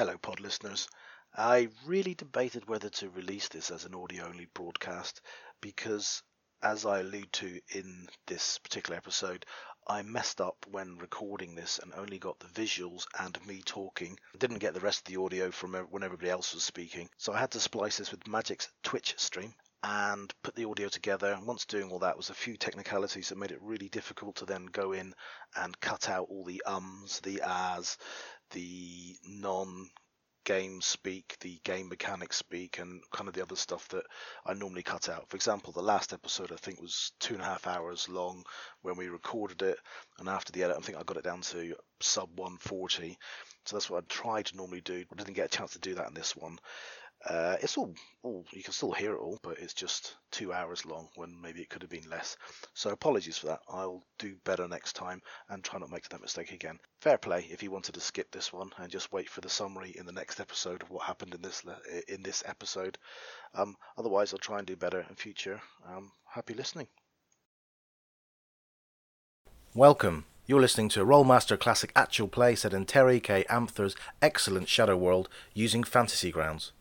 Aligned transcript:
Hello, 0.00 0.16
pod 0.16 0.40
listeners. 0.40 0.88
I 1.36 1.68
really 1.84 2.14
debated 2.14 2.66
whether 2.66 2.88
to 2.88 3.10
release 3.10 3.48
this 3.48 3.70
as 3.70 3.84
an 3.84 3.94
audio 3.94 4.24
only 4.24 4.46
broadcast 4.54 5.20
because, 5.60 6.22
as 6.62 6.86
I 6.86 7.00
allude 7.00 7.30
to 7.34 7.60
in 7.74 8.08
this 8.26 8.56
particular 8.56 8.96
episode, 8.96 9.44
I 9.86 10.00
messed 10.00 10.40
up 10.40 10.64
when 10.70 10.96
recording 10.96 11.54
this 11.54 11.80
and 11.80 11.92
only 11.92 12.18
got 12.18 12.38
the 12.38 12.46
visuals 12.46 13.04
and 13.18 13.46
me 13.46 13.60
talking. 13.62 14.18
Didn't 14.38 14.60
get 14.60 14.72
the 14.72 14.80
rest 14.80 15.00
of 15.00 15.12
the 15.12 15.20
audio 15.20 15.50
from 15.50 15.74
when 15.74 16.02
everybody 16.02 16.30
else 16.30 16.54
was 16.54 16.64
speaking. 16.64 17.10
So 17.18 17.34
I 17.34 17.38
had 17.38 17.50
to 17.50 17.60
splice 17.60 17.98
this 17.98 18.10
with 18.10 18.26
Magic's 18.26 18.70
Twitch 18.82 19.16
stream 19.18 19.52
and 19.82 20.32
put 20.42 20.54
the 20.54 20.66
audio 20.66 20.88
together. 20.88 21.32
And 21.32 21.46
once 21.46 21.64
doing 21.64 21.90
all 21.90 21.98
that 22.00 22.16
was 22.16 22.30
a 22.30 22.34
few 22.34 22.56
technicalities 22.56 23.28
that 23.28 23.38
made 23.38 23.50
it 23.50 23.62
really 23.62 23.88
difficult 23.88 24.36
to 24.36 24.46
then 24.46 24.66
go 24.66 24.92
in 24.92 25.14
and 25.56 25.78
cut 25.80 26.08
out 26.08 26.28
all 26.30 26.44
the 26.44 26.62
ums, 26.66 27.20
the 27.20 27.42
ahs, 27.42 27.96
the 28.50 29.16
non 29.24 29.88
game 30.44 30.80
speak, 30.80 31.36
the 31.40 31.60
game 31.64 31.88
mechanics 31.88 32.36
speak, 32.36 32.78
and 32.78 33.02
kind 33.12 33.28
of 33.28 33.34
the 33.34 33.42
other 33.42 33.56
stuff 33.56 33.86
that 33.88 34.04
I 34.44 34.54
normally 34.54 34.82
cut 34.82 35.08
out. 35.08 35.28
For 35.28 35.36
example, 35.36 35.72
the 35.72 35.82
last 35.82 36.12
episode 36.12 36.50
I 36.50 36.56
think 36.56 36.80
was 36.80 37.12
two 37.20 37.34
and 37.34 37.42
a 37.42 37.46
half 37.46 37.66
hours 37.66 38.08
long 38.08 38.44
when 38.82 38.96
we 38.96 39.08
recorded 39.08 39.62
it, 39.62 39.78
and 40.18 40.28
after 40.28 40.52
the 40.52 40.64
edit, 40.64 40.76
I 40.78 40.80
think 40.80 40.98
I 40.98 41.02
got 41.02 41.18
it 41.18 41.24
down 41.24 41.42
to 41.42 41.74
sub 42.00 42.30
140. 42.38 43.16
So 43.66 43.76
that's 43.76 43.90
what 43.90 44.02
I 44.02 44.06
tried 44.08 44.46
to 44.46 44.56
normally 44.56 44.80
do. 44.80 45.04
I 45.12 45.16
didn't 45.16 45.34
get 45.34 45.46
a 45.46 45.56
chance 45.56 45.72
to 45.72 45.78
do 45.78 45.94
that 45.94 46.08
in 46.08 46.14
this 46.14 46.34
one. 46.34 46.58
Uh, 47.28 47.56
it's 47.60 47.76
all, 47.76 47.94
all, 48.22 48.46
you 48.52 48.62
can 48.62 48.72
still 48.72 48.92
hear 48.92 49.12
it 49.12 49.18
all, 49.18 49.38
but 49.42 49.58
it's 49.58 49.74
just 49.74 50.16
two 50.30 50.54
hours 50.54 50.86
long 50.86 51.08
when 51.16 51.38
maybe 51.42 51.60
it 51.60 51.68
could 51.68 51.82
have 51.82 51.90
been 51.90 52.08
less. 52.08 52.36
So 52.72 52.90
apologies 52.90 53.36
for 53.36 53.48
that. 53.48 53.60
I'll 53.68 54.02
do 54.18 54.36
better 54.44 54.66
next 54.66 54.94
time 54.94 55.20
and 55.50 55.62
try 55.62 55.78
not 55.78 55.86
to 55.86 55.92
make 55.92 56.08
that 56.08 56.22
mistake 56.22 56.52
again. 56.52 56.78
Fair 57.02 57.18
play 57.18 57.46
if 57.50 57.62
you 57.62 57.70
wanted 57.70 57.92
to 57.94 58.00
skip 58.00 58.30
this 58.30 58.52
one 58.54 58.70
and 58.78 58.90
just 58.90 59.12
wait 59.12 59.28
for 59.28 59.42
the 59.42 59.50
summary 59.50 59.94
in 59.98 60.06
the 60.06 60.12
next 60.12 60.40
episode 60.40 60.82
of 60.82 60.90
what 60.90 61.04
happened 61.04 61.34
in 61.34 61.42
this 61.42 61.62
in 62.08 62.22
this 62.22 62.42
episode. 62.46 62.96
Um, 63.54 63.76
otherwise, 63.98 64.32
I'll 64.32 64.38
try 64.38 64.58
and 64.58 64.66
do 64.66 64.76
better 64.76 65.04
in 65.06 65.14
future. 65.14 65.60
Um, 65.86 66.12
happy 66.24 66.54
listening. 66.54 66.88
Welcome. 69.74 70.24
You're 70.46 70.60
listening 70.60 70.88
to 70.90 71.02
a 71.02 71.06
Rolemaster 71.06 71.58
Classic 71.58 71.92
actual 71.94 72.28
play 72.28 72.54
set 72.54 72.72
in 72.72 72.86
Terry 72.86 73.20
K. 73.20 73.44
Amthor's 73.48 73.94
excellent 74.20 74.68
Shadow 74.68 74.96
World 74.96 75.28
using 75.54 75.84
Fantasy 75.84 76.32
Grounds. 76.32 76.72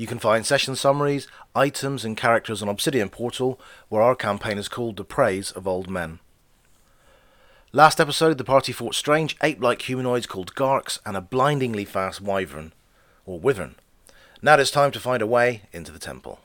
You 0.00 0.06
can 0.06 0.18
find 0.18 0.46
session 0.46 0.76
summaries, 0.76 1.28
items, 1.54 2.06
and 2.06 2.16
characters 2.16 2.62
on 2.62 2.70
Obsidian 2.70 3.10
Portal, 3.10 3.60
where 3.90 4.00
our 4.00 4.14
campaign 4.14 4.56
is 4.56 4.66
called 4.66 4.96
The 4.96 5.04
Praise 5.04 5.50
of 5.50 5.68
Old 5.68 5.90
Men. 5.90 6.20
Last 7.74 8.00
episode, 8.00 8.38
the 8.38 8.42
party 8.44 8.72
fought 8.72 8.94
strange 8.94 9.36
ape 9.42 9.60
like 9.60 9.82
humanoids 9.82 10.24
called 10.24 10.54
Garks 10.54 11.00
and 11.04 11.18
a 11.18 11.20
blindingly 11.20 11.84
fast 11.84 12.22
wyvern, 12.22 12.72
or 13.26 13.38
wyvern. 13.38 13.74
Now 14.40 14.54
it's 14.54 14.70
time 14.70 14.90
to 14.92 15.00
find 15.00 15.20
a 15.20 15.26
way 15.26 15.64
into 15.70 15.92
the 15.92 15.98
temple. 15.98 16.40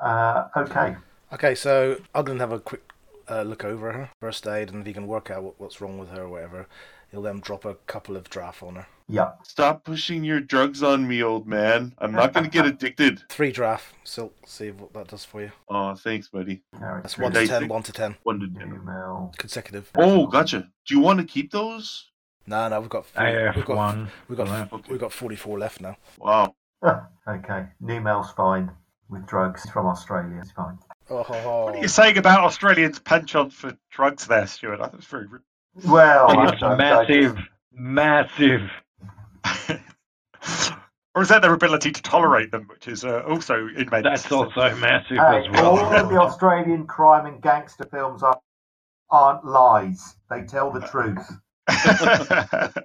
Uh, 0.00 0.48
okay. 0.56 0.96
Okay, 1.34 1.54
so 1.54 2.00
I'm 2.14 2.24
going 2.24 2.38
to 2.38 2.42
have 2.44 2.52
a 2.52 2.60
quick 2.60 2.90
uh, 3.28 3.42
look 3.42 3.62
over 3.62 3.92
her, 3.92 4.10
first 4.22 4.46
aid, 4.46 4.70
and 4.70 4.80
if 4.80 4.88
you 4.88 4.94
can 4.94 5.06
work 5.06 5.30
out 5.30 5.42
what, 5.42 5.60
what's 5.60 5.82
wrong 5.82 5.98
with 5.98 6.08
her 6.12 6.22
or 6.22 6.30
whatever, 6.30 6.66
he'll 7.10 7.20
then 7.20 7.40
drop 7.40 7.66
a 7.66 7.74
couple 7.74 8.16
of 8.16 8.30
draft 8.30 8.62
on 8.62 8.76
her. 8.76 8.86
Yeah. 9.08 9.30
Stop 9.42 9.84
pushing 9.84 10.22
your 10.22 10.40
drugs 10.40 10.82
on 10.82 11.08
me, 11.08 11.22
old 11.22 11.46
man. 11.46 11.94
I'm 11.98 12.12
not 12.12 12.34
going 12.34 12.44
to 12.44 12.50
get 12.50 12.66
addicted. 12.72 13.22
Three 13.30 13.50
draft. 13.50 13.94
So 14.04 14.32
see 14.46 14.70
what 14.70 14.92
that 14.92 15.08
does 15.08 15.24
for 15.24 15.40
you. 15.42 15.50
Oh, 15.68 15.94
thanks, 15.94 16.28
buddy. 16.28 16.62
No, 16.74 17.00
That's 17.02 17.14
it's 17.14 17.18
one 17.18 17.32
to 17.32 17.46
ten. 17.46 17.68
One 17.68 17.82
to 17.84 17.92
ten. 17.92 18.16
One 18.24 18.40
to 18.40 18.46
ten. 18.48 18.68
email. 18.68 19.32
Consecutive. 19.38 19.90
Oh, 19.96 20.26
gotcha. 20.26 20.68
Do 20.86 20.94
you 20.94 21.00
want 21.00 21.20
to 21.20 21.24
keep 21.26 21.50
those? 21.52 22.10
No, 22.46 22.68
no, 22.68 22.80
we've 22.80 22.88
got 22.90 23.06
AF 23.16 23.56
we've 23.56 23.64
got 23.64 23.76
one. 23.76 24.08
we've 24.28 24.36
got 24.38 24.48
Okay. 24.72 24.90
we've 24.90 25.00
got 25.00 25.12
44 25.12 25.58
left 25.58 25.80
now. 25.82 25.96
Wow. 26.18 26.54
Ah, 26.82 27.06
okay. 27.28 27.66
Numal's 27.80 28.30
fine 28.32 28.70
with 29.10 29.26
drugs 29.26 29.68
from 29.70 29.86
Australia. 29.86 30.38
It's 30.40 30.52
fine. 30.52 30.78
Oh, 31.10 31.22
ho, 31.22 31.34
ho. 31.40 31.64
What 31.66 31.76
are 31.76 31.80
you 31.80 31.88
saying 31.88 32.18
about 32.18 32.40
Australians' 32.44 32.98
penchant 32.98 33.52
for 33.54 33.74
drugs 33.90 34.26
there, 34.26 34.46
Stuart? 34.46 34.80
I 34.80 34.84
think 34.88 34.96
it's 35.02 35.06
very 35.06 35.26
rude. 35.26 35.42
Well, 35.86 36.48
It's 36.52 36.62
I- 36.62 36.68
I- 36.72 36.76
massive, 36.76 37.38
massive. 37.72 38.70
or 41.14 41.22
is 41.22 41.28
that 41.28 41.42
their 41.42 41.52
ability 41.54 41.90
to 41.92 42.02
tolerate 42.02 42.50
them, 42.52 42.66
which 42.68 42.88
is 42.88 43.04
uh, 43.04 43.22
also 43.28 43.66
immense? 43.68 44.04
That's 44.04 44.32
also 44.32 44.74
massive 44.76 45.16
Hey, 45.18 45.46
as 45.48 45.60
all 45.60 45.78
of 45.78 46.08
the. 46.08 46.18
Australian 46.20 46.86
crime 46.86 47.26
and 47.26 47.40
gangster 47.42 47.84
films 47.90 48.22
are, 48.22 48.38
aren't 49.10 49.44
lies. 49.44 50.16
They 50.30 50.42
tell 50.42 50.70
the 50.70 50.80
truth. 50.80 51.26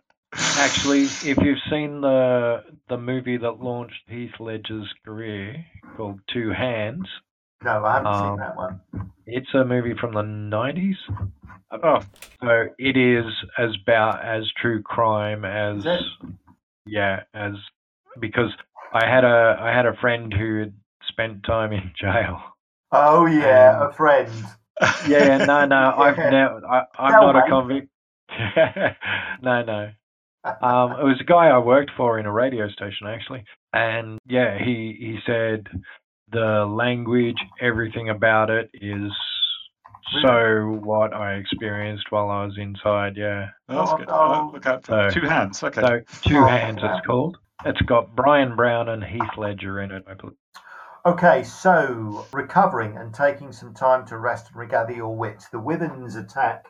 Actually, 0.57 1.03
if 1.03 1.37
you've 1.37 1.59
seen 1.69 2.01
the 2.01 2.63
the 2.89 2.97
movie 2.97 3.37
that 3.37 3.59
launched 3.61 4.01
Heath 4.07 4.31
Ledger's 4.39 4.91
career 5.05 5.63
called 5.95 6.19
Two 6.31 6.49
Hands, 6.51 7.07
No, 7.63 7.85
I 7.85 7.93
haven't 7.93 8.07
Um, 8.07 8.29
seen 8.29 8.37
that 8.39 8.55
one. 8.55 8.81
it's 9.27 9.53
a 9.53 9.63
movie 9.63 9.93
from 9.99 10.13
the 10.13 10.23
nineties. 10.23 10.97
oh, 11.71 11.99
So 12.41 12.65
it 12.79 12.97
is 12.97 13.25
as 13.59 13.75
about 13.83 14.25
as 14.25 14.49
true 14.59 14.81
crime 14.81 15.45
as 15.45 15.77
Is 15.79 15.85
it? 15.85 16.01
Yeah 16.85 17.21
as 17.33 17.53
because 18.19 18.51
I 18.93 19.05
had 19.05 19.23
a 19.23 19.57
I 19.59 19.75
had 19.75 19.85
a 19.85 19.95
friend 20.01 20.33
who 20.33 20.59
had 20.59 20.73
spent 21.09 21.43
time 21.45 21.73
in 21.73 21.91
jail. 21.99 22.39
Oh 22.91 23.25
yeah, 23.25 23.81
um, 23.81 23.89
a 23.89 23.93
friend. 23.93 24.45
Yeah, 25.07 25.37
no, 25.39 25.65
no, 25.65 25.75
I've 25.97 26.17
Yeah. 26.17 26.29
never. 26.29 26.65
I, 26.65 26.83
I'm 26.97 27.11
Tell 27.11 27.21
not 27.21 27.35
a 27.35 27.49
convict. 27.49 27.89
no, 29.41 29.63
no. 29.63 29.91
Um, 30.45 30.91
it 30.99 31.03
was 31.03 31.17
a 31.21 31.23
guy 31.23 31.47
I 31.47 31.57
worked 31.59 31.91
for 31.95 32.19
in 32.19 32.25
a 32.25 32.31
radio 32.31 32.67
station 32.69 33.07
actually, 33.07 33.43
and 33.73 34.19
yeah, 34.27 34.57
he 34.57 34.95
he 34.99 35.19
said 35.25 35.67
the 36.31 36.65
language, 36.65 37.37
everything 37.61 38.09
about 38.09 38.49
it 38.49 38.69
is 38.73 39.11
so 40.21 40.79
what 40.83 41.13
I 41.13 41.35
experienced 41.35 42.11
while 42.11 42.29
I 42.29 42.45
was 42.45 42.57
inside. 42.57 43.15
Yeah. 43.17 43.49
Oh, 43.69 43.75
that's 43.77 43.91
Oh, 43.91 43.97
good. 43.97 44.07
no. 44.07 44.13
Uh, 44.15 44.51
look 44.51 44.65
out 44.65 44.85
for 44.85 45.09
So- 45.11 45.19
two 45.19 45.27
hands. 45.27 45.63
Okay. 45.63 45.81
So 45.81 46.01
two 46.29 46.37
Oh, 46.39 46.45
hands, 46.47 46.79
yeah. 46.81 46.97
it's 46.97 47.05
called. 47.05 47.37
It's 47.65 47.81
got 47.83 48.15
Bryan 48.15 48.55
Brown 48.55 48.89
and 48.89 49.03
Heath 49.03 49.37
Ledger 49.37 49.79
in 49.79 49.91
it, 49.91 50.03
I 50.07 50.13
believe. 50.15 50.35
Okay, 51.05 51.43
so 51.43 52.25
recovering 52.31 52.97
and 52.97 53.13
taking 53.13 53.51
some 53.51 53.73
time 53.73 54.05
to 54.05 54.17
rest 54.17 54.47
and 54.47 54.55
regather 54.55 54.93
your 54.93 55.15
wits. 55.15 55.49
The 55.49 55.59
Wyvern's 55.59 56.15
attack 56.15 56.65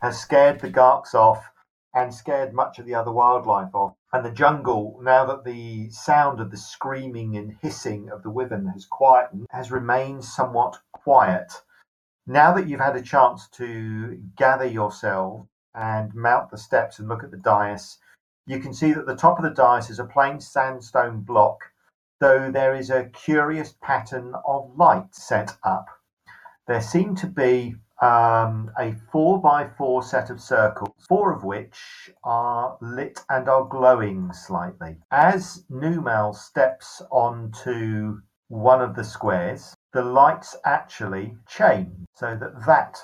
has 0.00 0.18
scared 0.18 0.60
the 0.60 0.70
Garks 0.70 1.14
off 1.14 1.50
and 1.94 2.12
scared 2.12 2.52
much 2.54 2.78
of 2.78 2.86
the 2.86 2.94
other 2.94 3.12
wildlife 3.12 3.74
off. 3.74 3.94
And 4.12 4.24
the 4.24 4.30
jungle, 4.30 4.98
now 5.02 5.24
that 5.26 5.44
the 5.44 5.90
sound 5.90 6.40
of 6.40 6.50
the 6.50 6.56
screaming 6.56 7.36
and 7.36 7.56
hissing 7.62 8.10
of 8.10 8.22
the 8.22 8.30
Wyvern 8.30 8.66
has 8.68 8.86
quietened, 8.86 9.46
has 9.50 9.70
remained 9.70 10.24
somewhat 10.24 10.78
quiet. 10.92 11.62
Now 12.26 12.52
that 12.54 12.68
you've 12.68 12.80
had 12.80 12.96
a 12.96 13.02
chance 13.02 13.48
to 13.50 14.20
gather 14.36 14.66
yourself 14.66 15.46
and 15.74 16.14
mount 16.14 16.50
the 16.50 16.58
steps 16.58 16.98
and 16.98 17.08
look 17.08 17.22
at 17.22 17.30
the 17.30 17.36
dais, 17.36 17.98
you 18.46 18.60
can 18.60 18.72
see 18.74 18.92
that 18.92 19.06
the 19.06 19.16
top 19.16 19.38
of 19.38 19.44
the 19.44 19.50
dais 19.50 19.90
is 19.90 19.98
a 19.98 20.04
plain 20.04 20.40
sandstone 20.40 21.20
block 21.20 21.60
though 22.18 22.50
there 22.50 22.74
is 22.74 22.90
a 22.90 23.04
curious 23.04 23.74
pattern 23.80 24.34
of 24.46 24.76
light 24.76 25.14
set 25.14 25.56
up. 25.62 25.86
There 26.66 26.80
seem 26.80 27.14
to 27.16 27.26
be 27.26 27.76
um, 28.02 28.70
a 28.78 28.94
four 29.12 29.40
by 29.40 29.68
four 29.78 30.02
set 30.02 30.30
of 30.30 30.40
circles, 30.40 30.94
four 31.08 31.32
of 31.32 31.44
which 31.44 32.10
are 32.24 32.76
lit 32.80 33.24
and 33.28 33.48
are 33.48 33.64
glowing 33.64 34.32
slightly. 34.32 34.96
As 35.10 35.64
Numal 35.68 36.34
steps 36.34 37.02
onto 37.10 38.20
one 38.48 38.82
of 38.82 38.94
the 38.94 39.04
squares, 39.04 39.74
the 39.96 40.02
lights 40.02 40.54
actually 40.66 41.34
change 41.48 42.06
so 42.14 42.36
that 42.38 42.66
that 42.66 42.98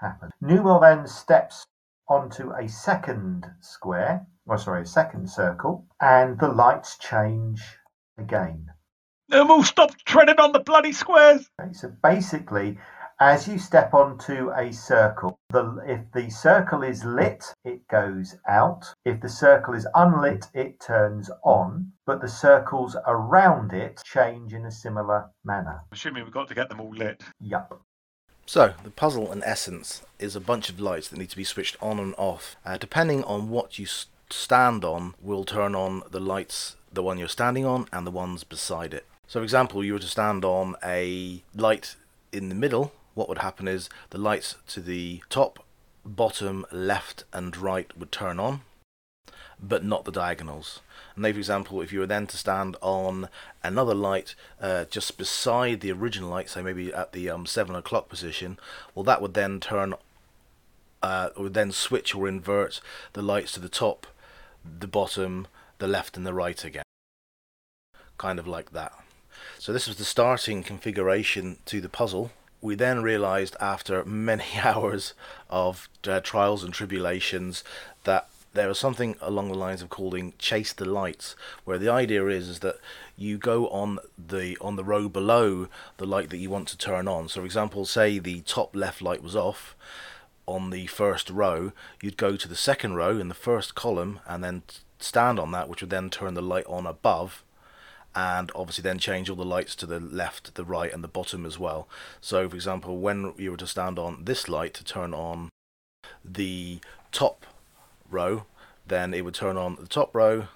happens. 0.00 0.32
Numal 0.40 0.80
then 0.80 1.06
steps 1.06 1.64
onto 2.08 2.50
a 2.50 2.68
second 2.68 3.46
square, 3.60 4.26
or 4.46 4.58
sorry, 4.58 4.82
a 4.82 4.86
second 4.86 5.30
circle, 5.30 5.86
and 6.00 6.40
the 6.40 6.48
lights 6.48 6.98
change 6.98 7.62
again. 8.18 8.66
Nermal, 9.30 9.64
stop 9.64 9.94
treading 10.04 10.40
on 10.40 10.50
the 10.50 10.58
bloody 10.58 10.92
squares. 10.92 11.48
Okay, 11.60 11.72
so 11.72 11.92
basically, 12.02 12.76
as 13.22 13.46
you 13.46 13.56
step 13.56 13.94
onto 13.94 14.50
a 14.50 14.72
circle, 14.72 15.38
the, 15.50 15.80
if 15.86 16.00
the 16.12 16.28
circle 16.28 16.82
is 16.82 17.04
lit, 17.04 17.44
it 17.64 17.86
goes 17.86 18.34
out. 18.48 18.84
If 19.04 19.20
the 19.20 19.28
circle 19.28 19.74
is 19.74 19.86
unlit, 19.94 20.46
it 20.54 20.80
turns 20.80 21.30
on. 21.44 21.92
But 22.04 22.20
the 22.20 22.28
circles 22.28 22.96
around 23.06 23.74
it 23.74 24.02
change 24.04 24.54
in 24.54 24.66
a 24.66 24.72
similar 24.72 25.30
manner. 25.44 25.84
Assuming 25.92 26.24
we've 26.24 26.32
got 26.32 26.48
to 26.48 26.54
get 26.54 26.68
them 26.68 26.80
all 26.80 26.90
lit. 26.90 27.22
Yup. 27.40 27.80
So, 28.44 28.74
the 28.82 28.90
puzzle 28.90 29.30
in 29.30 29.44
essence 29.44 30.02
is 30.18 30.34
a 30.34 30.40
bunch 30.40 30.68
of 30.68 30.80
lights 30.80 31.06
that 31.08 31.18
need 31.18 31.30
to 31.30 31.36
be 31.36 31.44
switched 31.44 31.76
on 31.80 32.00
and 32.00 32.16
off. 32.18 32.56
Uh, 32.66 32.76
depending 32.76 33.22
on 33.22 33.50
what 33.50 33.78
you 33.78 33.84
s- 33.84 34.06
stand 34.30 34.84
on, 34.84 35.14
will 35.22 35.44
turn 35.44 35.76
on 35.76 36.02
the 36.10 36.18
lights, 36.18 36.74
the 36.92 37.04
one 37.04 37.20
you're 37.20 37.28
standing 37.28 37.64
on, 37.64 37.86
and 37.92 38.04
the 38.04 38.10
ones 38.10 38.42
beside 38.42 38.92
it. 38.92 39.06
So, 39.28 39.38
for 39.38 39.44
example, 39.44 39.84
you 39.84 39.92
were 39.92 40.00
to 40.00 40.08
stand 40.08 40.44
on 40.44 40.74
a 40.84 41.44
light 41.54 41.94
in 42.32 42.48
the 42.48 42.56
middle, 42.56 42.92
what 43.14 43.28
would 43.28 43.38
happen 43.38 43.68
is 43.68 43.88
the 44.10 44.18
lights 44.18 44.56
to 44.68 44.80
the 44.80 45.22
top, 45.28 45.64
bottom, 46.04 46.64
left, 46.72 47.24
and 47.32 47.56
right 47.56 47.96
would 47.98 48.12
turn 48.12 48.40
on. 48.40 48.62
but 49.62 49.84
not 49.84 50.04
the 50.04 50.12
diagonals. 50.12 50.80
And 51.14 51.24
for 51.24 51.28
example, 51.38 51.80
if 51.80 51.92
you 51.92 52.00
were 52.00 52.06
then 52.06 52.26
to 52.26 52.36
stand 52.36 52.76
on 52.80 53.28
another 53.62 53.94
light 53.94 54.34
uh, 54.60 54.84
just 54.86 55.16
beside 55.16 55.80
the 55.80 55.92
original 55.92 56.30
light, 56.30 56.50
say 56.50 56.62
maybe 56.62 56.92
at 56.92 57.12
the 57.12 57.30
um, 57.30 57.46
seven 57.46 57.76
o'clock 57.76 58.08
position, 58.08 58.58
well, 58.94 59.04
that 59.04 59.22
would 59.22 59.34
then 59.34 59.60
turn, 59.60 59.94
uh, 61.02 61.30
would 61.36 61.54
then 61.54 61.70
switch 61.70 62.14
or 62.14 62.26
invert 62.26 62.80
the 63.12 63.22
lights 63.22 63.52
to 63.52 63.60
the 63.60 63.68
top, 63.68 64.06
the 64.64 64.88
bottom, 64.88 65.46
the 65.78 65.88
left, 65.88 66.16
and 66.16 66.26
the 66.26 66.34
right 66.34 66.64
again. 66.64 66.84
Kind 68.18 68.38
of 68.38 68.48
like 68.48 68.72
that. 68.72 68.92
So 69.58 69.72
this 69.72 69.86
was 69.86 69.96
the 69.96 70.04
starting 70.04 70.62
configuration 70.62 71.58
to 71.66 71.80
the 71.80 71.88
puzzle. 71.88 72.32
We 72.62 72.74
then 72.76 73.02
realized 73.02 73.56
after 73.60 74.04
many 74.04 74.44
hours 74.62 75.12
of 75.50 75.90
uh, 76.08 76.20
trials 76.20 76.64
and 76.64 76.72
tribulations 76.72 77.62
that 78.04 78.28
there 78.54 78.68
was 78.68 78.78
something 78.78 79.16
along 79.20 79.48
the 79.48 79.58
lines 79.58 79.82
of 79.82 79.88
calling 79.88 80.34
chase 80.38 80.72
the 80.72 80.84
lights 80.84 81.34
where 81.64 81.78
the 81.78 81.88
idea 81.88 82.26
is, 82.26 82.48
is 82.48 82.58
that 82.60 82.76
you 83.16 83.38
go 83.38 83.68
on 83.68 83.98
the 84.18 84.56
on 84.60 84.76
the 84.76 84.84
row 84.84 85.08
below 85.08 85.68
the 85.96 86.06
light 86.06 86.30
that 86.30 86.38
you 86.38 86.50
want 86.50 86.68
to 86.68 86.78
turn 86.78 87.08
on. 87.08 87.28
So 87.28 87.40
for 87.40 87.46
example 87.46 87.84
say 87.84 88.18
the 88.18 88.40
top 88.42 88.76
left 88.76 89.02
light 89.02 89.22
was 89.22 89.36
off 89.36 89.74
on 90.46 90.70
the 90.70 90.86
first 90.86 91.30
row 91.30 91.72
you'd 92.00 92.16
go 92.16 92.36
to 92.36 92.48
the 92.48 92.56
second 92.56 92.94
row 92.94 93.18
in 93.18 93.28
the 93.28 93.34
first 93.34 93.74
column 93.74 94.20
and 94.26 94.42
then 94.42 94.62
stand 94.98 95.38
on 95.38 95.52
that 95.52 95.68
which 95.68 95.80
would 95.80 95.90
then 95.90 96.10
turn 96.10 96.34
the 96.34 96.42
light 96.42 96.66
on 96.66 96.84
above 96.86 97.42
and 98.14 98.50
obviously 98.54 98.82
then 98.82 98.98
change 98.98 99.30
all 99.30 99.36
the 99.36 99.44
lights 99.44 99.74
to 99.76 99.86
the 99.86 100.00
left, 100.00 100.54
the 100.54 100.64
right, 100.64 100.92
and 100.92 101.02
the 101.02 101.08
bottom 101.08 101.46
as 101.46 101.58
well. 101.58 101.88
So, 102.20 102.48
for 102.48 102.54
example, 102.54 102.98
when 102.98 103.32
you 103.36 103.50
were 103.50 103.56
to 103.56 103.66
stand 103.66 103.98
on 103.98 104.24
this 104.24 104.48
light 104.48 104.74
to 104.74 104.84
turn 104.84 105.14
on 105.14 105.48
the 106.24 106.80
top 107.10 107.46
row, 108.10 108.44
then 108.86 109.14
it 109.14 109.24
would 109.24 109.34
turn 109.34 109.56
on 109.56 109.76
the 109.80 109.86
top 109.86 110.14
row, 110.14 110.48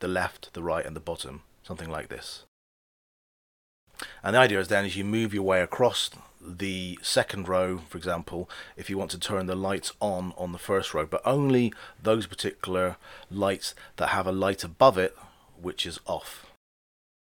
the 0.00 0.08
left, 0.08 0.52
the 0.54 0.62
right, 0.62 0.84
and 0.84 0.96
the 0.96 1.00
bottom, 1.00 1.42
something 1.62 1.90
like 1.90 2.08
this. 2.08 2.44
And 4.22 4.34
the 4.34 4.40
idea 4.40 4.60
is 4.60 4.68
then 4.68 4.84
as 4.84 4.96
you 4.96 5.04
move 5.04 5.34
your 5.34 5.42
way 5.42 5.60
across 5.60 6.10
the 6.40 6.98
second 7.02 7.48
row, 7.48 7.78
for 7.88 7.96
example, 7.96 8.50
if 8.76 8.90
you 8.90 8.98
want 8.98 9.10
to 9.12 9.18
turn 9.18 9.46
the 9.46 9.54
lights 9.54 9.92
on 10.00 10.34
on 10.36 10.52
the 10.52 10.58
first 10.58 10.92
row, 10.92 11.06
but 11.06 11.22
only 11.24 11.72
those 12.02 12.26
particular 12.26 12.96
lights 13.30 13.74
that 13.96 14.08
have 14.08 14.26
a 14.26 14.32
light 14.32 14.64
above 14.64 14.98
it 14.98 15.16
which 15.60 15.86
is 15.86 16.00
off. 16.06 16.46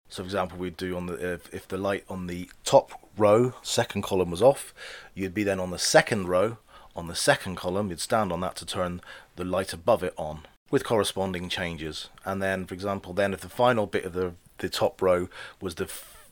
So, 0.09 0.23
for 0.23 0.27
example, 0.27 0.59
we'd 0.59 0.77
do 0.77 0.97
on 0.97 1.07
the 1.07 1.35
if, 1.35 1.53
if 1.55 1.69
the 1.69 1.79
light 1.79 2.05
on 2.09 2.27
the 2.27 2.51
top 2.65 2.93
row, 3.17 3.55
second 3.63 4.03
column 4.03 4.31
was 4.31 4.43
off, 4.43 4.73
you'd 5.15 5.35
be 5.35 5.43
then 5.43 5.61
on 5.61 5.71
the 5.71 5.79
second 5.79 6.29
row 6.29 6.59
on 6.97 7.07
the 7.07 7.15
second 7.15 7.57
column. 7.57 7.91
You'd 7.91 8.01
stand 8.01 8.33
on 8.33 8.41
that 8.41 8.57
to 8.57 8.67
turn 8.67 9.01
the 9.37 9.45
light 9.45 9.73
above 9.73 10.03
it 10.03 10.15
on 10.17 10.47
with 10.71 10.85
corresponding 10.85 11.49
changes. 11.49 12.09
And 12.25 12.43
then, 12.43 12.67
for 12.67 12.75
example, 12.75 13.13
then 13.13 13.33
if 13.33 13.41
the 13.41 13.49
final 13.49 13.87
bit 13.87 14.05
of 14.05 14.13
the 14.13 14.35
the 14.59 14.69
top 14.69 15.01
row 15.01 15.29
was 15.61 15.77
the 15.77 15.91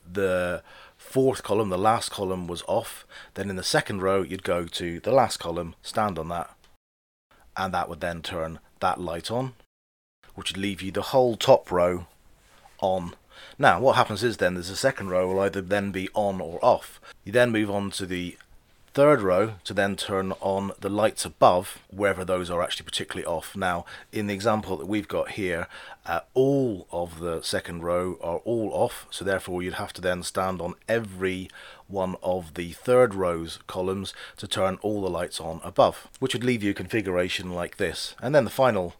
the 0.09 0.63
fourth 0.97 1.43
column, 1.43 1.69
the 1.69 1.77
last 1.77 2.09
column 2.11 2.47
was 2.47 2.63
off, 2.67 3.05
then 3.33 3.49
in 3.49 3.55
the 3.55 3.63
second 3.63 4.01
row 4.01 4.21
you'd 4.21 4.43
go 4.43 4.65
to 4.65 4.99
the 4.99 5.11
last 5.11 5.37
column, 5.37 5.75
stand 5.81 6.17
on 6.17 6.29
that, 6.29 6.49
and 7.55 7.73
that 7.73 7.89
would 7.89 8.01
then 8.01 8.21
turn 8.21 8.59
that 8.79 8.99
light 8.99 9.29
on, 9.29 9.53
which 10.35 10.51
would 10.51 10.61
leave 10.61 10.81
you 10.81 10.91
the 10.91 11.01
whole 11.13 11.35
top 11.35 11.71
row 11.71 12.07
on 12.79 13.15
now, 13.57 13.79
what 13.79 13.95
happens 13.95 14.23
is 14.23 14.37
then 14.37 14.53
there's 14.53 14.69
a 14.69 14.75
second 14.75 15.09
row 15.09 15.27
will 15.27 15.39
either 15.39 15.61
then 15.61 15.91
be 15.91 16.09
on 16.13 16.41
or 16.41 16.63
off. 16.63 16.99
You 17.23 17.31
then 17.31 17.51
move 17.51 17.71
on 17.71 17.91
to 17.91 18.05
the 18.05 18.37
third 18.97 19.21
row 19.21 19.53
to 19.63 19.75
then 19.75 19.95
turn 19.95 20.33
on 20.41 20.71
the 20.79 20.89
lights 20.89 21.23
above 21.23 21.83
wherever 21.91 22.25
those 22.25 22.49
are 22.49 22.63
actually 22.63 22.83
particularly 22.83 23.23
off. 23.27 23.55
Now, 23.55 23.85
in 24.11 24.25
the 24.25 24.33
example 24.33 24.75
that 24.77 24.87
we've 24.87 25.07
got 25.07 25.33
here, 25.33 25.67
uh, 26.07 26.21
all 26.33 26.87
of 26.91 27.19
the 27.19 27.43
second 27.43 27.83
row 27.83 28.17
are 28.23 28.37
all 28.37 28.71
off, 28.73 29.05
so 29.11 29.23
therefore 29.23 29.61
you'd 29.61 29.75
have 29.75 29.93
to 29.93 30.01
then 30.01 30.23
stand 30.23 30.61
on 30.61 30.73
every 30.89 31.47
one 31.87 32.15
of 32.23 32.55
the 32.55 32.71
third 32.71 33.13
row's 33.13 33.59
columns 33.67 34.15
to 34.37 34.47
turn 34.47 34.79
all 34.81 35.01
the 35.01 35.11
lights 35.11 35.39
on 35.39 35.61
above, 35.63 36.07
which 36.17 36.33
would 36.33 36.43
leave 36.43 36.63
you 36.63 36.71
a 36.71 36.73
configuration 36.73 37.51
like 37.51 37.77
this. 37.77 38.15
And 38.19 38.33
then 38.33 38.45
the 38.45 38.49
final 38.49 38.95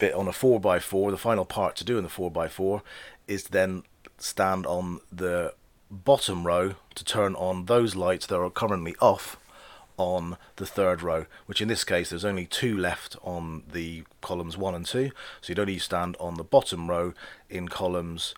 bit 0.00 0.14
on 0.14 0.26
a 0.26 0.32
4x4, 0.32 1.12
the 1.12 1.16
final 1.16 1.44
part 1.44 1.76
to 1.76 1.84
do 1.84 1.96
in 1.96 2.02
the 2.02 2.10
4x4 2.10 2.82
is 3.30 3.44
then 3.44 3.84
stand 4.18 4.66
on 4.66 5.00
the 5.10 5.54
bottom 5.90 6.46
row 6.46 6.74
to 6.94 7.04
turn 7.04 7.34
on 7.36 7.66
those 7.66 7.94
lights 7.94 8.26
that 8.26 8.38
are 8.38 8.50
currently 8.50 8.96
off 9.00 9.36
on 9.96 10.36
the 10.56 10.66
third 10.66 11.02
row, 11.02 11.26
which 11.46 11.60
in 11.60 11.68
this 11.68 11.84
case 11.84 12.10
there's 12.10 12.24
only 12.24 12.46
two 12.46 12.76
left 12.76 13.16
on 13.22 13.62
the 13.70 14.02
columns 14.20 14.56
1 14.58 14.74
and 14.74 14.86
2, 14.86 15.10
so 15.40 15.50
you'd 15.50 15.58
only 15.58 15.78
stand 15.78 16.16
on 16.18 16.34
the 16.34 16.44
bottom 16.44 16.90
row 16.90 17.14
in 17.48 17.68
columns 17.68 18.34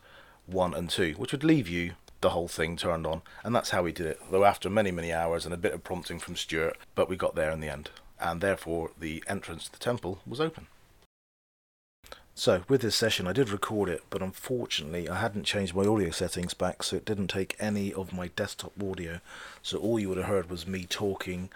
1 0.46 0.74
and 0.74 0.90
2, 0.90 1.14
which 1.16 1.32
would 1.32 1.44
leave 1.44 1.68
you 1.68 1.92
the 2.20 2.30
whole 2.30 2.48
thing 2.48 2.76
turned 2.76 3.06
on, 3.06 3.22
and 3.42 3.54
that's 3.54 3.70
how 3.70 3.82
we 3.82 3.92
did 3.92 4.06
it, 4.06 4.20
though 4.30 4.44
after 4.44 4.68
many, 4.68 4.90
many 4.90 5.12
hours 5.12 5.44
and 5.44 5.54
a 5.54 5.58
bit 5.58 5.72
of 5.72 5.82
prompting 5.84 6.18
from 6.18 6.36
Stuart, 6.36 6.76
but 6.94 7.08
we 7.08 7.16
got 7.16 7.34
there 7.34 7.50
in 7.50 7.60
the 7.60 7.68
end, 7.68 7.90
and 8.20 8.40
therefore 8.40 8.90
the 8.98 9.22
entrance 9.26 9.64
to 9.64 9.72
the 9.72 9.78
temple 9.78 10.18
was 10.26 10.40
open. 10.40 10.66
So, 12.34 12.62
with 12.66 12.80
this 12.80 12.96
session, 12.96 13.26
I 13.26 13.34
did 13.34 13.50
record 13.50 13.90
it, 13.90 14.04
but 14.08 14.22
unfortunately, 14.22 15.06
I 15.06 15.20
hadn't 15.20 15.44
changed 15.44 15.74
my 15.74 15.84
audio 15.84 16.10
settings 16.10 16.54
back, 16.54 16.82
so 16.82 16.96
it 16.96 17.04
didn't 17.04 17.28
take 17.28 17.56
any 17.60 17.92
of 17.92 18.12
my 18.12 18.28
desktop 18.28 18.72
audio. 18.82 19.20
So, 19.60 19.76
all 19.76 20.00
you 20.00 20.08
would 20.08 20.16
have 20.16 20.28
heard 20.28 20.48
was 20.48 20.66
me 20.66 20.86
talking 20.88 21.50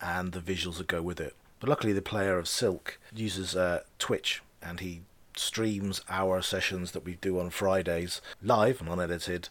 and 0.00 0.30
the 0.30 0.40
visuals 0.40 0.78
that 0.78 0.86
go 0.86 1.02
with 1.02 1.20
it. 1.20 1.34
But 1.58 1.68
luckily, 1.68 1.92
the 1.92 2.00
player 2.00 2.38
of 2.38 2.46
Silk 2.46 2.98
uses 3.12 3.56
uh, 3.56 3.82
Twitch 3.98 4.40
and 4.62 4.78
he 4.78 5.00
streams 5.36 6.00
our 6.08 6.42
sessions 6.42 6.92
that 6.92 7.04
we 7.04 7.14
do 7.14 7.40
on 7.40 7.50
Fridays 7.50 8.20
live 8.40 8.80
and 8.80 8.88
unedited. 8.88 9.48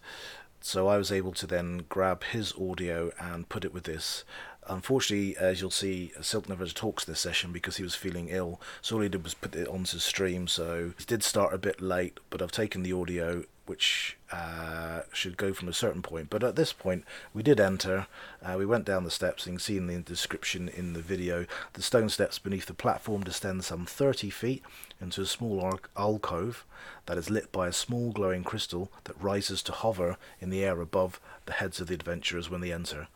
So, 0.62 0.88
I 0.88 0.96
was 0.96 1.12
able 1.12 1.34
to 1.34 1.46
then 1.46 1.84
grab 1.90 2.24
his 2.24 2.54
audio 2.54 3.12
and 3.20 3.50
put 3.50 3.66
it 3.66 3.74
with 3.74 3.84
this 3.84 4.24
Unfortunately, 4.70 5.36
as 5.38 5.60
you'll 5.60 5.72
see, 5.72 6.12
Silk 6.22 6.48
never 6.48 6.68
talks 6.68 7.04
this 7.04 7.20
session 7.20 7.52
because 7.52 7.78
he 7.78 7.84
was 7.84 7.96
feeling 7.96 8.30
ill, 8.30 8.62
so 8.82 8.96
all 8.96 9.02
he 9.02 9.10
did 9.10 9.24
was 9.24 9.34
put 9.34 9.56
it 9.56 9.68
onto 9.68 9.98
stream, 9.98 10.48
so 10.48 10.94
it 11.00 11.08
did 11.08 11.24
start 11.24 11.56
a 11.56 11.58
bit 11.58 11.82
late, 11.82 12.20
but 12.30 12.40
I've 12.40 12.52
taken 12.52 12.84
the 12.84 12.94
audio 12.94 13.44
which 13.66 14.18
uh, 14.32 15.02
should 15.14 15.38
go 15.38 15.54
from 15.54 15.68
a 15.68 15.74
certain 15.74 16.02
point. 16.02 16.30
But 16.32 16.44
at 16.44 16.56
this 16.56 16.74
point, 16.74 17.04
we 17.36 17.44
did 17.44 17.60
enter. 17.60 18.08
Uh, 18.44 18.56
we 18.58 18.66
went 18.66 18.86
down 18.86 19.04
the 19.04 19.12
steps, 19.12 19.46
and 19.46 19.54
you 19.54 19.58
can 19.58 19.64
see 19.64 19.78
in 19.78 19.88
the 19.88 20.00
description 20.00 20.70
in 20.70 20.94
the 20.94 21.02
video, 21.02 21.46
the 21.74 21.84
stone 21.84 22.10
steps 22.10 22.40
beneath 22.40 22.66
the 22.66 22.74
platform 22.74 23.24
descend 23.24 23.64
some 23.64 23.86
30 23.86 24.32
feet 24.32 24.64
into 25.00 25.22
a 25.22 25.26
small 25.26 25.80
alcove 25.96 26.66
that 27.06 27.18
is 27.18 27.30
lit 27.30 27.52
by 27.52 27.68
a 27.68 27.74
small 27.74 28.12
glowing 28.12 28.44
crystal 28.44 28.92
that 29.04 29.22
rises 29.22 29.62
to 29.64 29.72
hover 29.72 30.18
in 30.40 30.50
the 30.50 30.64
air 30.64 30.82
above 30.82 31.20
the 31.46 31.54
heads 31.54 31.80
of 31.80 31.88
the 31.88 31.96
adventurers 31.96 32.50
when 32.50 32.62
they 32.62 32.74
enter. 32.74 33.08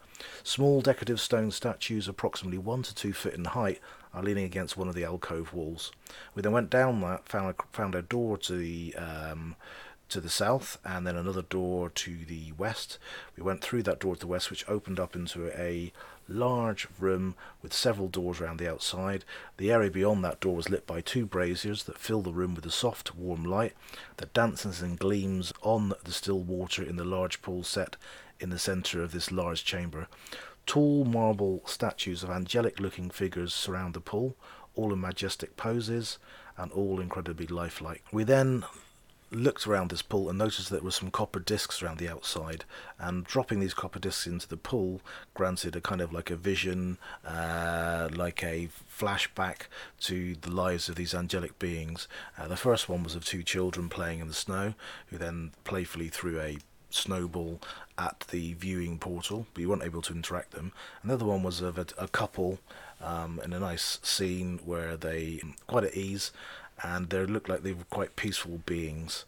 Small 0.44 0.82
decorative 0.82 1.20
stone 1.20 1.52
statues, 1.52 2.08
approximately 2.08 2.58
one 2.58 2.84
to 2.84 2.94
two 2.94 3.14
feet 3.14 3.34
in 3.34 3.46
height, 3.46 3.80
are 4.14 4.24
leaning 4.24 4.46
against 4.46 4.78
one 4.78 4.88
of 4.88 4.96
the 4.96 5.04
alcove 5.04 5.54
walls. 5.54 5.92
We 6.36 6.42
then 6.42 6.52
went 6.52 6.70
down 6.70 7.02
that, 7.02 7.28
found 7.28 7.56
a, 7.58 7.64
found 7.72 7.96
a 7.96 8.02
door 8.02 8.38
to 8.40 8.56
the 8.56 8.96
um, 8.96 9.56
to 10.10 10.22
the 10.22 10.30
south, 10.30 10.78
and 10.86 11.08
then 11.08 11.16
another 11.16 11.42
door 11.42 11.90
to 11.90 12.26
the 12.26 12.52
west. 12.52 13.00
We 13.36 13.42
went 13.42 13.62
through 13.62 13.84
that 13.84 14.00
door 14.00 14.16
to 14.16 14.20
the 14.20 14.28
west, 14.28 14.52
which 14.52 14.68
opened 14.70 15.00
up 15.00 15.16
into 15.16 15.50
a 15.60 15.92
large 16.28 16.88
room 17.00 17.36
with 17.62 17.74
several 17.74 18.08
doors 18.08 18.40
around 18.40 18.58
the 18.58 18.72
outside. 18.72 19.26
The 19.58 19.72
area 19.72 19.90
beyond 19.90 20.24
that 20.24 20.40
door 20.40 20.56
was 20.56 20.70
lit 20.70 20.86
by 20.86 21.02
two 21.02 21.26
braziers 21.26 21.84
that 21.84 21.98
fill 21.98 22.22
the 22.22 22.34
room 22.34 22.54
with 22.54 22.66
a 22.66 22.72
soft, 22.72 23.16
warm 23.16 23.44
light 23.44 23.74
that 24.18 24.34
dances 24.34 24.82
and 24.82 25.00
gleams 25.00 25.52
on 25.62 25.94
the 26.04 26.12
still 26.12 26.40
water 26.40 26.84
in 26.84 26.96
the 26.96 27.04
large 27.04 27.42
pool 27.42 27.64
set 27.64 27.96
in 28.44 28.50
the 28.50 28.60
centre 28.60 29.02
of 29.02 29.14
this 29.14 29.32
large 29.32 29.64
chamber. 29.64 30.08
Tall 30.66 31.06
marble 31.06 31.64
statues 31.66 32.22
of 32.24 32.30
angelic 32.30 32.80
looking 32.80 33.10
figures 33.10 33.54
surround 33.54 33.94
the 33.94 34.02
pool, 34.02 34.36
all 34.76 34.94
in 34.94 35.02
majestic 35.02 35.56
poses 35.58 36.20
and 36.58 36.72
all 36.74 37.00
incredibly 37.00 37.48
lifelike. 37.48 38.04
We 38.12 38.24
then 38.24 38.66
looked 39.32 39.66
around 39.66 39.90
this 39.90 40.02
pool 40.02 40.30
and 40.30 40.38
noticed 40.38 40.70
that 40.70 40.76
there 40.76 40.84
were 40.84 40.92
some 40.92 41.10
copper 41.10 41.40
discs 41.40 41.82
around 41.82 41.98
the 41.98 42.08
outside 42.08 42.66
and 43.00 43.24
dropping 43.24 43.60
these 43.60 43.74
copper 43.74 43.98
discs 43.98 44.28
into 44.28 44.48
the 44.48 44.58
pool 44.58 45.02
granted 45.34 45.76
a 45.76 45.82
kind 45.82 46.02
of 46.02 46.14
like 46.14 46.30
a 46.30 46.36
vision 46.36 47.00
uh, 47.26 48.08
like 48.14 48.44
a 48.44 48.70
flashback 48.96 49.64
to 50.00 50.36
the 50.36 50.52
lives 50.52 50.88
of 50.88 50.96
these 50.96 51.16
angelic 51.16 51.58
beings 51.58 52.08
uh, 52.38 52.48
the 52.48 52.56
first 52.56 52.88
one 52.88 53.04
was 53.04 53.16
of 53.16 53.26
two 53.26 53.42
children 53.42 53.90
playing 53.90 54.20
in 54.20 54.28
the 54.28 54.34
snow 54.36 54.76
who 55.08 55.18
then 55.18 55.52
playfully 55.64 56.10
threw 56.10 56.40
a 56.40 56.58
snowball 56.94 57.60
at 57.98 58.26
the 58.32 58.54
viewing 58.54 58.98
portal, 59.00 59.48
but 59.54 59.62
you 59.62 59.70
weren't 59.70 59.84
able 59.84 60.02
to 60.04 60.14
interact 60.14 60.52
them. 60.52 60.72
Another 61.04 61.26
one 61.26 61.44
was 61.44 61.62
of 61.62 61.78
a, 61.78 61.86
a 61.98 62.08
couple 62.08 62.60
um, 63.02 63.40
in 63.44 63.54
a 63.54 63.60
nice 63.60 64.00
scene 64.02 64.60
where 64.66 64.96
they 64.96 65.42
quite 65.68 65.84
at 65.84 65.96
ease, 65.96 66.32
and 66.82 67.10
they 67.10 67.26
looked 67.26 67.50
like 67.50 67.64
they 67.64 67.74
were 67.74 67.84
quite 67.90 68.16
peaceful 68.16 68.62
beings. 68.66 69.26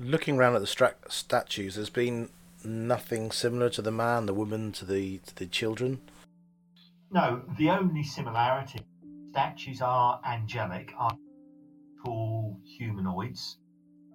Looking 0.00 0.38
around 0.38 0.54
at 0.54 0.60
the 0.60 0.66
stra- 0.66 0.94
statues, 1.08 1.74
there's 1.74 1.90
been 1.90 2.30
nothing 2.64 3.30
similar 3.30 3.70
to 3.70 3.82
the 3.82 3.90
man, 3.90 4.26
the 4.26 4.34
woman, 4.34 4.72
to 4.72 4.84
the 4.84 5.18
to 5.18 5.34
the 5.34 5.46
children. 5.46 6.00
No, 7.10 7.42
the 7.58 7.70
only 7.70 8.02
similarity 8.02 8.80
statues 9.30 9.80
are 9.80 10.20
angelic, 10.26 10.92
are 10.98 11.16
tall 12.04 12.58
humanoids, 12.64 13.58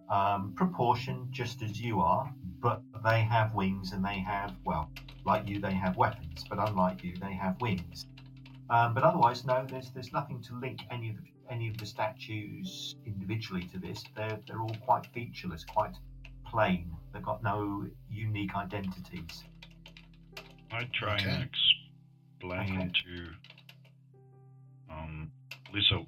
um, 0.10 0.54
proportioned 0.56 1.32
just 1.32 1.62
as 1.62 1.80
you 1.80 2.00
are, 2.02 2.32
but 2.62 2.82
they 3.04 3.22
have 3.22 3.54
wings 3.54 3.92
and 3.92 4.04
they 4.04 4.20
have, 4.20 4.54
well, 4.66 4.90
like 5.26 5.48
you, 5.48 5.60
they 5.60 5.74
have 5.74 5.96
weapons, 5.98 6.46
but 6.50 6.60
unlike 6.60 7.04
you, 7.04 7.16
they 7.22 7.34
have 7.34 7.60
wings. 7.62 8.06
Um, 8.70 8.94
but 8.94 9.04
otherwise, 9.04 9.46
no, 9.46 9.66
there's 9.70 9.92
there's 9.92 10.12
nothing 10.14 10.42
to 10.44 10.56
link 10.60 10.82
any 10.90 11.10
of 11.10 11.18
the, 11.18 11.24
any 11.54 11.70
of 11.70 11.78
the 11.78 11.86
statues 11.86 12.96
individually 13.06 13.64
to 13.74 13.78
this. 13.78 14.04
They're 14.16 14.40
they're 14.48 14.62
all 14.62 14.76
quite 14.86 15.06
featureless, 15.14 15.64
quite 15.64 15.94
plain. 16.46 16.92
They've 17.14 17.24
got 17.24 17.44
no 17.44 17.86
unique 18.10 18.56
identities. 18.56 19.44
I 20.72 20.88
try 20.94 21.16
Okay. 21.16 21.30
and 21.30 21.50
explain 22.40 22.80
Okay. 22.80 22.92
to 23.06 24.94
um, 24.94 25.32
Lisa 25.74 26.00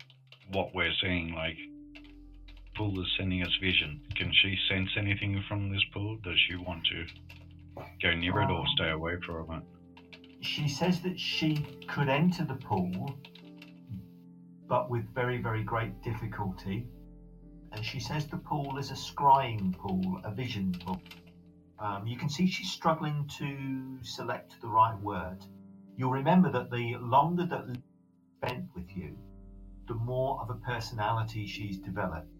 what 0.52 0.74
we're 0.74 0.94
seeing. 1.02 1.34
Like, 1.34 1.58
pool 2.75 3.01
is 3.01 3.08
sending 3.17 3.41
us 3.44 3.55
vision. 3.62 4.01
Can 4.15 4.32
she 4.34 4.58
sense 4.70 4.89
anything 4.98 5.44
from 5.48 5.72
this 5.72 5.84
pool? 5.94 6.17
Does 6.24 6.38
she 6.48 6.55
want 6.55 6.86
to 6.88 7.05
go 8.01 8.13
near 8.13 8.41
it 8.41 8.51
or 8.51 8.60
Um, 8.62 8.67
stay 8.75 8.89
away 8.89 9.17
from 9.25 9.51
it? 9.51 9.63
She 10.41 10.67
says 10.67 11.01
that 11.01 11.20
she 11.20 11.55
could 11.88 12.10
enter 12.10 12.44
the 12.44 12.55
pool, 12.55 13.17
but 14.67 14.89
with 14.89 15.13
very, 15.13 15.41
very 15.41 15.63
great 15.63 16.01
difficulty. 16.01 16.88
And 17.72 17.84
she 17.84 18.00
says 18.00 18.27
the 18.27 18.38
pool 18.38 18.77
is 18.77 18.91
a 18.91 18.94
scrying 18.94 19.74
pool, 19.74 20.22
a 20.24 20.32
vision 20.32 20.72
pool. 20.72 21.01
Um, 21.79 22.08
you 22.08 22.17
can 22.17 22.29
see 22.29 22.48
she's 22.48 22.72
struggling 22.72 23.29
to 23.38 24.03
select 24.03 24.62
the 24.62 24.67
right 24.67 24.98
word. 25.01 25.46
You'll 25.98 26.12
remember 26.12 26.50
that 26.51 26.72
the 26.72 26.96
longer 26.98 27.46
that 27.46 27.65
spent 28.38 28.65
with 28.74 28.96
you, 28.96 29.17
the 29.88 29.96
more 29.96 30.39
of 30.41 30.50
a 30.50 30.55
personality 30.55 31.46
she's 31.48 31.77
developed. 31.77 32.35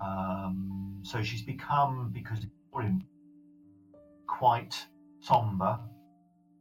Um, 0.00 1.00
so 1.02 1.22
she's 1.22 1.42
become, 1.42 2.10
because 2.12 2.46
quite 4.26 4.86
somber, 5.20 5.78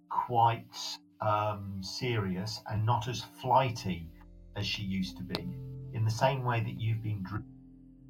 quite 0.10 0.76
um, 1.22 1.80
serious, 1.82 2.62
and 2.70 2.86
not 2.86 3.08
as 3.08 3.24
flighty 3.42 4.10
as 4.58 4.66
she 4.66 4.84
used 4.84 5.16
to 5.18 5.24
be. 5.24 5.56
In 5.94 6.04
the 6.04 6.12
same 6.12 6.44
way 6.44 6.60
that 6.60 6.80
you've 6.80 7.02
been 7.02 7.24
driven 7.24 7.46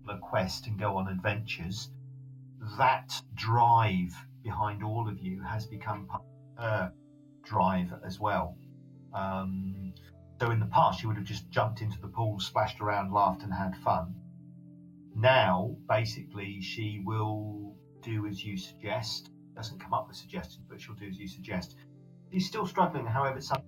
a 0.10 0.18
quest 0.18 0.66
and 0.66 0.80
go 0.80 0.98
on 0.98 1.08
adventures, 1.08 1.92
that 2.78 3.14
drive 3.36 4.16
behind 4.44 4.84
all 4.84 5.08
of 5.08 5.20
you 5.20 5.42
has 5.44 5.68
become 5.68 6.08
her 6.58 6.92
drive 7.44 7.94
as 8.04 8.20
well. 8.20 8.58
Um, 9.14 9.94
so 10.40 10.52
in 10.52 10.60
the 10.60 10.66
past, 10.66 11.04
you 11.04 11.10
would 11.10 11.18
have 11.18 11.26
just 11.26 11.50
jumped 11.50 11.82
into 11.82 12.00
the 12.02 12.08
pool, 12.08 12.40
splashed 12.40 12.82
around, 12.82 13.14
laughed, 13.14 13.44
and 13.44 13.54
had 13.54 13.76
fun. 13.78 14.16
Now, 15.20 15.76
basically, 15.90 16.62
she 16.62 17.02
will 17.04 17.76
do 18.02 18.26
as 18.26 18.42
you 18.42 18.58
suggest. 18.58 19.32
Doesn't 19.54 19.80
come 19.80 19.94
up 19.94 20.08
with 20.08 20.16
suggestions, 20.16 20.66
but 20.70 20.80
she'll 20.80 20.96
do 20.96 21.08
as 21.08 21.18
you 21.18 21.28
suggest. 21.28 21.76
She's 22.32 22.48
still 22.48 22.66
struggling, 22.66 23.06
however, 23.06 23.42
to 23.42 23.62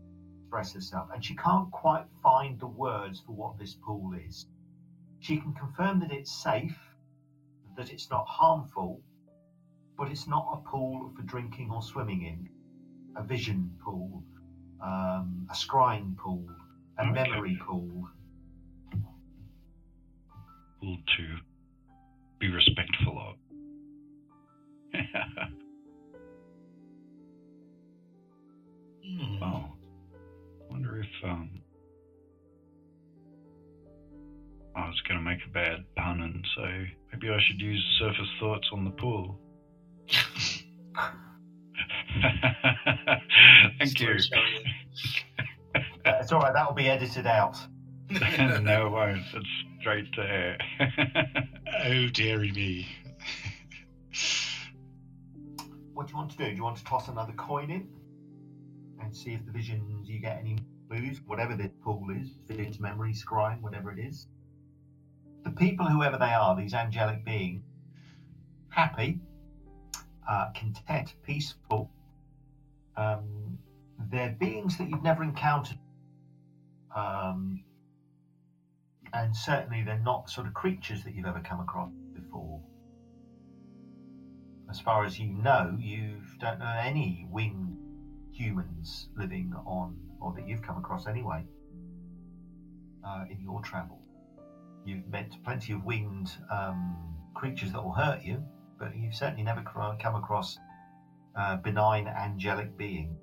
express 0.45 0.73
herself, 0.73 1.09
and 1.13 1.23
she 1.25 1.35
can't 1.35 1.69
quite 1.71 2.05
find 2.23 2.57
the 2.57 2.67
words 2.67 3.19
for 3.19 3.33
what 3.33 3.59
this 3.59 3.73
pool 3.73 4.13
is. 4.13 4.45
She 5.19 5.37
can 5.37 5.53
confirm 5.53 5.99
that 5.99 6.13
it's 6.13 6.31
safe, 6.31 6.79
that 7.75 7.91
it's 7.91 8.09
not 8.09 8.25
harmful, 8.27 9.01
but 9.97 10.09
it's 10.09 10.27
not 10.27 10.47
a 10.53 10.69
pool 10.69 11.11
for 11.17 11.21
drinking 11.23 11.69
or 11.69 11.81
swimming 11.83 12.21
in. 12.21 12.49
A 13.17 13.23
vision 13.23 13.77
pool, 13.83 14.23
um, 14.81 15.47
a 15.51 15.53
scrying 15.53 16.15
pool, 16.15 16.49
a 16.97 17.03
Okay. 17.03 17.11
memory 17.11 17.57
pool. 17.61 18.09
Pool 20.81 20.97
to 21.17 21.37
be 22.39 22.49
respectful 22.49 23.19
of. 23.19 23.35
Hmm. 29.05 29.39
Well, 29.39 29.77
wonder 30.69 31.01
if 31.01 31.07
um, 31.23 31.61
I 34.75 34.87
was 34.87 34.99
going 35.07 35.19
to 35.19 35.25
make 35.25 35.39
a 35.45 35.49
bad 35.49 35.83
pun 35.95 36.21
and 36.21 36.45
say 36.55 36.91
maybe 37.11 37.29
I 37.29 37.39
should 37.47 37.59
use 37.59 37.83
surface 37.99 38.29
thoughts 38.39 38.67
on 38.73 38.85
the 38.85 38.91
pool. 38.91 39.39
Thank 43.79 43.99
you. 43.99 44.11
It's 44.11 44.29
all 46.31 46.39
right. 46.39 46.53
That 46.53 46.67
will 46.67 46.73
be 46.73 46.89
edited 46.89 47.27
out. 47.27 47.57
no, 48.09 48.87
it 48.87 48.89
won't. 48.89 49.21
It's 49.33 49.47
straight 49.81 50.13
to 50.13 50.57
oh, 51.85 52.07
dearie 52.13 52.51
me. 52.51 52.87
What 55.93 56.05
do 56.05 56.11
you 56.11 56.17
want 56.17 56.31
to 56.31 56.37
do? 56.37 56.45
Do 56.45 56.55
you 56.55 56.63
want 56.63 56.77
to 56.77 56.83
toss 56.83 57.07
another 57.07 57.33
coin 57.33 57.71
in 57.71 57.87
and 59.01 59.15
see 59.15 59.33
if 59.33 59.43
the 59.43 59.51
visions 59.51 60.07
you 60.07 60.19
get 60.19 60.37
any 60.37 60.59
clues, 60.87 61.19
whatever 61.25 61.55
the 61.55 61.69
pool 61.83 62.05
is, 62.11 62.29
visions, 62.47 62.79
memory, 62.79 63.11
scrying, 63.11 63.59
whatever 63.61 63.91
it 63.91 63.97
is? 63.97 64.27
The 65.43 65.51
people, 65.51 65.87
whoever 65.87 66.17
they 66.17 66.31
are, 66.31 66.55
these 66.55 66.75
angelic 66.75 67.25
beings, 67.25 67.63
happy, 68.69 69.19
uh, 70.29 70.51
content, 70.53 71.15
peaceful. 71.23 71.89
Um, 72.95 73.57
they're 74.11 74.35
beings 74.39 74.77
that 74.77 74.89
you've 74.89 75.03
never 75.03 75.23
encountered, 75.23 75.79
um, 76.95 77.63
and 79.13 79.35
certainly 79.35 79.83
they're 79.83 79.99
not 79.99 80.29
sort 80.29 80.47
of 80.47 80.53
creatures 80.53 81.03
that 81.03 81.13
you've 81.13 81.25
ever 81.25 81.41
come 81.41 81.59
across 81.59 81.89
before 82.13 82.61
as 84.71 84.79
far 84.79 85.03
as 85.03 85.19
you 85.19 85.27
know, 85.27 85.75
you 85.77 86.21
don't 86.39 86.57
know 86.57 86.79
any 86.79 87.27
winged 87.29 87.77
humans 88.31 89.09
living 89.17 89.53
on, 89.65 89.99
or 90.21 90.31
that 90.33 90.47
you've 90.47 90.61
come 90.61 90.77
across 90.77 91.07
anyway, 91.07 91.43
uh, 93.05 93.25
in 93.29 93.41
your 93.41 93.61
travel. 93.61 93.99
You've 94.85 95.05
met 95.07 95.35
plenty 95.43 95.73
of 95.73 95.83
winged 95.83 96.31
um, 96.49 97.17
creatures 97.33 97.73
that 97.73 97.83
will 97.83 97.93
hurt 97.93 98.23
you, 98.23 98.41
but 98.79 98.95
you've 98.95 99.13
certainly 99.13 99.43
never 99.43 99.61
come 99.61 100.15
across 100.15 100.57
uh, 101.35 101.57
benign 101.57 102.07
angelic 102.07 102.75
being, 102.77 103.13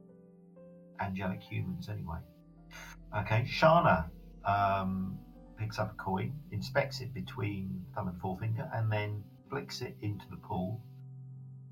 angelic 1.01 1.41
humans 1.41 1.89
anyway. 1.89 2.19
Okay, 3.17 3.43
Shana 3.49 4.05
um, 4.45 5.17
picks 5.59 5.79
up 5.79 5.93
a 5.93 5.97
coin, 5.97 6.33
inspects 6.51 7.01
it 7.01 7.13
between 7.13 7.85
thumb 7.95 8.09
and 8.09 8.21
forefinger, 8.21 8.71
and 8.73 8.91
then 8.91 9.25
flicks 9.51 9.83
it 9.83 9.97
into 10.01 10.29
the 10.31 10.37
pool 10.37 10.81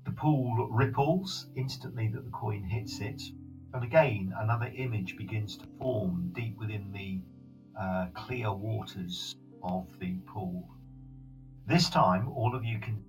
the 0.07 0.13
pool 0.13 0.69
ripples 0.69 1.47
instantly 1.57 2.07
that 2.07 2.23
the 2.23 2.31
coin 2.31 2.63
hits 2.63 3.01
it, 3.01 3.21
and 3.73 3.83
again 3.83 4.33
another 4.37 4.71
image 4.73 5.17
begins 5.17 5.57
to 5.57 5.67
form 5.77 6.31
deep 6.33 6.57
within 6.57 6.93
the 6.93 7.19
uh, 7.77 8.07
clear 8.13 8.53
waters 8.53 9.35
of 9.61 9.85
the 9.99 10.13
pool. 10.25 10.69
This 11.65 11.89
time, 11.89 12.29
all 12.29 12.55
of 12.55 12.63
you 12.63 12.79
can 12.79 13.03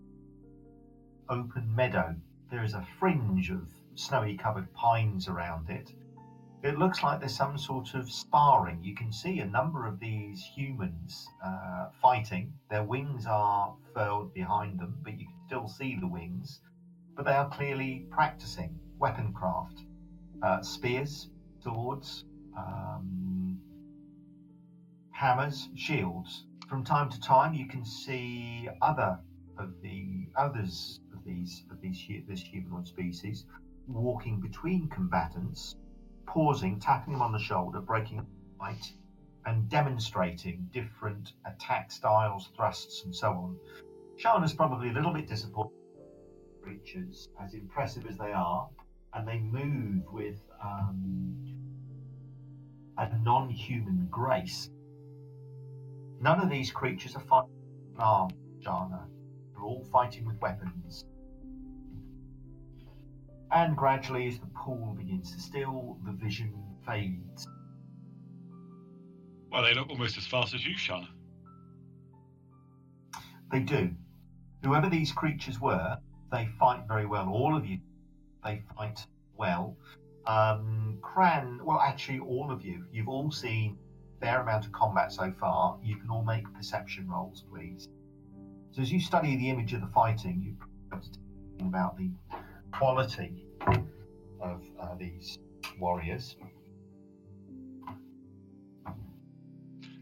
open 1.29 1.73
meadow. 1.73 2.17
There 2.51 2.65
is 2.65 2.75
a 2.75 2.85
fringe 2.99 3.49
of 3.51 3.69
snowy 3.95 4.37
covered 4.37 4.75
pines 4.75 5.29
around 5.29 5.71
it. 5.71 5.93
It 6.63 6.79
looks 6.79 7.03
like 7.03 7.21
there's 7.21 7.37
some 7.37 7.57
sort 7.57 7.95
of 7.95 8.11
sparring. 8.11 8.83
You 8.83 8.95
can 8.95 9.13
see 9.13 9.41
a 9.41 9.47
number 9.47 9.87
of 9.87 10.01
these 10.01 10.43
humans 10.57 11.29
uh, 11.45 11.89
fighting. 12.03 12.53
Their 12.71 12.83
wings 12.83 13.27
are 13.27 13.75
furled 13.95 14.35
behind 14.35 14.81
them, 14.81 14.99
but 15.03 15.19
you 15.19 15.27
can 15.27 15.47
still 15.47 15.69
see 15.69 15.97
the 16.01 16.07
wings 16.07 16.61
but 17.19 17.25
they 17.25 17.33
are 17.33 17.51
clearly 17.51 18.07
practicing 18.11 18.79
weaponcraft, 19.01 19.85
uh, 20.41 20.63
spears, 20.63 21.29
swords, 21.59 22.23
um, 22.57 23.59
hammers, 25.11 25.69
shields. 25.75 26.45
From 26.69 26.85
time 26.85 27.11
to 27.11 27.21
time, 27.21 27.55
you 27.55 27.67
can 27.67 27.85
see 27.85 28.69
other 28.81 29.19
of 29.59 29.75
the 29.83 30.29
others 30.37 31.01
of 31.13 31.25
these 31.25 31.65
of 31.73 31.81
these 31.81 32.01
this 32.29 32.41
humanoid 32.41 32.87
species 32.87 33.47
walking 33.89 34.39
between 34.41 34.89
combatants, 34.89 35.75
pausing, 36.29 36.79
tapping 36.79 37.15
him 37.15 37.23
on 37.23 37.33
the 37.33 37.39
shoulder, 37.39 37.81
breaking 37.81 38.19
a 38.19 38.27
fight, 38.59 38.93
and 39.47 39.69
demonstrating 39.69 40.69
different 40.73 41.33
attack 41.47 41.91
styles, 41.91 42.51
thrusts, 42.55 43.03
and 43.05 43.15
so 43.15 43.29
on. 43.29 43.57
Shana's 44.17 44.53
probably 44.53 44.91
a 44.91 44.93
little 44.93 45.13
bit 45.13 45.27
disappointed 45.27 45.73
creatures, 46.63 47.29
as 47.43 47.55
impressive 47.55 48.07
as 48.07 48.19
they 48.19 48.33
are, 48.33 48.69
and 49.15 49.27
they 49.27 49.39
move 49.39 50.03
with 50.13 50.41
um, 50.63 51.35
a 52.99 53.09
non 53.19 53.49
human 53.49 54.07
grace. 54.11 54.69
None 56.21 56.41
of 56.41 56.51
these 56.51 56.71
creatures 56.71 57.17
are 57.17 57.23
fighting 57.23 57.51
arms, 57.99 58.35
Shana. 58.61 59.07
They're 59.55 59.65
all 59.65 59.85
fighting 59.91 60.27
with 60.27 60.39
weapons. 60.41 61.05
And 63.51 63.77
gradually, 63.77 64.29
as 64.29 64.39
the 64.39 64.47
pool 64.55 64.95
begins 64.99 65.35
to 65.35 65.41
still, 65.41 65.99
the 66.05 66.13
vision 66.13 66.53
fades. 66.87 67.49
Well, 69.51 69.63
they 69.63 69.75
look 69.75 69.89
almost 69.89 70.19
as 70.19 70.27
fast 70.27 70.55
as 70.55 70.67
you, 70.67 70.75
Shana. 70.75 71.09
They 73.51 73.61
do. 73.61 73.91
Whoever 74.63 74.91
these 74.91 75.13
creatures 75.13 75.61
were, 75.61 75.99
they 76.31 76.49
fight 76.59 76.83
very 76.87 77.07
well. 77.07 77.29
All 77.31 77.57
of 77.57 77.65
you, 77.65 77.79
they 78.45 78.63
fight 78.77 79.07
well. 79.37 79.77
Um, 80.27 80.99
Cran, 81.01 81.61
well, 81.65 81.81
actually, 81.81 82.19
all 82.19 82.51
of 82.51 82.63
you, 82.63 82.85
you've 82.93 83.09
all 83.09 83.31
seen 83.31 83.79
a 84.19 84.21
fair 84.27 84.43
amount 84.43 84.67
of 84.67 84.73
combat 84.73 85.11
so 85.11 85.33
far. 85.41 85.79
You 85.83 85.97
can 85.97 86.11
all 86.11 86.25
make 86.25 86.45
perception 86.53 87.09
rolls, 87.09 87.45
please. 87.51 87.89
So 88.73 88.83
as 88.83 88.93
you 88.93 89.01
study 89.01 89.37
the 89.37 89.49
image 89.49 89.73
of 89.73 89.81
the 89.81 89.87
fighting, 89.87 90.43
you 90.43 90.55
have 90.93 91.03
to 91.03 91.09
think 91.57 91.69
about 91.69 91.97
the 91.97 92.11
quality 92.73 93.45
of 94.41 94.63
uh, 94.81 94.95
these 94.99 95.39
warriors. 95.79 96.37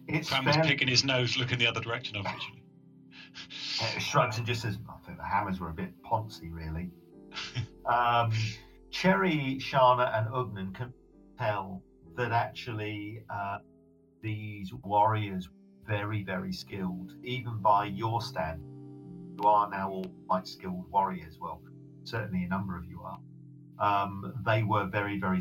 It's 0.09 0.29
fairly- 0.29 0.69
picking 0.69 0.89
his 0.89 1.05
nose, 1.05 1.37
looking 1.37 1.59
the 1.59 1.67
other 1.67 1.81
direction, 1.81 2.17
unfortunately. 2.17 2.63
uh, 3.83 3.99
shrugs 3.99 4.39
and 4.39 4.47
just 4.47 4.63
says, 4.63 4.79
I 4.89 5.05
think 5.05 5.19
the 5.19 5.25
hammers 5.25 5.61
were 5.61 5.71
a 5.71 5.75
bit 5.75 5.91
poncy, 6.03 6.51
really. 6.51 6.91
um, 7.87 8.33
Cherry, 8.91 9.59
Shana, 9.61 10.17
and 10.17 10.29
Ugnan 10.29 10.75
can 10.75 10.93
tell 11.39 11.83
that 12.17 12.33
actually 12.33 13.23
uh, 13.29 13.59
these 14.23 14.73
warriors 14.85 15.49
were 15.49 15.97
very, 15.97 16.23
very 16.23 16.53
skilled, 16.53 17.13
even 17.23 17.59
by 17.59 17.87
your 17.87 18.23
stand. 18.23 18.61
You 19.39 19.49
are 19.49 19.69
now 19.69 19.91
all 19.91 20.07
quite 20.27 20.47
skilled 20.47 20.91
warriors. 20.91 21.37
Well, 21.41 21.61
certainly 22.07 22.45
a 22.45 22.49
number 22.49 22.77
of 22.77 22.85
you 22.87 23.03
are. 23.03 23.19
Um, 23.79 24.35
they 24.45 24.63
were 24.63 24.87
very, 24.87 25.19
very. 25.19 25.41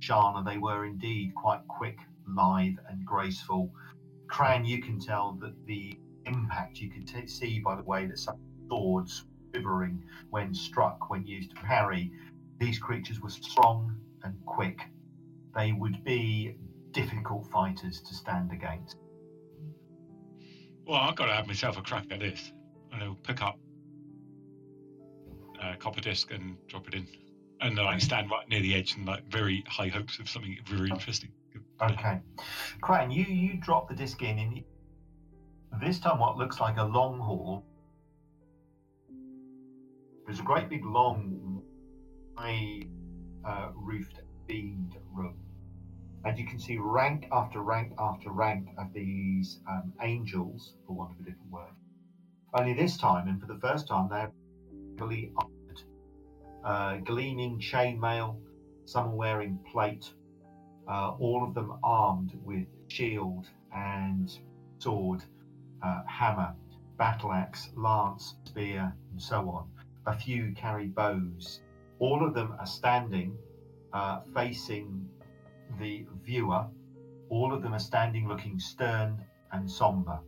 Shana, 0.00 0.44
they 0.44 0.58
were 0.58 0.84
indeed 0.84 1.34
quite 1.34 1.66
quick, 1.68 1.98
lithe, 2.26 2.76
and 2.88 3.04
graceful. 3.04 3.72
Cran, 4.28 4.64
you 4.64 4.82
can 4.82 4.98
tell 4.98 5.38
that 5.40 5.54
the 5.66 5.98
impact 6.26 6.78
you 6.78 6.90
can 6.90 7.04
t- 7.04 7.26
see 7.26 7.58
by 7.58 7.76
the 7.76 7.82
way 7.82 8.06
that 8.06 8.18
some 8.18 8.38
swords 8.68 9.26
quivering 9.52 10.02
when 10.30 10.54
struck, 10.54 11.10
when 11.10 11.26
used 11.26 11.50
to 11.50 11.56
parry. 11.56 12.10
These 12.58 12.78
creatures 12.78 13.20
were 13.20 13.30
strong 13.30 13.96
and 14.22 14.34
quick. 14.46 14.80
They 15.54 15.72
would 15.72 16.02
be 16.04 16.56
difficult 16.92 17.50
fighters 17.50 18.00
to 18.02 18.14
stand 18.14 18.52
against. 18.52 18.96
Well, 20.86 21.00
I've 21.00 21.16
got 21.16 21.26
to 21.26 21.32
have 21.32 21.46
myself 21.46 21.76
a 21.78 21.82
crack 21.82 22.06
at 22.10 22.20
this. 22.20 22.52
And 22.92 23.02
I'll 23.02 23.14
pick 23.14 23.42
up 23.42 23.58
a 25.62 25.76
copper 25.76 26.00
disc 26.00 26.30
and 26.32 26.56
drop 26.68 26.88
it 26.88 26.94
in. 26.94 27.06
And 27.60 27.78
then 27.78 27.86
I 27.86 27.98
stand 27.98 28.30
right 28.30 28.48
near 28.48 28.60
the 28.60 28.74
edge 28.74 28.96
and 28.96 29.06
like 29.06 29.24
very 29.30 29.64
high 29.68 29.88
hopes 29.88 30.18
of 30.18 30.28
something 30.28 30.58
very 30.66 30.90
interesting. 30.90 31.30
Okay. 31.80 32.20
Cran, 32.80 33.10
you, 33.10 33.24
you 33.24 33.60
drop 33.60 33.88
the 33.88 33.94
disc 33.94 34.20
in, 34.22 34.38
and 34.38 34.64
this 35.80 35.98
time 35.98 36.18
what 36.18 36.36
looks 36.36 36.60
like 36.60 36.76
a 36.78 36.84
long 36.84 37.18
hall. 37.18 37.64
There's 40.26 40.40
a 40.40 40.44
great 40.44 40.68
big 40.68 40.84
long, 40.84 41.62
high 42.36 42.82
uh, 43.44 43.68
roofed, 43.74 44.20
beamed 44.46 44.96
room. 45.12 45.36
And 46.24 46.38
you 46.38 46.46
can 46.46 46.60
see 46.60 46.78
rank 46.78 47.26
after 47.32 47.60
rank 47.60 47.92
after 47.98 48.30
rank 48.30 48.68
of 48.78 48.92
these 48.92 49.58
um, 49.68 49.92
angels, 50.00 50.74
for 50.86 50.94
want 50.94 51.12
of 51.12 51.20
a 51.20 51.30
different 51.30 51.50
word. 51.50 51.74
Only 52.54 52.74
this 52.74 52.96
time, 52.96 53.26
and 53.26 53.40
for 53.40 53.46
the 53.46 53.58
first 53.60 53.88
time, 53.88 54.08
they're 54.08 54.32
armored. 55.00 55.51
Uh, 56.64 56.96
gleaming 56.98 57.58
chainmail, 57.58 58.36
some 58.84 59.08
are 59.08 59.16
wearing 59.16 59.58
plate, 59.70 60.12
uh, 60.88 61.10
all 61.18 61.44
of 61.46 61.54
them 61.54 61.72
armed 61.82 62.38
with 62.44 62.66
shield 62.88 63.48
and 63.74 64.38
sword, 64.78 65.22
uh, 65.82 66.02
hammer, 66.06 66.54
battle 66.98 67.32
axe, 67.32 67.70
lance, 67.76 68.36
spear, 68.44 68.94
and 69.10 69.20
so 69.20 69.48
on. 69.50 69.68
A 70.06 70.16
few 70.16 70.52
carry 70.54 70.86
bows. 70.86 71.62
All 71.98 72.24
of 72.26 72.34
them 72.34 72.54
are 72.58 72.66
standing 72.66 73.36
uh, 73.92 74.20
facing 74.34 75.08
the 75.78 76.06
viewer. 76.24 76.66
All 77.28 77.52
of 77.52 77.62
them 77.62 77.74
are 77.74 77.78
standing 77.78 78.28
looking 78.28 78.58
stern 78.58 79.24
and 79.52 79.70
somber. 79.70 80.18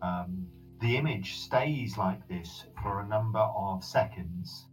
Um, 0.00 0.46
the 0.80 0.96
image 0.96 1.36
stays 1.36 1.96
like 1.96 2.26
this 2.28 2.64
for 2.82 3.00
a 3.00 3.08
number 3.08 3.38
of 3.38 3.84
seconds, 3.84 4.66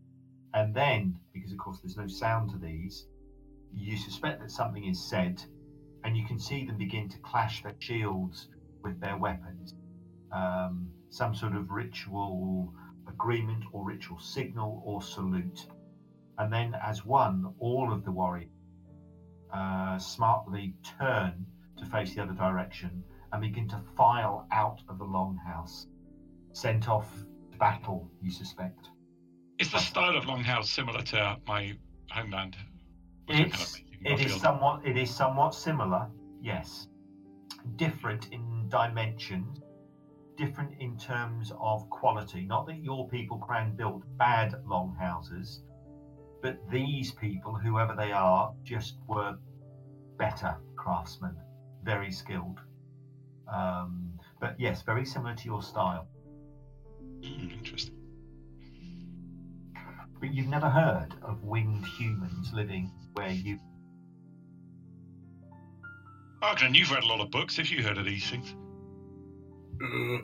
and 0.53 0.73
then, 0.73 1.15
because 1.33 1.51
of 1.51 1.57
course 1.57 1.79
there's 1.81 1.97
no 1.97 2.07
sound 2.07 2.51
to 2.51 2.57
these, 2.57 3.07
you 3.73 3.97
suspect 3.97 4.41
that 4.41 4.51
something 4.51 4.85
is 4.85 5.09
said, 5.09 5.41
and 6.03 6.17
you 6.17 6.25
can 6.25 6.39
see 6.39 6.65
them 6.65 6.77
begin 6.77 7.09
to 7.09 7.17
clash 7.19 7.62
their 7.63 7.75
shields 7.79 8.49
with 8.83 8.99
their 8.99 9.17
weapons. 9.17 9.75
Um, 10.31 10.89
some 11.09 11.35
sort 11.35 11.55
of 11.55 11.69
ritual 11.71 12.73
agreement 13.07 13.63
or 13.71 13.83
ritual 13.83 14.19
signal 14.19 14.81
or 14.85 15.01
salute. 15.01 15.67
And 16.38 16.53
then, 16.53 16.75
as 16.81 17.05
one, 17.05 17.53
all 17.59 17.91
of 17.91 18.05
the 18.05 18.12
warriors 18.12 18.49
uh, 19.53 19.97
smartly 19.97 20.75
turn 20.99 21.45
to 21.77 21.85
face 21.85 22.15
the 22.15 22.21
other 22.21 22.33
direction 22.33 23.03
and 23.31 23.41
begin 23.41 23.67
to 23.69 23.79
file 23.97 24.47
out 24.51 24.81
of 24.88 24.99
the 24.99 25.05
longhouse, 25.05 25.85
sent 26.53 26.88
off 26.88 27.12
to 27.51 27.57
battle, 27.57 28.09
you 28.21 28.31
suspect. 28.31 28.89
Is 29.60 29.72
the 29.72 29.80
style 29.80 30.15
of 30.15 30.24
Longhouse 30.24 30.67
similar 30.67 31.02
to 31.02 31.38
my 31.45 31.74
homeland? 32.10 32.56
Which 33.26 33.38
I'm 33.38 33.50
kind 33.50 33.54
of 33.54 33.60
It's, 33.60 33.82
it 34.06 34.22
is 34.22 34.41
somewhat 34.41 34.86
it 34.86 34.98
is 34.98 35.13
somewhat 35.13 35.54
similar, 35.54 36.08
yes. 36.41 36.88
Different 37.76 38.30
in 38.32 38.69
dimensions, 38.69 39.60
different 40.38 40.72
in 40.80 40.98
terms 40.98 41.52
of 41.60 41.89
quality. 41.89 42.45
Not 42.45 42.67
that 42.67 42.78
your 42.78 43.10
people 43.10 43.38
Cran 43.38 43.76
built 43.76 44.04
bad 44.17 44.56
longhouses, 44.65 45.62
but 46.41 46.58
these 46.72 47.12
people, 47.12 47.54
whoever 47.54 47.93
they 47.95 48.13
are, 48.13 48.54
just 48.63 48.95
were 49.08 49.38
better 50.17 50.56
craftsmen, 50.78 51.36
very 51.84 52.12
skilled. 52.12 52.62
Um, 53.54 54.17
but 54.39 54.58
yes, 54.58 54.84
very 54.84 55.06
similar 55.06 55.36
to 55.36 55.45
your 55.45 55.62
style. 55.62 56.08
Mm, 57.22 57.58
interesting. 57.58 57.98
But 60.19 60.34
you've 60.34 60.47
never 60.47 60.69
heard 60.69 61.15
of 61.23 61.43
winged 61.43 61.86
humans 61.86 62.51
living 62.53 62.91
where 63.13 63.29
you 63.29 63.60
Ogden, 66.41 66.73
you've 66.73 66.91
read 66.91 67.03
a 67.03 67.08
lot 67.08 67.19
of 67.19 67.32
books. 67.32 67.58
Have 67.58 67.67
you 67.67 67.84
heard 67.84 67.97
of 67.97 68.05
these 68.05 68.29
things? 68.29 68.55
Uh, 69.82 70.19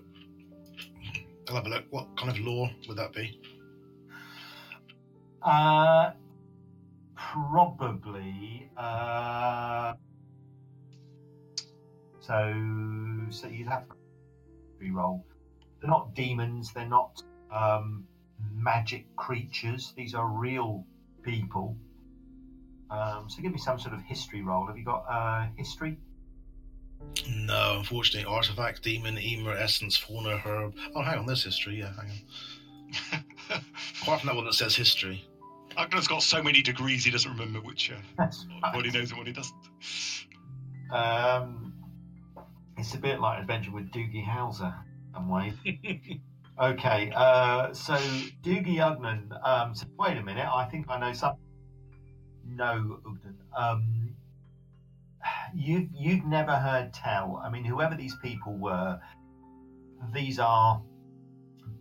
I'll 1.49 1.55
have 1.55 1.65
a 1.65 1.69
look. 1.69 1.85
What 1.89 2.17
kind 2.17 2.31
of 2.31 2.39
lore 2.39 2.69
would 2.87 2.97
that 2.97 3.13
be? 3.13 3.39
Uh, 5.41 6.11
probably. 7.15 8.69
Uh, 8.77 9.93
so, 12.21 12.53
so 13.29 13.47
you'd 13.47 13.67
have 13.67 13.87
to 13.89 13.95
re-roll. 14.79 15.25
They're 15.81 15.89
not 15.89 16.15
demons. 16.15 16.71
They're 16.73 16.87
not 16.87 17.21
um, 17.51 18.05
magic 18.53 19.15
creatures. 19.15 19.93
These 19.95 20.13
are 20.13 20.27
real 20.27 20.85
people. 21.23 21.75
Um, 22.89 23.25
so 23.29 23.41
give 23.41 23.51
me 23.51 23.57
some 23.57 23.79
sort 23.79 23.93
of 23.93 24.01
history 24.01 24.41
roll. 24.41 24.65
Have 24.67 24.77
you 24.77 24.85
got 24.85 25.05
uh, 25.09 25.47
history? 25.57 25.97
No, 27.27 27.77
unfortunately, 27.79 28.29
artifact, 28.31 28.83
demon, 28.83 29.17
emer, 29.17 29.53
essence, 29.53 29.97
fauna, 29.97 30.37
herb. 30.37 30.75
Oh, 30.95 31.01
hang 31.01 31.19
on, 31.19 31.25
there's 31.25 31.43
history. 31.43 31.79
Yeah, 31.79 31.91
hang 31.93 32.11
on. 32.11 33.23
Apart 34.01 34.21
from 34.21 34.27
that 34.27 34.35
one 34.35 34.45
that 34.45 34.53
says 34.53 34.75
history. 34.75 35.25
Ogden's 35.77 36.07
got 36.07 36.23
so 36.23 36.41
many 36.41 36.61
degrees 36.61 37.03
he 37.03 37.11
doesn't 37.11 37.31
remember 37.31 37.59
which 37.59 37.91
uh, 37.91 37.95
That's 38.17 38.45
what 38.73 38.85
he 38.85 38.91
knows 38.91 39.09
and 39.09 39.17
what 39.17 39.27
he 39.27 39.33
doesn't. 39.33 39.55
Um, 40.91 41.73
it's 42.77 42.93
a 42.93 42.97
bit 42.97 43.19
like 43.19 43.41
Adventure 43.41 43.71
with 43.71 43.91
Doogie 43.91 44.25
Howser, 44.25 44.73
in 44.73 45.13
some 45.13 45.29
ways. 45.29 45.53
okay, 46.61 47.11
uh, 47.15 47.73
so 47.73 47.95
Doogie 48.43 48.77
Ugnan. 48.77 49.31
Um, 49.45 49.75
so 49.75 49.85
wait 49.97 50.17
a 50.17 50.23
minute, 50.23 50.47
I 50.47 50.65
think 50.65 50.87
I 50.89 50.99
know 50.99 51.13
something. 51.13 51.39
No, 52.47 52.99
Ugnan. 53.05 53.35
Um, 53.55 54.15
you've 55.53 55.89
you've 55.93 56.25
never 56.25 56.55
heard 56.55 56.93
tell. 56.93 57.41
I 57.43 57.49
mean, 57.49 57.65
whoever 57.65 57.95
these 57.95 58.15
people 58.23 58.57
were, 58.57 58.99
these 60.13 60.39
are 60.39 60.81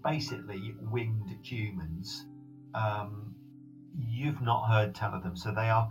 basically 0.03 0.75
winged 0.81 1.31
humans. 1.43 2.27
Um, 2.75 3.35
you've 3.97 4.41
not 4.41 4.69
heard 4.69 4.95
tell 4.95 5.15
of 5.15 5.23
them, 5.23 5.37
so 5.37 5.53
they 5.53 5.71
are, 5.71 5.89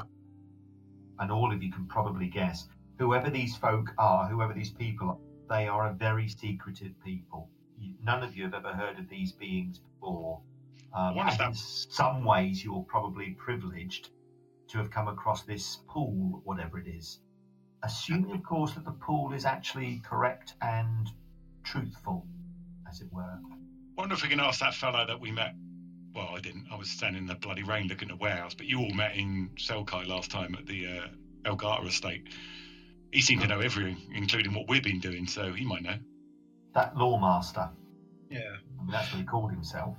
and 1.20 1.32
all 1.32 1.54
of 1.54 1.62
you 1.64 1.72
can 1.72 1.88
probably 1.88 2.28
guess 2.28 2.68
whoever 3.00 3.30
these 3.30 3.56
folk 3.58 3.92
are, 3.98 4.28
whoever 4.28 4.54
these 4.54 4.72
people 4.72 5.10
are, 5.10 5.18
they 5.58 5.68
are 5.68 5.90
a 5.90 5.94
very 5.94 6.28
secretive 6.28 6.94
people. 7.04 7.50
You, 7.84 7.96
none 8.04 8.24
of 8.24 8.36
you 8.38 8.44
have 8.46 8.54
ever 8.56 8.74
heard 8.74 9.00
of 9.00 9.10
these 9.10 9.32
beings 9.34 9.80
before. 9.80 10.42
Um, 10.96 11.16
What 11.16 11.28
is 11.28 11.34
and 11.34 11.40
that? 11.42 11.50
in 11.50 11.56
some 11.56 12.24
ways, 12.26 12.64
you're 12.64 12.84
probably 12.84 13.32
privileged 13.32 14.10
to 14.70 14.78
have 14.80 14.92
come 14.92 15.08
across 15.10 15.44
this 15.44 15.80
pool, 15.88 16.42
whatever 16.46 16.80
it 16.80 16.88
is. 16.88 17.20
assuming, 17.84 18.32
of 18.32 18.44
course, 18.44 18.74
that 18.74 18.86
the 18.86 18.92
pool 18.92 19.34
is 19.34 19.46
actually 19.46 20.02
correct 20.06 20.56
and 20.62 21.12
truthful, 21.64 22.26
as 22.90 23.02
it 23.02 23.08
were. 23.12 23.40
Wonder 23.98 24.16
if 24.16 24.24
we 24.24 24.30
can 24.30 24.40
ask 24.40 24.60
that 24.62 24.74
fellow 24.74 25.06
that 25.06 25.20
we 25.20 25.32
met. 25.32 25.54
Well, 26.16 26.30
I 26.36 26.40
didn't. 26.40 26.68
I 26.72 26.76
was 26.78 26.90
standing 26.90 27.24
in 27.24 27.28
the 27.28 27.36
bloody 27.36 27.64
rain 27.64 27.88
looking 27.88 28.10
at 28.10 28.18
the 28.18 28.24
warehouse, 28.24 28.54
but 28.56 28.68
you 28.68 28.80
all 28.80 28.92
met 28.94 29.16
in 29.16 29.52
Selkai 29.58 30.08
last 30.08 30.32
time 30.32 30.56
at 30.56 30.66
the 30.68 30.88
uh, 30.88 31.08
Elgata 31.46 31.88
estate. 31.88 32.28
He 33.12 33.22
seemed 33.22 33.42
to 33.42 33.48
know 33.48 33.60
everything, 33.62 33.98
including 34.14 34.54
what 34.54 34.68
we've 34.70 34.84
been 34.84 35.00
doing, 35.00 35.28
so 35.28 35.54
he 35.54 35.66
might 35.66 35.84
know. 35.84 35.98
That 36.74 36.96
loremaster. 36.96 37.70
Yeah. 38.30 38.40
I 38.40 38.84
mean, 38.84 38.92
that's 38.92 39.12
what 39.12 39.20
he 39.20 39.26
called 39.26 39.52
himself. 39.52 39.96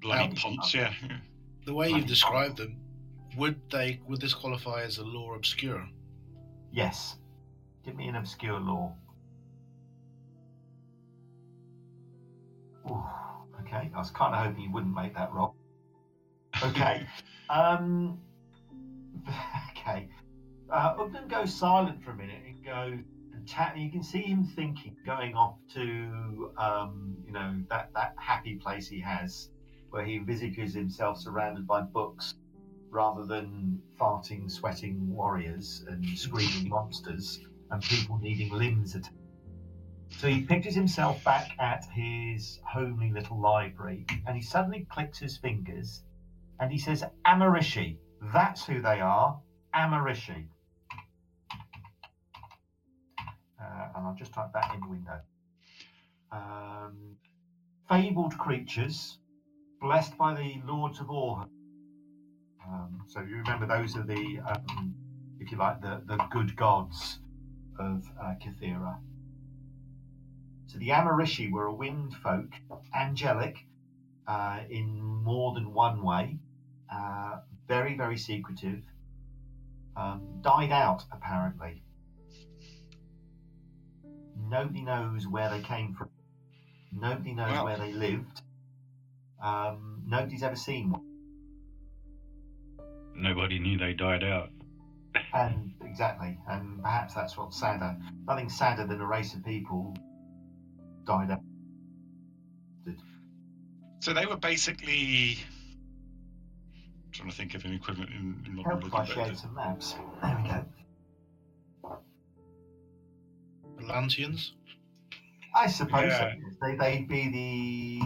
Bloody 0.00 0.34
Ponce, 0.34 0.74
yeah. 0.74 0.92
The 1.66 1.74
way 1.74 1.90
you've 1.90 2.06
described 2.06 2.56
them, 2.56 2.76
would 3.36 3.60
they 3.70 4.00
would 4.06 4.20
this 4.20 4.34
qualify 4.34 4.82
as 4.82 4.98
a 4.98 5.04
lore 5.04 5.36
obscure? 5.36 5.86
Yes. 6.72 7.16
Give 7.84 7.96
me 7.96 8.08
an 8.08 8.16
obscure 8.16 8.58
lore. 8.58 8.94
Ooh, 12.90 13.04
okay, 13.60 13.90
I 13.94 13.98
was 13.98 14.10
kind 14.10 14.34
of 14.34 14.44
hoping 14.44 14.62
you 14.62 14.72
wouldn't 14.72 14.94
make 14.94 15.14
that 15.14 15.32
wrong. 15.32 15.54
Okay. 16.62 17.06
um. 17.50 18.18
Okay. 19.84 20.08
Uh, 20.70 20.94
Ugden 20.94 21.28
goes 21.28 21.52
silent 21.52 22.04
for 22.04 22.12
a 22.12 22.14
minute 22.14 22.40
and 22.46 22.64
go 22.64 22.98
You 23.76 23.90
can 23.90 24.02
see 24.02 24.22
him 24.22 24.44
thinking, 24.44 24.96
going 25.04 25.34
off 25.34 25.56
to, 25.74 26.52
um, 26.56 27.16
you 27.26 27.32
know, 27.32 27.62
that 27.68 27.90
that 27.94 28.14
happy 28.16 28.56
place 28.56 28.88
he 28.88 29.00
has, 29.00 29.50
where 29.90 30.04
he 30.04 30.16
envisages 30.16 30.74
himself 30.74 31.18
surrounded 31.18 31.66
by 31.66 31.80
books 31.82 32.34
rather 32.90 33.24
than 33.24 33.80
farting, 33.98 34.50
sweating 34.50 35.08
warriors 35.08 35.84
and 35.88 36.06
screaming 36.16 36.68
monsters 36.70 37.40
and 37.70 37.82
people 37.82 38.18
needing 38.18 38.52
limbs. 38.52 38.96
So 40.10 40.28
he 40.28 40.42
pictures 40.42 40.74
himself 40.74 41.24
back 41.24 41.50
at 41.58 41.84
his 41.92 42.60
homely 42.64 43.10
little 43.10 43.40
library 43.40 44.06
and 44.26 44.36
he 44.36 44.42
suddenly 44.42 44.86
clicks 44.90 45.18
his 45.18 45.36
fingers 45.38 46.04
and 46.60 46.70
he 46.70 46.78
says, 46.78 47.02
Amarishi. 47.26 47.96
That's 48.20 48.64
who 48.64 48.80
they 48.80 49.00
are. 49.00 49.40
Amarishi. 49.74 50.46
And 54.02 54.08
I'll 54.08 54.16
just 54.16 54.32
type 54.32 54.52
that 54.52 54.74
in 54.74 54.80
the 54.80 54.88
window. 54.88 55.20
Um, 56.32 57.16
fabled 57.88 58.36
creatures, 58.36 59.18
blessed 59.80 60.18
by 60.18 60.34
the 60.34 60.60
lords 60.66 60.98
of 60.98 61.06
Orhan. 61.06 61.46
Um, 62.66 63.04
so 63.06 63.20
you 63.20 63.36
remember 63.36 63.64
those 63.64 63.96
are 63.96 64.02
the, 64.02 64.40
um, 64.44 64.92
if 65.38 65.52
you 65.52 65.58
like, 65.58 65.80
the, 65.80 66.02
the 66.04 66.16
good 66.32 66.56
gods 66.56 67.20
of 67.78 68.10
uh. 68.20 68.96
So 70.66 70.78
the 70.78 70.88
Amarishi 70.88 71.52
were 71.52 71.66
a 71.66 71.72
winged 71.72 72.16
folk, 72.16 72.50
angelic 72.92 73.64
uh, 74.26 74.60
in 74.68 75.00
more 75.00 75.54
than 75.54 75.72
one 75.72 76.02
way, 76.02 76.38
uh, 76.92 77.36
very, 77.68 77.96
very 77.96 78.18
secretive, 78.18 78.82
um, 79.96 80.40
died 80.40 80.72
out 80.72 81.04
apparently. 81.12 81.84
Nobody 84.52 84.82
knows 84.82 85.26
where 85.26 85.48
they 85.48 85.62
came 85.62 85.94
from. 85.94 86.10
Nobody 86.92 87.32
knows 87.32 87.52
Wow. 87.52 87.64
where 87.64 87.78
they 87.78 87.90
lived. 87.90 88.42
Um, 89.40 90.02
nobody's 90.06 90.42
ever 90.42 90.56
seen 90.56 90.90
one. 90.90 91.00
Nobody 93.14 93.58
knew 93.58 93.78
they 93.78 93.94
died 93.94 94.22
out. 94.22 94.50
And 95.32 95.72
exactly, 95.82 96.38
and 96.46 96.82
perhaps 96.82 97.14
that's 97.14 97.34
what's 97.38 97.58
sadder. 97.58 97.96
Nothing 98.26 98.50
sadder 98.50 98.86
than 98.86 99.00
a 99.00 99.06
race 99.06 99.32
of 99.32 99.42
people 99.42 99.96
died 101.06 101.30
out. 101.30 101.40
So 104.00 104.12
they 104.12 104.26
were 104.26 104.36
basically. 104.36 105.38
trying 107.12 107.30
to 107.30 107.36
think 107.36 107.54
of 107.54 107.64
an 107.64 107.72
equivalent 107.72 108.10
in, 108.10 108.42
in 108.44 108.54
modern 108.56 108.82
Help 108.82 108.84
if 108.84 108.94
I 108.94 109.04
shared 109.06 109.38
some 109.38 109.54
maps. 109.54 109.94
There 110.20 110.38
we 110.42 110.48
go. 110.50 110.64
Atlanteans? 113.90 114.52
I 115.54 115.66
suppose. 115.66 116.10
Yeah. 116.10 116.34
They, 116.60 116.76
they'd 116.76 117.08
be 117.08 118.00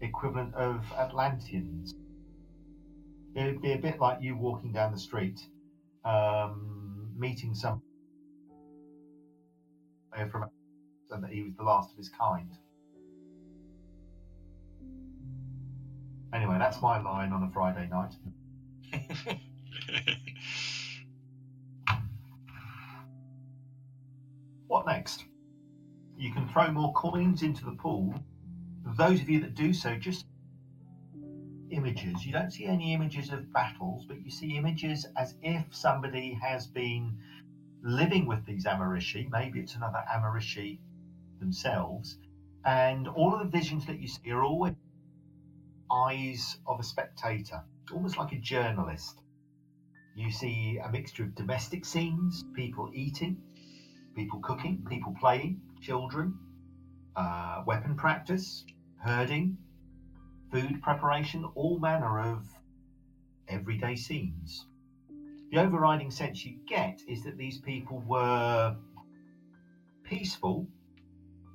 the 0.00 0.06
equivalent 0.06 0.54
of 0.54 0.84
Atlanteans. 0.98 1.94
It'd 3.34 3.60
be 3.60 3.72
a 3.72 3.78
bit 3.78 3.98
like 3.98 4.18
you 4.20 4.36
walking 4.36 4.72
down 4.72 4.92
the 4.92 4.98
street, 4.98 5.40
um, 6.04 7.12
meeting 7.16 7.54
some 7.54 7.82
from 10.30 10.48
and 11.10 11.22
that 11.22 11.30
he 11.30 11.42
was 11.42 11.52
the 11.56 11.62
last 11.62 11.92
of 11.92 11.96
his 11.96 12.08
kind. 12.08 12.50
Anyway, 16.32 16.56
that's 16.58 16.80
my 16.82 17.00
line 17.00 17.32
on 17.32 17.44
a 17.44 17.50
Friday 17.52 17.88
night. 17.90 18.14
What 24.66 24.86
next? 24.86 25.24
You 26.16 26.32
can 26.32 26.48
throw 26.48 26.70
more 26.70 26.92
coins 26.92 27.42
into 27.42 27.64
the 27.64 27.72
pool. 27.72 28.14
Those 28.96 29.20
of 29.20 29.28
you 29.28 29.40
that 29.40 29.54
do 29.54 29.72
so, 29.72 29.96
just 29.96 30.26
images. 31.70 32.24
You 32.24 32.32
don't 32.32 32.50
see 32.50 32.66
any 32.66 32.94
images 32.94 33.30
of 33.30 33.52
battles, 33.52 34.04
but 34.06 34.24
you 34.24 34.30
see 34.30 34.56
images 34.56 35.06
as 35.16 35.34
if 35.42 35.74
somebody 35.74 36.38
has 36.40 36.66
been 36.66 37.18
living 37.82 38.26
with 38.26 38.44
these 38.46 38.64
Amarishi. 38.64 39.30
Maybe 39.30 39.60
it's 39.60 39.74
another 39.74 40.02
Amarishi 40.12 40.78
themselves. 41.40 42.18
And 42.64 43.08
all 43.08 43.34
of 43.34 43.40
the 43.40 43.58
visions 43.58 43.86
that 43.86 44.00
you 44.00 44.08
see 44.08 44.30
are 44.30 44.42
always 44.42 44.74
eyes 45.92 46.58
of 46.66 46.80
a 46.80 46.82
spectator, 46.82 47.62
almost 47.92 48.16
like 48.16 48.32
a 48.32 48.38
journalist. 48.38 49.20
You 50.16 50.30
see 50.30 50.78
a 50.78 50.90
mixture 50.90 51.24
of 51.24 51.34
domestic 51.34 51.84
scenes, 51.84 52.44
people 52.54 52.90
eating, 52.94 53.42
people 54.14 54.38
cooking, 54.40 54.84
people 54.88 55.12
playing, 55.18 55.60
children, 55.80 56.34
uh, 57.16 57.62
weapon 57.66 57.96
practice, 57.96 58.64
herding, 58.96 59.56
food 60.50 60.80
preparation, 60.82 61.44
all 61.54 61.78
manner 61.78 62.20
of 62.20 62.46
everyday 63.48 63.96
scenes. 63.96 64.66
The 65.50 65.58
overriding 65.58 66.10
sense 66.10 66.44
you 66.44 66.58
get 66.66 67.00
is 67.06 67.22
that 67.24 67.36
these 67.36 67.58
people 67.58 67.98
were 68.00 68.76
peaceful, 70.02 70.66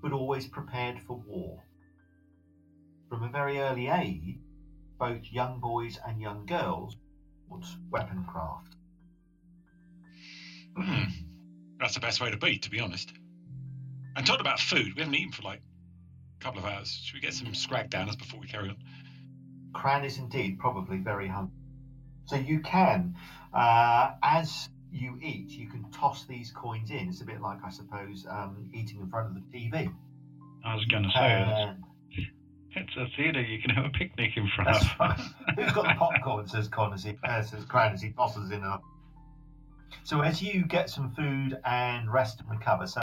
but 0.01 0.11
always 0.11 0.47
prepared 0.47 0.99
for 0.99 1.17
war. 1.25 1.63
From 3.09 3.23
a 3.23 3.29
very 3.29 3.59
early 3.59 3.87
age, 3.87 4.37
both 4.97 5.21
young 5.31 5.59
boys 5.59 5.97
and 6.05 6.21
young 6.21 6.45
girls 6.45 6.95
taught 7.49 7.65
weapon 7.89 8.23
craft. 8.25 8.75
That's 11.79 11.93
the 11.93 11.99
best 11.99 12.19
way 12.21 12.29
to 12.31 12.37
be, 12.37 12.57
to 12.57 12.69
be 12.69 12.79
honest. 12.79 13.11
And 14.15 14.25
talking 14.25 14.41
about 14.41 14.59
food, 14.59 14.93
we 14.95 15.01
haven't 15.01 15.15
eaten 15.15 15.31
for 15.31 15.43
like 15.43 15.61
a 16.39 16.43
couple 16.43 16.59
of 16.59 16.65
hours. 16.65 16.89
Should 17.03 17.15
we 17.15 17.21
get 17.21 17.33
some 17.33 17.53
scrag 17.53 17.89
down 17.89 18.09
us 18.09 18.15
before 18.15 18.39
we 18.39 18.47
carry 18.47 18.69
on? 18.69 18.77
Cran 19.73 20.03
is 20.03 20.17
indeed 20.17 20.59
probably 20.59 20.97
very 20.97 21.27
hungry. 21.27 21.53
So 22.25 22.35
you 22.35 22.59
can, 22.59 23.15
uh, 23.53 24.11
as 24.21 24.69
you 24.91 25.17
eat, 25.21 25.49
you 25.49 25.69
can 25.69 25.89
toss 25.91 26.25
these 26.25 26.51
coins 26.51 26.89
in. 26.91 27.07
It's 27.09 27.21
a 27.21 27.25
bit 27.25 27.41
like, 27.41 27.59
I 27.65 27.69
suppose, 27.69 28.25
um, 28.29 28.69
eating 28.73 28.99
in 28.99 29.09
front 29.09 29.27
of 29.29 29.35
the 29.35 29.57
TV. 29.57 29.91
I 30.65 30.75
was 30.75 30.85
going 30.85 31.03
to 31.03 31.09
say, 31.09 31.43
Uh, 31.43 31.73
it's, 32.11 32.27
it's 32.75 32.97
a 32.97 33.05
theatre 33.15 33.41
you 33.41 33.61
can 33.61 33.69
have 33.71 33.85
a 33.85 33.89
picnic 33.89 34.31
in 34.35 34.49
front 34.55 34.71
that's 34.73 34.85
of. 34.85 34.99
right. 34.99 35.19
Who's 35.55 35.71
got 35.73 35.83
the 35.83 35.93
popcorn? 35.97 36.47
Says 36.47 36.67
Con 36.67 36.93
as 36.93 37.03
he 37.03 37.15
uh, 37.23 37.41
says 37.41 37.63
Cran 37.65 37.93
as 37.93 38.01
he 38.01 38.09
tosses 38.11 38.51
in. 38.51 38.63
A... 38.63 38.79
So 40.03 40.21
as 40.21 40.41
you 40.41 40.65
get 40.65 40.89
some 40.89 41.11
food 41.11 41.59
and 41.65 42.11
rest 42.11 42.39
and 42.39 42.49
recover, 42.49 42.87
so 42.87 43.01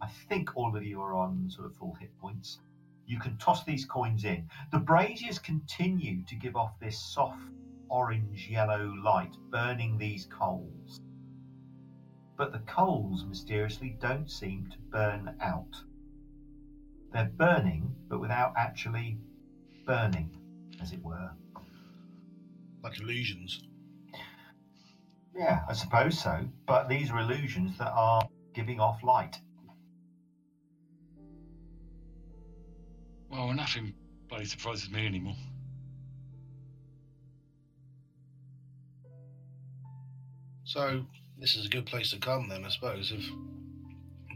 I 0.00 0.08
think 0.28 0.56
all 0.56 0.76
of 0.76 0.84
you 0.84 1.00
are 1.00 1.14
on 1.14 1.50
sort 1.50 1.66
of 1.66 1.76
full 1.76 1.94
hit 1.94 2.16
points. 2.18 2.58
You 3.06 3.18
can 3.18 3.36
toss 3.38 3.64
these 3.64 3.84
coins 3.84 4.24
in. 4.24 4.48
The 4.72 4.78
braziers 4.78 5.38
continue 5.38 6.24
to 6.24 6.34
give 6.34 6.56
off 6.56 6.78
this 6.80 6.98
soft 6.98 7.40
orange 7.88 8.48
yellow 8.48 8.92
light, 9.02 9.36
burning 9.50 9.96
these 9.96 10.26
coals. 10.26 11.00
But 12.36 12.52
the 12.52 12.58
coals 12.60 13.24
mysteriously 13.24 13.96
don't 14.00 14.30
seem 14.30 14.68
to 14.70 14.78
burn 14.90 15.36
out. 15.40 15.82
They're 17.12 17.32
burning, 17.36 17.94
but 18.08 18.20
without 18.20 18.52
actually 18.56 19.18
burning, 19.86 20.30
as 20.82 20.92
it 20.92 21.02
were. 21.02 21.30
Like 22.82 23.00
illusions. 23.00 23.65
Yeah, 25.36 25.60
I 25.68 25.74
suppose 25.74 26.18
so. 26.18 26.46
But 26.66 26.88
these 26.88 27.10
are 27.10 27.18
illusions 27.18 27.76
that 27.78 27.92
are 27.92 28.26
giving 28.54 28.80
off 28.80 29.02
light. 29.02 29.38
Well, 33.28 33.52
nothing 33.52 33.92
bloody 34.28 34.46
surprises 34.46 34.90
me 34.90 35.06
anymore. 35.06 35.36
So 40.64 41.04
this 41.38 41.54
is 41.54 41.66
a 41.66 41.68
good 41.68 41.86
place 41.86 42.10
to 42.10 42.18
come 42.18 42.48
then, 42.48 42.64
I 42.64 42.70
suppose. 42.70 43.12
If 43.12 43.24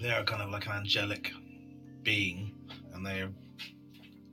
they 0.02 0.10
are 0.10 0.22
kind 0.24 0.42
of 0.42 0.50
like 0.50 0.66
an 0.66 0.72
angelic 0.72 1.32
being 2.02 2.54
and 2.92 3.04
they're 3.06 3.30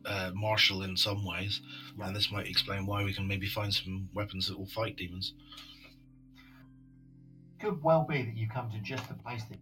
uh, 0.06 0.32
martial 0.34 0.84
in 0.84 0.98
some 0.98 1.26
ways, 1.26 1.62
and 2.02 2.16
this 2.16 2.32
might 2.32 2.48
explain 2.48 2.86
why 2.86 3.04
we 3.06 3.14
can 3.14 3.28
maybe 3.28 3.48
find 3.48 3.74
some 3.74 4.10
weapons 4.14 4.48
that 4.48 4.60
will 4.60 4.68
fight 4.68 4.98
demons. 4.98 5.34
Could 7.60 7.82
well 7.84 8.04
be 8.04 8.22
that 8.22 8.36
you 8.36 8.48
come 8.48 8.70
to 8.72 8.80
just 8.80 9.08
the 9.08 9.16
place 9.16 9.44
that 9.50 9.58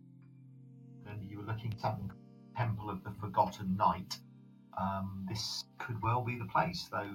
you 1.29 1.37
were 1.37 1.45
looking 1.45 1.71
at 1.73 1.79
something 1.79 2.11
Temple 2.55 2.89
of 2.89 3.03
the 3.03 3.11
Forgotten 3.21 3.75
Knight. 3.77 4.17
Um, 4.77 5.25
this 5.29 5.65
could 5.77 6.01
well 6.01 6.21
be 6.21 6.37
the 6.37 6.45
place, 6.45 6.87
though. 6.91 7.09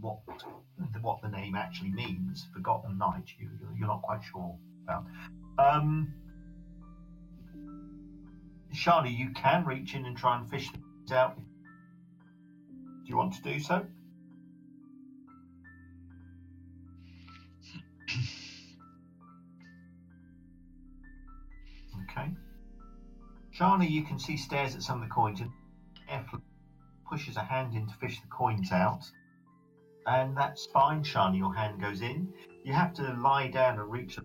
What 0.00 0.18
what 1.00 1.20
the 1.22 1.28
name 1.28 1.54
actually 1.54 1.90
means, 1.90 2.48
Forgotten 2.52 2.98
Knight, 2.98 3.24
you, 3.38 3.48
you're 3.76 3.86
not 3.86 4.02
quite 4.02 4.22
sure 4.24 4.56
about. 4.84 5.04
Um, 5.58 6.14
Shani, 8.74 9.16
you 9.16 9.30
can 9.30 9.64
reach 9.64 9.94
in 9.94 10.06
and 10.06 10.16
try 10.16 10.38
and 10.38 10.48
fish 10.48 10.70
things 10.70 11.12
out. 11.12 11.36
Do 11.36 11.42
you 13.04 13.16
want 13.16 13.34
to 13.34 13.42
do 13.42 13.60
so? 13.60 13.86
Okay. 22.12 22.30
Shani, 23.58 23.90
you 23.90 24.04
can 24.04 24.18
see 24.18 24.36
stares 24.36 24.74
at 24.74 24.82
some 24.82 25.02
of 25.02 25.08
the 25.08 25.14
coins 25.14 25.40
and 25.40 25.50
carefully 26.06 26.42
pushes 27.08 27.36
a 27.36 27.42
hand 27.42 27.74
in 27.74 27.86
to 27.86 27.94
fish 27.94 28.20
the 28.20 28.28
coins 28.28 28.70
out. 28.70 29.04
And 30.06 30.36
that's 30.36 30.66
fine, 30.66 31.04
Shani. 31.04 31.38
Your 31.38 31.54
hand 31.54 31.80
goes 31.80 32.02
in. 32.02 32.32
You 32.64 32.72
have 32.72 32.92
to 32.94 33.14
lie 33.14 33.48
down 33.48 33.78
and 33.78 33.90
reach 33.90 34.16
the 34.16 34.24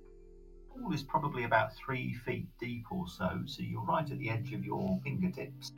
pool 0.70 0.94
is 0.94 1.04
probably 1.04 1.44
about 1.44 1.76
three 1.76 2.14
feet 2.14 2.48
deep 2.60 2.86
or 2.92 3.08
so, 3.08 3.42
so 3.46 3.62
you're 3.62 3.84
right 3.84 4.10
at 4.10 4.18
the 4.20 4.30
edge 4.30 4.54
of 4.54 4.66
your 4.66 5.00
fingertips. 5.04 5.72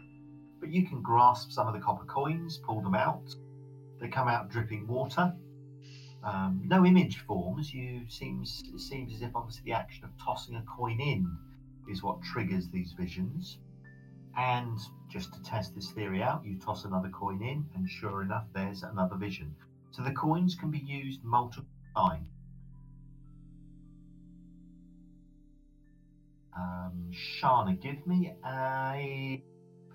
But 0.60 0.69
you 0.69 0.88
can 0.88 1.02
grasp 1.02 1.52
some 1.52 1.67
of 1.67 1.74
the 1.74 1.80
copper 1.80 2.06
coins, 2.06 2.58
pull 2.58 2.82
them 2.82 2.95
out. 2.95 3.34
They 4.00 4.08
come 4.08 4.28
out 4.28 4.50
dripping 4.50 4.88
water. 4.88 5.34
Um, 6.24 6.62
no 6.65 6.86
image 6.86 7.19
forms. 7.19 7.74
You 7.74 8.02
seems 8.10 8.62
it 8.74 8.80
seems 8.80 9.13
as 9.13 9.22
if 9.22 9.36
obviously 9.36 9.63
the 9.65 9.74
action 9.74 10.04
of 10.04 10.12
tossing 10.24 10.56
a 10.56 10.63
coin 10.63 11.00
in 11.00 11.38
is 11.89 12.04
what 12.04 12.21
triggers 12.21 12.69
these 12.69 12.93
visions. 12.93 13.60
And 14.38 14.80
just 15.10 15.34
to 15.34 15.41
test 15.43 15.75
this 15.75 15.91
theory 15.91 16.21
out, 16.21 16.45
you 16.45 16.58
toss 16.58 16.86
another 16.86 17.10
coin 17.10 17.41
in, 17.41 17.65
and 17.75 17.89
sure 17.89 18.21
enough, 18.21 18.45
there's 18.54 18.84
another 18.84 19.15
vision. 19.15 19.56
So 19.91 20.04
the 20.04 20.12
coins 20.12 20.56
can 20.56 20.71
be 20.71 20.80
used 20.80 21.23
multiple 21.23 21.67
times. 21.95 22.28
Um, 26.56 27.12
Shana, 27.12 27.80
give 27.80 28.06
me 28.06 28.34
a 28.45 29.43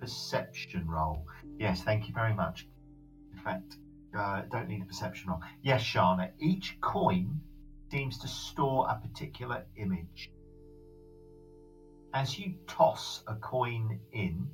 perception 0.00 0.86
roll. 0.86 1.26
Yes, 1.58 1.82
thank 1.82 2.08
you 2.08 2.14
very 2.14 2.34
much. 2.34 2.68
In 3.32 3.38
fact, 3.38 3.76
uh, 4.16 4.42
don't 4.50 4.68
need 4.68 4.82
a 4.82 4.86
perception 4.86 5.30
roll. 5.30 5.40
Yes, 5.62 5.82
Shana, 5.82 6.30
each 6.38 6.78
coin 6.80 7.40
seems 7.90 8.18
to 8.18 8.28
store 8.28 8.88
a 8.90 8.96
particular 8.96 9.64
image. 9.76 10.30
As 12.14 12.38
you 12.38 12.54
toss 12.68 13.24
a 13.26 13.34
coin 13.34 13.98
in, 14.12 14.46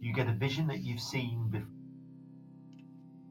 you 0.00 0.12
get 0.12 0.26
a 0.26 0.32
vision 0.32 0.66
that 0.66 0.80
you've 0.80 1.00
seen 1.00 1.48
before. 1.48 1.68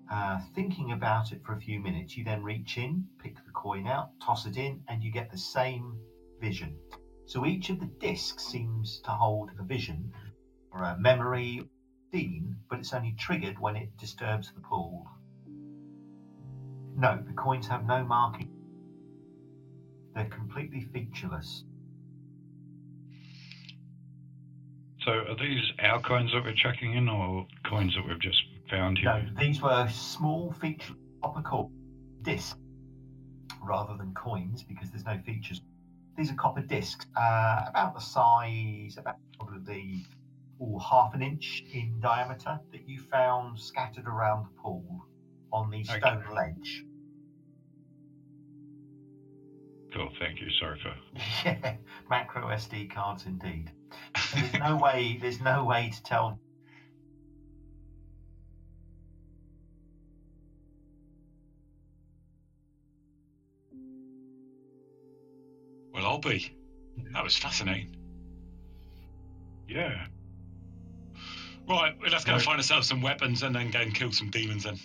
Uh, 0.09 0.39
thinking 0.55 0.93
about 0.93 1.33
it 1.33 1.43
for 1.43 1.53
a 1.53 1.59
few 1.59 1.81
minutes, 1.81 2.15
you 2.15 2.23
then 2.23 2.41
reach 2.41 2.77
in, 2.77 3.05
pick 3.21 3.35
the 3.45 3.51
coin 3.51 3.85
out, 3.85 4.17
toss 4.21 4.45
it 4.45 4.55
in, 4.55 4.81
and 4.87 5.03
you 5.03 5.11
get 5.11 5.29
the 5.29 5.37
same 5.37 5.99
vision. 6.39 6.73
So 7.25 7.45
each 7.45 7.69
of 7.69 7.81
the 7.81 7.85
discs 7.85 8.45
seems 8.45 9.01
to 9.01 9.11
hold 9.11 9.51
a 9.59 9.63
vision 9.63 10.13
or 10.71 10.83
a 10.83 10.97
memory 10.97 11.61
scene, 12.13 12.55
but 12.69 12.79
it's 12.79 12.93
only 12.93 13.13
triggered 13.19 13.59
when 13.59 13.75
it 13.75 13.97
disturbs 13.97 14.53
the 14.53 14.61
pool. 14.61 15.05
No, 16.95 17.21
the 17.27 17.33
coins 17.33 17.67
have 17.67 17.85
no 17.85 18.05
marking. 18.05 18.49
They're 20.15 20.29
completely 20.29 20.87
featureless. 20.93 21.65
So 25.05 25.11
are 25.11 25.35
these 25.35 25.63
our 25.81 26.01
coins 26.01 26.31
that 26.33 26.43
we're 26.43 26.53
chucking 26.53 26.93
in, 26.93 27.07
or 27.07 27.45
coins 27.65 27.95
that 27.95 28.05
we've 28.05 28.19
just 28.19 28.41
found 28.69 28.97
here? 28.97 29.13
No, 29.13 29.41
these 29.41 29.61
were 29.61 29.87
small 29.89 30.51
feature 30.51 30.93
copper 31.23 31.41
core 31.41 31.69
discs 32.21 32.55
rather 33.61 33.95
than 33.97 34.13
coins 34.13 34.63
because 34.63 34.89
there's 34.91 35.05
no 35.05 35.17
features. 35.25 35.61
These 36.17 36.31
are 36.31 36.35
copper 36.35 36.61
discs, 36.61 37.05
uh, 37.15 37.65
about 37.67 37.93
the 37.93 38.01
size, 38.01 38.97
about 38.97 39.15
probably 39.39 40.05
oh, 40.61 40.79
half 40.79 41.13
an 41.13 41.21
inch 41.21 41.63
in 41.71 41.99
diameter, 42.01 42.59
that 42.71 42.87
you 42.87 42.99
found 42.99 43.57
scattered 43.59 44.05
around 44.05 44.45
the 44.45 44.61
pool 44.61 45.05
on 45.53 45.69
the 45.69 45.79
Okay. 45.89 45.99
stone 45.99 46.23
ledge. 46.35 46.85
Cool, 49.93 50.09
thank 50.19 50.39
you. 50.39 50.47
Sorry 50.59 50.79
for. 50.81 50.93
Yeah, 51.45 51.75
macro 52.09 52.47
SD 52.49 52.93
cards 52.93 53.25
indeed. 53.25 53.71
There's 54.33 54.53
no 54.53 54.75
way. 54.77 55.17
There's 55.19 55.41
no 55.41 55.63
way 55.63 55.89
to 55.93 56.03
tell. 56.03 56.39
Well, 65.93 66.05
I'll 66.05 66.19
be. 66.19 66.53
That 67.13 67.23
was 67.23 67.35
fascinating. 67.35 67.95
Yeah. 69.67 70.05
Right, 71.67 71.95
well, 71.99 72.11
let's 72.11 72.25
go 72.25 72.33
Right. 72.33 72.41
find 72.41 72.57
ourselves 72.57 72.87
some 72.87 73.01
weapons 73.01 73.43
and 73.43 73.55
then 73.55 73.69
go 73.71 73.79
and 73.79 73.93
kill 73.93 74.11
some 74.11 74.29
demons 74.29 74.63
then. 74.63 74.79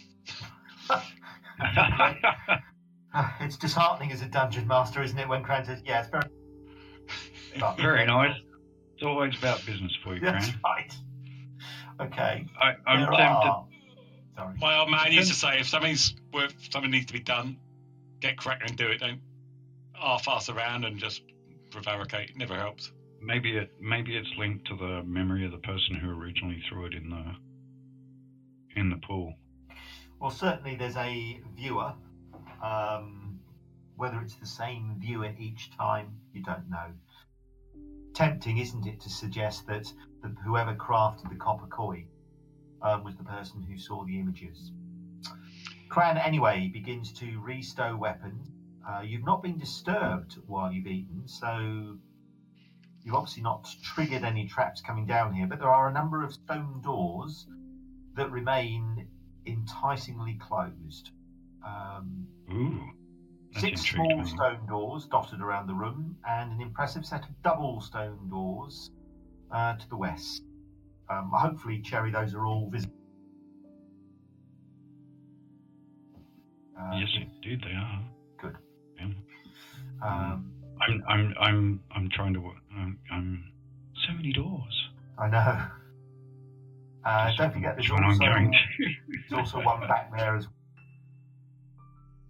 Ah, 3.14 3.36
It's 3.40 3.56
disheartening 3.56 4.10
as 4.12 4.22
a 4.22 4.26
dungeon 4.26 4.66
master, 4.66 5.02
isn't 5.02 5.18
it? 5.18 5.28
When 5.28 5.42
Cran 5.42 5.64
says, 5.64 5.82
"Yeah, 5.84 6.00
it's 6.00 6.10
very." 6.10 6.24
But- 7.60 7.76
Very 7.76 8.04
nice. 8.06 8.36
It's 8.94 9.04
always 9.04 9.36
about 9.38 9.64
business 9.66 9.92
for 10.02 10.14
you, 10.14 10.20
That's 10.20 10.50
right. 10.64 10.92
Okay. 12.00 12.46
I, 12.60 12.74
I'm 12.86 13.00
there 13.00 13.10
tempted. 13.10 13.18
are- 13.18 13.66
Sorry. 14.36 14.54
My 14.60 14.78
old 14.80 14.90
man 14.90 15.12
used 15.12 15.30
to 15.30 15.36
say, 15.38 15.60
if 15.60 15.68
something's 15.68 16.16
worth, 16.32 16.54
something 16.72 16.90
needs 16.90 17.06
to 17.06 17.12
be 17.12 17.20
done, 17.20 17.56
get 18.20 18.36
cracking 18.36 18.68
and 18.70 18.76
do 18.76 18.88
it. 18.88 18.98
Don't 18.98 19.20
half-ass 19.92 20.48
around 20.48 20.84
and 20.84 20.98
just 20.98 21.22
prevaricate. 21.70 22.30
It 22.30 22.36
never 22.36 22.56
helps. 22.56 22.90
Maybe 23.22 23.56
it 23.56 23.72
maybe 23.80 24.16
it's 24.16 24.28
linked 24.36 24.66
to 24.68 24.76
the 24.76 25.02
memory 25.04 25.44
of 25.44 25.52
the 25.52 25.58
person 25.58 25.94
who 25.94 26.10
originally 26.10 26.60
threw 26.68 26.86
it 26.86 26.94
in 26.94 27.08
the 27.10 28.80
in 28.80 28.90
the 28.90 28.96
pool. 29.06 29.34
Well, 30.20 30.32
certainly 30.32 30.74
there's 30.74 30.96
a 30.96 31.40
viewer. 31.56 31.92
Um, 32.64 33.38
whether 33.96 34.20
it's 34.20 34.36
the 34.36 34.46
same 34.46 34.96
viewer 34.98 35.32
each 35.38 35.70
time, 35.76 36.16
you 36.32 36.42
don't 36.42 36.68
know. 36.70 36.92
Tempting, 38.14 38.58
isn't 38.58 38.86
it, 38.86 39.00
to 39.02 39.10
suggest 39.10 39.66
that 39.66 39.92
the, 40.22 40.28
whoever 40.44 40.74
crafted 40.74 41.28
the 41.28 41.36
copper 41.36 41.66
coin 41.66 42.06
um, 42.80 43.04
was 43.04 43.16
the 43.16 43.24
person 43.24 43.62
who 43.62 43.78
saw 43.78 44.04
the 44.04 44.18
images? 44.18 44.72
Cran, 45.90 46.16
anyway, 46.16 46.70
begins 46.72 47.12
to 47.12 47.38
restow 47.40 47.96
weapons. 47.96 48.48
Uh, 48.88 49.00
you've 49.00 49.24
not 49.24 49.42
been 49.42 49.58
disturbed 49.58 50.38
while 50.46 50.72
you've 50.72 50.86
eaten, 50.86 51.28
so 51.28 51.96
you've 53.02 53.14
obviously 53.14 53.42
not 53.42 53.68
triggered 53.82 54.24
any 54.24 54.46
traps 54.46 54.80
coming 54.80 55.06
down 55.06 55.34
here, 55.34 55.46
but 55.46 55.58
there 55.58 55.70
are 55.70 55.88
a 55.88 55.92
number 55.92 56.24
of 56.24 56.32
stone 56.32 56.80
doors 56.82 57.46
that 58.14 58.30
remain 58.30 59.06
enticingly 59.44 60.34
closed. 60.34 61.10
Um, 61.64 62.26
Ooh, 62.52 62.80
six 63.56 63.82
small 63.82 64.18
me. 64.18 64.26
stone 64.26 64.66
doors 64.66 65.06
dotted 65.06 65.40
around 65.40 65.66
the 65.66 65.74
room, 65.74 66.16
and 66.28 66.52
an 66.52 66.60
impressive 66.60 67.04
set 67.04 67.22
of 67.24 67.42
double 67.42 67.80
stone 67.80 68.28
doors 68.30 68.90
uh, 69.50 69.76
to 69.76 69.88
the 69.88 69.96
west. 69.96 70.42
Um, 71.08 71.30
hopefully, 71.34 71.80
Cherry, 71.82 72.10
those 72.10 72.34
are 72.34 72.46
all 72.46 72.68
visible. 72.70 72.92
Uh, 76.78 76.98
Yes, 76.98 77.08
indeed 77.14 77.62
they 77.64 77.74
are. 77.74 78.04
Good. 78.40 78.56
Yeah. 78.98 79.06
Um, 80.02 80.52
I'm 80.80 81.04
I'm 81.08 81.34
I'm 81.40 81.80
I'm 81.94 82.10
trying 82.10 82.34
to. 82.34 82.52
I'm, 82.76 82.98
I'm 83.10 83.44
so 84.06 84.12
many 84.12 84.32
doors. 84.32 84.88
I 85.18 85.28
know. 85.28 85.66
Uh, 87.04 87.30
don't 87.36 87.52
forget, 87.52 87.76
there's 87.76 87.90
also, 87.90 88.24
there's 88.24 89.32
also 89.32 89.60
one 89.60 89.86
back 89.86 90.10
there 90.16 90.36
as 90.36 90.46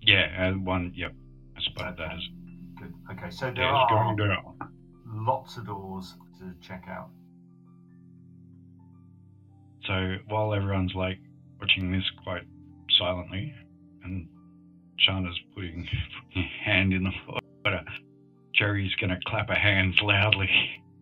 yeah, 0.07 0.51
uh, 0.51 0.59
one. 0.59 0.93
Yep, 0.95 1.13
I 1.57 1.61
spotted 1.63 1.97
that 1.99 2.05
Okay. 2.05 2.15
as. 2.15 2.23
good. 2.79 2.95
Okay, 3.13 3.31
so 3.31 3.51
there 3.51 3.65
Yeah, 3.65 3.73
are 3.73 4.17
down. 4.17 4.57
lots 5.07 5.57
of 5.57 5.67
doors 5.67 6.15
to 6.39 6.55
check 6.67 6.85
out. 6.89 7.09
So 9.87 10.17
while 10.29 10.55
everyone's 10.55 10.95
like 10.95 11.19
watching 11.61 11.93
this 11.93 12.05
quite 12.23 12.45
silently, 12.99 13.53
and 14.03 14.27
Shana's 15.01 15.39
putting 15.55 15.87
her 16.35 16.43
hand 16.65 16.93
in 16.93 17.05
the 17.05 17.13
water, 17.65 17.85
Jerry's 18.55 18.95
going 18.97 19.11
to 19.11 19.19
clap 19.27 19.49
her 19.49 19.55
hands 19.55 19.97
loudly 20.03 20.49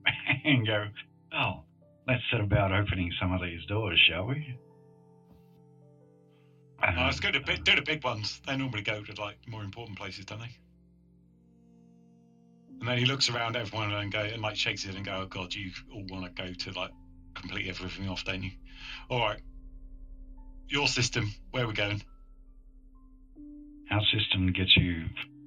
and 0.44 0.66
go, 0.66 0.86
"Oh, 1.32 1.64
let's 2.08 2.22
set 2.30 2.40
about 2.40 2.72
opening 2.72 3.12
some 3.20 3.32
of 3.32 3.40
these 3.40 3.64
doors, 3.66 4.00
shall 4.08 4.26
we?" 4.26 4.58
Oh, 6.82 6.88
Um, 6.88 7.06
let's 7.06 7.20
go 7.20 7.30
to 7.30 7.40
big, 7.40 7.64
do 7.64 7.74
the 7.74 7.82
big 7.82 8.02
ones. 8.04 8.40
They 8.46 8.56
normally 8.56 8.82
go 8.82 9.02
to 9.02 9.20
like 9.20 9.36
more 9.46 9.62
important 9.62 9.96
places, 9.96 10.24
don't 10.24 10.40
they? 10.40 10.50
And 12.80 12.88
then 12.88 12.98
he 12.98 13.04
looks 13.04 13.28
around 13.28 13.56
everyone 13.56 13.92
and 13.92 14.10
go 14.10 14.20
and 14.20 14.42
like 14.42 14.56
shakes 14.56 14.82
his 14.82 14.88
head 14.90 14.96
and 14.96 15.04
go, 15.06 15.20
"Oh 15.22 15.26
God, 15.26 15.54
you 15.54 15.70
all 15.92 16.04
want 16.08 16.24
to 16.24 16.42
go 16.42 16.52
to 16.52 16.78
like 16.78 16.90
complete 17.34 17.68
everything 17.68 18.08
off, 18.08 18.24
don't 18.24 18.42
you?" 18.42 18.50
All 19.08 19.20
right. 19.20 19.40
Your 20.68 20.88
system. 20.88 21.30
Where 21.52 21.64
are 21.64 21.68
we 21.68 21.74
going? 21.74 22.02
our 23.92 24.02
system 24.12 24.50
gets 24.52 24.74
you 24.76 25.04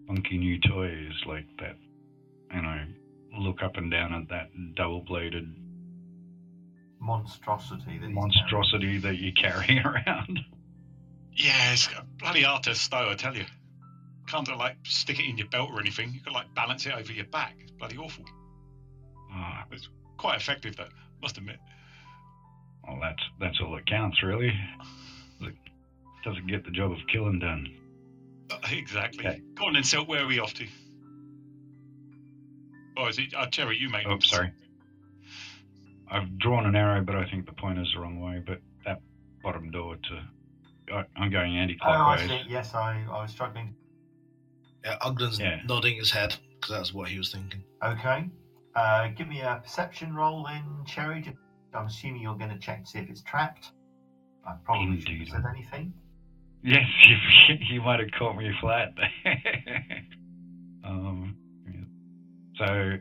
funky 0.07 0.37
new 0.37 0.57
toys 0.59 1.13
like 1.25 1.45
that. 1.59 1.75
You 2.53 2.61
know, 2.61 2.85
look 3.39 3.63
up 3.63 3.77
and 3.77 3.89
down 3.91 4.13
at 4.13 4.29
that 4.29 4.47
double-bladed 4.75 5.43
Monstrosity. 6.99 7.97
That 7.97 8.11
monstrosity 8.11 8.97
that 8.99 9.15
you're 9.17 9.31
carrying 9.31 9.79
around. 9.85 10.39
Yeah, 11.35 11.73
it's 11.73 11.89
bloody 12.17 12.43
hard 12.43 12.63
to 12.63 12.75
stow, 12.75 13.09
I 13.09 13.15
tell 13.15 13.35
you. 13.35 13.45
Can't 14.27 14.47
like 14.57 14.77
stick 14.83 15.19
it 15.19 15.29
in 15.29 15.37
your 15.37 15.47
belt 15.47 15.69
or 15.71 15.79
anything. 15.79 16.13
You 16.13 16.21
can 16.21 16.33
like 16.33 16.53
balance 16.55 16.85
it 16.85 16.93
over 16.93 17.11
your 17.11 17.25
back. 17.25 17.55
It's 17.61 17.71
bloody 17.71 17.97
awful. 17.97 18.25
Ah, 19.31 19.65
it's 19.71 19.89
Quite 20.17 20.39
effective 20.39 20.77
though, 20.77 20.87
must 21.21 21.37
admit. 21.37 21.57
well, 22.87 22.99
that's 23.01 23.21
that's 23.39 23.59
all 23.61 23.73
that 23.75 23.85
counts, 23.85 24.23
really. 24.23 24.47
It 25.41 25.53
doesn't 26.23 26.47
get 26.47 26.63
the 26.65 26.71
job 26.71 26.91
of 26.91 26.97
killing 27.11 27.39
done. 27.39 27.67
Uh, 28.49 28.57
exactly. 28.71 29.27
Okay. 29.27 29.41
Go 29.55 29.65
on 29.65 29.73
then, 29.73 29.83
Silk. 29.83 30.07
Where 30.07 30.23
are 30.23 30.27
we 30.27 30.39
off 30.39 30.53
to? 30.55 30.65
Oh, 32.97 33.07
is 33.07 33.19
it? 33.19 33.33
Uh, 33.35 33.45
Jerry, 33.47 33.77
you 33.77 33.89
make. 33.89 34.07
Oh, 34.07 34.17
sorry. 34.19 34.51
I've 36.09 36.37
drawn 36.39 36.65
an 36.65 36.75
arrow, 36.75 37.01
but 37.03 37.15
I 37.15 37.29
think 37.29 37.45
the 37.45 37.51
pointer's 37.51 37.91
the 37.93 37.99
wrong 37.99 38.21
way. 38.21 38.41
But 38.45 38.61
that 38.85 39.01
bottom 39.43 39.69
door 39.69 39.95
to, 39.97 40.23
I'm 40.91 41.29
going 41.31 41.51
Oh, 41.53 41.59
I 41.59 41.61
anti-clockwise. 41.61 42.29
see. 42.29 42.41
Yes, 42.49 42.73
I, 42.73 43.03
I 43.11 43.21
was 43.23 43.31
struggling. 43.31 43.75
Yeah, 44.83 44.97
Ogden's 45.01 45.39
Yeah. 45.39 45.61
nodding 45.65 45.97
his 45.97 46.11
head 46.11 46.35
because 46.59 46.75
that's 46.75 46.93
what 46.93 47.09
he 47.09 47.17
was 47.17 47.31
thinking. 47.31 47.63
Okay. 47.83 48.29
Uh, 48.75 49.07
give 49.09 49.27
me 49.27 49.41
a 49.41 49.59
perception 49.63 50.13
roll 50.13 50.43
then, 50.45 50.63
Cherry. 50.85 51.35
I'm 51.73 51.87
assuming 51.87 52.21
you're 52.21 52.37
going 52.37 52.51
to 52.51 52.59
check 52.59 52.83
to 52.83 52.89
see 52.89 52.99
if 52.99 53.09
it's 53.09 53.23
trapped. 53.23 53.71
I 54.45 54.53
probably 54.63 54.99
shouldn't 55.01 55.19
have 55.29 55.41
said 55.41 55.43
anything. 55.49 55.93
Yes, 56.61 56.85
you, 57.49 57.55
you 57.69 57.81
might 57.81 57.99
have 57.99 58.11
caught 58.17 58.35
me 58.37 58.51
flat. 58.61 58.89
um, 60.83 61.35
yeah. 61.67 61.81
so 62.57 62.97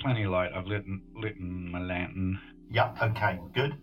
plenty 0.00 0.24
of 0.24 0.30
light. 0.32 0.50
I've 0.54 0.66
lit 0.66 0.84
lit 1.16 1.38
my 1.40 1.80
lantern. 1.80 2.38
Yeah, 2.70 2.92
okay, 3.00 3.38
good. 3.54 3.76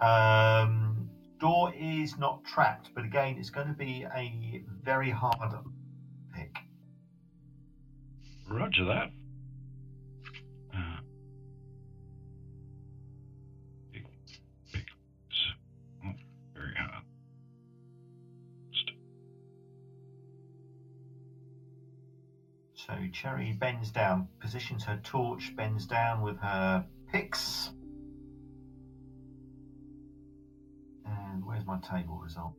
Um, 0.00 1.09
door 1.40 1.72
is 1.76 2.16
not 2.18 2.44
trapped, 2.44 2.90
but 2.94 3.04
again, 3.04 3.36
it's 3.38 3.50
going 3.50 3.66
to 3.66 3.72
be 3.72 4.06
a 4.14 4.62
very 4.84 5.10
hard 5.10 5.52
pick. 6.34 6.54
Roger 8.48 8.84
that. 8.84 9.10
Uh, 10.74 11.00
oh, 16.04 16.12
very 16.54 16.74
hard. 16.74 17.04
So 22.74 22.94
Cherry 23.12 23.52
bends 23.52 23.90
down, 23.90 24.28
positions 24.40 24.84
her 24.84 25.00
torch, 25.02 25.54
bends 25.56 25.86
down 25.86 26.22
with 26.22 26.38
her 26.38 26.84
picks. 27.10 27.70
My 31.70 31.78
table 31.78 32.18
result? 32.18 32.54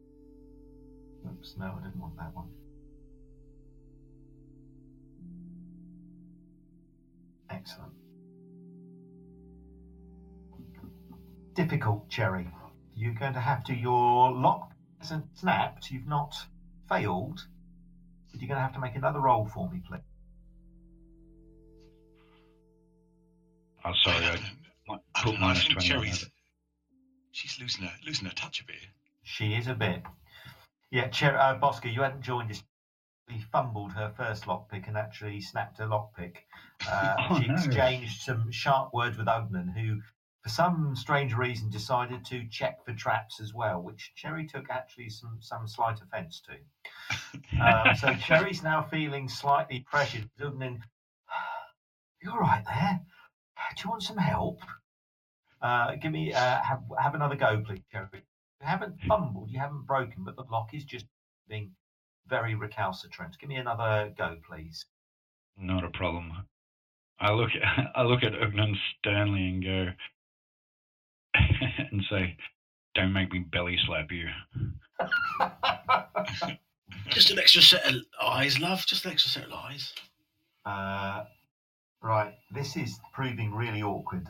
Oops, 1.27 1.55
no, 1.59 1.77
I 1.77 1.83
didn't 1.83 1.99
want 1.99 2.17
that 2.17 2.33
one. 2.33 2.47
Excellent. 7.49 7.91
Difficult, 11.53 12.09
Cherry. 12.09 12.47
You're 12.95 13.13
going 13.13 13.33
to 13.33 13.39
have 13.39 13.65
to. 13.65 13.75
Your 13.75 14.31
lock 14.31 14.71
hasn't 14.99 15.25
snapped. 15.37 15.91
You've 15.91 16.07
not 16.07 16.33
failed. 16.87 17.45
But 18.31 18.39
you're 18.39 18.47
going 18.47 18.57
to 18.57 18.61
have 18.61 18.73
to 18.73 18.79
make 18.79 18.95
another 18.95 19.19
roll 19.19 19.45
for 19.45 19.69
me, 19.69 19.81
please. 19.85 19.99
Oh, 23.83 23.91
sorry, 24.03 24.25
I, 24.25 24.29
I, 24.89 24.93
I 24.93 24.97
I, 25.15 25.25
don't 25.25 25.39
minus 25.39 25.63
think 25.63 25.73
20 25.73 25.87
Cherry's. 25.87 26.25
She's 27.33 27.59
losing 27.59 27.85
her 27.85 27.93
losing 28.05 28.27
her 28.27 28.33
touch 28.33 28.61
a 28.61 28.65
bit. 28.65 28.77
She 29.23 29.53
is 29.53 29.67
a 29.67 29.75
bit. 29.75 30.03
Yeah, 30.91 31.09
Cher- 31.11 31.39
uh, 31.39 31.55
Bosco, 31.55 31.87
you 31.87 32.01
hadn't 32.01 32.21
joined 32.21 32.51
us. 32.51 32.63
She 33.29 33.39
fumbled 33.51 33.93
her 33.93 34.11
first 34.17 34.43
lockpick 34.45 34.87
and 34.87 34.97
actually 34.97 35.39
snapped 35.41 35.77
her 35.77 35.87
lockpick. 35.87 36.37
Uh, 36.87 37.15
Oh, 37.29 37.39
she 37.39 37.47
no. 37.47 37.53
exchanged 37.53 38.21
some 38.21 38.51
sharp 38.51 38.93
words 38.93 39.17
with 39.17 39.27
Ogden, 39.27 39.69
who, 39.69 40.01
for 40.43 40.49
some 40.49 40.95
strange 40.95 41.33
reason, 41.33 41.69
decided 41.69 42.25
to 42.25 42.45
check 42.49 42.83
for 42.83 42.93
traps 42.93 43.39
as 43.39 43.53
well, 43.53 43.81
which 43.81 44.11
Cherry 44.15 44.47
took 44.47 44.69
actually 44.69 45.09
some, 45.09 45.37
some 45.39 45.67
slight 45.67 46.01
offence 46.01 46.41
to. 46.41 47.61
Um, 47.61 47.95
so 47.95 48.13
Cherry's 48.19 48.63
now 48.63 48.81
feeling 48.81 49.29
slightly 49.29 49.85
pressured. 49.89 50.29
Ogden, 50.43 50.83
you 52.21 52.31
all 52.31 52.39
right 52.39 52.63
there? 52.65 52.99
Do 53.77 53.83
you 53.85 53.89
want 53.89 54.03
some 54.03 54.17
help? 54.17 54.59
Uh, 55.61 55.95
give 55.95 56.11
me 56.11 56.33
uh, 56.33 56.61
have 56.61 56.81
have 56.99 57.15
another 57.15 57.35
go, 57.35 57.63
please, 57.65 57.81
Cherry. 57.91 58.07
You 58.61 58.67
haven't 58.67 59.01
fumbled, 59.07 59.49
you 59.49 59.59
haven't 59.59 59.87
broken, 59.87 60.23
but 60.23 60.35
the 60.35 60.43
lock 60.51 60.73
is 60.73 60.83
just 60.83 61.05
being 61.49 61.71
very 62.27 62.53
recalcitrant. 62.53 63.39
Give 63.39 63.49
me 63.49 63.55
another 63.55 64.13
go, 64.15 64.37
please. 64.47 64.85
Not 65.57 65.83
a 65.83 65.89
problem. 65.89 66.31
I 67.19 67.31
look 67.31 67.49
at 67.55 67.91
I 67.95 68.03
look 68.03 68.23
at 68.23 68.33
Ugnan 68.33 68.75
sternly 68.99 69.47
and 69.49 69.63
go 69.63 69.87
and 71.91 72.03
say, 72.09 72.37
"Don't 72.93 73.13
make 73.13 73.31
me 73.31 73.39
belly 73.39 73.77
slap 73.85 74.11
you." 74.11 74.27
Just 77.09 77.31
an 77.31 77.39
extra 77.39 77.61
set 77.63 77.85
of 77.85 77.95
eyes, 78.21 78.59
love. 78.59 78.85
Just 78.85 79.05
an 79.05 79.11
extra 79.11 79.31
set 79.31 79.45
of 79.45 79.53
eyes. 79.53 79.93
uh, 80.65 81.23
right, 82.03 82.33
this 82.51 82.77
is 82.77 82.99
proving 83.11 83.53
really 83.55 83.81
awkward. 83.81 84.27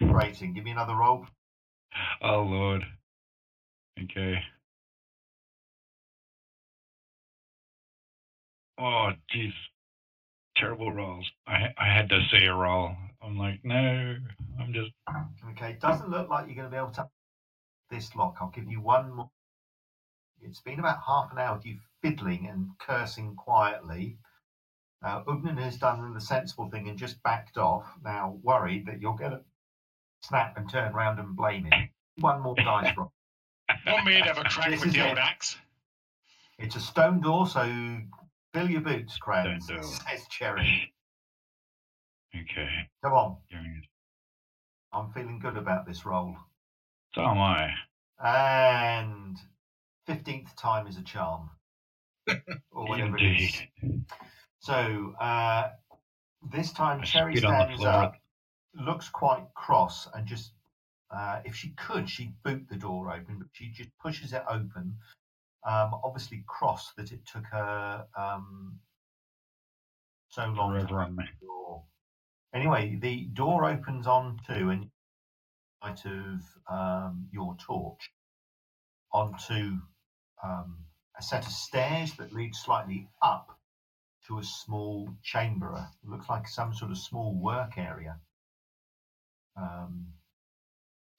Rating. 0.00 0.54
Give 0.54 0.64
me 0.64 0.70
another 0.70 0.94
roll. 0.94 1.26
Oh 2.22 2.42
Lord. 2.42 2.84
Okay. 4.02 4.38
Oh 8.78 9.10
jeez. 9.34 9.52
Terrible 10.56 10.92
rolls. 10.92 11.30
I 11.46 11.68
I 11.78 11.86
had 11.94 12.08
to 12.10 12.20
see 12.30 12.44
a 12.46 12.54
roll. 12.54 12.92
I'm 13.22 13.38
like, 13.38 13.60
no. 13.64 14.16
I'm 14.60 14.72
just 14.72 14.90
Okay, 15.50 15.76
doesn't 15.80 16.10
look 16.10 16.28
like 16.28 16.46
you're 16.46 16.56
going 16.56 16.66
to 16.68 16.70
be 16.70 16.76
able 16.78 16.90
to 16.92 17.08
this 17.90 18.14
lock. 18.16 18.38
I'll 18.40 18.50
give 18.50 18.70
you 18.70 18.80
one 18.80 19.12
more. 19.12 19.30
It's 20.42 20.60
been 20.60 20.80
about 20.80 21.00
half 21.06 21.32
an 21.32 21.38
hour 21.38 21.56
of 21.56 21.66
you 21.66 21.78
fiddling 22.02 22.48
and 22.48 22.68
cursing 22.80 23.36
quietly. 23.36 24.18
Uh, 25.04 25.22
Ugnan 25.24 25.58
has 25.58 25.78
done 25.78 26.14
the 26.14 26.20
sensible 26.20 26.70
thing 26.70 26.88
and 26.88 26.98
just 26.98 27.22
backed 27.22 27.58
off, 27.58 27.86
now 28.04 28.38
worried 28.42 28.86
that 28.86 29.00
you're 29.00 29.16
going 29.16 29.32
to 29.32 29.40
snap 30.22 30.56
and 30.56 30.70
turn 30.70 30.92
around 30.92 31.18
and 31.18 31.36
blame 31.36 31.64
him. 31.64 31.88
One 32.18 32.40
more 32.40 32.54
dice 32.54 32.96
roll. 32.96 33.12
Want 33.86 34.06
me 34.06 34.18
to 34.18 34.24
have 34.24 34.38
a 34.38 34.44
crack 34.44 34.70
This 34.70 34.84
with 34.84 34.92
the 34.92 35.00
it. 35.00 35.08
old 35.08 35.18
axe? 35.18 35.56
It's 36.58 36.76
a 36.76 36.80
stone 36.80 37.20
door, 37.20 37.46
so 37.46 37.62
fill 38.54 38.70
your 38.70 38.82
boots, 38.82 39.14
Stone 39.14 39.60
says 39.60 40.26
Cherry. 40.30 40.92
okay. 42.36 42.68
Come 43.02 43.12
on, 43.12 43.36
I'm 44.92 45.10
feeling 45.12 45.38
good 45.38 45.56
about 45.56 45.86
this 45.86 46.04
roll. 46.04 46.36
So 47.14 47.22
am 47.22 47.38
I. 47.38 47.70
And 48.24 49.38
15th 50.08 50.54
time 50.56 50.86
is 50.86 50.96
a 50.98 51.02
charm. 51.02 51.50
or 52.70 52.88
whatever 52.88 53.16
it 53.16 53.22
is. 53.22 53.62
Indeed. 53.82 54.04
So 54.60 55.14
uh, 55.20 55.70
this 56.52 56.72
time 56.72 57.00
I 57.00 57.04
Cherry 57.04 57.36
spit 57.36 57.46
on 57.46 57.52
the 57.58 57.64
stands 57.76 57.84
up, 57.84 58.14
looks 58.74 59.08
quite 59.08 59.44
cross, 59.54 60.08
and 60.14 60.26
just 60.26 60.52
uh, 61.10 61.40
if 61.44 61.54
she 61.54 61.70
could, 61.70 62.08
she'd 62.08 62.34
boot 62.42 62.66
the 62.68 62.76
door 62.76 63.12
open, 63.12 63.38
but 63.38 63.48
she 63.52 63.68
just 63.68 63.90
pushes 63.98 64.32
it 64.32 64.42
open. 64.48 64.96
Um, 65.64 65.94
obviously, 66.02 66.44
cross 66.46 66.92
that 66.96 67.12
it 67.12 67.20
took 67.26 67.44
her 67.46 68.06
um, 68.16 68.78
so 70.28 70.46
long 70.46 70.86
to 70.86 70.94
open 70.94 71.16
the 71.16 71.46
door. 71.46 71.82
Anyway, 72.54 72.98
the 73.00 73.24
door 73.34 73.64
opens 73.64 74.06
on 74.06 74.40
to, 74.46 74.70
and 74.70 74.88
light 75.82 76.04
of 76.04 76.42
um, 76.68 77.28
your 77.32 77.56
torch 77.58 78.10
onto 79.12 79.78
um, 80.42 80.76
a 81.18 81.22
set 81.22 81.44
of 81.46 81.52
stairs 81.52 82.14
that 82.14 82.32
lead 82.32 82.54
slightly 82.54 83.08
up 83.20 83.58
to 84.26 84.38
a 84.38 84.44
small 84.44 85.08
chamber. 85.22 85.86
It 86.02 86.08
looks 86.08 86.28
like 86.28 86.48
some 86.48 86.72
sort 86.74 86.90
of 86.90 86.98
small 86.98 87.34
work 87.34 87.76
area. 87.76 88.16
Um, 89.56 90.06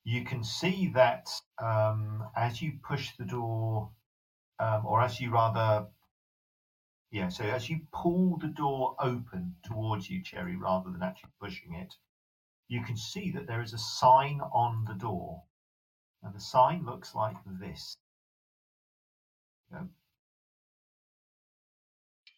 you 0.03 0.25
can 0.25 0.43
see 0.43 0.91
that 0.95 1.29
um, 1.59 2.23
as 2.35 2.61
you 2.61 2.73
push 2.87 3.15
the 3.17 3.25
door, 3.25 3.91
um, 4.59 4.85
or 4.85 5.01
as 5.01 5.19
you 5.19 5.31
rather, 5.31 5.87
yeah, 7.11 7.29
so 7.29 7.43
as 7.43 7.69
you 7.69 7.81
pull 7.93 8.37
the 8.37 8.47
door 8.47 8.95
open 8.99 9.55
towards 9.63 10.09
you, 10.09 10.23
Cherry, 10.23 10.55
rather 10.55 10.91
than 10.91 11.03
actually 11.03 11.31
pushing 11.39 11.73
it, 11.75 11.93
you 12.67 12.83
can 12.83 12.97
see 12.97 13.31
that 13.31 13.47
there 13.47 13.61
is 13.61 13.73
a 13.73 13.77
sign 13.77 14.41
on 14.53 14.85
the 14.85 14.95
door. 14.95 15.43
And 16.23 16.33
the 16.33 16.39
sign 16.39 16.85
looks 16.85 17.13
like 17.13 17.37
this. 17.45 17.95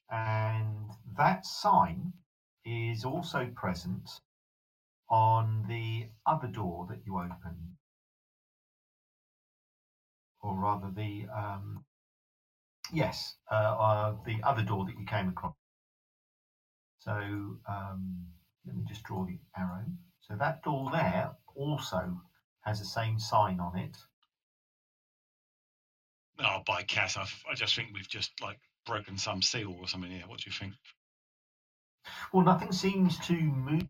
And 0.09 0.91
that 1.17 1.45
sign 1.45 2.13
is 2.65 3.05
also 3.05 3.47
present 3.55 4.09
on 5.09 5.65
the 5.67 6.07
other 6.25 6.47
door 6.47 6.87
that 6.89 6.99
you 7.05 7.17
opened. 7.17 7.75
Or 10.41 10.55
rather, 10.55 10.91
the, 10.95 11.25
um, 11.35 11.83
yes, 12.91 13.35
uh, 13.51 13.55
uh, 13.55 14.15
the 14.25 14.41
other 14.43 14.63
door 14.63 14.85
that 14.85 14.97
you 14.97 15.05
came 15.05 15.29
across. 15.29 15.53
So 16.99 17.11
um, 17.67 18.25
let 18.65 18.75
me 18.75 18.83
just 18.87 19.03
draw 19.03 19.25
the 19.25 19.37
arrow. 19.57 19.85
So 20.21 20.35
that 20.35 20.63
door 20.63 20.89
there 20.91 21.31
also 21.55 22.19
has 22.61 22.79
the 22.79 22.85
same 22.85 23.19
sign 23.19 23.59
on 23.59 23.77
it. 23.77 23.97
Oh, 26.39 26.59
by 26.65 26.81
Cass, 26.83 27.15
I, 27.15 27.25
I 27.49 27.53
just 27.53 27.75
think 27.75 27.89
we've 27.93 28.09
just 28.09 28.31
like 28.41 28.59
broken 28.85 29.17
some 29.17 29.41
seal 29.41 29.75
or 29.79 29.87
something 29.87 30.11
here. 30.11 30.23
What 30.27 30.39
do 30.39 30.49
you 30.49 30.51
think? 30.51 30.73
Well, 32.31 32.43
nothing 32.43 32.71
seems 32.71 33.17
to 33.19 33.33
move 33.33 33.83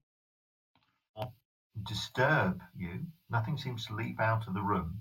disturb 1.83 2.61
you. 2.77 3.05
Nothing 3.29 3.57
seems 3.57 3.85
to 3.87 3.95
leap 3.95 4.19
out 4.19 4.47
of 4.47 4.53
the 4.53 4.61
room. 4.61 4.99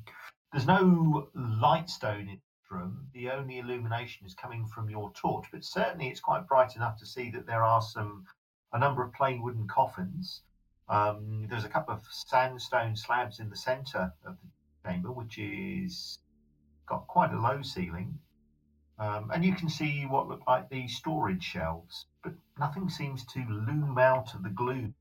There's 0.52 0.66
no 0.66 1.28
light 1.34 1.88
stone 1.88 2.28
in 2.28 2.40
the 2.70 2.76
room. 2.76 3.08
The 3.12 3.30
only 3.30 3.58
illumination 3.58 4.26
is 4.26 4.34
coming 4.34 4.66
from 4.66 4.88
your 4.88 5.12
torch, 5.12 5.46
but 5.52 5.64
certainly 5.64 6.08
it's 6.08 6.20
quite 6.20 6.46
bright 6.46 6.76
enough 6.76 6.98
to 6.98 7.06
see 7.06 7.30
that 7.30 7.46
there 7.46 7.64
are 7.64 7.82
some 7.82 8.26
a 8.72 8.78
number 8.78 9.04
of 9.04 9.12
plain 9.12 9.40
wooden 9.42 9.68
coffins. 9.68 10.42
Um, 10.88 11.46
there's 11.48 11.64
a 11.64 11.68
couple 11.68 11.94
of 11.94 12.02
sandstone 12.10 12.96
slabs 12.96 13.38
in 13.38 13.48
the 13.48 13.56
centre 13.56 14.12
of 14.26 14.36
the 14.42 14.90
chamber, 14.90 15.12
which 15.12 15.38
is 15.38 16.18
got 16.86 17.06
quite 17.06 17.32
a 17.32 17.40
low 17.40 17.62
ceiling. 17.62 18.18
Um, 18.98 19.30
and 19.32 19.44
you 19.44 19.54
can 19.54 19.68
see 19.68 20.02
what 20.02 20.28
look 20.28 20.42
like 20.46 20.68
the 20.68 20.86
storage 20.88 21.42
shelves, 21.42 22.06
but 22.22 22.34
nothing 22.58 22.88
seems 22.88 23.24
to 23.26 23.40
loom 23.48 23.98
out 23.98 24.34
of 24.34 24.42
the 24.42 24.50
gloom. 24.50 24.94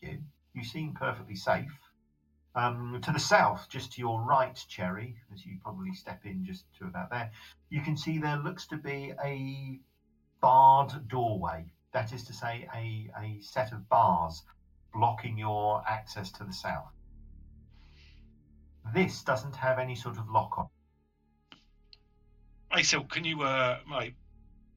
You, 0.00 0.22
you 0.58 0.64
seem 0.64 0.92
perfectly 0.92 1.36
safe. 1.36 1.72
Um, 2.54 2.98
to 3.02 3.12
the 3.12 3.20
south, 3.20 3.68
just 3.70 3.92
to 3.92 4.00
your 4.00 4.20
right, 4.22 4.58
Cherry, 4.68 5.16
as 5.32 5.46
you 5.46 5.58
probably 5.62 5.92
step 5.94 6.20
in 6.24 6.44
just 6.44 6.64
to 6.78 6.86
about 6.86 7.10
there, 7.10 7.30
you 7.70 7.80
can 7.80 7.96
see 7.96 8.18
there 8.18 8.38
looks 8.38 8.66
to 8.68 8.76
be 8.76 9.12
a 9.24 9.78
barred 10.40 11.08
doorway. 11.08 11.66
That 11.92 12.12
is 12.12 12.24
to 12.24 12.32
say, 12.32 12.68
a, 12.74 13.10
a 13.20 13.40
set 13.40 13.72
of 13.72 13.88
bars 13.88 14.42
blocking 14.92 15.38
your 15.38 15.84
access 15.88 16.32
to 16.32 16.44
the 16.44 16.52
south. 16.52 16.90
This 18.92 19.22
doesn't 19.22 19.54
have 19.54 19.78
any 19.78 19.94
sort 19.94 20.18
of 20.18 20.28
lock 20.28 20.58
on. 20.58 20.68
Hey, 22.72 22.82
Sil, 22.82 23.04
can 23.04 23.24
you, 23.24 23.42
uh, 23.42 23.78
mate, 23.88 24.14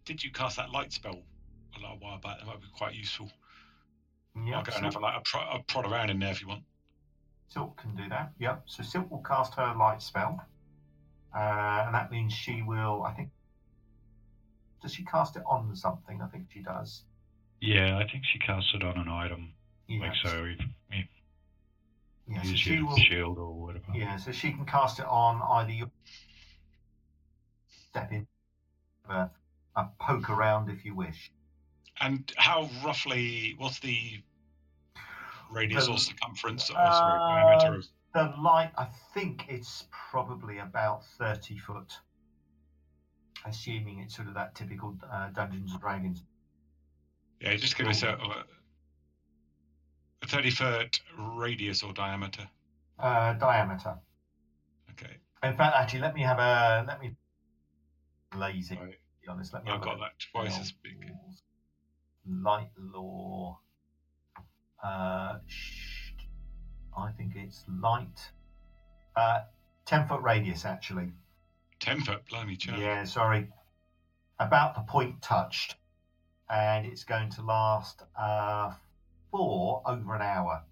did 0.05 0.23
you 0.23 0.31
cast 0.31 0.57
that 0.57 0.69
light 0.69 0.93
spell 0.93 1.23
a 1.75 1.79
little 1.79 1.97
while 1.99 2.19
back? 2.19 2.39
That 2.39 2.45
might 2.45 2.61
be 2.61 2.67
quite 2.77 2.93
useful. 2.93 3.31
Yep, 4.35 4.55
I'll 4.55 4.63
go 4.63 4.71
and 4.75 4.85
have 4.85 4.95
a, 4.95 4.99
like, 4.99 5.17
a, 5.17 5.21
pro- 5.23 5.41
a 5.41 5.63
prod 5.67 5.91
around 5.91 6.09
in 6.09 6.19
there 6.19 6.31
if 6.31 6.41
you 6.41 6.47
want. 6.47 6.63
Silk 7.47 7.77
can 7.77 7.95
do 7.95 8.07
that. 8.09 8.31
Yep. 8.39 8.63
So 8.65 8.83
Silk 8.83 9.11
will 9.11 9.23
cast 9.27 9.55
her 9.55 9.73
light 9.77 10.01
spell, 10.01 10.41
uh, 11.35 11.83
and 11.85 11.93
that 11.93 12.11
means 12.11 12.33
she 12.33 12.61
will. 12.61 13.03
I 13.03 13.13
think. 13.13 13.29
Does 14.81 14.93
she 14.93 15.03
cast 15.03 15.35
it 15.35 15.43
on 15.45 15.75
something? 15.75 16.21
I 16.21 16.27
think 16.27 16.45
she 16.51 16.61
does. 16.61 17.03
Yeah, 17.59 17.97
I 17.97 18.07
think 18.11 18.23
she 18.25 18.39
casts 18.39 18.71
it 18.73 18.83
on 18.83 18.97
an 18.97 19.07
item. 19.07 19.53
Yeah. 19.87 19.99
Like 19.99 20.15
so, 20.23 20.45
if, 20.45 20.65
if 20.89 21.07
yeah, 22.27 22.41
so 22.43 22.55
she 22.55 22.81
will. 22.81 22.95
shield 22.95 23.37
or 23.37 23.53
whatever. 23.53 23.85
Yeah, 23.93 24.17
so 24.17 24.31
she 24.31 24.51
can 24.51 24.65
cast 24.65 24.99
it 24.99 25.05
on 25.05 25.41
either 25.59 25.71
your 25.71 25.91
step 27.89 28.11
in, 28.11 28.25
a, 29.09 29.29
a 29.75 29.87
poke 29.99 30.29
around 30.29 30.69
if 30.69 30.85
you 30.85 30.95
wish. 30.95 31.31
And 31.99 32.31
how 32.37 32.69
roughly, 32.83 33.55
what's 33.57 33.79
the 33.79 34.23
radius 35.51 35.85
The- 35.85 35.91
or 35.91 35.97
circumference 35.97 36.69
or 36.69 36.77
Uh, 36.77 36.91
sorry, 36.91 37.19
diameter 37.19 37.75
of 37.75 37.87
The 38.13 38.41
light, 38.41 38.71
I 38.77 38.85
think 39.13 39.45
it's 39.47 39.87
probably 39.91 40.57
about 40.57 41.05
thirty 41.05 41.57
foot, 41.57 41.97
assuming 43.45 43.99
it's 43.99 44.15
sort 44.15 44.27
of 44.27 44.33
that 44.33 44.53
typical 44.55 44.97
uh, 45.09 45.29
Dungeons 45.29 45.71
and 45.71 45.79
Dragons. 45.81 46.23
Yeah, 47.39 47.55
just 47.55 47.77
give 47.77 47.87
us 47.87 48.03
a, 48.03 48.17
a 50.21 50.27
30 50.27 50.51
foot 50.51 51.01
radius 51.17 51.81
or 51.83 51.93
diameter. 51.93 52.47
Uh, 52.99 53.33
diameter. 53.33 53.97
Okay. 54.91 55.17
In 55.41 55.55
fact, 55.55 55.75
actually, 55.75 56.01
let 56.01 56.13
me 56.13 56.21
have 56.21 56.37
a 56.37 56.85
let 56.87 57.01
me 57.01 57.15
lazy. 58.35 58.77
Right. 58.77 58.99
Be 59.21 59.27
honest, 59.27 59.53
let 59.53 59.63
me. 59.63 59.71
I've 59.71 59.81
got 59.81 59.99
that 59.99 60.19
twice 60.31 60.59
as 60.59 60.71
big. 60.71 61.11
Light 62.27 62.69
law. 62.77 63.59
Uh, 64.83 65.37
sh- 65.47 66.11
I 66.97 67.11
think 67.11 67.35
it's 67.35 67.63
light. 67.67 68.31
Uh, 69.15 69.41
ten 69.85 70.07
foot 70.07 70.21
radius, 70.21 70.65
actually. 70.65 71.11
10 71.79 72.01
foot, 72.01 72.21
blimey, 72.29 72.55
chap. 72.55 72.77
Yeah, 72.77 73.03
sorry. 73.05 73.49
About 74.39 74.75
the 74.75 74.81
point 74.81 75.21
touched, 75.21 75.75
and 76.49 76.85
it's 76.85 77.03
going 77.03 77.29
to 77.31 77.41
last 77.41 78.03
uh, 78.15 78.73
for 79.31 79.81
over 79.85 80.15
an 80.15 80.21
hour. 80.21 80.63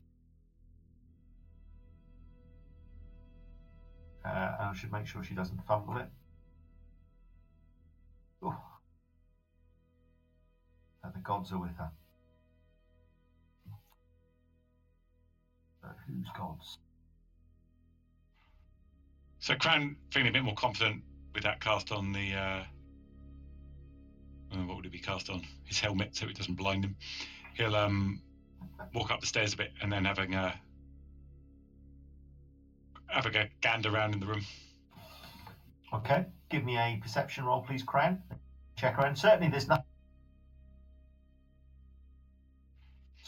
Uh, 4.23 4.55
I 4.59 4.71
should 4.75 4.91
make 4.91 5.07
sure 5.07 5.23
she 5.23 5.33
doesn't 5.33 5.65
fumble 5.65 5.97
it. 5.97 6.09
And 11.09 11.23
the 11.23 11.27
gods 11.27 11.51
are 11.51 11.57
with 11.57 11.75
her. 11.77 11.89
So 15.81 15.87
whose 16.07 16.27
gods? 16.37 16.77
So 19.39 19.55
Cran 19.55 19.95
feeling 20.11 20.27
a 20.27 20.31
bit 20.31 20.43
more 20.43 20.53
confident 20.53 21.01
with 21.33 21.43
that 21.43 21.61
cast 21.61 21.91
on 21.91 22.11
the. 22.11 22.35
Uh, 22.35 22.63
uh, 24.51 24.65
what 24.65 24.77
would 24.77 24.85
it 24.85 24.91
be 24.91 24.99
cast 24.99 25.31
on? 25.31 25.41
His 25.63 25.79
helmet, 25.79 26.15
so 26.15 26.27
it 26.27 26.35
doesn't 26.35 26.55
blind 26.55 26.85
him. 26.85 26.95
He'll 27.55 27.75
um, 27.75 28.21
walk 28.93 29.09
up 29.09 29.19
the 29.21 29.27
stairs 29.27 29.53
a 29.53 29.57
bit 29.57 29.71
and 29.81 29.91
then 29.91 30.05
having 30.05 30.35
a 30.35 30.53
having 33.07 33.35
a 33.35 33.49
gander 33.61 33.89
around 33.89 34.13
in 34.13 34.19
the 34.19 34.27
room. 34.27 34.45
Okay, 35.91 36.27
give 36.49 36.63
me 36.63 36.77
a 36.77 36.99
perception 37.01 37.45
roll, 37.45 37.61
please, 37.63 37.81
Cran. 37.81 38.21
Check 38.77 38.99
around. 38.99 39.15
Certainly, 39.15 39.49
there's 39.49 39.67
nothing 39.67 39.88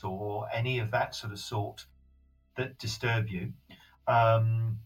or 0.04 0.47
any 0.54 0.80
of 0.80 0.91
that 0.91 1.16
sort 1.16 1.34
of 1.34 1.39
sort 1.39 1.86
that 2.58 2.78
disturb 2.78 3.30
you. 3.30 3.54
Um, 4.08 4.80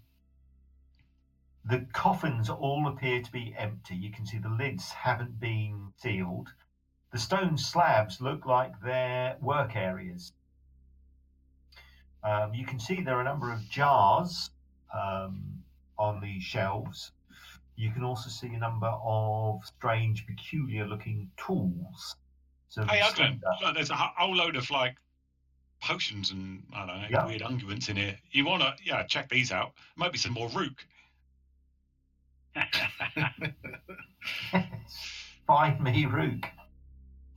the 1.67 1.85
coffins 1.93 2.49
all 2.49 2.87
appear 2.87 3.21
to 3.21 3.31
be 3.31 3.55
empty. 3.57 3.95
You 3.95 4.11
can 4.11 4.25
see 4.25 4.37
the 4.37 4.49
lids 4.49 4.91
haven't 4.91 5.39
been 5.39 5.93
sealed. 5.97 6.49
The 7.11 7.17
stone 7.17 7.57
slabs 7.57 8.21
look 8.21 8.45
like 8.45 8.73
they're 8.83 9.37
work 9.41 9.75
areas. 9.75 10.33
Um, 12.23 12.53
you 12.53 12.65
can 12.65 12.79
see 12.79 13.01
there 13.01 13.17
are 13.17 13.21
a 13.21 13.25
number 13.25 13.51
of 13.51 13.67
jars 13.69 14.49
um, 14.93 15.63
on 15.97 16.21
the 16.21 16.39
shelves. 16.39 17.11
You 17.75 17.91
can 17.91 18.03
also 18.03 18.29
see 18.29 18.53
a 18.53 18.59
number 18.59 18.93
of 19.03 19.65
strange, 19.65 20.25
peculiar 20.25 20.85
looking 20.87 21.29
tools. 21.37 22.15
Hey, 22.89 23.01
look, 23.61 23.75
there's 23.75 23.89
a 23.89 23.95
whole 23.95 24.35
load 24.35 24.55
of 24.55 24.69
like 24.69 24.95
potions 25.85 26.31
and 26.31 26.63
I 26.73 26.85
don't 26.85 27.01
know 27.01 27.07
Yeah. 27.09 27.25
weird 27.25 27.41
unguents 27.41 27.89
in 27.89 27.95
here. 27.95 28.17
You 28.31 28.45
wanna 28.45 28.75
yeah 28.83 29.03
check 29.03 29.29
these 29.29 29.51
out? 29.51 29.73
Might 29.95 30.11
be 30.11 30.17
some 30.17 30.33
more 30.33 30.49
rook. 30.49 30.85
Find 35.47 35.79
me, 35.81 36.05
Rook. 36.05 36.45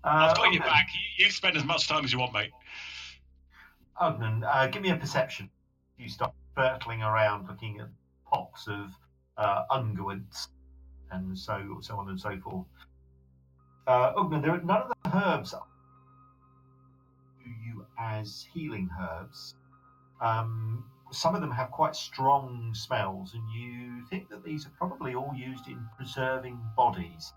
Uh, 0.05 0.29
I've 0.31 0.37
got 0.37 0.53
your 0.53 0.63
Ugnan- 0.63 0.67
back. 0.67 0.89
You, 1.19 1.27
you 1.27 1.31
spend 1.31 1.57
as 1.57 1.65
much 1.65 1.89
time 1.89 2.05
as 2.05 2.13
you 2.13 2.19
want, 2.19 2.33
mate. 2.33 2.53
Ugnan, 4.01 4.45
uh, 4.45 4.67
give 4.69 4.81
me 4.83 4.91
a 4.91 4.97
perception. 4.97 5.51
You 5.99 6.09
start 6.09 6.33
birtling 6.57 7.01
around 7.01 7.49
looking 7.49 7.81
at 7.81 7.89
pots 8.31 8.67
of 8.69 8.91
uh, 9.37 9.65
unguents 9.71 10.49
and 11.11 11.37
so 11.37 11.79
so 11.81 11.97
on 11.97 12.09
and 12.09 12.19
so 12.19 12.39
forth. 12.41 12.67
Uh, 13.87 14.13
Ugnan, 14.15 14.41
there 14.43 14.53
are, 14.53 14.61
none 14.63 14.83
of 14.83 14.89
the 15.05 15.17
herbs 15.19 15.55
you 17.45 17.78
as 17.99 18.47
healing 18.53 18.89
herbs. 19.01 19.55
Um, 20.21 20.85
some 21.11 21.35
of 21.35 21.41
them 21.41 21.51
have 21.51 21.71
quite 21.71 21.97
strong 21.97 22.75
smells, 22.75 23.35
and 23.35 23.51
you 23.51 24.05
think 24.11 24.29
that 24.29 24.45
these 24.45 24.67
are 24.67 24.73
probably 24.77 25.15
all 25.15 25.35
used 25.35 25.67
in 25.67 25.89
preserving 25.97 26.61
bodies. 26.77 27.33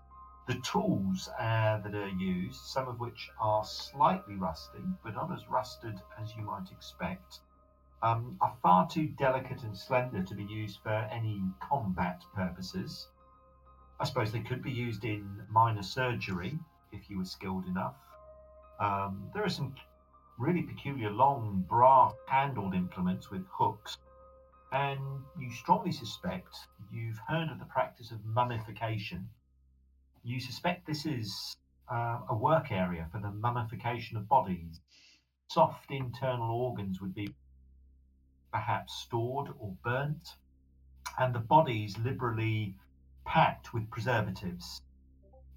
The 0.46 0.54
tools 0.56 1.28
uh, 1.38 1.78
that 1.78 1.94
are 1.94 2.08
used, 2.08 2.60
some 2.60 2.88
of 2.88 2.98
which 3.00 3.30
are 3.40 3.64
slightly 3.64 4.34
rusty, 4.36 4.82
but 5.02 5.14
not 5.14 5.32
as 5.32 5.48
rusted 5.48 6.00
as 6.20 6.34
you 6.36 6.42
might 6.42 6.70
expect, 6.70 7.40
um, 8.02 8.36
are 8.40 8.52
far 8.62 8.88
too 8.88 9.06
delicate 9.06 9.62
and 9.62 9.76
slender 9.76 10.22
to 10.22 10.34
be 10.34 10.44
used 10.44 10.80
for 10.82 10.90
any 10.90 11.40
combat 11.60 12.24
purposes. 12.34 13.08
I 14.00 14.04
suppose 14.04 14.32
they 14.32 14.40
could 14.40 14.62
be 14.62 14.72
used 14.72 15.04
in 15.04 15.44
minor 15.48 15.84
surgery 15.84 16.58
if 16.90 17.08
you 17.08 17.18
were 17.18 17.24
skilled 17.24 17.66
enough. 17.66 17.94
Um, 18.80 19.30
there 19.32 19.44
are 19.44 19.48
some 19.48 19.74
really 20.42 20.62
peculiar 20.62 21.08
long 21.10 21.64
brass 21.68 22.12
handled 22.26 22.74
implements 22.74 23.30
with 23.30 23.44
hooks. 23.48 23.96
And 24.72 25.00
you 25.38 25.50
strongly 25.52 25.92
suspect 25.92 26.56
you've 26.92 27.20
heard 27.28 27.48
of 27.48 27.60
the 27.60 27.64
practice 27.66 28.10
of 28.10 28.24
mummification. 28.24 29.28
You 30.24 30.40
suspect 30.40 30.86
this 30.86 31.06
is 31.06 31.54
uh, 31.90 32.18
a 32.28 32.34
work 32.34 32.72
area 32.72 33.06
for 33.12 33.20
the 33.20 33.30
mummification 33.30 34.16
of 34.16 34.28
bodies. 34.28 34.80
Soft 35.48 35.90
internal 35.90 36.50
organs 36.50 37.00
would 37.00 37.14
be 37.14 37.32
perhaps 38.52 38.94
stored 38.94 39.48
or 39.60 39.74
burnt, 39.84 40.36
and 41.18 41.34
the 41.34 41.40
bodies 41.40 41.96
liberally 41.98 42.74
packed 43.24 43.72
with 43.72 43.88
preservatives. 43.90 44.80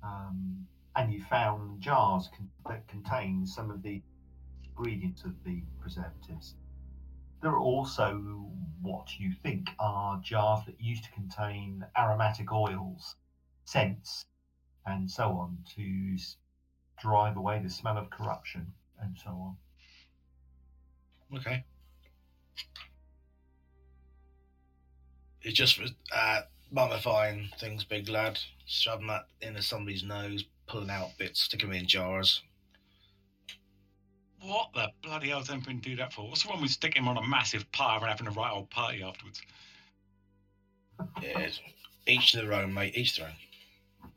Um, 0.04 0.68
and 0.96 1.12
you 1.12 1.24
found 1.24 1.82
jars 1.82 2.30
con- 2.36 2.50
that 2.70 2.88
contain 2.88 3.46
some 3.46 3.72
of 3.72 3.82
the 3.82 4.02
ingredients 4.78 5.24
of 5.24 5.32
the 5.46 5.62
preservatives. 5.80 6.56
There 7.42 7.52
are 7.52 7.60
also 7.60 8.50
what 8.82 9.20
you 9.20 9.34
think 9.44 9.70
are 9.80 10.20
jars 10.24 10.66
that 10.66 10.80
used 10.80 11.04
to 11.06 11.12
contain 11.12 11.86
aromatic 11.98 12.52
oils, 12.52 13.16
scents, 13.66 14.26
and 14.86 15.10
so 15.10 15.32
on 15.32 15.58
to 15.76 16.18
drive 17.02 17.38
away 17.38 17.62
the 17.62 17.70
smell 17.70 17.98
of 17.98 18.10
corruption 18.10 18.74
and 19.02 19.18
so 19.24 19.30
on. 19.30 19.58
Okay. 21.38 21.64
It's 25.42 25.56
just 25.56 25.80
uh, 26.12 26.42
mummifying 26.74 27.56
things, 27.60 27.84
big 27.84 28.10
lad. 28.10 28.40
Shoving 28.66 29.08
that 29.08 29.28
into 29.42 29.62
somebody's 29.62 30.04
nose, 30.04 30.46
pulling 30.68 30.90
out 30.90 31.18
bits, 31.20 31.42
sticking 31.42 31.70
them 31.70 31.78
in 31.78 31.88
jars. 31.88 32.42
What 34.46 34.74
the 34.74 34.92
bloody 35.02 35.30
hell's 35.30 35.48
does 35.48 35.56
anyone 35.56 35.80
do 35.80 35.96
that 35.96 36.14
for? 36.14 36.28
What's 36.28 36.44
the 36.44 36.50
wrong 36.50 36.62
with 36.62 36.70
sticking 36.70 37.02
him 37.02 37.08
on 37.08 37.18
a 37.18 37.28
massive 37.28 37.72
pyre 37.72 38.00
and 38.00 38.08
having 38.08 38.28
a 38.28 38.32
right 38.32 38.52
old 38.52 38.70
party 38.70 39.02
afterwards? 39.02 39.42
Yeah, 41.22 41.48
each 42.08 42.32
to 42.32 42.38
their 42.38 42.54
own, 42.54 42.74
mate. 42.74 42.96
Each 42.96 43.18
their 43.18 43.28
own. 43.28 44.12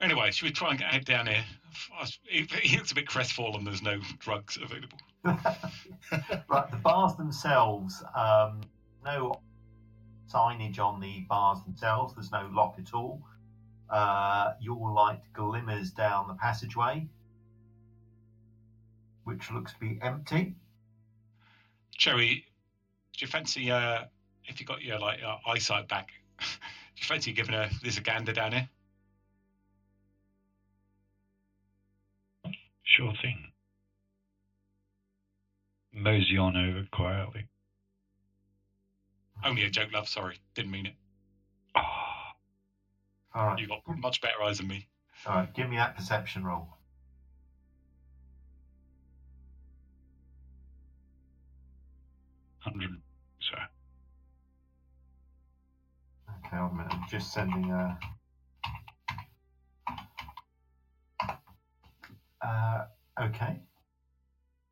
Anyway, 0.00 0.30
should 0.30 0.46
we 0.46 0.52
try 0.52 0.70
and 0.70 0.78
get 0.78 0.92
head 0.92 1.04
down 1.04 1.26
here? 1.26 1.44
He, 2.22 2.48
he 2.62 2.76
looks 2.76 2.92
a 2.92 2.94
bit 2.94 3.08
crestfallen. 3.08 3.64
There's 3.64 3.82
no 3.82 4.00
drugs 4.18 4.56
available. 4.62 4.98
right, 5.24 6.70
the 6.70 6.76
bars 6.82 7.16
themselves, 7.16 8.02
um, 8.14 8.60
no 9.04 9.40
signage 10.32 10.78
on 10.78 11.00
the 11.00 11.20
bars 11.28 11.62
themselves. 11.64 12.14
There's 12.14 12.32
no 12.32 12.48
lock 12.52 12.76
at 12.78 12.94
all. 12.94 13.20
Uh, 13.90 14.52
your 14.60 14.92
light 14.92 15.20
glimmers 15.32 15.90
down 15.90 16.28
the 16.28 16.34
passageway, 16.34 17.08
which 19.30 19.50
looks 19.52 19.72
to 19.72 19.78
be 19.78 19.96
empty. 20.02 20.54
Cherry, 21.96 22.44
do 23.16 23.24
you 23.24 23.28
fancy 23.28 23.70
uh, 23.70 24.04
if 24.44 24.58
you 24.58 24.66
got 24.66 24.82
your 24.82 24.98
like 24.98 25.20
uh, 25.22 25.36
eyesight 25.48 25.86
back? 25.88 26.08
do 26.40 26.46
you 26.96 27.04
fancy 27.06 27.32
giving 27.32 27.54
a 27.54 27.70
this 27.80 27.96
a 27.96 28.00
gander 28.00 28.32
down 28.32 28.52
here? 28.52 28.68
Sure 32.82 33.12
thing. 33.22 33.38
Mosey 35.92 36.36
on 36.36 36.56
over 36.56 36.84
quietly. 36.90 37.46
Only 39.44 39.62
a 39.62 39.70
joke, 39.70 39.92
love. 39.92 40.08
Sorry, 40.08 40.38
didn't 40.54 40.72
mean 40.72 40.86
it. 40.86 40.94
Ah, 41.76 42.34
All 43.34 43.46
right, 43.46 43.58
You 43.60 43.68
got 43.68 43.82
much 43.96 44.20
better 44.20 44.42
eyes 44.42 44.58
than 44.58 44.66
me. 44.66 44.88
all 45.24 45.36
right. 45.36 45.54
Give 45.54 45.70
me 45.70 45.76
that 45.76 45.96
perception 45.96 46.42
roll. 46.44 46.66
Hundred. 52.60 53.00
So 53.40 53.56
Okay. 56.46 56.56
I'm 56.56 57.04
just 57.08 57.32
sending 57.32 57.70
a. 57.70 57.98
Uh, 62.42 62.84
okay. 63.20 63.60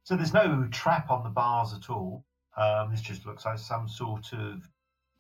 So 0.05 0.16
there's 0.16 0.32
no 0.32 0.66
trap 0.70 1.11
on 1.11 1.22
the 1.22 1.28
bars 1.30 1.74
at 1.74 1.91
all. 1.91 2.24
Um, 2.57 2.91
this 2.91 3.03
just 3.03 3.26
looks 3.26 3.45
like 3.45 3.59
some 3.59 3.89
sort 3.89 4.32
of 4.32 4.68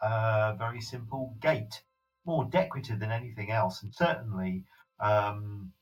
uh, 0.00 0.54
very 0.54 0.80
simple 0.80 1.36
gate, 1.40 1.82
more 2.24 2.44
decorative 2.46 2.98
than 2.98 3.12
anything 3.12 3.50
else, 3.50 3.82
and 3.82 3.94
certainly 3.94 4.64
um, 4.98 5.72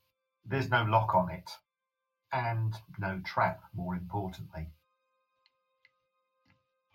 there's 0.45 0.69
no 0.69 0.83
lock 0.83 1.15
on 1.15 1.31
it, 1.31 1.49
and 2.31 2.75
no 2.99 3.19
trap. 3.25 3.61
More 3.73 3.95
importantly, 3.95 4.67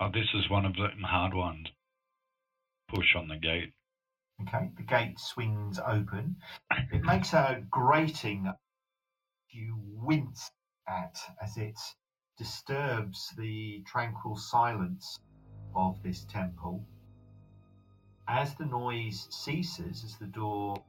oh, 0.03 0.11
this 0.13 0.29
is 0.35 0.51
one 0.51 0.67
of 0.67 0.75
the 0.75 0.89
hard 1.07 1.35
ones. 1.35 1.69
Push 2.89 3.15
on 3.17 3.29
the 3.29 3.37
gate. 3.37 3.73
Okay, 4.43 4.71
the 4.77 4.83
gate 4.83 5.19
swings 5.19 5.79
open. 5.79 6.37
It 6.93 7.05
makes 7.05 7.33
a 7.33 7.63
grating 7.71 8.53
you 9.51 9.79
wince 9.79 10.51
at 10.89 11.17
as 11.43 11.57
it 11.57 11.79
disturbs 12.37 13.33
the 13.39 13.83
tranquil 13.87 14.37
silence 14.37 15.19
of 15.75 16.03
this 16.03 16.25
temple. 16.25 16.85
As 18.27 18.55
the 18.55 18.65
noise 18.65 19.29
ceases, 19.31 20.03
as 20.05 20.17
the 20.17 20.27
door 20.27 20.83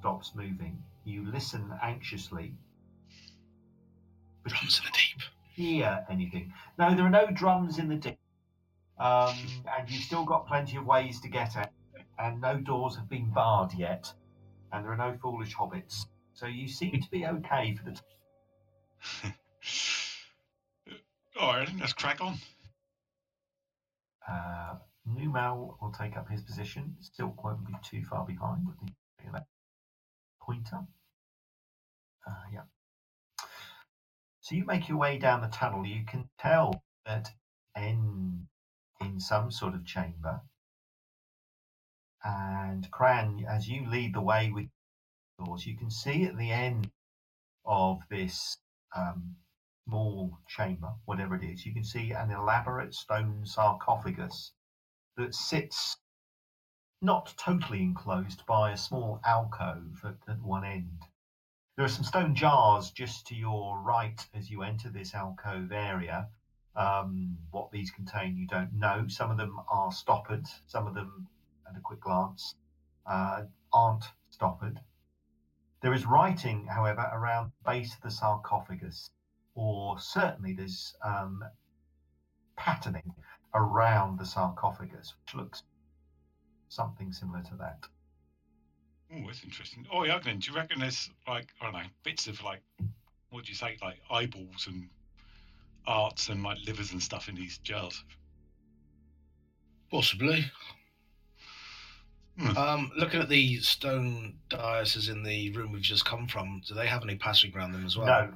stops 0.00 0.32
moving, 0.34 0.82
you 1.04 1.24
listen 1.30 1.72
anxiously. 1.82 2.54
But 4.42 4.52
Drums 4.52 4.80
in 4.80 4.86
the 4.86 4.98
deep. 4.98 5.22
hear 5.54 6.04
anything. 6.10 6.52
No, 6.78 6.94
there 6.94 7.06
are 7.06 7.10
no 7.10 7.30
drums 7.30 7.78
in 7.78 7.88
the 7.88 7.96
deep. 7.96 8.18
Um, 9.00 9.36
and 9.76 9.88
you've 9.88 10.02
still 10.02 10.24
got 10.24 10.46
plenty 10.48 10.76
of 10.76 10.84
ways 10.86 11.20
to 11.20 11.28
get 11.28 11.56
out, 11.56 11.70
and 12.18 12.40
no 12.40 12.56
doors 12.58 12.96
have 12.96 13.08
been 13.08 13.30
barred 13.30 13.72
yet, 13.74 14.12
and 14.72 14.84
there 14.84 14.92
are 14.92 14.96
no 14.96 15.16
foolish 15.22 15.54
hobbits. 15.54 16.06
So 16.34 16.46
you 16.46 16.68
seem 16.68 17.00
to 17.00 17.10
be 17.10 17.26
okay 17.26 17.74
for 17.76 17.84
the. 17.84 17.96
T- 19.22 19.34
All 21.40 21.54
right, 21.54 21.68
let's 21.78 21.92
crack 21.92 22.20
on. 22.20 22.38
uh, 24.28 24.74
Numal 25.06 25.78
will 25.80 25.92
take 25.92 26.16
up 26.16 26.28
his 26.28 26.42
position. 26.42 26.96
Still 27.00 27.34
won't 27.42 27.66
be 27.66 27.74
too 27.82 28.04
far 28.04 28.24
behind. 28.26 28.66
I 28.68 28.72
think 28.78 28.92
look 29.18 29.26
at 29.28 29.32
that 29.32 29.46
pointer. 30.40 30.80
Uh, 32.26 32.44
yeah. 32.52 32.60
So 34.40 34.54
you 34.54 34.64
make 34.64 34.88
your 34.88 34.98
way 34.98 35.18
down 35.18 35.40
the 35.40 35.48
tunnel. 35.48 35.86
You 35.86 36.04
can 36.04 36.28
tell 36.38 36.82
that 37.06 37.30
end 37.76 38.46
in 39.00 39.20
some 39.20 39.50
sort 39.50 39.74
of 39.74 39.84
chamber. 39.84 40.40
And 42.24 42.90
Cran, 42.90 43.44
as 43.48 43.68
you 43.68 43.88
lead 43.88 44.14
the 44.14 44.20
way 44.20 44.50
with 44.50 44.68
doors, 45.38 45.66
you 45.66 45.76
can 45.76 45.90
see 45.90 46.24
at 46.24 46.36
the 46.36 46.50
end 46.50 46.90
of 47.64 48.00
this 48.10 48.58
um, 48.94 49.36
small 49.86 50.38
chamber, 50.48 50.92
whatever 51.04 51.36
it 51.36 51.44
is, 51.44 51.64
you 51.64 51.72
can 51.72 51.84
see 51.84 52.12
an 52.12 52.30
elaborate 52.30 52.94
stone 52.94 53.46
sarcophagus 53.46 54.52
that 55.16 55.34
sits 55.34 55.96
not 57.00 57.32
totally 57.36 57.82
enclosed 57.82 58.44
by 58.46 58.72
a 58.72 58.76
small 58.76 59.20
alcove 59.24 60.04
at, 60.04 60.16
at 60.28 60.42
one 60.42 60.64
end. 60.64 61.04
There 61.76 61.84
are 61.84 61.88
some 61.88 62.04
stone 62.04 62.34
jars 62.34 62.90
just 62.90 63.26
to 63.28 63.36
your 63.36 63.78
right 63.80 64.26
as 64.34 64.50
you 64.50 64.62
enter 64.62 64.88
this 64.88 65.14
alcove 65.14 65.70
area. 65.70 66.28
Um, 66.76 67.36
what 67.50 67.70
these 67.72 67.90
contain, 67.90 68.36
you 68.36 68.46
don't 68.46 68.72
know. 68.72 69.06
Some 69.08 69.30
of 69.30 69.36
them 69.36 69.60
are 69.68 69.90
stoppered, 69.90 70.46
some 70.66 70.86
of 70.86 70.94
them, 70.94 71.26
at 71.68 71.76
a 71.76 71.80
quick 71.80 72.00
glance, 72.00 72.54
uh, 73.06 73.42
aren't 73.72 74.04
stoppered. 74.30 74.80
There 75.80 75.92
is 75.92 76.06
writing, 76.06 76.66
however, 76.66 77.08
around 77.12 77.52
the 77.52 77.70
base 77.70 77.94
of 77.94 78.00
the 78.02 78.10
sarcophagus, 78.10 79.10
or 79.54 79.98
certainly 79.98 80.52
there's 80.52 80.94
um, 81.02 81.44
patterning 82.56 83.12
around 83.54 84.18
the 84.18 84.26
sarcophagus, 84.26 85.14
which 85.24 85.34
looks 85.34 85.62
something 86.68 87.12
similar 87.12 87.42
to 87.42 87.56
that. 87.56 87.84
Oh, 89.12 89.22
that's 89.26 89.42
interesting. 89.42 89.86
Oh, 89.92 90.00
Jugnan, 90.00 90.40
do 90.40 90.50
you 90.50 90.56
reckon 90.56 90.80
there's 90.80 91.10
like 91.26 91.48
I 91.60 91.64
don't 91.64 91.72
know 91.72 91.88
bits 92.02 92.26
of 92.26 92.42
like 92.42 92.60
what 93.30 93.44
do 93.44 93.50
you 93.50 93.54
say, 93.54 93.78
like 93.82 94.00
eyeballs 94.10 94.66
and 94.66 94.88
arts 95.88 96.28
and 96.28 96.42
like 96.42 96.58
livers 96.66 96.92
and 96.92 97.02
stuff 97.02 97.28
in 97.28 97.34
these 97.34 97.58
jars. 97.58 98.04
Possibly. 99.90 100.44
Hmm. 102.38 102.56
Um, 102.56 102.92
looking 102.96 103.20
at 103.20 103.28
the 103.28 103.56
stone 103.58 104.34
dioceses 104.48 105.08
in 105.08 105.24
the 105.24 105.50
room 105.52 105.72
we've 105.72 105.82
just 105.82 106.04
come 106.04 106.28
from, 106.28 106.62
do 106.68 106.74
they 106.74 106.86
have 106.86 107.02
any 107.02 107.16
passing 107.16 107.52
around 107.56 107.72
them 107.72 107.84
as 107.84 107.96
well? 107.96 108.06
No, 108.06 108.30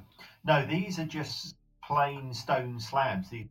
no, 0.45 0.65
these 0.65 0.99
are 0.99 1.05
just 1.05 1.55
plain 1.85 2.33
stone 2.33 2.79
slabs. 2.79 3.29
These, 3.29 3.45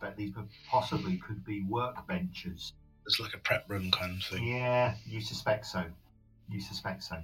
but 0.00 0.16
these 0.16 0.32
possibly 0.68 1.18
could 1.18 1.44
be 1.44 1.64
workbenches. 1.70 2.72
It's 3.06 3.20
like 3.20 3.34
a 3.34 3.38
prep 3.38 3.68
room 3.68 3.90
kind 3.90 4.16
of 4.16 4.26
thing. 4.26 4.46
Yeah, 4.46 4.94
you 5.06 5.20
suspect 5.20 5.66
so. 5.66 5.84
You 6.50 6.60
suspect 6.60 7.04
so. 7.04 7.16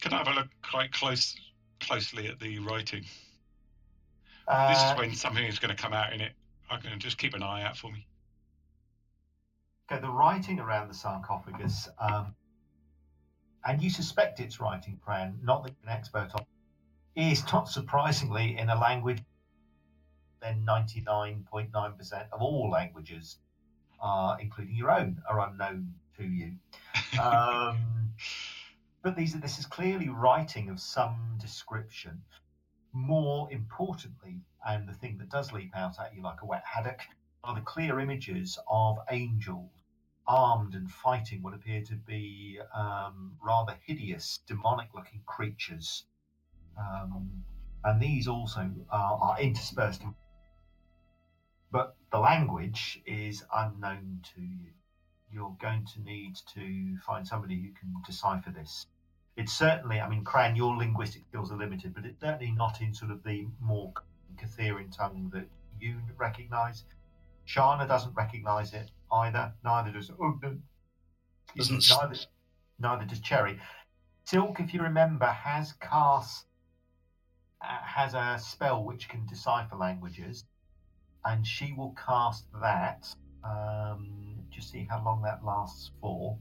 Can 0.00 0.14
I 0.14 0.18
have 0.18 0.28
a 0.28 0.32
look 0.32 0.48
quite 0.62 0.92
close, 0.92 1.36
closely 1.80 2.28
at 2.28 2.38
the 2.38 2.58
writing? 2.60 3.04
Uh, 4.46 4.68
this 4.68 4.82
is 4.82 4.98
when 4.98 5.14
something 5.14 5.44
is 5.44 5.58
going 5.58 5.74
to 5.74 5.80
come 5.80 5.92
out 5.92 6.12
in 6.12 6.20
it. 6.20 6.32
I 6.70 6.76
can 6.76 6.98
just 6.98 7.18
keep 7.18 7.34
an 7.34 7.42
eye 7.42 7.62
out 7.62 7.76
for 7.76 7.90
me. 7.90 8.06
Okay, 9.90 10.00
the 10.00 10.10
writing 10.10 10.60
around 10.60 10.88
the 10.88 10.94
sarcophagus, 10.94 11.88
um, 11.98 12.34
and 13.64 13.82
you 13.82 13.90
suspect 13.90 14.38
it's 14.38 14.60
writing, 14.60 15.00
Pran, 15.04 15.42
not 15.42 15.64
that 15.64 15.72
you're 15.82 15.90
an 15.90 15.98
expert 15.98 16.30
on, 16.34 16.44
is 17.16 17.42
not 17.52 17.68
surprisingly 17.68 18.56
in 18.56 18.70
a 18.70 18.78
language 18.78 19.18
then 20.40 20.64
99.9% 20.66 22.24
of 22.32 22.42
all 22.42 22.70
languages, 22.70 23.36
uh, 24.02 24.36
including 24.40 24.74
your 24.74 24.90
own, 24.90 25.22
are 25.28 25.48
unknown 25.48 25.94
to 26.16 26.24
you. 26.24 26.52
Um, 27.20 28.12
but 29.02 29.16
these 29.16 29.38
this 29.40 29.58
is 29.58 29.66
clearly 29.66 30.08
writing 30.08 30.68
of 30.68 30.80
some 30.80 31.36
description. 31.40 32.22
More 32.92 33.50
importantly, 33.52 34.42
and 34.66 34.88
the 34.88 34.94
thing 34.94 35.18
that 35.18 35.30
does 35.30 35.52
leap 35.52 35.76
out 35.76 35.98
at 36.00 36.14
you 36.14 36.22
like 36.22 36.42
a 36.42 36.46
wet 36.46 36.64
haddock, 36.64 37.00
are 37.44 37.54
the 37.54 37.60
clear 37.60 38.00
images 38.00 38.58
of 38.68 38.98
angels 39.10 39.70
armed 40.26 40.74
and 40.74 40.90
fighting 40.90 41.42
what 41.42 41.54
appear 41.54 41.82
to 41.82 41.94
be 41.94 42.58
um, 42.74 43.36
rather 43.42 43.76
hideous, 43.84 44.40
demonic 44.46 44.88
looking 44.94 45.22
creatures. 45.26 46.04
Um, 46.78 47.42
and 47.84 48.00
these 48.00 48.28
also 48.28 48.70
are, 48.90 49.18
are 49.20 49.40
interspersed. 49.40 50.02
But 51.72 51.96
the 52.12 52.18
language 52.18 53.00
is 53.06 53.44
unknown 53.54 54.20
to 54.34 54.40
you. 54.40 54.72
You're 55.32 55.56
going 55.60 55.86
to 55.94 56.00
need 56.02 56.36
to 56.54 56.96
find 57.06 57.26
somebody 57.26 57.56
who 57.56 57.72
can 57.72 57.94
decipher 58.06 58.50
this. 58.50 58.86
It's 59.36 59.52
certainly, 59.52 60.00
I 60.00 60.08
mean, 60.08 60.24
Cran, 60.24 60.56
your 60.56 60.76
linguistic 60.76 61.22
skills 61.28 61.52
are 61.52 61.56
limited, 61.56 61.94
but 61.94 62.04
it's 62.04 62.20
certainly 62.20 62.52
not 62.52 62.80
in 62.80 62.92
sort 62.92 63.10
of 63.10 63.22
the 63.22 63.46
more 63.60 63.92
Catherian 64.36 64.94
tongue 64.94 65.30
that 65.32 65.46
you 65.80 65.96
recognise. 66.18 66.84
Shana 67.46 67.86
doesn't 67.86 68.14
recognise 68.14 68.74
it 68.74 68.90
either. 69.12 69.52
Neither 69.64 69.92
does 69.92 70.10
Ugden. 70.10 70.60
Doesn't- 71.56 71.88
Neither, 71.90 72.16
neither 72.78 73.04
does 73.06 73.20
Cherry. 73.20 73.58
Silk, 74.24 74.60
if 74.60 74.74
you 74.74 74.82
remember, 74.82 75.26
has 75.26 75.72
cast 75.74 76.46
uh, 77.62 77.66
has 77.82 78.14
a 78.14 78.38
spell 78.38 78.84
which 78.84 79.08
can 79.08 79.26
decipher 79.26 79.76
languages, 79.76 80.44
and 81.24 81.46
she 81.46 81.72
will 81.72 81.94
cast 82.06 82.46
that. 82.60 83.06
Um, 83.44 84.29
just 84.60 84.72
see 84.72 84.86
how 84.88 85.02
long 85.02 85.22
that 85.22 85.42
lasts 85.44 85.90
for. 86.00 86.36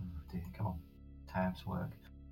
Oh 0.00 0.20
dear, 0.32 0.42
come 0.56 0.66
on, 0.66 0.78
tabs 1.30 1.66
work. 1.66 1.90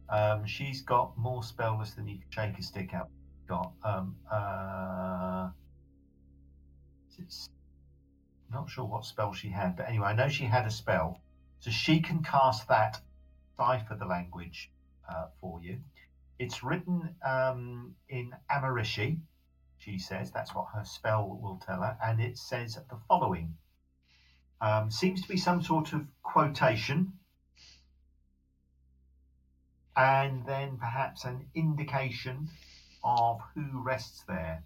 Um, 0.09 0.47
she's 0.47 0.81
got 0.81 1.17
more 1.17 1.43
spell 1.43 1.79
list 1.79 1.97
than 1.97 2.09
you 2.09 2.19
can 2.19 2.31
shake 2.31 2.59
a 2.59 2.63
stick 2.63 2.95
out. 2.95 3.09
Got 3.47 3.73
um, 3.85 4.17
uh, 4.31 5.51
it's 7.19 7.51
not 8.51 8.71
sure 8.71 8.85
what 8.85 9.05
spell 9.05 9.35
she 9.35 9.51
had, 9.51 9.77
but 9.77 9.89
anyway, 9.89 10.07
I 10.07 10.15
know 10.15 10.29
she 10.29 10.45
had 10.45 10.67
a 10.67 10.71
spell, 10.71 11.21
so 11.61 11.71
she 11.71 12.01
can 12.01 12.23
cast 12.23 12.69
that, 12.69 13.01
cipher 13.59 13.95
the 13.95 14.07
language 14.07 14.71
uh, 15.09 15.27
for 15.41 15.61
you. 15.61 15.79
It's 16.39 16.63
written 16.63 17.15
um, 17.25 17.95
in 18.09 18.33
Amarishi, 18.51 19.19
she 19.79 19.99
says. 19.99 20.31
That's 20.31 20.55
what 20.55 20.67
her 20.75 20.85
spell 20.85 21.39
will 21.43 21.61
tell 21.65 21.83
her, 21.83 21.97
and 22.03 22.21
it 22.21 22.39
says 22.39 22.75
the 22.75 22.99
following. 23.07 23.55
Um, 24.63 24.93
seems 24.93 25.21
to 25.23 25.29
be 25.29 25.37
some 25.37 25.61
sort 25.61 25.93
of 25.93 26.07
quotation, 26.23 27.15
and 29.97 30.47
then 30.47 30.79
perhaps 30.79 31.25
an 31.25 31.49
indication 31.53 32.49
of 33.03 33.41
who 33.57 33.83
rests 33.83 34.23
there. 34.29 34.63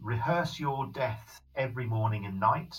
Rehearse 0.00 0.58
your 0.58 0.86
death 0.86 1.40
every 1.54 1.86
morning 1.86 2.26
and 2.26 2.40
night. 2.40 2.74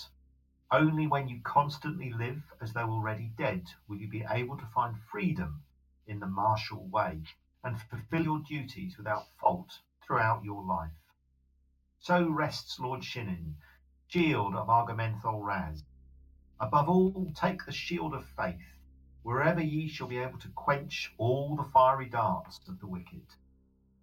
Only 0.70 1.06
when 1.06 1.26
you 1.26 1.40
constantly 1.42 2.12
live 2.12 2.42
as 2.60 2.74
though 2.74 2.90
already 2.90 3.32
dead 3.38 3.64
will 3.88 3.96
you 3.96 4.08
be 4.08 4.26
able 4.28 4.58
to 4.58 4.66
find 4.74 4.94
freedom 5.10 5.62
in 6.06 6.20
the 6.20 6.26
martial 6.26 6.86
way 6.88 7.22
and 7.64 7.80
fulfill 7.80 8.24
your 8.24 8.40
duties 8.40 8.98
without 8.98 9.24
fault 9.40 9.80
throughout 10.06 10.44
your 10.44 10.62
life. 10.62 10.90
So 11.98 12.28
rests 12.28 12.78
Lord 12.78 13.00
Shinin, 13.00 13.54
shield 14.10 14.56
of 14.56 14.66
Argamenthol 14.66 15.42
Raz. 15.44 15.84
Above 16.58 16.88
all, 16.88 17.32
take 17.34 17.64
the 17.64 17.72
shield 17.72 18.12
of 18.12 18.24
faith. 18.36 18.56
Wherever 19.22 19.62
ye 19.62 19.88
shall 19.88 20.08
be 20.08 20.18
able 20.18 20.38
to 20.38 20.48
quench 20.48 21.12
all 21.16 21.56
the 21.56 21.64
fiery 21.72 22.08
darts 22.08 22.60
of 22.68 22.80
the 22.80 22.86
wicked. 22.86 23.26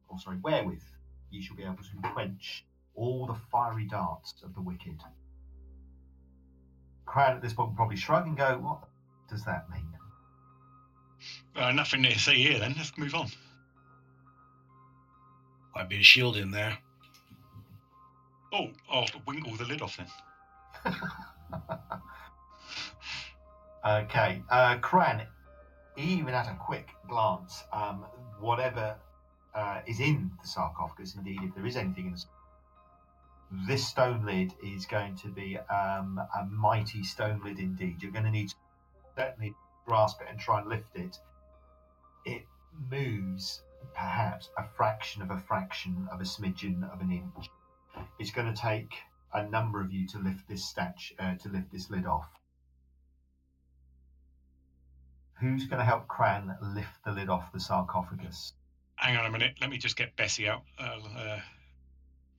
Or 0.08 0.18
sorry, 0.20 0.38
wherewith 0.38 0.84
ye 1.30 1.42
shall 1.42 1.58
be 1.58 1.64
able 1.64 1.76
to 1.76 2.10
quench 2.14 2.66
all 2.96 3.28
the 3.28 3.38
fiery 3.52 3.86
darts 3.86 4.34
of 4.44 4.56
the 4.56 4.62
wicked. 4.62 5.00
Crowd 7.06 7.36
at 7.36 7.42
this 7.42 7.54
point 7.54 7.70
will 7.70 7.76
probably 7.76 7.98
shrug 7.98 8.28
and 8.28 8.38
go, 8.38 8.58
What 8.60 8.88
does 9.30 9.44
that 9.46 9.70
mean? 9.70 9.84
Uh, 11.56 11.72
nothing 11.72 12.04
to 12.04 12.20
see 12.20 12.44
here 12.44 12.60
then. 12.60 12.76
Let's 12.78 12.96
move 12.98 13.16
on. 13.16 13.30
Might 15.76 15.90
be 15.90 16.00
a 16.00 16.04
shield 16.04 16.38
in 16.38 16.52
there. 16.52 16.78
Oh, 18.54 18.70
I'll 18.92 19.06
winkle 19.26 19.56
the 19.56 19.66
lid 19.66 19.82
off 19.82 19.98
then. 19.98 20.94
Okay, 23.86 24.44
uh, 24.50 24.78
Cran, 24.80 25.26
even 25.96 26.34
at 26.34 26.48
a 26.48 26.56
quick 26.56 26.90
glance, 27.08 27.64
um, 27.72 28.06
whatever 28.38 28.98
uh, 29.56 29.80
is 29.88 30.02
in 30.02 30.32
the 30.42 30.48
sarcophagus, 30.48 31.16
indeed, 31.16 31.40
if 31.42 31.56
there 31.56 31.66
is 31.66 31.78
anything 31.78 32.08
in 32.08 32.12
the 32.12 32.26
this 33.66 33.88
stone 33.88 34.26
lid 34.26 34.54
is 34.62 34.86
going 34.86 35.16
to 35.16 35.30
be 35.30 35.58
um, 35.58 36.20
a 36.38 36.44
mighty 36.46 37.02
stone 37.04 37.42
lid 37.44 37.60
indeed. 37.60 38.02
You're 38.02 38.12
going 38.12 38.26
to 38.26 38.32
need 38.32 38.50
to 38.50 38.56
certainly 39.16 39.56
grasp 39.86 40.20
it 40.22 40.28
and 40.30 40.38
try 40.38 40.60
and 40.60 40.68
lift 40.68 40.96
it. 40.96 41.18
It 42.26 42.46
moves 42.92 43.62
perhaps 43.94 44.50
a 44.58 44.66
fraction 44.76 45.22
of 45.22 45.32
a 45.32 45.40
fraction 45.40 46.10
of 46.12 46.20
a 46.20 46.26
smidgen 46.26 46.92
of 46.92 47.00
an 47.00 47.12
inch. 47.12 47.50
It's 48.20 48.32
going 48.32 48.54
to 48.54 48.60
take 48.60 48.94
a 49.34 49.48
number 49.48 49.82
of 49.82 49.92
you 49.92 50.08
to 50.08 50.20
lift 50.20 50.48
this 50.48 50.66
statue, 50.66 51.16
uh, 51.20 51.36
to 51.36 51.50
lift 51.50 51.72
this 51.72 51.90
lid 51.90 52.06
off. 52.06 52.28
Who's 55.40 55.66
going 55.66 55.80
to 55.80 55.86
help 55.86 56.08
Cran 56.08 56.56
lift 56.62 57.04
the 57.06 57.12
lid 57.12 57.30
off 57.30 57.52
the 57.54 57.60
sarcophagus? 57.60 58.54
Hang 58.96 59.16
on 59.18 59.26
a 59.28 59.32
minute. 59.32 59.56
Let 59.62 59.70
me 59.70 59.78
just 59.78 59.96
get 59.96 60.16
Bessie 60.16 60.50
out. 60.50 60.64
Uh, 60.80 60.98
uh, 61.16 61.40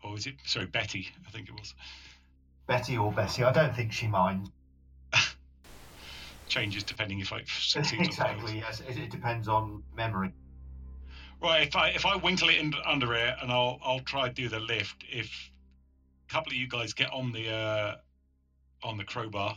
or 0.02 0.16
is 0.16 0.26
it? 0.26 0.34
Sorry, 0.44 0.66
Betty. 0.66 1.08
I 1.26 1.30
think 1.30 1.48
it 1.48 1.54
was. 1.54 1.74
Betty 2.66 2.98
or 2.98 3.12
Bessie? 3.12 3.44
I 3.44 3.52
don't 3.52 3.74
think 3.74 3.92
she 3.92 4.08
minds. 4.08 4.50
Changes 6.48 6.82
depending 6.82 7.20
if 7.20 7.32
I 7.32 7.44
succeed 7.46 8.00
or 8.00 8.04
exactly. 8.04 8.58
Yes, 8.58 8.80
it 8.80 9.10
depends 9.10 9.46
on 9.46 9.84
memory. 9.96 10.32
Right. 11.40 11.66
If 11.66 11.76
I 11.76 11.88
if 11.90 12.04
I 12.04 12.16
winkle 12.16 12.48
it 12.48 12.56
in 12.58 12.74
under 12.84 13.14
it, 13.14 13.34
and 13.40 13.50
I'll 13.50 13.78
I'll 13.84 14.00
try 14.00 14.28
to 14.28 14.34
do 14.34 14.48
the 14.48 14.60
lift. 14.60 15.04
If 15.10 15.50
a 16.28 16.32
couple 16.32 16.52
of 16.52 16.58
you 16.58 16.68
guys 16.68 16.92
get 16.92 17.12
on 17.12 17.32
the 17.32 17.50
uh 17.50 17.94
on 18.82 18.96
the 18.96 19.04
crowbar. 19.04 19.56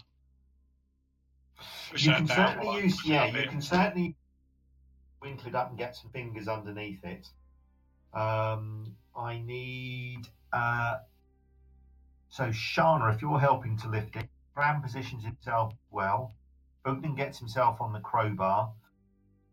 You 1.96 2.12
can 2.12 2.28
certainly 2.28 2.84
use, 2.84 3.06
yeah, 3.06 3.26
you 3.26 3.48
can 3.48 3.62
certainly 3.62 4.16
winkle 5.22 5.50
it 5.50 5.56
up 5.56 5.70
and 5.70 5.78
get 5.78 5.96
some 5.96 6.10
fingers 6.12 6.48
underneath 6.48 7.04
it. 7.04 7.28
Um, 8.14 8.96
I 9.16 9.40
need. 9.40 10.28
Uh, 10.52 11.00
so, 12.30 12.46
Shana, 12.46 13.14
if 13.14 13.22
you're 13.22 13.40
helping 13.40 13.78
to 13.80 13.90
lift 13.90 14.16
it, 14.16 14.28
Bram 14.56 14.82
positions 14.82 15.24
himself 15.24 15.74
well. 15.92 16.34
Ogden 16.86 17.16
gets 17.16 17.38
himself 17.38 17.80
on 17.80 17.94
the 17.94 18.00
crowbar. 18.00 18.72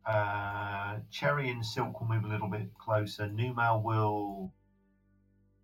Uh, 0.08 1.00
Cherry 1.10 1.50
and 1.50 1.64
Silk 1.64 2.00
will 2.00 2.08
move 2.08 2.24
a 2.24 2.28
little 2.28 2.48
bit 2.48 2.70
closer. 2.78 3.28
Numal 3.28 3.82
will 3.82 4.52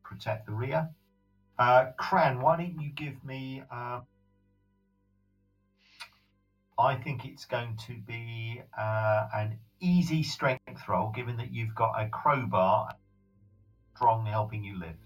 protect 0.03 0.47
the 0.47 0.53
rear. 0.53 0.91
Uh, 1.59 1.87
Cran, 1.97 2.41
why 2.41 2.57
don't 2.59 2.79
you 2.81 2.91
give 2.91 3.25
me 3.25 3.63
uh, 3.71 4.01
I 6.79 6.97
think 6.97 7.25
it's 7.25 7.45
going 7.45 7.77
to 7.87 7.95
be 7.95 8.61
uh, 8.77 9.29
an 9.33 9.59
easy 9.81 10.23
strength 10.23 10.89
roll, 10.89 11.11
given 11.11 11.37
that 11.37 11.53
you've 11.53 11.75
got 11.75 11.93
a 12.01 12.09
crowbar, 12.09 12.97
strong 13.95 14.27
helping 14.27 14.65
you 14.65 14.79
lift. 14.79 14.99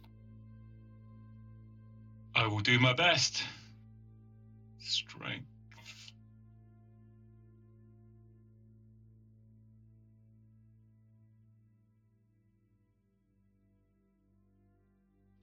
I 2.35 2.47
will 2.47 2.61
do 2.61 2.79
my 2.79 2.95
best. 2.95 3.43
Strength. 4.79 5.47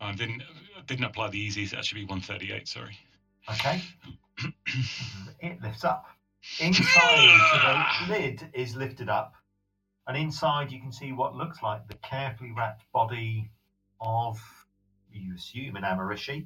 I 0.05 0.13
didn't 0.13 0.43
didn't 0.87 1.05
apply 1.05 1.29
the 1.29 1.39
easiest. 1.39 1.73
That 1.73 1.85
should 1.85 1.95
be 1.95 2.05
138. 2.05 2.67
Sorry. 2.67 2.97
Okay. 3.49 3.81
it 5.39 5.61
lifts 5.61 5.83
up. 5.83 6.05
Inside, 6.59 7.95
the 8.07 8.13
lid 8.13 8.49
is 8.53 8.75
lifted 8.75 9.09
up, 9.09 9.33
and 10.07 10.15
inside 10.15 10.71
you 10.71 10.79
can 10.79 10.91
see 10.91 11.11
what 11.11 11.35
looks 11.35 11.63
like 11.63 11.87
the 11.87 11.95
carefully 11.95 12.51
wrapped 12.51 12.83
body 12.91 13.49
of, 13.99 14.39
you 15.11 15.33
assume, 15.33 15.75
an 15.75 15.83
Amarishi, 15.83 16.45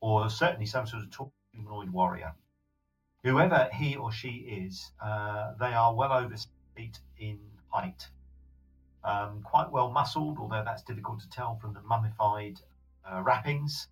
or 0.00 0.30
certainly 0.30 0.66
some 0.66 0.86
sort 0.86 1.02
of 1.02 1.30
humanoid 1.52 1.90
warrior. 1.90 2.34
Whoever 3.24 3.68
he 3.72 3.96
or 3.96 4.12
she 4.12 4.28
is, 4.28 4.92
uh, 5.02 5.54
they 5.58 5.72
are 5.74 5.92
well 5.92 6.12
over 6.12 6.36
six 6.36 6.52
feet 6.76 7.00
in 7.18 7.40
height. 7.68 8.06
Um, 9.02 9.42
quite 9.42 9.72
well 9.72 9.90
muscled, 9.90 10.38
although 10.38 10.62
that's 10.64 10.82
difficult 10.82 11.20
to 11.20 11.28
tell 11.30 11.56
from 11.56 11.74
the 11.74 11.80
mummified 11.82 12.60
uh, 13.10 13.22
wrappings. 13.22 13.88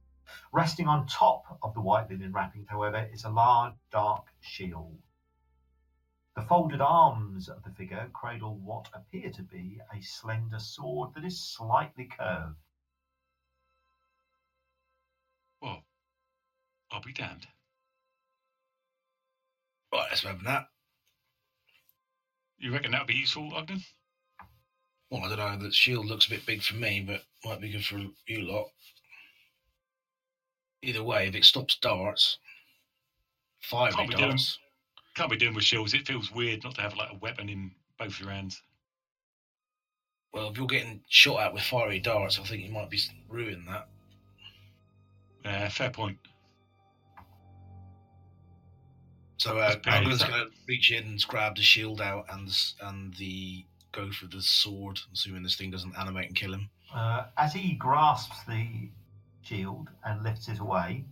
Resting 0.52 0.88
on 0.88 1.06
top 1.06 1.58
of 1.62 1.74
the 1.74 1.80
white 1.80 2.08
linen 2.10 2.32
wrappings, 2.32 2.68
however, 2.68 3.08
is 3.12 3.24
a 3.24 3.30
large 3.30 3.74
dark 3.90 4.26
shield. 4.40 4.98
The 6.34 6.42
folded 6.42 6.80
arms 6.80 7.48
of 7.48 7.62
the 7.62 7.70
figure 7.70 8.10
cradle 8.12 8.56
what 8.56 8.88
appear 8.92 9.30
to 9.30 9.42
be 9.42 9.80
a 9.92 10.00
slender 10.00 10.58
sword 10.58 11.14
that 11.14 11.24
is 11.24 11.40
slightly 11.40 12.06
curved. 12.06 12.56
Well, 15.60 15.84
I'll 16.90 17.00
be 17.00 17.12
damned. 17.12 17.46
Right, 19.92 20.06
let's 20.10 20.24
open 20.24 20.44
that. 20.44 20.66
You 22.58 22.72
reckon 22.72 22.90
that'll 22.90 23.06
be 23.06 23.14
useful, 23.14 23.54
Ogden? 23.54 23.80
Well, 25.10 25.22
I 25.22 25.36
don't 25.36 25.60
know. 25.60 25.66
The 25.68 25.72
shield 25.72 26.06
looks 26.06 26.26
a 26.26 26.30
bit 26.30 26.46
big 26.46 26.62
for 26.62 26.74
me, 26.74 27.00
but 27.00 27.22
might 27.44 27.60
be 27.60 27.70
good 27.70 27.84
for 27.84 27.98
you 28.26 28.40
lot. 28.40 28.70
Either 30.84 31.02
way, 31.02 31.26
if 31.28 31.34
it 31.34 31.44
stops 31.44 31.76
darts, 31.76 32.38
fiery 33.60 33.92
Can't 33.92 34.08
be 34.10 34.14
doing- 34.16 34.28
darts. 34.30 34.58
Can't 35.14 35.30
be 35.30 35.36
doing 35.36 35.54
with 35.54 35.64
shields. 35.64 35.94
It 35.94 36.06
feels 36.06 36.30
weird 36.32 36.64
not 36.64 36.74
to 36.74 36.80
have 36.82 36.96
like 36.96 37.10
a 37.12 37.16
weapon 37.16 37.48
in 37.48 37.74
both 37.98 38.18
your 38.20 38.30
hands. 38.30 38.60
Well, 40.32 40.48
if 40.48 40.58
you're 40.58 40.66
getting 40.66 41.04
shot 41.08 41.40
at 41.40 41.54
with 41.54 41.62
fiery 41.62 42.00
darts, 42.00 42.38
I 42.38 42.42
think 42.42 42.64
you 42.64 42.72
might 42.72 42.90
be 42.90 42.98
ruining 43.28 43.64
that. 43.66 43.88
Uh, 45.44 45.68
fair 45.68 45.90
point. 45.90 46.18
So 49.36 49.56
uh, 49.58 49.68
That's 49.74 49.76
pretty- 49.86 50.04
going 50.04 50.18
to 50.18 50.50
reach 50.66 50.90
in 50.90 51.04
and 51.04 51.26
grab 51.28 51.56
the 51.56 51.62
shield 51.62 52.00
out 52.00 52.26
and 52.30 52.48
the, 52.48 52.72
and 52.82 53.14
the 53.14 53.64
go 53.92 54.10
for 54.10 54.26
the 54.26 54.42
sword, 54.42 54.98
assuming 55.12 55.42
this 55.44 55.54
thing 55.56 55.70
doesn't 55.70 55.96
animate 55.96 56.26
and 56.28 56.36
kill 56.36 56.52
him. 56.54 56.68
Uh, 56.92 57.26
as 57.38 57.52
he 57.52 57.74
grasps 57.74 58.42
the 58.44 58.88
shield 59.44 59.88
and 60.04 60.22
lifts 60.22 60.48
it 60.48 60.58
away, 60.58 61.04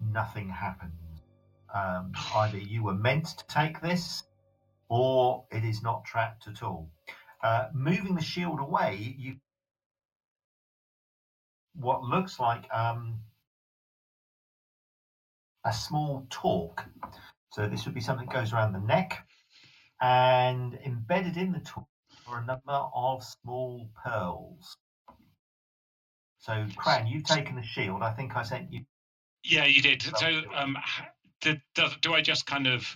nothing 0.00 0.48
happens. 0.48 0.92
Um, 1.74 2.12
either 2.34 2.58
you 2.58 2.84
were 2.84 2.94
meant 2.94 3.26
to 3.26 3.46
take 3.46 3.80
this, 3.80 4.22
or 4.88 5.44
it 5.50 5.64
is 5.64 5.82
not 5.82 6.04
trapped 6.04 6.46
at 6.46 6.62
all. 6.62 6.90
Uh, 7.42 7.68
moving 7.74 8.14
the 8.14 8.22
shield 8.22 8.60
away, 8.60 9.16
you 9.18 9.36
what 11.74 12.02
looks 12.02 12.38
like 12.38 12.72
um, 12.72 13.18
a 15.64 15.72
small 15.72 16.26
torque. 16.30 16.84
So 17.50 17.66
this 17.66 17.84
would 17.84 17.94
be 17.94 18.00
something 18.00 18.26
that 18.28 18.34
goes 18.34 18.52
around 18.52 18.72
the 18.72 18.80
neck, 18.80 19.26
and 20.00 20.74
embedded 20.86 21.36
in 21.36 21.52
the 21.52 21.60
torque 21.60 21.86
are 22.28 22.40
a 22.40 22.46
number 22.46 22.86
of 22.94 23.24
small 23.24 23.90
pearls. 24.04 24.76
So, 26.44 26.66
Cran, 26.76 27.06
you've 27.06 27.24
taken 27.24 27.56
the 27.56 27.62
shield. 27.62 28.02
I 28.02 28.12
think 28.12 28.36
I 28.36 28.42
sent 28.42 28.70
you. 28.70 28.84
Yeah, 29.44 29.64
you 29.64 29.80
did. 29.80 30.02
So, 30.02 30.42
um, 30.54 30.76
did, 31.40 31.62
does, 31.74 31.96
do 32.02 32.12
I 32.12 32.20
just 32.20 32.44
kind 32.44 32.66
of 32.66 32.86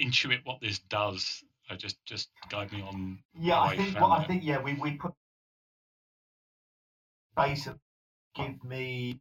intuit 0.00 0.38
what 0.44 0.60
this 0.60 0.78
does? 0.88 1.42
I 1.68 1.74
just 1.74 1.96
just 2.06 2.28
guide 2.48 2.72
me 2.72 2.82
on. 2.82 3.18
Yeah, 3.36 3.60
I 3.60 3.76
think. 3.76 4.00
Well, 4.00 4.12
I 4.12 4.24
think. 4.24 4.44
Yeah, 4.44 4.62
we 4.62 4.74
we 4.74 4.92
put 4.92 5.14
basically 7.36 7.80
give 8.36 8.62
me. 8.62 9.20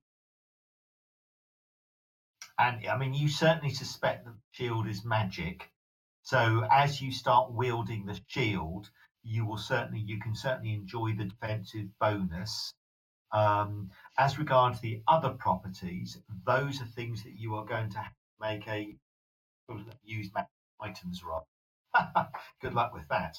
And 2.59 2.85
I 2.87 2.95
mean, 2.99 3.15
you 3.15 3.27
certainly 3.27 3.73
suspect 3.73 4.25
that 4.25 4.33
the 4.33 4.63
shield 4.63 4.87
is 4.87 5.03
magic. 5.03 5.71
So 6.21 6.67
as 6.71 7.01
you 7.01 7.11
start 7.11 7.51
wielding 7.51 8.05
the 8.05 8.19
shield, 8.27 8.91
you 9.23 9.43
will 9.43 9.57
certainly 9.57 10.01
you 10.01 10.19
can 10.19 10.35
certainly 10.35 10.75
enjoy 10.75 11.15
the 11.17 11.25
defensive 11.25 11.87
bonus. 11.99 12.75
Um, 13.31 13.89
as 14.17 14.37
regards 14.39 14.79
the 14.79 15.01
other 15.07 15.29
properties, 15.29 16.17
those 16.45 16.81
are 16.81 16.85
things 16.85 17.23
that 17.23 17.33
you 17.37 17.55
are 17.55 17.65
going 17.65 17.89
to 17.91 18.03
make 18.39 18.67
a 18.67 18.95
use 20.03 20.29
items 20.79 21.23
roll. 21.23 21.47
Good 22.61 22.73
luck 22.73 22.93
with 22.93 23.07
that. 23.09 23.37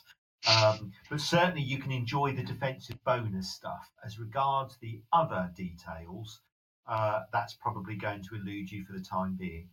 Um, 0.49 0.93
but 1.11 1.21
certainly 1.21 1.63
you 1.63 1.79
can 1.79 1.91
enjoy 1.91 2.33
the 2.33 2.43
defensive 2.43 3.03
bonus 3.05 3.53
stuff. 3.53 3.91
As 4.05 4.19
regards 4.19 4.77
the 4.81 5.03
other 5.13 5.51
details, 5.57 6.41
uh, 6.87 7.23
that's 7.33 7.55
probably 7.55 7.97
going 7.97 8.23
to 8.23 8.37
elude 8.37 8.71
you 8.71 8.85
for 8.85 8.93
the 8.93 9.01
time 9.01 9.37
being. 9.37 9.69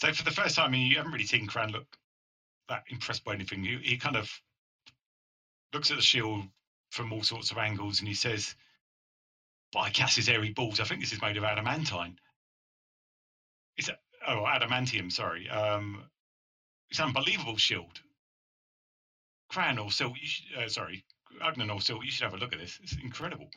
So 0.00 0.12
for 0.12 0.24
the 0.24 0.30
first 0.30 0.56
time, 0.56 0.74
you 0.74 0.96
haven't 0.96 1.12
really 1.12 1.26
seen 1.26 1.46
Cran 1.46 1.70
look 1.70 1.86
that 2.68 2.84
impressed 2.88 3.24
by 3.24 3.34
anything. 3.34 3.64
He, 3.64 3.78
he 3.82 3.96
kind 3.96 4.16
of 4.16 4.30
looks 5.72 5.90
at 5.90 5.96
the 5.96 6.02
shield 6.02 6.44
from 6.90 7.12
all 7.12 7.22
sorts 7.22 7.50
of 7.50 7.58
angles, 7.58 8.00
and 8.00 8.08
he 8.08 8.14
says, 8.14 8.54
"By 9.72 9.90
Cass's 9.90 10.28
airy 10.28 10.52
balls, 10.52 10.80
I 10.80 10.84
think 10.84 11.00
this 11.00 11.12
is 11.12 11.22
made 11.22 11.36
of 11.36 11.44
adamantine." 11.44 12.18
It's 13.76 13.88
a, 13.88 13.96
oh 14.26 14.44
adamantium. 14.44 15.12
Sorry. 15.12 15.48
Um, 15.48 16.04
it's 16.90 16.98
an 16.98 17.06
unbelievable 17.06 17.56
shield. 17.56 18.00
Cran 19.48 19.78
or 19.78 19.90
should, 20.26 20.44
uh, 20.56 20.68
sorry, 20.68 21.04
Ugnan 21.42 21.70
or 21.74 21.80
you 22.04 22.10
should 22.10 22.24
have 22.24 22.34
a 22.34 22.38
look 22.38 22.52
at 22.52 22.58
this. 22.58 22.78
It's 22.82 22.96
incredible. 23.02 23.48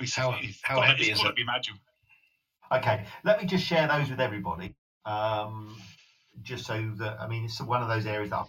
It's, 0.00 0.14
How- 0.14 0.36
it's 0.40 0.60
how 0.62 0.80
heavy 0.80 1.10
it's 1.10 1.20
is 1.20 1.26
it? 1.26 1.36
Be 1.36 1.44
magic. 1.44 1.74
Okay, 2.72 3.04
let 3.24 3.40
me 3.40 3.46
just 3.46 3.64
share 3.64 3.86
those 3.86 4.10
with 4.10 4.20
everybody, 4.20 4.74
um, 5.04 5.76
just 6.42 6.64
so 6.66 6.90
that 6.96 7.20
I 7.20 7.28
mean 7.28 7.44
it's 7.44 7.60
one 7.60 7.82
of 7.82 7.88
those 7.88 8.06
areas 8.06 8.30
that 8.30 8.46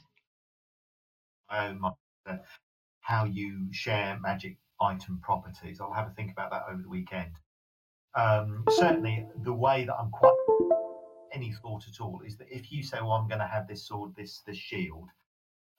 I 1.49 1.67
own 1.67 1.79
my, 1.79 1.91
how 3.01 3.25
you 3.25 3.67
share 3.71 4.17
magic 4.21 4.57
item 4.81 5.19
properties. 5.21 5.79
I'll 5.79 5.93
have 5.93 6.07
a 6.07 6.11
think 6.11 6.31
about 6.31 6.51
that 6.51 6.63
over 6.69 6.81
the 6.81 6.89
weekend. 6.89 7.31
Um, 8.15 8.63
certainly, 8.69 9.25
the 9.43 9.53
way 9.53 9.85
that 9.85 9.95
I'm 9.95 10.09
quite 10.11 10.35
any 11.33 11.51
thought 11.51 11.83
at 11.87 11.99
all 11.99 12.21
is 12.25 12.37
that 12.37 12.47
if 12.49 12.71
you 12.71 12.83
say, 12.83 12.97
"Well, 13.01 13.11
I'm 13.11 13.27
going 13.27 13.41
to 13.41 13.47
have 13.47 13.67
this 13.67 13.87
sword, 13.87 14.15
this 14.15 14.41
this 14.47 14.57
shield," 14.57 15.09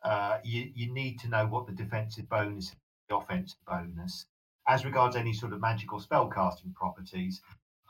uh, 0.02 0.38
you 0.44 0.70
you 0.74 0.92
need 0.92 1.18
to 1.20 1.28
know 1.28 1.46
what 1.46 1.66
the 1.66 1.72
defensive 1.72 2.28
bonus, 2.28 2.74
the 3.08 3.16
offensive 3.16 3.58
bonus, 3.66 4.26
as 4.68 4.84
regards 4.84 5.16
any 5.16 5.32
sort 5.32 5.52
of 5.52 5.60
magical 5.60 6.00
spell 6.00 6.28
casting 6.28 6.72
properties 6.72 7.40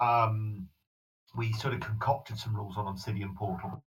um, 0.00 0.68
we 1.34 1.52
sort 1.52 1.74
of 1.74 1.80
concocted 1.80 2.38
some 2.38 2.54
rules 2.54 2.76
on 2.76 2.86
Obsidian 2.86 3.34
Portal. 3.34 3.82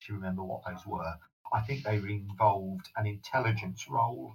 If 0.00 0.08
you 0.08 0.14
remember 0.14 0.42
what 0.42 0.62
those 0.66 0.86
were, 0.86 1.14
I 1.52 1.60
think 1.60 1.84
they 1.84 1.96
involved 1.96 2.88
an 2.96 3.06
intelligence 3.06 3.88
roll 3.88 4.34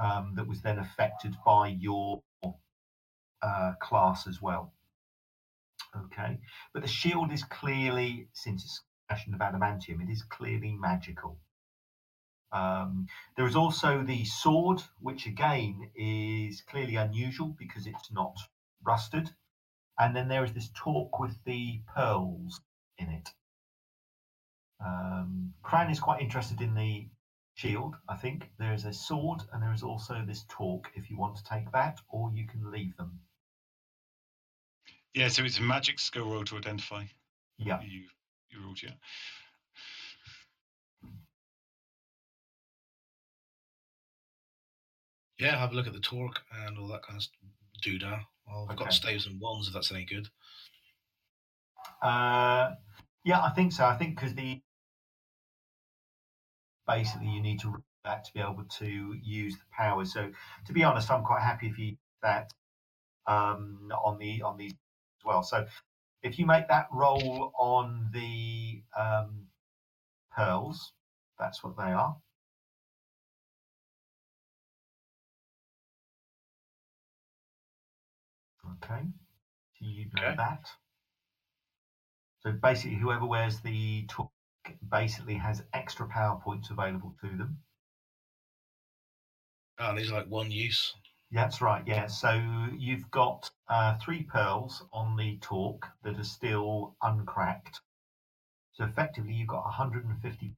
um, 0.00 0.32
that 0.36 0.48
was 0.48 0.62
then 0.62 0.78
affected 0.78 1.36
by 1.44 1.68
your 1.68 2.22
uh, 3.42 3.72
class 3.80 4.26
as 4.26 4.40
well. 4.40 4.72
Okay, 5.96 6.38
but 6.72 6.82
the 6.82 6.88
shield 6.88 7.32
is 7.32 7.42
clearly, 7.42 8.28
since 8.32 8.64
it's 8.64 8.82
fashioned 9.08 9.34
of 9.34 9.40
adamantium, 9.40 10.02
it 10.02 10.10
is 10.10 10.22
clearly 10.22 10.72
magical. 10.72 11.38
Um, 12.52 13.06
there 13.36 13.46
is 13.46 13.56
also 13.56 14.02
the 14.02 14.24
sword, 14.24 14.82
which 15.00 15.26
again 15.26 15.90
is 15.94 16.62
clearly 16.62 16.96
unusual 16.96 17.54
because 17.58 17.86
it's 17.86 18.10
not 18.12 18.36
rusted. 18.82 19.30
And 19.98 20.16
then 20.16 20.28
there 20.28 20.44
is 20.44 20.52
this 20.52 20.70
talk 20.74 21.18
with 21.18 21.36
the 21.44 21.80
pearls 21.94 22.60
in 22.98 23.10
it. 23.10 23.28
Um, 24.84 25.52
Cran 25.62 25.90
is 25.90 26.00
quite 26.00 26.22
interested 26.22 26.60
in 26.60 26.74
the 26.74 27.08
shield, 27.54 27.96
I 28.08 28.16
think. 28.16 28.50
There 28.58 28.72
is 28.72 28.84
a 28.84 28.92
sword 28.92 29.42
and 29.52 29.62
there 29.62 29.72
is 29.72 29.82
also 29.82 30.22
this 30.26 30.44
talk 30.48 30.90
if 30.94 31.10
you 31.10 31.16
want 31.18 31.36
to 31.36 31.44
take 31.44 31.70
that, 31.72 32.00
or 32.08 32.30
you 32.34 32.46
can 32.46 32.70
leave 32.70 32.96
them. 32.96 33.20
Yeah, 35.14 35.28
so 35.28 35.44
it's 35.44 35.58
a 35.58 35.62
magic 35.62 35.98
skill 35.98 36.30
roll 36.30 36.44
to 36.44 36.56
identify. 36.56 37.04
Yeah. 37.58 37.80
You 37.82 38.04
your 38.50 38.62
rules 38.62 38.82
yet. 38.82 38.96
Yeah, 45.38 45.56
have 45.58 45.72
a 45.72 45.74
look 45.74 45.86
at 45.86 45.94
the 45.94 46.00
torque 46.00 46.40
and 46.66 46.78
all 46.78 46.88
that 46.88 47.02
kind 47.02 47.18
of 47.18 47.26
doodah. 47.82 48.20
Well, 48.46 48.66
I've 48.68 48.76
got 48.76 48.92
staves 48.92 49.26
and 49.26 49.40
wands 49.40 49.68
if 49.68 49.74
that's 49.74 49.90
any 49.90 50.04
good. 50.04 50.28
Uh, 52.02 52.72
yeah, 53.24 53.40
I 53.42 53.50
think 53.50 53.72
so. 53.72 53.84
I 53.84 53.96
think 53.96 54.16
because 54.16 54.34
the 54.34 54.60
basically 56.90 57.28
you 57.28 57.42
need 57.42 57.60
to 57.60 57.82
that 58.04 58.24
to 58.24 58.32
be 58.34 58.40
able 58.40 58.64
to 58.64 59.14
use 59.22 59.56
the 59.58 59.64
power. 59.70 60.04
So 60.04 60.32
to 60.66 60.72
be 60.72 60.84
honest, 60.84 61.10
I'm 61.10 61.24
quite 61.24 61.42
happy 61.42 61.68
if 61.68 61.78
you 61.78 61.96
that 62.22 62.52
um, 63.26 63.92
on 64.04 64.18
the 64.18 64.42
on 64.42 64.56
these 64.58 64.72
as 64.72 65.24
well. 65.24 65.42
So 65.42 65.66
if 66.22 66.38
you 66.38 66.46
make 66.46 66.68
that 66.68 66.88
roll 66.92 67.52
on 67.58 68.10
the 68.12 68.84
um, 68.96 69.48
pearls, 70.32 70.92
that's 71.38 71.62
what 71.64 71.76
they 71.76 71.92
are. 71.92 72.16
Okay, 78.76 79.02
so 79.74 79.84
you 79.86 80.10
know 80.12 80.22
Okay. 80.22 80.36
that. 80.36 80.70
So 82.40 82.52
basically, 82.52 82.96
whoever 82.98 83.26
wears 83.26 83.60
the 83.60 84.06
basically 84.90 85.34
has 85.34 85.62
extra 85.72 86.06
power 86.08 86.40
points 86.42 86.70
available 86.70 87.14
to 87.22 87.28
them. 87.36 87.58
Oh, 89.78 89.90
and 89.90 89.98
these 89.98 90.10
are 90.10 90.18
like 90.18 90.28
one 90.28 90.50
use. 90.50 90.94
Yeah, 91.30 91.42
That's 91.42 91.62
right. 91.62 91.86
Yeah. 91.86 92.06
So 92.06 92.42
you've 92.76 93.10
got 93.10 93.50
uh, 93.68 93.96
three 93.98 94.24
pearls 94.24 94.84
on 94.92 95.16
the 95.16 95.38
torque 95.40 95.86
that 96.02 96.18
are 96.18 96.24
still 96.24 96.96
uncracked. 97.02 97.80
So 98.72 98.84
effectively, 98.84 99.34
you've 99.34 99.48
got 99.48 99.64
150. 99.64 100.54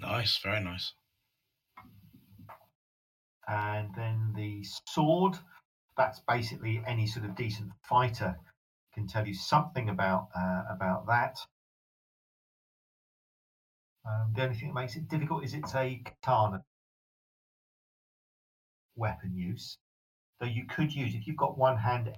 Nice, 0.00 0.38
very 0.38 0.62
nice. 0.62 0.92
And 3.48 3.94
then 3.96 4.32
the 4.36 4.62
sword, 4.86 5.36
that's 5.96 6.20
basically 6.28 6.82
any 6.86 7.06
sort 7.06 7.24
of 7.24 7.34
decent 7.34 7.72
fighter 7.82 8.38
can 8.98 9.06
tell 9.08 9.26
you 9.26 9.34
something 9.34 9.88
about 9.88 10.28
uh, 10.34 10.64
about 10.68 11.06
that. 11.06 11.38
Um, 14.04 14.32
the 14.34 14.42
only 14.42 14.56
thing 14.56 14.68
that 14.68 14.80
makes 14.80 14.96
it 14.96 15.08
difficult 15.08 15.44
is 15.44 15.54
it's 15.54 15.74
a 15.74 16.02
katana 16.04 16.64
weapon 18.96 19.36
use. 19.36 19.78
So 20.40 20.46
you 20.46 20.66
could 20.66 20.94
use, 20.94 21.14
if 21.14 21.26
you've 21.26 21.36
got 21.36 21.58
one 21.58 21.76
hand, 21.76 22.12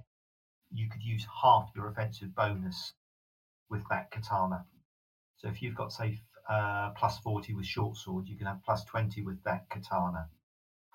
you 0.71 0.89
could 0.89 1.03
use 1.03 1.25
half 1.41 1.69
your 1.75 1.87
offensive 1.87 2.33
bonus 2.35 2.93
with 3.69 3.83
that 3.89 4.11
katana. 4.11 4.65
So 5.37 5.49
if 5.49 5.61
you've 5.61 5.75
got, 5.75 5.91
say, 5.91 6.21
uh, 6.49 6.91
plus 6.91 7.19
40 7.19 7.53
with 7.53 7.65
short 7.65 7.97
sword, 7.97 8.27
you 8.27 8.37
can 8.37 8.47
have 8.47 8.63
plus 8.63 8.85
20 8.85 9.21
with 9.23 9.43
that 9.43 9.69
katana. 9.69 10.29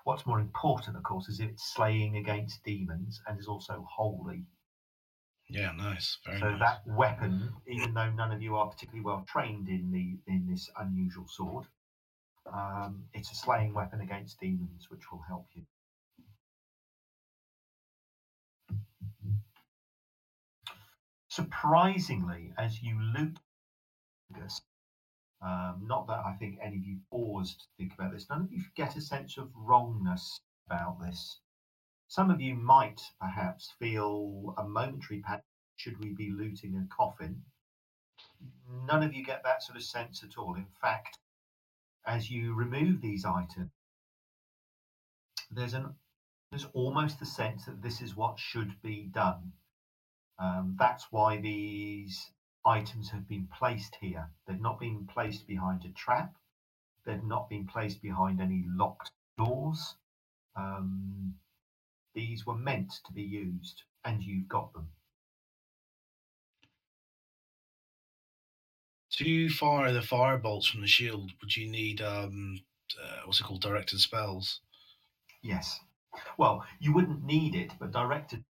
What's 0.03 0.25
more 0.25 0.39
important, 0.39 0.97
of 0.97 1.03
course, 1.03 1.27
is 1.27 1.39
if 1.39 1.49
it's 1.49 1.73
slaying 1.73 2.17
against 2.17 2.63
demons 2.63 3.21
and 3.27 3.39
is 3.39 3.47
also 3.47 3.85
holy. 3.89 4.45
Yeah, 5.49 5.71
nice, 5.71 6.17
very 6.25 6.39
so 6.39 6.49
nice. 6.49 6.59
that 6.59 6.87
weapon, 6.87 7.53
even 7.67 7.93
though 7.93 8.11
none 8.11 8.31
of 8.31 8.41
you 8.41 8.55
are 8.55 8.67
particularly 8.67 9.03
well 9.03 9.23
trained 9.27 9.69
in 9.69 9.91
the 9.91 10.17
in 10.31 10.45
this 10.47 10.69
unusual 10.77 11.27
sword, 11.27 11.65
um, 12.51 13.05
it's 13.13 13.31
a 13.31 13.35
slaying 13.35 13.73
weapon 13.73 14.01
against 14.01 14.39
demons, 14.39 14.89
which 14.89 15.09
will 15.11 15.21
help 15.27 15.47
you. 15.53 15.63
Surprisingly, 21.29 22.53
as 22.57 22.81
you 22.81 22.99
loot 22.99 23.39
this, 24.31 24.59
um, 25.41 25.83
not 25.85 26.07
that 26.07 26.19
I 26.25 26.33
think 26.33 26.57
any 26.61 26.77
of 26.77 26.83
you 26.83 26.97
paused 27.11 27.59
to 27.61 27.65
think 27.77 27.93
about 27.93 28.11
this, 28.11 28.27
none 28.29 28.41
of 28.41 28.51
you 28.51 28.63
get 28.75 28.97
a 28.97 29.01
sense 29.01 29.37
of 29.37 29.49
wrongness 29.55 30.41
about 30.65 30.99
this. 30.99 31.39
Some 32.07 32.31
of 32.31 32.41
you 32.41 32.55
might 32.55 33.01
perhaps 33.19 33.73
feel 33.79 34.53
a 34.57 34.63
momentary 34.63 35.19
panic 35.19 35.43
should 35.75 35.99
we 35.99 36.13
be 36.13 36.31
looting 36.31 36.75
a 36.75 36.87
coffin. 36.95 37.43
None 38.85 39.03
of 39.03 39.13
you 39.13 39.23
get 39.23 39.43
that 39.43 39.61
sort 39.61 39.77
of 39.77 39.83
sense 39.83 40.23
at 40.23 40.37
all. 40.37 40.55
In 40.55 40.67
fact, 40.81 41.19
as 42.05 42.31
you 42.31 42.53
remove 42.53 43.01
these 43.01 43.25
items, 43.25 43.71
there's 45.51 45.73
an 45.73 45.95
there's 46.49 46.65
almost 46.73 47.19
the 47.19 47.25
sense 47.25 47.65
that 47.65 47.81
this 47.81 48.01
is 48.01 48.15
what 48.15 48.39
should 48.39 48.81
be 48.81 49.03
done. 49.03 49.51
Um, 50.39 50.75
that's 50.79 51.11
why 51.11 51.37
these 51.37 52.31
items 52.65 53.09
have 53.09 53.27
been 53.27 53.47
placed 53.47 53.97
here. 53.99 54.29
They've 54.47 54.59
not 54.59 54.79
been 54.79 55.07
placed 55.07 55.45
behind 55.45 55.83
a 55.83 55.89
trap. 55.89 56.35
They've 57.05 57.23
not 57.23 57.49
been 57.49 57.67
placed 57.67 58.01
behind 58.01 58.39
any 58.39 58.63
locked 58.65 59.11
doors. 59.37 59.95
Um, 60.55 61.35
these 62.17 62.47
were 62.47 62.57
meant 62.57 62.91
to 63.05 63.13
be 63.13 63.21
used, 63.21 63.83
and 64.03 64.23
you've 64.23 64.47
got 64.47 64.73
them. 64.73 64.89
To 69.11 69.49
fire 69.49 69.93
the 69.93 70.01
fire 70.01 70.39
bolts 70.39 70.65
from 70.67 70.81
the 70.81 70.87
shield, 70.87 71.31
would 71.39 71.55
you 71.55 71.69
need 71.69 72.01
um, 72.01 72.59
uh, 72.99 73.21
what's 73.25 73.39
it 73.39 73.43
called, 73.43 73.61
directed 73.61 73.99
spells? 73.99 74.61
Yes. 75.43 75.79
Well, 76.39 76.65
you 76.79 76.91
wouldn't 76.91 77.23
need 77.23 77.53
it, 77.53 77.71
but 77.79 77.91
directed 77.91 78.43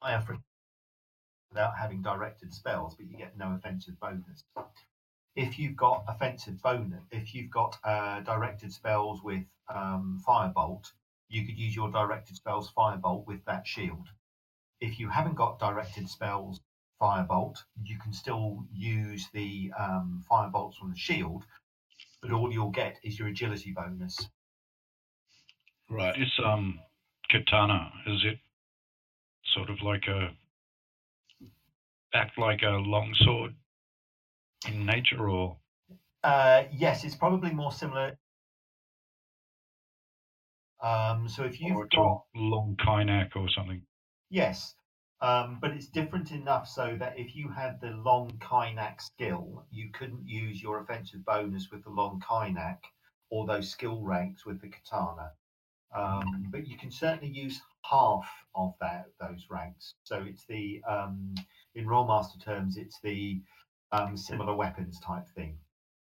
fire 0.00 0.20
for 0.20 0.38
without 1.50 1.78
having 1.78 2.02
directed 2.02 2.52
spells, 2.52 2.96
but 2.96 3.06
you 3.08 3.16
get 3.16 3.38
no 3.38 3.54
offensive 3.54 3.98
bonus. 4.00 4.42
If 5.36 5.56
you've 5.58 5.76
got 5.76 6.04
offensive 6.08 6.60
bonus, 6.60 7.04
if 7.12 7.32
you've 7.32 7.50
got 7.50 7.78
uh, 7.84 8.20
directed 8.20 8.72
spells 8.72 9.22
with 9.22 9.44
um, 9.72 10.20
firebolt, 10.26 10.90
you 11.28 11.44
could 11.44 11.58
use 11.58 11.74
your 11.74 11.90
directed 11.90 12.36
spells 12.36 12.72
firebolt 12.76 13.26
with 13.26 13.44
that 13.46 13.66
shield. 13.66 14.08
If 14.80 14.98
you 15.00 15.08
haven't 15.08 15.34
got 15.36 15.58
directed 15.58 16.08
spells 16.08 16.60
firebolt, 17.00 17.56
you 17.82 17.98
can 17.98 18.12
still 18.12 18.64
use 18.72 19.28
the 19.32 19.72
um, 19.78 20.24
firebolts 20.30 20.76
from 20.76 20.90
the 20.90 20.96
shield, 20.96 21.44
but 22.22 22.32
all 22.32 22.52
you'll 22.52 22.70
get 22.70 22.96
is 23.02 23.18
your 23.18 23.28
agility 23.28 23.72
bonus. 23.72 24.28
Right. 25.88 26.16
This 26.18 26.40
um 26.44 26.80
katana 27.30 27.92
is 28.06 28.24
it 28.24 28.38
sort 29.54 29.70
of 29.70 29.80
like 29.82 30.04
a 30.08 30.30
act 32.14 32.38
like 32.38 32.62
a 32.62 32.70
longsword 32.70 33.54
in 34.68 34.84
nature, 34.86 35.28
or 35.28 35.56
Uh, 36.24 36.64
yes, 36.72 37.04
it's 37.04 37.14
probably 37.14 37.52
more 37.52 37.70
similar. 37.70 38.16
Um, 40.82 41.28
so 41.28 41.44
if 41.44 41.60
you've 41.60 41.76
or 41.76 41.86
got 41.86 42.24
long 42.34 42.76
kainak 42.78 43.36
or 43.36 43.48
something? 43.48 43.82
yes, 44.30 44.74
um, 45.20 45.58
but 45.60 45.70
it's 45.70 45.88
different 45.88 46.30
enough 46.30 46.68
so 46.68 46.96
that 46.98 47.18
if 47.18 47.34
you 47.34 47.48
had 47.48 47.80
the 47.80 47.90
long 47.90 48.30
Kainak 48.38 49.00
skill, 49.00 49.64
you 49.70 49.90
couldn't 49.92 50.28
use 50.28 50.62
your 50.62 50.80
offensive 50.80 51.24
bonus 51.24 51.70
with 51.70 51.84
the 51.84 51.90
long 51.90 52.20
Kainak 52.20 52.78
or 53.30 53.46
those 53.46 53.70
skill 53.70 54.02
ranks 54.02 54.44
with 54.44 54.60
the 54.60 54.68
katana. 54.68 55.32
Um, 55.94 56.48
but 56.50 56.66
you 56.66 56.76
can 56.76 56.90
certainly 56.90 57.32
use 57.32 57.60
half 57.82 58.28
of 58.54 58.74
that 58.80 59.06
those 59.20 59.46
ranks. 59.48 59.94
So 60.04 60.22
it's 60.28 60.44
the 60.44 60.82
um, 60.86 61.34
in 61.74 61.86
Rolemaster 61.86 62.42
terms, 62.44 62.76
it's 62.76 63.00
the 63.02 63.40
um, 63.92 64.16
similar 64.16 64.54
weapons 64.54 65.00
type 65.00 65.26
thing. 65.34 65.58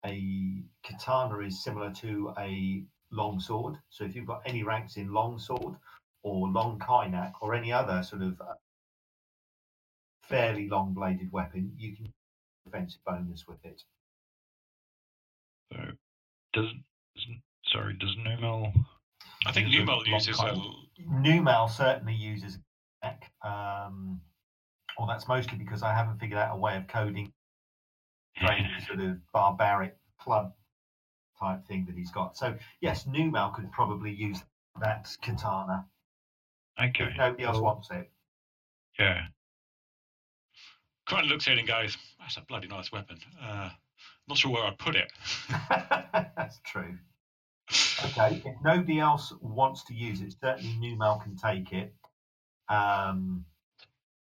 A 0.05 0.65
katana 0.83 1.39
is 1.39 1.63
similar 1.63 1.93
to 1.93 2.33
a 2.39 2.85
long 3.11 3.41
sword. 3.41 3.77
So 3.91 4.05
if 4.05 4.15
you've 4.15 4.27
got 4.27 4.43
any 4.47 4.63
ranks 4.63 4.97
in 4.97 5.13
longsword 5.13 5.77
or 6.23 6.49
long 6.49 6.79
kainak 6.79 7.33
or 7.41 7.55
any 7.55 7.73
other 7.73 8.03
sort 8.03 8.23
of 8.23 8.41
uh, 8.41 8.55
fairly 10.23 10.69
long 10.69 10.93
bladed 10.93 11.31
weapon, 11.33 11.73
you 11.77 11.95
can 11.97 12.13
defensive 12.65 13.01
bonus 13.07 13.47
with 13.47 13.65
it. 13.65 13.83
So 15.73 15.79
does 16.53 16.67
does- 17.15 17.27
sorry 17.67 17.95
does 17.95 18.17
Numal? 18.19 18.73
I 19.47 19.53
think 19.53 19.69
use 19.69 19.77
a 19.77 19.79
Numal 19.81 19.97
long 19.99 20.15
uses 20.15 20.37
kai- 20.37 20.51
a 20.51 21.21
Numal 21.21 21.69
certainly 21.69 22.15
uses 22.15 22.59
a. 23.03 23.15
Um, 23.47 24.21
well, 24.99 25.07
that's 25.07 25.29
mostly 25.29 25.59
because 25.59 25.83
I 25.83 25.93
haven't 25.93 26.19
figured 26.19 26.39
out 26.39 26.57
a 26.57 26.59
way 26.59 26.77
of 26.77 26.87
coding 26.89 27.33
strange 28.37 28.67
sort 28.87 29.01
of 29.01 29.19
barbaric 29.33 29.97
club 30.19 30.53
type 31.39 31.67
thing 31.67 31.85
that 31.87 31.97
he's 31.97 32.11
got. 32.11 32.37
So 32.37 32.57
yes, 32.81 33.07
Numal 33.07 33.51
could 33.51 33.71
probably 33.73 34.13
use 34.13 34.43
that 34.81 35.09
katana 35.23 35.87
Okay. 36.81 37.05
if 37.05 37.17
nobody 37.17 37.45
else 37.45 37.59
wants 37.59 37.91
it. 37.91 38.11
Yeah. 38.99 39.27
Crichton 41.07 41.29
looks 41.29 41.47
at 41.47 41.55
it 41.55 41.59
and 41.61 41.69
goes, 41.69 41.97
"That's 42.19 42.37
a 42.37 42.41
bloody 42.43 42.69
nice 42.69 42.91
weapon. 42.91 43.19
Uh, 43.41 43.71
not 44.29 44.39
sure 44.39 44.51
where 44.53 44.65
I'd 44.65 44.79
put 44.79 44.97
it." 44.97 45.13
That's 45.69 46.59
true. 46.65 46.99
Okay, 48.05 48.43
if 48.45 48.55
nobody 48.63 48.99
else 49.01 49.33
wants 49.41 49.85
to 49.85 49.95
use 49.95 50.21
it, 50.21 50.35
certainly 50.41 50.77
Numal 50.77 51.19
can 51.19 51.37
take 51.37 51.73
it. 51.73 51.95
Um, 52.69 53.45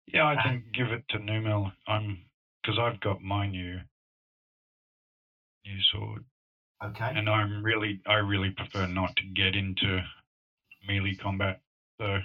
Yeah, 0.08 0.26
I 0.28 0.41
think 0.43 0.72
give 0.74 0.91
it 0.91 1.04
to 1.10 1.20
Numal. 1.20 1.72
I'm 1.88 2.26
because 2.62 2.80
I've 2.80 2.99
got 2.99 3.22
my 3.22 3.47
new 3.47 3.80
new 5.66 5.82
sword, 5.91 6.26
Okay. 6.84 7.12
and 7.16 7.30
I'm 7.30 7.64
really 7.64 8.02
I 8.08 8.16
really 8.16 8.50
prefer 8.50 8.88
not 8.88 9.16
to 9.18 9.24
get 9.24 9.56
into 9.56 10.04
melee 10.88 11.16
combat. 11.16 11.62
So 12.00 12.20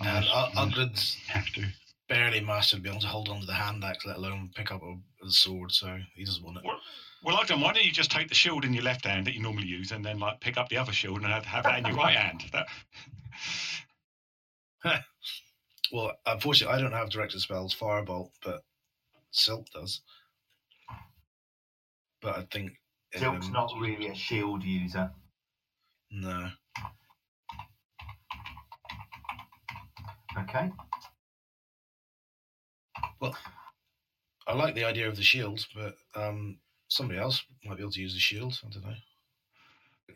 And 0.00 0.24
unless- 0.56 1.16
U- 1.16 1.34
I 1.34 1.38
have 1.38 1.48
to. 1.54 1.66
barely 2.08 2.40
mastered 2.40 2.82
being 2.82 2.94
able 2.94 3.02
to 3.02 3.08
hold 3.08 3.28
on 3.28 3.40
to 3.40 3.46
the 3.46 3.54
hand 3.54 3.82
axe, 3.84 4.06
let 4.06 4.16
alone 4.16 4.50
pick 4.54 4.70
up 4.72 4.82
a, 4.82 4.94
a 5.26 5.30
sword, 5.30 5.72
so 5.72 5.98
he 6.14 6.24
doesn't 6.24 6.44
want 6.44 6.58
it. 6.58 6.64
Well, 6.64 6.80
well, 7.22 7.36
I've 7.36 7.48
done. 7.48 7.60
Why 7.60 7.72
don't 7.72 7.84
you 7.84 7.92
just 7.92 8.10
take 8.10 8.28
the 8.28 8.34
shield 8.34 8.64
in 8.64 8.72
your 8.72 8.82
left 8.84 9.04
hand 9.04 9.26
that 9.26 9.34
you 9.34 9.42
normally 9.42 9.66
use, 9.66 9.90
and 9.92 10.04
then 10.04 10.18
like 10.18 10.40
pick 10.40 10.56
up 10.56 10.68
the 10.70 10.76
other 10.78 10.92
shield 10.92 11.18
and 11.18 11.26
have, 11.26 11.44
have 11.44 11.64
that 11.64 11.78
in 11.80 11.86
your 11.86 11.96
right 11.96 12.16
hand? 12.16 12.44
That, 12.52 12.66
Well, 15.92 16.12
unfortunately, 16.24 16.76
I 16.76 16.80
don't 16.80 16.92
have 16.92 17.10
directed 17.10 17.40
spells, 17.40 17.74
Firebolt, 17.74 18.30
but 18.44 18.62
Silk 19.32 19.66
does. 19.74 20.00
But 22.22 22.36
I 22.38 22.42
think. 22.52 22.72
Silk's 23.14 23.46
um, 23.46 23.52
not 23.52 23.72
really 23.80 24.08
a 24.08 24.14
shield 24.14 24.62
user. 24.62 25.10
No. 26.10 26.48
Okay. 30.38 30.70
Well, 33.20 33.34
I 34.46 34.54
like 34.54 34.74
the 34.74 34.84
idea 34.84 35.08
of 35.08 35.16
the 35.16 35.22
shield, 35.22 35.66
but 35.74 35.94
um, 36.14 36.58
somebody 36.88 37.18
else 37.18 37.42
might 37.64 37.76
be 37.76 37.82
able 37.82 37.92
to 37.92 38.00
use 38.00 38.14
the 38.14 38.20
shield. 38.20 38.58
I 38.64 38.70
don't 38.70 38.84
know. 38.84 38.94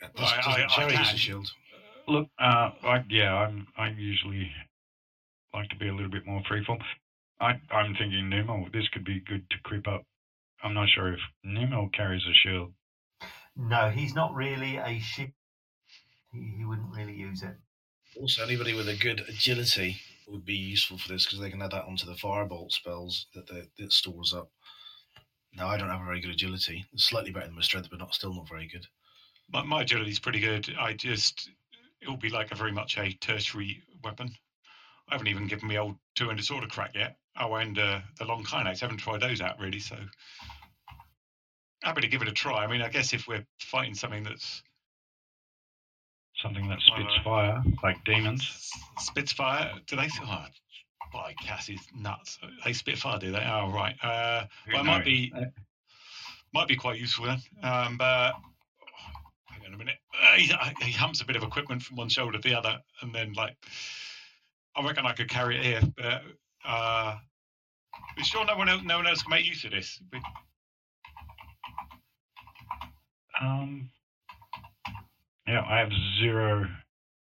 Does, 0.00 0.10
Well, 0.16 0.24
I- 0.26 0.36
does 0.36 0.72
I- 0.78 0.82
I 0.82 0.88
use 0.88 0.96
can. 0.98 1.12
the 1.12 1.18
shield? 1.18 1.52
Look, 2.06 2.28
uh, 2.38 2.70
I, 2.82 3.04
yeah, 3.08 3.34
I'm 3.34 3.66
I 3.78 3.88
usually 3.88 4.50
like 5.54 5.70
to 5.70 5.76
be 5.76 5.88
a 5.88 5.92
little 5.94 6.10
bit 6.10 6.26
more 6.26 6.42
freeform. 6.42 6.82
I 7.40 7.58
I'm 7.70 7.94
thinking 7.96 8.28
Numal. 8.28 8.68
This 8.72 8.86
could 8.92 9.04
be 9.04 9.20
good 9.20 9.48
to 9.50 9.56
creep 9.64 9.88
up. 9.88 10.04
I'm 10.62 10.74
not 10.74 10.88
sure 10.90 11.12
if 11.14 11.20
Numal 11.44 11.88
carries 11.90 12.22
a 12.26 12.34
shield. 12.34 12.72
No, 13.56 13.88
he's 13.90 14.14
not 14.14 14.34
really 14.34 14.76
a 14.76 14.98
shield. 14.98 15.30
He, 16.32 16.54
he 16.58 16.64
wouldn't 16.64 16.94
really 16.94 17.14
use 17.14 17.42
it. 17.42 17.56
Also, 18.20 18.42
anybody 18.44 18.74
with 18.74 18.88
a 18.88 18.96
good 18.96 19.24
agility 19.28 19.96
would 20.28 20.44
be 20.44 20.54
useful 20.54 20.98
for 20.98 21.08
this 21.08 21.24
because 21.24 21.40
they 21.40 21.50
can 21.50 21.62
add 21.62 21.72
that 21.72 21.84
onto 21.84 22.06
the 22.06 22.14
firebolt 22.14 22.72
spells 22.72 23.26
that 23.34 23.46
they, 23.46 23.62
that 23.78 23.92
stores 23.92 24.32
up. 24.32 24.50
Now, 25.56 25.68
I 25.68 25.76
don't 25.76 25.90
have 25.90 26.00
a 26.00 26.04
very 26.04 26.20
good 26.20 26.32
agility. 26.32 26.84
It's 26.92 27.04
slightly 27.04 27.30
better 27.30 27.46
than 27.46 27.54
my 27.54 27.62
strength, 27.62 27.88
but 27.90 27.98
not 27.98 28.14
still 28.14 28.34
not 28.34 28.48
very 28.48 28.66
good. 28.66 28.86
my, 29.52 29.62
my 29.62 29.82
agility 29.82 30.10
is 30.10 30.18
pretty 30.18 30.40
good. 30.40 30.74
I 30.78 30.94
just 30.94 31.48
it'll 32.00 32.16
be 32.16 32.30
like 32.30 32.52
a 32.52 32.56
very 32.56 32.72
much 32.72 32.98
a 32.98 33.12
tertiary 33.14 33.82
weapon. 34.02 34.30
I 35.08 35.14
haven't 35.14 35.28
even 35.28 35.46
given 35.46 35.68
me 35.68 35.78
old 35.78 35.96
two-handed 36.14 36.44
sword 36.44 36.64
a 36.64 36.66
crack 36.66 36.92
yet. 36.94 37.16
Oh, 37.38 37.54
and 37.54 37.78
uh, 37.78 38.00
the 38.18 38.24
long 38.24 38.44
kinates. 38.44 38.80
haven't 38.80 38.98
tried 38.98 39.20
those 39.20 39.40
out 39.40 39.58
really. 39.58 39.80
So 39.80 39.96
happy 41.84 42.00
to 42.00 42.08
give 42.08 42.22
it 42.22 42.28
a 42.28 42.32
try. 42.32 42.64
I 42.64 42.66
mean, 42.66 42.82
I 42.82 42.88
guess 42.88 43.12
if 43.12 43.28
we're 43.28 43.44
fighting 43.60 43.94
something 43.94 44.22
that's 44.24 44.62
Something 46.42 46.68
that 46.68 46.80
spits 46.80 47.14
fire, 47.22 47.62
like 47.84 48.02
demons. 48.04 48.70
spits 48.98 49.30
fire, 49.32 49.70
do 49.86 49.94
they? 49.94 50.08
Oh, 50.22 50.44
by 51.12 51.32
Cassie's 51.40 51.80
nuts. 51.96 52.38
They 52.64 52.72
spit 52.72 52.98
fire, 52.98 53.20
do 53.20 53.30
they? 53.30 53.38
Oh, 53.38 53.70
right. 53.72 53.94
Uh, 54.02 54.46
well, 54.72 54.80
it 54.80 54.84
might 54.84 55.04
be 55.04 55.32
Uh, 55.34 55.42
might 56.52 56.66
be 56.66 56.74
quite 56.74 56.98
useful 56.98 57.26
then. 57.26 57.40
Um, 57.62 57.96
but 57.96 58.32
hang 59.46 59.64
on 59.64 59.74
a 59.74 59.76
minute. 59.76 59.94
Uh, 60.20 60.34
he, 60.34 60.52
he 60.86 60.90
humps 60.92 61.20
a 61.20 61.24
bit 61.24 61.36
of 61.36 61.44
equipment 61.44 61.82
from 61.84 61.96
one 61.98 62.08
shoulder 62.08 62.38
to 62.38 62.48
the 62.48 62.56
other, 62.58 62.78
and 63.00 63.14
then 63.14 63.32
like 63.34 63.54
I 64.74 64.84
reckon 64.84 65.06
I 65.06 65.12
could 65.12 65.28
carry 65.30 65.56
it 65.56 65.64
here. 65.64 65.82
But 65.96 66.22
uh, 66.68 67.16
you 68.18 68.24
sure 68.24 68.44
no 68.44 68.56
one 68.56 68.68
else, 68.68 68.82
no 68.84 68.96
one 68.96 69.06
else 69.06 69.22
can 69.22 69.30
make 69.30 69.46
use 69.46 69.64
of 69.64 69.70
this? 69.70 70.00
We- 70.12 70.20
Um, 73.40 73.86
yeah, 75.46 75.62
I 75.66 75.78
have 75.78 75.90
zero 76.20 76.66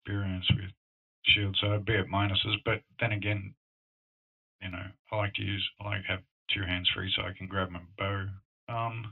experience 0.05 0.45
with 0.55 0.71
shields, 1.25 1.59
so 1.61 1.73
I'd 1.73 1.85
be 1.85 1.95
at 1.97 2.05
minuses. 2.05 2.55
But 2.65 2.79
then 2.99 3.11
again, 3.13 3.51
you 4.61 4.69
know, 4.69 4.83
I 5.11 5.15
like 5.15 5.33
to 5.33 5.43
use, 5.43 5.67
I 5.81 5.85
like 5.89 6.01
to 6.03 6.07
have 6.07 6.19
two 6.53 6.63
hands 6.63 6.89
free 6.93 7.11
so 7.15 7.23
I 7.23 7.31
can 7.37 7.47
grab 7.47 7.69
my 7.69 7.79
bow. 7.97 8.25
Um, 8.69 9.11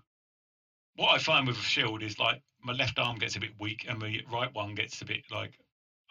What 0.96 1.10
I 1.16 1.18
find 1.20 1.48
with 1.48 1.58
a 1.58 1.62
shield 1.62 2.04
is 2.04 2.20
like 2.20 2.40
my 2.62 2.74
left 2.74 3.00
arm 3.00 3.18
gets 3.18 3.36
a 3.36 3.40
bit 3.40 3.52
weak, 3.60 3.86
and 3.88 4.00
my 4.00 4.20
right 4.32 4.54
one 4.54 4.76
gets 4.76 5.02
a 5.02 5.06
bit 5.06 5.22
like 5.32 5.52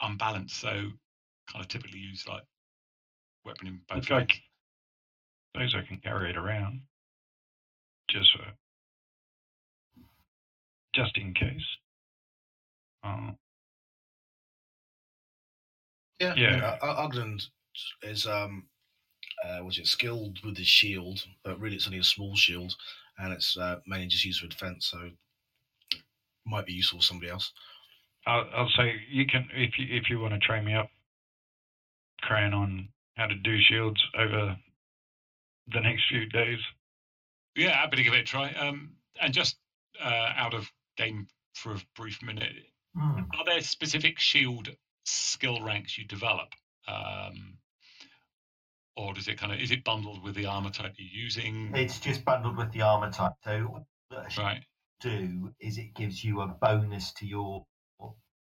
unbalanced. 0.01 0.57
So 0.61 0.69
kind 0.71 1.61
of 1.63 1.69
typically 1.69 2.01
use 2.01 2.25
like 2.29 2.43
weapon 3.45 3.69
in 3.69 3.81
both. 3.89 4.11
Look, 4.11 4.11
I 4.13 4.19
hands. 4.21 4.33
c- 4.33 4.43
suppose 5.55 5.75
I 5.75 5.83
can 5.87 5.99
carry 5.99 6.31
it 6.31 6.37
around 6.37 6.81
just 8.11 8.33
for, 8.33 8.51
just 10.95 11.17
in 11.17 11.35
case. 11.35 11.67
Uh, 13.03 13.33
Yeah, 16.21 16.35
Yeah. 16.37 16.79
I 16.83 17.09
mean, 17.09 17.39
is 18.03 18.27
um, 18.27 18.69
uh, 19.45 19.65
was 19.65 19.79
it 19.79 19.87
skilled 19.87 20.39
with 20.45 20.57
his 20.57 20.67
shield, 20.67 21.25
but 21.45 21.59
really 21.59 21.77
it's 21.77 21.87
only 21.87 21.99
a 21.99 22.05
small 22.05 22.37
shield, 22.37 22.75
and 23.19 23.33
it's 23.33 23.57
uh, 23.57 23.77
mainly 23.87 24.07
just 24.07 24.25
used 24.25 24.41
for 24.41 24.49
defense, 24.49 24.89
so 24.91 24.99
it 25.01 25.15
might 26.45 26.67
be 26.67 26.75
useful 26.75 26.99
for 26.99 27.05
somebody 27.05 27.31
else. 27.31 27.53
I'll, 28.27 28.47
I'll 28.55 28.71
say 28.77 28.97
you 29.09 29.27
can 29.27 29.49
if 29.55 29.79
you 29.79 29.87
if 29.91 30.11
you 30.11 30.21
want 30.21 30.35
to 30.35 30.41
train 30.41 30.65
me 30.65 30.75
up, 30.75 30.91
Crayon, 32.21 32.53
on 32.53 32.89
how 33.17 33.27
to 33.27 33.35
do 33.35 33.59
shields 33.61 34.03
over 34.19 34.57
the 35.73 35.81
next 35.81 36.03
few 36.09 36.27
days. 36.27 36.59
Yeah, 37.57 37.71
happy 37.71 37.97
to 37.97 38.03
give 38.03 38.15
it 38.15 38.21
a 38.21 38.25
try. 38.25 38.53
Um, 38.53 38.91
and 39.21 39.33
just 39.33 39.57
uh, 40.03 40.33
out 40.37 40.55
of 40.55 40.71
game 41.01 41.27
for 41.55 41.73
a 41.75 41.81
brief 41.97 42.23
minute, 42.23 42.53
Hmm. 42.95 43.21
are 43.39 43.45
there 43.45 43.61
specific 43.63 44.19
shield 44.19 44.69
skill 45.05 45.63
ranks 45.63 45.97
you 45.97 46.05
develop, 46.05 46.55
um, 46.87 47.59
or 48.97 49.15
does 49.15 49.29
it 49.29 49.39
kind 49.39 49.53
of 49.53 49.61
is 49.61 49.71
it 49.71 49.85
bundled 49.85 50.23
with 50.23 50.35
the 50.35 50.47
armor 50.47 50.71
type 50.71 50.95
you're 50.99 51.23
using? 51.25 51.75
It's 51.75 52.01
just 52.01 52.25
bundled 52.25 52.57
with 52.57 52.73
the 52.73 52.83
armor 52.83 53.11
type. 53.11 53.33
So 53.45 53.67
all 53.67 53.87
that 54.11 54.27
a 54.27 54.31
shield 54.31 54.47
right. 54.47 54.65
do 55.01 55.55
is 55.61 55.79
it 55.79 55.95
gives 55.95 56.23
you 56.25 56.41
a 56.43 56.47
bonus 56.49 57.13
to 57.15 57.27
your 57.27 57.65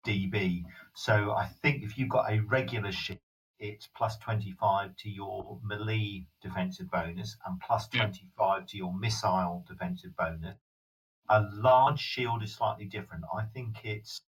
DB. 0.07 0.65
So 0.95 1.33
I 1.33 1.47
think 1.47 1.83
if 1.83 1.99
you've 1.99 2.09
got 2.09 2.31
a 2.33 2.39
regular 2.41 2.93
shield, 2.93 3.19
it's 3.59 3.89
plus 3.89 4.17
25 4.19 4.97
to 4.97 5.11
your 5.11 5.61
melee 5.65 6.27
defensive 6.41 6.91
bonus 6.91 7.37
and 7.45 7.61
plus 7.61 7.89
Yeah. 7.93 8.03
25 8.07 8.67
to 8.67 8.77
your 8.77 8.95
missile 8.95 9.65
defensive 9.69 10.17
bonus. 10.17 10.57
A 11.31 11.43
large 11.53 12.01
shield 12.01 12.43
is 12.43 12.55
slightly 12.55 12.87
different. 12.87 13.25
I 13.35 13.45
think 13.45 13.85
it's, 13.85 14.23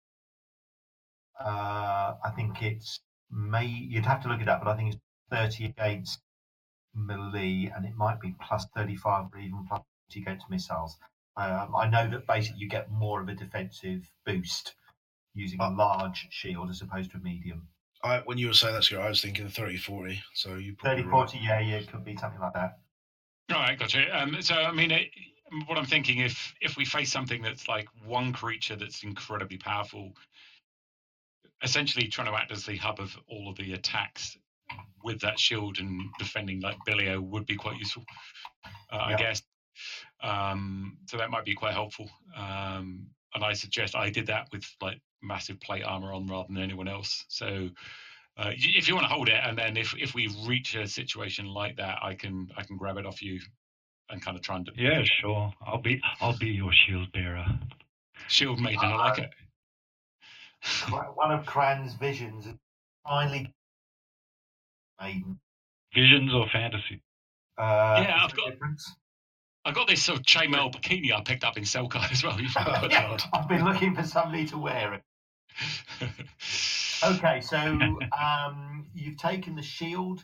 uh, 1.39 2.15
I 2.23 2.29
think 2.35 2.61
it's 2.61 2.99
may 3.31 3.65
you'd 3.65 4.05
have 4.05 4.21
to 4.23 4.29
look 4.29 4.41
it 4.41 4.49
up, 4.49 4.63
but 4.63 4.69
I 4.69 4.75
think 4.75 4.93
it's 4.93 5.01
30 5.31 5.65
against 5.65 6.19
melee, 6.93 7.71
and 7.75 7.85
it 7.85 7.95
might 7.95 8.19
be 8.19 8.35
plus 8.45 8.65
35 8.75 9.25
or 9.33 9.39
even 9.39 9.65
plus 9.67 9.81
30 10.09 10.21
against 10.21 10.49
missiles. 10.49 10.97
Um, 11.37 11.73
I 11.75 11.87
know 11.89 12.09
that 12.09 12.27
basically 12.27 12.59
you 12.59 12.67
get 12.67 12.91
more 12.91 13.21
of 13.21 13.29
a 13.29 13.33
defensive 13.33 14.11
boost 14.25 14.75
using 15.33 15.59
a 15.61 15.69
large 15.69 16.27
shield 16.29 16.69
as 16.69 16.81
opposed 16.81 17.11
to 17.11 17.17
a 17.17 17.21
medium. 17.21 17.67
I, 18.03 18.19
when 18.25 18.37
you 18.37 18.47
were 18.47 18.53
saying 18.53 18.73
that, 18.75 18.83
Scott, 18.83 19.01
I 19.01 19.09
was 19.09 19.21
thinking 19.21 19.47
30 19.47 19.77
40, 19.77 20.21
so 20.33 20.55
you 20.55 20.75
probably 20.75 21.03
30 21.03 21.09
right. 21.09 21.29
40, 21.29 21.37
yeah, 21.41 21.59
yeah, 21.59 21.75
it 21.75 21.91
could 21.91 22.03
be 22.03 22.17
something 22.17 22.41
like 22.41 22.53
that. 22.53 22.79
All 23.51 23.59
right, 23.59 23.77
gotcha. 23.77 24.05
Um, 24.17 24.41
so 24.41 24.55
I 24.55 24.71
mean, 24.71 24.91
it, 24.91 25.09
what 25.67 25.77
I'm 25.77 25.85
thinking, 25.85 26.19
if 26.19 26.53
if 26.61 26.77
we 26.77 26.85
face 26.85 27.11
something 27.11 27.41
that's 27.41 27.67
like 27.67 27.87
one 28.05 28.33
creature 28.33 28.75
that's 28.75 29.03
incredibly 29.03 29.57
powerful, 29.57 30.13
essentially 31.63 32.07
trying 32.07 32.27
to 32.27 32.37
act 32.37 32.51
as 32.51 32.65
the 32.65 32.77
hub 32.77 32.99
of 32.99 33.17
all 33.27 33.49
of 33.49 33.57
the 33.57 33.73
attacks 33.73 34.37
with 35.03 35.19
that 35.21 35.39
shield 35.39 35.79
and 35.79 36.09
defending 36.19 36.61
like 36.61 36.77
Billio 36.87 37.19
would 37.19 37.45
be 37.45 37.55
quite 37.55 37.77
useful, 37.77 38.03
uh, 38.91 38.97
I 38.97 39.15
guess. 39.15 39.41
Um, 40.21 40.97
so 41.07 41.17
that 41.17 41.31
might 41.31 41.45
be 41.45 41.55
quite 41.55 41.73
helpful. 41.73 42.09
Um, 42.35 43.07
and 43.33 43.43
I 43.43 43.53
suggest 43.53 43.95
I 43.95 44.09
did 44.09 44.27
that 44.27 44.47
with 44.51 44.65
like 44.81 44.99
massive 45.21 45.59
plate 45.59 45.83
armor 45.83 46.13
on 46.13 46.27
rather 46.27 46.47
than 46.47 46.61
anyone 46.61 46.87
else. 46.87 47.25
So 47.27 47.69
uh, 48.37 48.51
if 48.53 48.87
you 48.87 48.95
want 48.95 49.05
to 49.05 49.13
hold 49.13 49.29
it, 49.29 49.39
and 49.43 49.57
then 49.57 49.75
if 49.77 49.93
if 49.97 50.13
we 50.13 50.29
reach 50.45 50.75
a 50.75 50.87
situation 50.87 51.45
like 51.45 51.75
that, 51.77 51.99
I 52.01 52.15
can 52.15 52.49
I 52.55 52.63
can 52.63 52.77
grab 52.77 52.97
it 52.97 53.05
off 53.05 53.21
you 53.21 53.41
and 54.11 54.21
kind 54.21 54.37
of 54.37 54.43
try 54.43 54.57
and 54.57 54.65
d- 54.65 54.71
Yeah, 54.75 55.01
sure. 55.21 55.53
I'll 55.65 55.81
be 55.81 56.01
I'll 56.19 56.37
be 56.37 56.47
your 56.49 56.71
shield 56.73 57.11
bearer. 57.11 57.45
shield 58.27 58.59
maiden. 58.59 58.85
I 58.85 58.95
like 58.95 59.19
Uh, 59.19 59.23
it. 59.23 59.31
One 61.15 61.31
of 61.31 61.45
Cran's 61.45 61.93
visions 61.95 62.45
is 62.45 62.55
finally 63.03 63.51
maiden. 64.99 65.39
Visions 65.93 66.33
or 66.33 66.47
fantasy? 66.51 67.01
Uh, 67.57 68.03
Yeah, 68.07 68.19
I've 68.23 68.35
got- 68.35 68.51
difference? 68.51 68.95
I 69.63 69.71
got 69.71 69.87
this 69.87 70.01
sort 70.03 70.17
of 70.19 70.25
chainmail 70.25 70.73
bikini 70.73 71.11
I 71.13 71.21
picked 71.21 71.43
up 71.43 71.55
in 71.57 71.63
Selkai 71.63 72.11
as 72.11 72.23
well. 72.23 72.39
You've 72.41 72.53
got 72.55 72.91
yeah, 72.91 73.15
I've 73.33 73.47
been 73.47 73.63
looking 73.65 73.95
for 73.95 74.03
somebody 74.03 74.45
to 74.47 74.57
wear 74.57 74.93
it. 74.95 75.03
Okay, 77.03 77.41
so 77.41 77.57
um, 77.57 78.85
you've 78.93 79.17
taken 79.17 79.55
the 79.55 79.63
shield. 79.63 80.23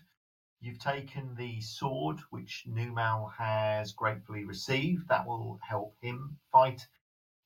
You've 0.59 0.79
taken 0.79 1.35
the 1.35 1.61
sword, 1.61 2.19
which 2.31 2.63
Numal 2.67 3.31
has 3.37 3.91
gratefully 3.93 4.43
received. 4.43 5.07
That 5.07 5.27
will 5.27 5.59
help 5.67 5.95
him 6.01 6.37
fight. 6.51 6.85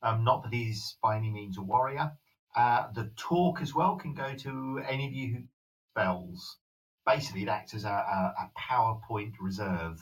Um, 0.01 0.23
not 0.23 0.43
that 0.43 0.53
he's 0.53 0.97
by 1.03 1.17
any 1.17 1.29
means 1.29 1.57
a 1.57 1.61
warrior. 1.61 2.11
Uh, 2.55 2.91
the 2.93 3.11
talk 3.17 3.61
as 3.61 3.73
well 3.73 3.95
can 3.95 4.13
go 4.13 4.33
to 4.35 4.81
any 4.87 5.05
of 5.07 5.13
you 5.13 5.33
who 5.35 5.43
spells. 5.91 6.57
Basically, 7.05 7.43
it 7.43 7.49
acts 7.49 7.73
as 7.73 7.83
a, 7.83 7.89
a, 7.89 8.33
a 8.43 8.51
power 8.55 8.99
point 9.07 9.33
reserve 9.39 9.99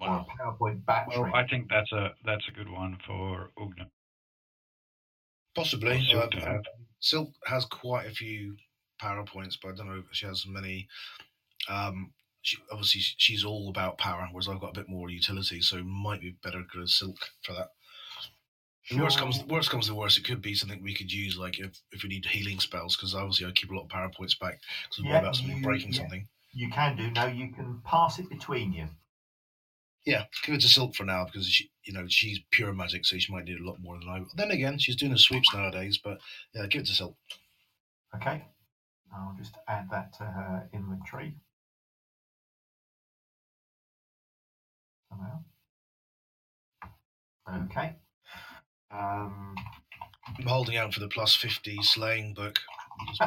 or 0.00 0.08
a 0.08 0.24
power 0.38 0.54
point 0.58 0.84
battery. 0.86 1.18
Well, 1.18 1.34
I 1.34 1.46
think 1.46 1.68
that's 1.68 1.92
a 1.92 2.14
that's 2.24 2.46
a 2.48 2.52
good 2.52 2.70
one 2.70 2.98
for 3.06 3.50
Ugnan. 3.58 3.88
Possibly. 5.54 6.04
Silk 6.04 6.34
Uh. 6.34 6.58
Silk 7.00 7.28
has 7.46 7.64
quite 7.66 8.06
a 8.06 8.10
few 8.10 8.56
PowerPoints, 9.00 9.56
but 9.62 9.72
I 9.72 9.76
don't 9.76 9.88
know 9.88 9.98
if 9.98 10.06
she 10.12 10.26
has 10.26 10.46
many. 10.46 10.88
Um, 11.68 12.12
she, 12.42 12.58
obviously, 12.70 13.00
she's 13.16 13.44
all 13.44 13.70
about 13.70 13.98
power, 13.98 14.28
whereas 14.30 14.48
I've 14.48 14.60
got 14.60 14.76
a 14.76 14.80
bit 14.80 14.88
more 14.88 15.08
utility, 15.10 15.60
so 15.62 15.82
might 15.82 16.20
be 16.20 16.36
better 16.42 16.60
to 16.62 16.78
go 16.78 16.84
Silk 16.86 17.16
for 17.42 17.52
that. 17.54 17.68
The 18.90 19.00
Worst 19.00 19.18
comes, 19.18 19.42
worst 19.44 19.70
comes 19.70 19.86
to 19.86 19.94
worst, 19.94 20.18
it 20.18 20.24
could 20.24 20.42
be 20.42 20.54
something 20.54 20.82
we 20.82 20.92
could 20.94 21.10
use, 21.10 21.38
like 21.38 21.58
if, 21.58 21.70
if 21.92 22.02
we 22.02 22.10
need 22.10 22.26
healing 22.26 22.60
spells, 22.60 22.96
because 22.96 23.14
obviously 23.14 23.46
I 23.46 23.52
keep 23.52 23.70
a 23.70 23.74
lot 23.74 23.84
of 23.84 23.88
power 23.88 24.10
points 24.14 24.34
back 24.34 24.60
because 24.82 24.98
I'm 24.98 25.10
Yeah, 25.10 25.18
about 25.20 25.36
something 25.36 25.56
you- 25.56 25.62
breaking 25.62 25.92
yeah. 25.92 26.00
something. 26.00 26.28
You 26.52 26.68
can 26.70 26.96
do. 26.96 27.10
No, 27.10 27.26
you 27.26 27.48
can 27.50 27.80
pass 27.84 28.18
it 28.18 28.28
between 28.28 28.72
you. 28.74 28.88
Yeah, 30.04 30.24
give 30.44 30.54
it 30.54 30.60
to 30.60 30.68
Silk 30.68 30.94
for 30.94 31.04
now 31.04 31.24
because 31.24 31.48
she, 31.48 31.70
you 31.84 31.94
know, 31.94 32.04
she's 32.08 32.38
pure 32.50 32.74
magic, 32.74 33.06
so 33.06 33.16
she 33.16 33.32
might 33.32 33.44
need 33.46 33.58
a 33.58 33.64
lot 33.64 33.80
more 33.80 33.98
than 33.98 34.08
I. 34.08 34.20
Then 34.36 34.50
again, 34.50 34.78
she's 34.78 34.96
doing 34.96 35.12
the 35.12 35.18
sweeps 35.18 35.52
nowadays, 35.54 35.98
but 35.98 36.18
yeah, 36.54 36.66
give 36.66 36.82
it 36.82 36.86
to 36.88 36.92
Silk. 36.92 37.16
Okay. 38.14 38.44
I'll 39.16 39.34
just 39.38 39.56
add 39.66 39.88
that 39.90 40.12
to 40.18 40.24
her 40.24 40.68
inventory. 40.74 41.34
Okay. 47.48 47.96
Um, 48.90 49.54
I'm 50.38 50.46
holding 50.46 50.76
out 50.76 50.94
for 50.94 51.00
the 51.00 51.08
plus 51.08 51.34
fifty 51.34 51.78
slaying 51.82 52.34
book. 52.34 52.60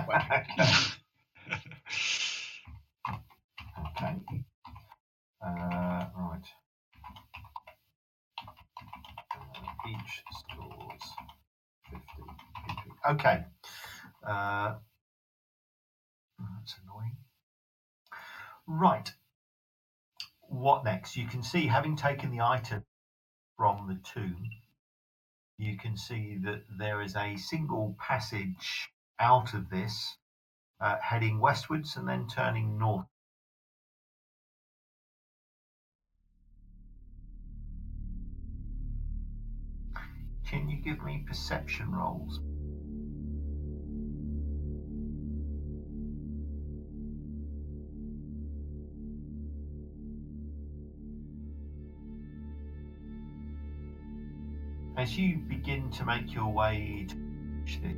Okay. 3.80 4.16
Uh, 5.42 6.06
right. 6.16 6.46
Uh, 9.36 9.90
each 9.90 10.24
stores 10.32 11.04
50 11.90 12.04
PP. 12.68 13.12
Okay. 13.12 13.46
Uh, 14.28 14.76
that's 16.40 16.76
annoying. 16.84 17.18
Right. 18.68 19.12
What 20.50 20.84
next? 20.84 21.16
You 21.16 21.28
can 21.28 21.44
see, 21.44 21.68
having 21.68 21.96
taken 21.96 22.32
the 22.32 22.42
item 22.42 22.84
from 23.58 23.88
the 23.88 23.96
tomb, 23.96 24.50
you 25.58 25.78
can 25.78 25.98
see 25.98 26.38
that 26.44 26.64
there 26.70 27.02
is 27.02 27.16
a 27.16 27.38
single 27.38 27.96
passage 28.00 28.90
out 29.20 29.54
of 29.54 29.70
this, 29.70 30.18
uh, 30.80 30.98
heading 31.02 31.40
westwards 31.40 31.96
and 31.96 32.08
then 32.08 32.28
turning 32.28 32.78
north. 32.78 33.08
Can 40.48 40.70
you 40.70 40.78
give 40.78 41.04
me 41.04 41.26
perception 41.28 41.92
rolls? 41.92 42.40
As 55.08 55.18
you 55.18 55.38
begin 55.38 55.90
to 55.92 56.04
make 56.04 56.34
your 56.34 56.52
way 56.52 57.08
to 57.08 57.80
the 57.80 57.96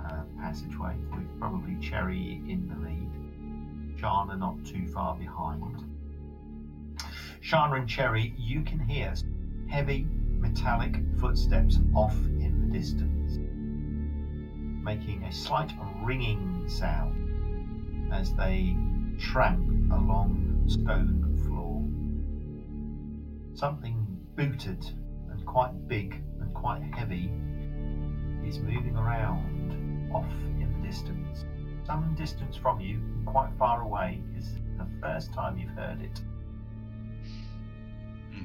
uh, 0.00 0.22
passageway, 0.40 0.94
with 1.12 1.26
probably 1.40 1.74
Cherry 1.80 2.40
in 2.46 2.68
the 2.68 2.76
lead, 2.76 4.00
Shana 4.00 4.38
not 4.38 4.64
too 4.64 4.86
far 4.86 5.16
behind. 5.16 5.84
Shana 7.42 7.80
and 7.80 7.88
Cherry, 7.88 8.32
you 8.38 8.62
can 8.62 8.78
hear 8.78 9.12
heavy 9.66 10.06
metallic 10.38 11.00
footsteps 11.18 11.80
off 11.96 12.14
in 12.14 12.60
the 12.60 12.78
distance, 12.78 13.40
making 14.84 15.24
a 15.24 15.32
slight 15.32 15.72
ringing 16.00 16.68
sound 16.68 18.12
as 18.12 18.32
they 18.34 18.76
tramp 19.18 19.68
along 19.90 20.62
stone 20.68 21.36
floor. 21.44 21.82
Something 23.58 24.06
booted 24.36 24.92
quite 25.50 25.88
big 25.88 26.14
and 26.40 26.54
quite 26.54 26.80
heavy 26.94 27.24
is 28.46 28.60
moving 28.60 28.96
around 28.96 30.12
off 30.14 30.30
in 30.60 30.72
the 30.80 30.86
distance. 30.86 31.44
Some 31.84 32.14
distance 32.14 32.54
from 32.56 32.78
you, 32.80 33.00
quite 33.26 33.50
far 33.58 33.82
away, 33.82 34.22
is 34.38 34.54
the 34.78 34.86
first 35.00 35.32
time 35.32 35.58
you've 35.58 35.70
heard 35.70 36.00
it. 36.02 36.20
Hmm. 38.32 38.44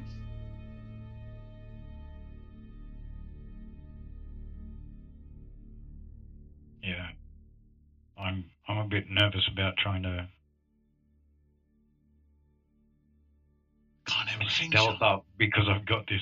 Yeah, 6.83 7.07
I'm 8.17 8.45
I'm 8.67 8.77
a 8.77 8.85
bit 8.85 9.09
nervous 9.09 9.47
about 9.51 9.77
trying 9.77 10.03
to 10.03 10.27
Can't 14.07 14.29
have 14.29 14.41
a 14.41 14.49
thing. 14.49 14.71
stealth 14.71 15.01
up 15.01 15.25
because 15.37 15.67
I've 15.69 15.85
got 15.85 16.07
this 16.07 16.21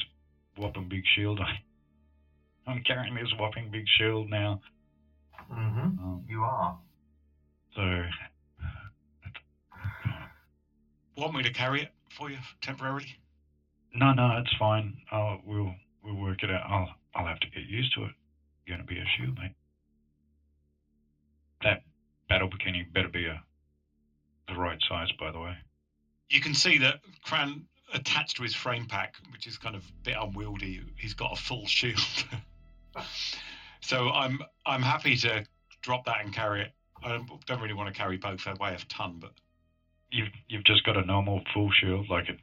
whopping 0.58 0.88
big 0.90 1.04
shield. 1.16 1.40
I'm 2.68 2.82
carrying 2.84 3.16
this 3.16 3.32
whopping 3.38 3.70
big 3.72 3.86
shield 3.98 4.30
now. 4.30 4.62
Mm-hmm. 5.52 6.00
Um, 6.00 6.24
You 6.28 6.42
are. 6.42 6.78
so 7.76 7.82
Want 11.18 11.36
me 11.36 11.44
to 11.44 11.52
carry 11.52 11.82
it 11.82 11.90
for 12.18 12.30
you 12.30 12.38
temporarily? 12.62 13.06
no, 13.96 14.12
no, 14.14 14.38
it's 14.38 14.54
fine. 14.58 14.98
Uh, 15.12 15.36
we'll 15.46 15.74
we'll 16.04 16.16
work 16.16 16.42
it 16.44 16.50
out. 16.50 16.64
I'll 16.68 16.90
I'll 17.16 17.28
have 17.28 17.40
to 17.42 17.48
get 17.50 17.64
used 17.68 17.94
to 17.96 18.06
it. 18.06 18.12
Going 18.68 18.80
to 18.80 18.86
be 18.86 18.98
a 18.98 19.04
shield, 19.18 19.38
mate. 19.38 19.52
That 21.64 21.84
battle 22.30 22.50
bikini 22.50 22.92
better 22.94 23.10
be 23.10 23.26
a 23.28 23.42
the 24.48 24.56
right 24.56 24.80
size, 24.90 25.10
by 25.20 25.32
the 25.32 25.40
way. 25.40 25.54
You 26.30 26.42
can 26.42 26.54
see 26.54 26.78
that 26.80 27.00
Cran 27.24 27.66
attached 27.94 28.38
to 28.38 28.44
his 28.44 28.54
frame 28.56 28.86
pack, 28.86 29.16
which 29.32 29.48
is 29.48 29.58
kind 29.58 29.76
of 29.76 29.84
a 29.84 30.04
bit 30.04 30.16
unwieldy, 30.20 30.82
he's 30.98 31.14
got 31.14 31.32
a 31.32 31.36
full 31.36 31.66
shield. 31.68 32.00
so 33.82 34.10
I'm 34.10 34.40
I'm 34.66 34.82
happy 34.82 35.16
to 35.18 35.46
drop 35.82 36.06
that 36.06 36.24
and 36.24 36.34
carry 36.34 36.62
it. 36.62 36.72
I 37.04 37.10
don't, 37.10 37.46
don't 37.46 37.62
really 37.62 37.74
want 37.74 37.94
to 37.94 37.98
carry 38.00 38.18
both. 38.18 38.46
They 38.46 38.54
weigh 38.60 38.74
a 38.74 38.78
ton, 38.90 39.18
but 39.20 39.32
You've 40.12 40.30
you've 40.48 40.64
just 40.64 40.84
got 40.84 40.96
a 40.96 41.04
normal 41.04 41.42
full 41.54 41.72
shield, 41.72 42.08
like 42.10 42.30
a 42.30 42.38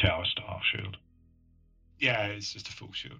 tower 0.00 0.24
style 0.26 0.60
shield. 0.72 0.96
yeah, 1.98 2.26
it's 2.26 2.52
just 2.52 2.68
a 2.68 2.72
full 2.72 2.92
shield. 2.92 3.18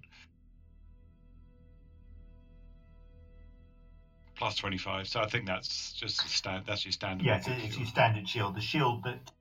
Plus 4.37 4.55
25, 4.57 5.09
so 5.09 5.21
I 5.21 5.29
think 5.29 5.47
that's 5.47 5.93
just 5.95 6.23
a 6.25 6.29
stand. 6.29 6.65
That's 6.67 6.85
your 6.85 6.93
standard. 6.93 7.25
Yes, 7.27 7.47
shield. 7.47 7.59
it's 7.63 7.79
your 7.79 7.87
standard 7.87 8.29
shield. 8.29 8.55
The 8.55 8.61
shield 8.61 9.03
that 9.05 9.33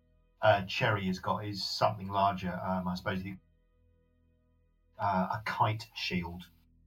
uh, 0.45 0.61
Cherry 0.67 1.07
has 1.07 1.17
got 1.17 1.43
is 1.43 1.65
something 1.65 2.07
larger. 2.07 2.59
Um, 2.63 2.87
I 2.87 2.93
suppose 2.93 3.23
the, 3.23 3.35
uh, 4.99 5.27
a 5.31 5.41
kite 5.43 5.87
shield. 5.95 6.43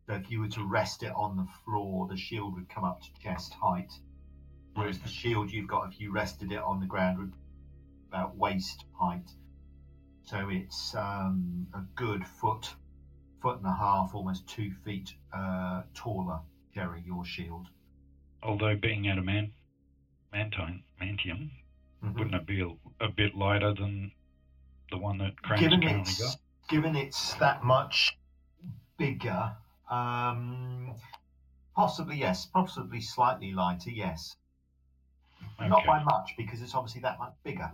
So 0.07 0.15
if 0.15 0.31
you 0.31 0.41
were 0.41 0.49
to 0.49 0.65
rest 0.65 1.03
it 1.03 1.13
on 1.17 1.37
the 1.37 1.47
floor, 1.65 2.07
the 2.07 2.17
shield 2.17 2.55
would 2.55 2.69
come 2.69 2.85
up 2.85 3.01
to 3.03 3.09
chest 3.21 3.53
height. 3.53 3.93
Whereas 4.75 5.01
the 5.01 5.09
shield 5.09 5.51
you've 5.51 5.67
got, 5.67 5.93
if 5.93 6.01
you 6.01 6.13
rested 6.13 6.53
it 6.53 6.61
on 6.61 6.79
the 6.79 6.87
ground, 6.87 7.19
would 7.19 7.33
about 8.09 8.37
waist 8.37 8.85
height. 8.93 9.29
So 10.23 10.49
it's 10.51 10.95
um, 10.95 11.67
a 11.75 11.81
good 11.97 12.25
foot, 12.25 12.73
foot 13.43 13.59
and 13.59 13.67
a 13.67 13.75
half, 13.75 14.15
almost 14.15 14.49
two 14.49 14.71
feet 14.85 15.13
uh, 15.33 15.83
taller. 15.95 16.39
Cherry, 16.75 17.03
your 17.05 17.25
shield. 17.25 17.67
Although 18.41 18.77
being 18.77 19.09
adamant, 19.09 19.51
mantine, 20.33 20.85
mantium, 21.01 21.51
Mhm. 22.05 22.15
wouldn't 22.15 22.35
it 22.35 22.47
be 22.47 22.61
a, 22.61 23.05
a 23.05 23.09
bit 23.09 23.35
lighter 23.35 23.75
than 23.75 24.13
the 24.91 24.99
one 24.99 25.19
that 25.19 25.41
Crane's 25.43 25.63
given 25.63 25.81
currently 25.81 26.01
it's 26.03 26.21
got? 26.21 26.37
given 26.69 26.97
it's 26.97 27.35
that 27.35 27.65
much 27.65 28.17
bigger, 28.99 29.53
um, 29.91 30.95
possibly 31.75 32.17
yes, 32.17 32.47
possibly 32.47 33.01
slightly 33.01 33.53
lighter, 33.53 33.91
yes, 33.91 34.37
not 35.61 35.85
by 35.87 36.03
much 36.03 36.35
because 36.37 36.63
it's 36.63 36.75
obviously 36.75 37.01
that 37.01 37.19
much 37.19 37.33
bigger. 37.43 37.71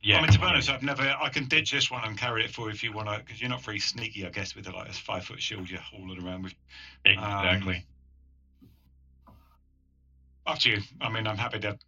Yeah. 0.00 0.18
I 0.18 0.22
mean, 0.22 0.30
to 0.30 0.38
be 0.38 0.44
honest, 0.44 0.70
I've 0.70 0.82
never. 0.82 1.02
I 1.02 1.28
can 1.28 1.46
ditch 1.46 1.72
this 1.72 1.90
one 1.90 2.04
and 2.04 2.16
carry 2.16 2.44
it 2.44 2.52
for 2.52 2.66
you 2.66 2.70
if 2.70 2.82
you 2.84 2.92
want 2.92 3.08
to, 3.08 3.18
because 3.18 3.40
you're 3.40 3.50
not 3.50 3.62
very 3.62 3.80
sneaky, 3.80 4.24
I 4.24 4.30
guess, 4.30 4.54
with 4.54 4.68
a, 4.68 4.72
like 4.72 4.88
a 4.88 4.92
five 4.92 5.24
foot 5.24 5.42
shield 5.42 5.68
you're 5.68 5.80
hauling 5.80 6.24
around 6.24 6.44
with. 6.44 6.54
Exactly. 7.04 7.84
Up 10.46 10.58
to 10.60 10.70
you. 10.70 10.82
I 11.00 11.10
mean, 11.10 11.26
I'm 11.26 11.36
happy 11.36 11.58
to. 11.60 11.78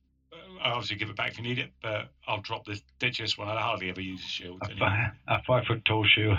I'll 0.63 0.75
obviously 0.75 0.97
give 0.97 1.11
it 1.11 1.17
back 1.17 1.33
if 1.33 1.39
you 1.39 1.45
need 1.45 1.59
it, 1.59 1.71
but 1.83 2.09
I'll 2.27 2.41
drop 2.43 2.65
this 2.67 2.83
ditchiest 3.01 3.39
one. 3.39 3.49
I 3.49 3.61
hardly 3.61 3.89
ever 3.91 4.01
use 4.01 4.21
shields 4.21 4.61
A, 4.63 4.71
anyway. 4.71 4.79
fi- 4.89 5.13
a 5.35 5.43
five 5.47 5.65
foot 5.67 5.85
tall 5.85 6.05
shield 6.05 6.39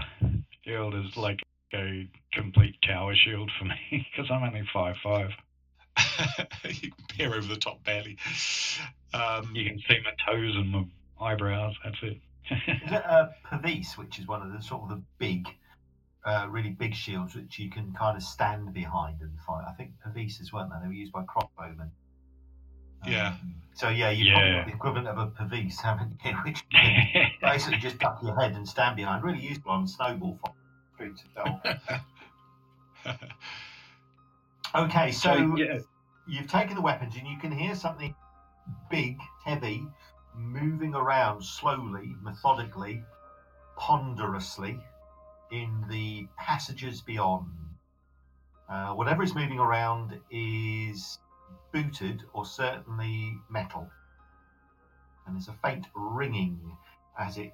shield 0.64 0.93
is 0.95 1.18
like 1.18 1.39
a 1.73 2.07
complete 2.34 2.76
tower 2.85 3.15
shield 3.15 3.52
for 3.57 3.65
me 3.65 3.76
because 4.15 4.30
I'm 4.31 4.43
only 4.43 4.68
five 4.73 4.95
five. 5.03 5.30
you 6.65 6.91
can 6.91 7.06
peer 7.10 7.34
over 7.35 7.48
the 7.48 7.57
top 7.57 7.84
barely. 7.84 8.18
Um, 9.14 9.52
You 9.53 9.65
can 9.69 9.80
see 9.88 9.98
my 10.03 10.11
toes 10.26 10.56
and 10.56 10.69
my 10.72 10.85
eyebrows. 11.19 11.76
That's 11.84 11.98
it. 12.03 12.18
Is 12.52 12.91
it 12.91 13.03
a 13.06 13.31
Pavis, 13.45 13.98
which 13.98 14.19
is 14.19 14.27
one 14.27 14.41
of 14.41 14.52
the 14.52 14.61
sort 14.61 14.84
of 14.84 14.89
the 14.89 15.02
big, 15.18 15.48
uh, 16.26 16.48
really 16.49 16.69
big 16.72 16.95
shields 16.95 17.35
which 17.35 17.60
you 17.60 17.69
can 17.69 17.93
kind 17.93 18.15
of 18.18 18.23
stand 18.23 18.73
behind 18.73 19.22
and 19.22 19.31
fight? 19.45 19.65
I 19.68 19.73
think 19.73 19.91
Pavises 20.06 20.52
weren't 20.53 20.69
they? 20.69 20.77
They 20.81 20.88
were 20.88 20.93
used 20.93 21.11
by 21.11 21.23
crossbowmen. 21.23 21.89
Yeah. 23.05 23.29
Um, 23.29 23.55
so 23.73 23.89
yeah, 23.89 24.11
you've 24.11 24.27
Yeah. 24.27 24.57
got 24.59 24.65
the 24.67 24.73
equivalent 24.73 25.07
of 25.07 25.17
a 25.17 25.27
Pavis, 25.27 25.79
haven't 25.81 26.19
you? 26.23 26.31
Which 26.45 26.63
basically 27.41 27.79
just 27.79 27.99
duck 27.99 28.19
your 28.21 28.39
head 28.39 28.53
and 28.53 28.67
stand 28.67 28.95
behind. 28.95 29.23
Really 29.23 29.39
useful 29.41 29.71
on 29.71 29.87
snowball 29.87 30.39
fight. 30.43 30.55
Streets 30.95 31.23
of 31.23 31.45
Dol. 31.45 31.61
Okay, 34.73 35.11
so 35.11 35.55
yeah, 35.57 35.79
you've 36.27 36.49
taken 36.49 36.75
the 36.75 36.81
weapons 36.81 37.15
and 37.17 37.27
you 37.27 37.37
can 37.37 37.51
hear 37.51 37.75
something 37.75 38.15
big, 38.89 39.19
heavy, 39.43 39.85
moving 40.33 40.95
around 40.95 41.43
slowly, 41.43 42.15
methodically, 42.21 43.03
ponderously 43.75 44.79
in 45.51 45.83
the 45.89 46.25
passages 46.37 47.01
beyond. 47.01 47.49
Uh, 48.69 48.93
whatever 48.93 49.23
is 49.23 49.35
moving 49.35 49.59
around 49.59 50.17
is 50.31 51.19
booted 51.72 52.23
or 52.34 52.45
certainly 52.45 53.34
metal. 53.49 53.89
And 55.26 55.35
there's 55.35 55.48
a 55.48 55.53
faint 55.64 55.88
ringing 55.95 56.60
as 57.19 57.38
it 57.38 57.53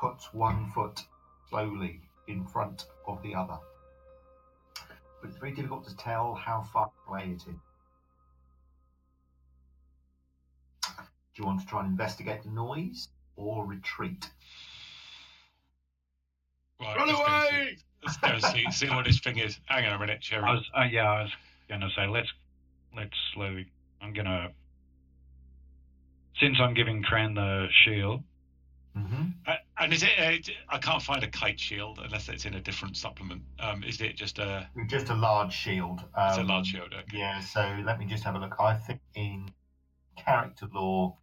puts 0.00 0.32
one 0.32 0.70
foot 0.70 1.00
slowly 1.48 2.00
in 2.28 2.44
front 2.46 2.86
of 3.06 3.22
the 3.22 3.34
other. 3.34 3.58
But 5.20 5.28
it's 5.30 5.38
very 5.38 5.52
difficult 5.52 5.86
to 5.88 5.96
tell 5.96 6.34
how 6.34 6.62
far 6.72 6.90
away 7.08 7.30
it 7.36 7.42
is. 7.48 7.56
Do 11.34 11.42
you 11.42 11.44
want 11.46 11.60
to 11.60 11.66
try 11.66 11.80
and 11.80 11.88
investigate 11.90 12.42
the 12.42 12.50
noise 12.50 13.08
or 13.36 13.64
retreat? 13.64 14.28
right, 16.80 16.96
Run 16.96 17.08
let's 17.08 17.18
go 17.18 17.24
and 17.26 17.48
see- 17.48 17.56
away! 17.56 17.76
Let's 18.04 18.16
go 18.16 18.28
and 18.28 18.42
see, 18.42 18.70
see 18.86 18.88
what 18.94 19.04
this 19.04 19.20
thing 19.20 19.38
is. 19.38 19.58
Hang 19.66 19.86
on 19.86 19.92
a 19.92 19.98
minute, 19.98 20.20
Cherry. 20.20 20.42
I 20.42 20.52
was 20.54 20.68
uh, 20.76 20.82
yeah 20.90 21.08
I 21.08 21.22
was 21.22 21.30
gonna 21.68 21.88
say 21.96 22.06
let's 22.08 22.28
let's 22.96 23.16
slowly. 23.34 23.66
I'm 24.00 24.12
gonna 24.12 24.50
since 26.38 26.58
I'm 26.60 26.74
giving 26.74 27.02
Cran 27.02 27.34
the 27.34 27.68
shield. 27.84 28.22
Mm-hmm. 28.96 29.22
Uh, 29.46 29.54
and 29.80 29.92
is 29.92 30.02
it? 30.02 30.10
Uh, 30.18 30.52
I 30.74 30.78
can't 30.78 31.00
find 31.02 31.22
a 31.24 31.28
kite 31.30 31.58
shield 31.58 31.98
unless 32.02 32.28
it's 32.28 32.44
in 32.44 32.54
a 32.54 32.60
different 32.60 32.96
supplement. 32.96 33.42
Um, 33.58 33.82
is 33.84 34.00
it 34.00 34.16
just 34.16 34.38
a? 34.38 34.68
Just 34.86 35.08
a 35.08 35.14
large 35.14 35.52
shield. 35.52 36.00
It's 36.00 36.36
a 36.36 36.40
Um, 36.42 36.46
large 36.48 36.66
shield. 36.66 36.92
Okay. 36.92 37.16
Yeah, 37.18 37.40
so 37.40 37.80
let 37.84 37.98
me 37.98 38.06
just 38.06 38.24
have 38.24 38.34
a 38.34 38.38
look. 38.38 38.54
I 38.60 38.74
think 38.74 39.00
in 39.14 39.48
Character 40.16 40.68
Law, 40.74 41.16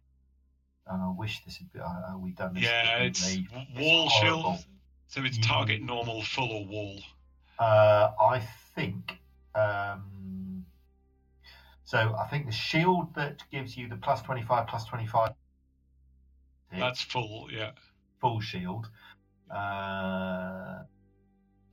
and 0.88 1.00
I 1.02 1.10
wish 1.16 1.44
this 1.44 1.58
had 1.58 1.72
been, 1.72 1.82
uh, 1.82 2.14
we 2.18 2.32
done 2.32 2.54
this. 2.54 2.64
Yeah, 2.64 2.98
it's 2.98 3.20
differently. 3.36 3.74
w- 3.76 3.88
wall 3.88 4.08
horrible. 4.08 4.42
shield. 4.54 4.64
So 5.06 5.22
it's 5.24 5.38
target 5.38 5.80
normal, 5.82 6.22
full 6.22 6.50
or 6.50 6.64
wall. 6.66 6.98
Uh, 7.58 8.10
I 8.20 8.40
think. 8.74 9.16
Um, 9.54 10.19
so 11.90 12.14
I 12.16 12.28
think 12.28 12.46
the 12.46 12.52
shield 12.52 13.12
that 13.16 13.42
gives 13.50 13.76
you 13.76 13.88
the 13.88 13.96
plus 13.96 14.22
25, 14.22 14.68
plus 14.68 14.84
25. 14.84 15.32
That's 16.78 17.00
full. 17.00 17.48
Yeah. 17.50 17.72
full 18.20 18.40
shield. 18.40 18.88
Uh, 19.52 20.84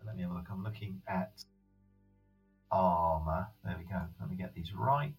let 0.04 0.16
me 0.16 0.24
have 0.24 0.32
a 0.32 0.34
look. 0.34 0.48
I'm 0.52 0.64
looking 0.64 1.04
at 1.08 1.34
armor. 2.72 3.46
There 3.64 3.76
we 3.78 3.84
go. 3.84 4.02
Let 4.20 4.28
me 4.28 4.38
get 4.38 4.56
these 4.56 4.74
right. 4.74 5.14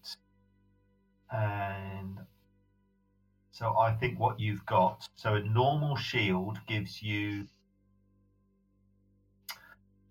And 1.31 2.17
so 3.51 3.77
I 3.77 3.93
think 3.93 4.19
what 4.19 4.37
you've 4.37 4.65
got. 4.65 5.07
So 5.15 5.35
a 5.35 5.41
normal 5.41 5.95
shield 5.95 6.57
gives 6.67 7.01
you 7.01 7.47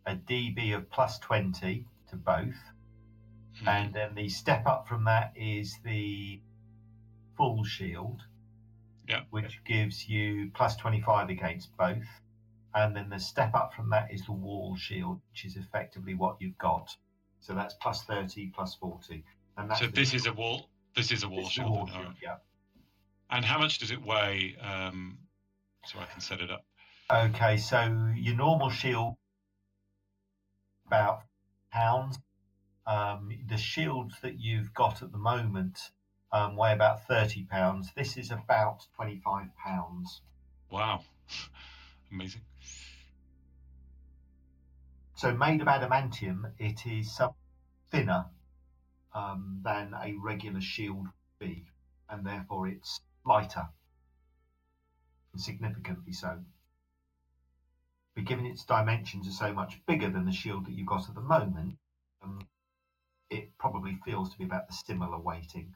a 0.07 0.15
DB 0.15 0.75
of 0.75 0.89
plus 0.91 1.19
20 1.19 1.85
to 2.09 2.17
both. 2.17 2.57
Hmm. 3.61 3.69
And 3.69 3.95
then 3.95 4.15
the 4.15 4.29
step 4.29 4.67
up 4.67 4.87
from 4.89 5.05
that 5.05 5.33
is 5.37 5.77
the 5.85 6.41
full 7.37 7.65
shield, 7.65 8.23
Yeah. 9.07 9.23
which 9.31 9.63
gives 9.65 10.09
you 10.09 10.51
plus 10.55 10.77
25 10.77 11.29
against 11.31 11.77
both. 11.77 12.07
And 12.75 12.95
then 12.95 13.09
the 13.09 13.19
step 13.19 13.55
up 13.55 13.73
from 13.75 13.91
that 13.91 14.13
is 14.13 14.25
the 14.27 14.33
wall 14.33 14.77
shield, 14.77 15.21
which 15.31 15.45
is 15.45 15.57
effectively 15.57 16.15
what 16.15 16.37
you've 16.41 16.59
got. 16.59 16.95
So 17.41 17.55
that's 17.55 17.75
plus 17.75 18.05
30, 18.05 18.49
plus 18.49 18.75
40. 18.75 19.25
And 19.57 19.71
that's 19.71 19.81
So 19.81 19.87
this 19.87 20.15
is 20.15 20.27
a 20.27 20.33
wall. 20.33 20.69
This 20.95 21.11
is 21.13 21.23
a 21.23 21.29
wall 21.29 21.43
this 21.43 21.51
is 21.51 21.57
the 21.57 21.63
shield. 21.63 21.71
wall 21.71 21.87
shield, 21.87 22.15
yeah. 22.23 22.37
And 23.31 23.45
how 23.45 23.59
much 23.59 23.79
does 23.79 23.91
it 23.91 24.03
weigh? 24.03 24.57
Um, 24.57 25.19
so 25.87 25.99
I 25.99 26.05
can 26.07 26.21
set 26.21 26.41
it 26.41 26.51
up. 26.51 26.65
Okay, 27.11 27.57
so 27.57 28.13
your 28.17 28.35
normal 28.37 28.71
shield 28.71 29.17
about 30.87 31.23
pounds. 31.73 32.19
Um, 32.89 33.31
the 33.47 33.59
shields 33.59 34.15
that 34.23 34.41
you've 34.41 34.73
got 34.73 35.03
at 35.03 35.13
the 35.13 35.19
moment 35.19 35.79
um, 36.33 36.57
weigh 36.57 36.73
about 36.73 37.07
thirty 37.07 37.45
pounds. 37.45 37.93
This 37.95 38.17
is 38.17 38.31
about 38.31 38.87
twenty-five 38.97 39.49
pounds. 39.57 40.23
Wow. 40.71 41.03
Amazing. 42.13 42.41
So 45.17 45.35
made 45.35 45.61
of 45.61 45.67
adamantium, 45.67 46.53
it 46.59 46.87
is 46.87 47.15
some 47.15 47.35
thinner 47.91 48.27
um, 49.13 49.61
than 49.65 49.93
a 49.95 50.15
regular 50.23 50.61
shield 50.61 50.99
would 50.99 51.11
be, 51.41 51.67
and 52.09 52.25
therefore 52.25 52.69
it's 52.69 53.01
lighter, 53.27 53.69
significantly 55.37 56.13
so. 56.13 56.39
But 58.15 58.25
given 58.25 58.47
its 58.47 58.65
dimensions 58.65 59.29
are 59.29 59.33
so 59.33 59.53
much 59.53 59.81
bigger 59.87 60.09
than 60.09 60.25
the 60.25 60.33
shield 60.33 60.67
that 60.67 60.73
you've 60.73 60.87
got 60.87 61.09
at 61.09 61.15
the 61.15 61.21
moment, 61.21 61.77
um, 62.23 62.47
it 63.31 63.51
probably 63.59 63.99
feels 64.05 64.31
to 64.33 64.39
be 64.39 64.45
about 64.45 64.69
the 64.69 64.75
similar 64.75 65.19
weighting. 65.19 65.75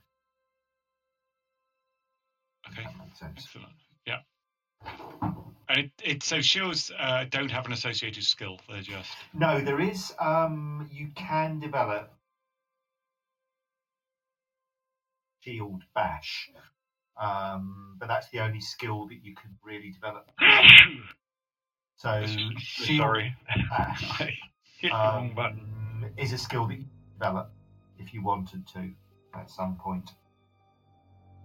Okay. 2.68 2.82
that 2.84 2.98
makes 2.98 3.18
sense. 3.18 3.32
Excellent. 3.36 3.72
Yeah. 4.06 4.18
And 5.68 5.78
it, 5.78 5.90
it 6.02 6.22
so 6.22 6.40
shields 6.40 6.90
uh, 6.98 7.24
don't 7.30 7.50
have 7.50 7.66
an 7.66 7.72
associated 7.72 8.24
skill. 8.24 8.58
They're 8.68 8.82
just 8.82 9.10
No, 9.34 9.60
there 9.60 9.80
is. 9.80 10.12
Um, 10.18 10.88
you 10.92 11.08
can 11.14 11.60
develop 11.60 12.12
shield 15.40 15.82
bash, 15.94 16.50
um, 17.20 17.96
but 17.98 18.08
that's 18.08 18.28
the 18.30 18.40
only 18.40 18.60
skill 18.60 19.06
that 19.08 19.24
you 19.24 19.34
can 19.34 19.56
really 19.62 19.90
develop. 19.90 20.30
So 21.96 22.24
shield 22.58 22.98
Sorry, 22.98 23.36
bash 23.70 24.22
um, 24.92 25.36
is 26.16 26.32
a 26.32 26.38
skill 26.38 26.66
that 26.66 26.76
you 26.76 26.86
develop 27.22 27.50
if 27.98 28.12
you 28.12 28.22
wanted 28.22 28.66
to 28.66 28.90
at 29.34 29.50
some 29.50 29.76
point. 29.76 30.10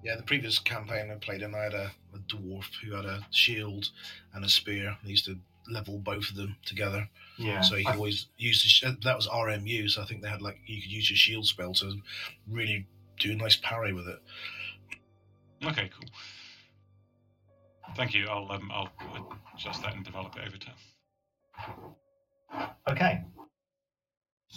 Yeah, 0.04 0.16
the 0.16 0.24
previous 0.24 0.60
campaign 0.60 1.12
I 1.12 1.16
played 1.16 1.42
in, 1.42 1.54
I 1.54 1.64
had 1.64 1.74
a, 1.74 1.92
a 2.14 2.20
dwarf 2.20 2.66
who 2.84 2.96
had 2.96 3.06
a 3.06 3.26
shield 3.32 3.90
and 4.34 4.44
a 4.46 4.50
spear. 4.50 4.98
He 5.04 5.10
used 5.12 5.26
to 5.26 5.38
level 5.70 5.98
both 6.00 6.30
of 6.30 6.36
them 6.36 6.56
together, 6.66 7.08
Yeah. 7.38 7.62
so 7.62 7.76
he 7.76 7.84
could 7.84 7.94
I- 7.94 7.98
always 7.98 8.28
use 8.38 8.64
the. 8.64 8.70
sh- 8.70 8.96
That 9.04 9.16
was 9.16 9.28
RMU, 9.28 9.90
so 9.90 10.02
I 10.02 10.06
think 10.06 10.22
they 10.22 10.30
had 10.30 10.42
like 10.42 10.58
you 10.66 10.82
could 10.82 10.92
use 10.92 11.10
your 11.10 11.18
shield 11.18 11.46
spell 11.46 11.74
to 11.76 11.94
really 12.50 12.88
do 13.20 13.32
a 13.32 13.36
nice 13.36 13.58
parry 13.58 13.94
with 13.94 14.08
it. 14.08 14.20
okay. 15.66 15.90
Cool. 15.90 16.10
Thank 17.96 18.14
you. 18.14 18.28
I'll 18.28 18.52
um, 18.52 18.70
I'll 18.72 18.90
adjust 19.56 19.82
that 19.84 19.96
and 19.96 20.06
develop 20.06 20.36
it 20.38 20.48
over 20.48 20.58
time. 20.58 20.76
Okay. 22.90 23.24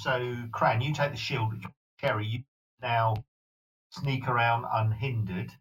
So, 0.00 0.34
Cran, 0.52 0.80
you 0.80 0.94
take 0.94 1.10
the 1.10 1.18
shield. 1.18 1.52
Kerry, 2.00 2.26
you 2.26 2.42
now 2.80 3.22
sneak 3.90 4.28
around 4.28 4.64
unhindered. 4.72 5.52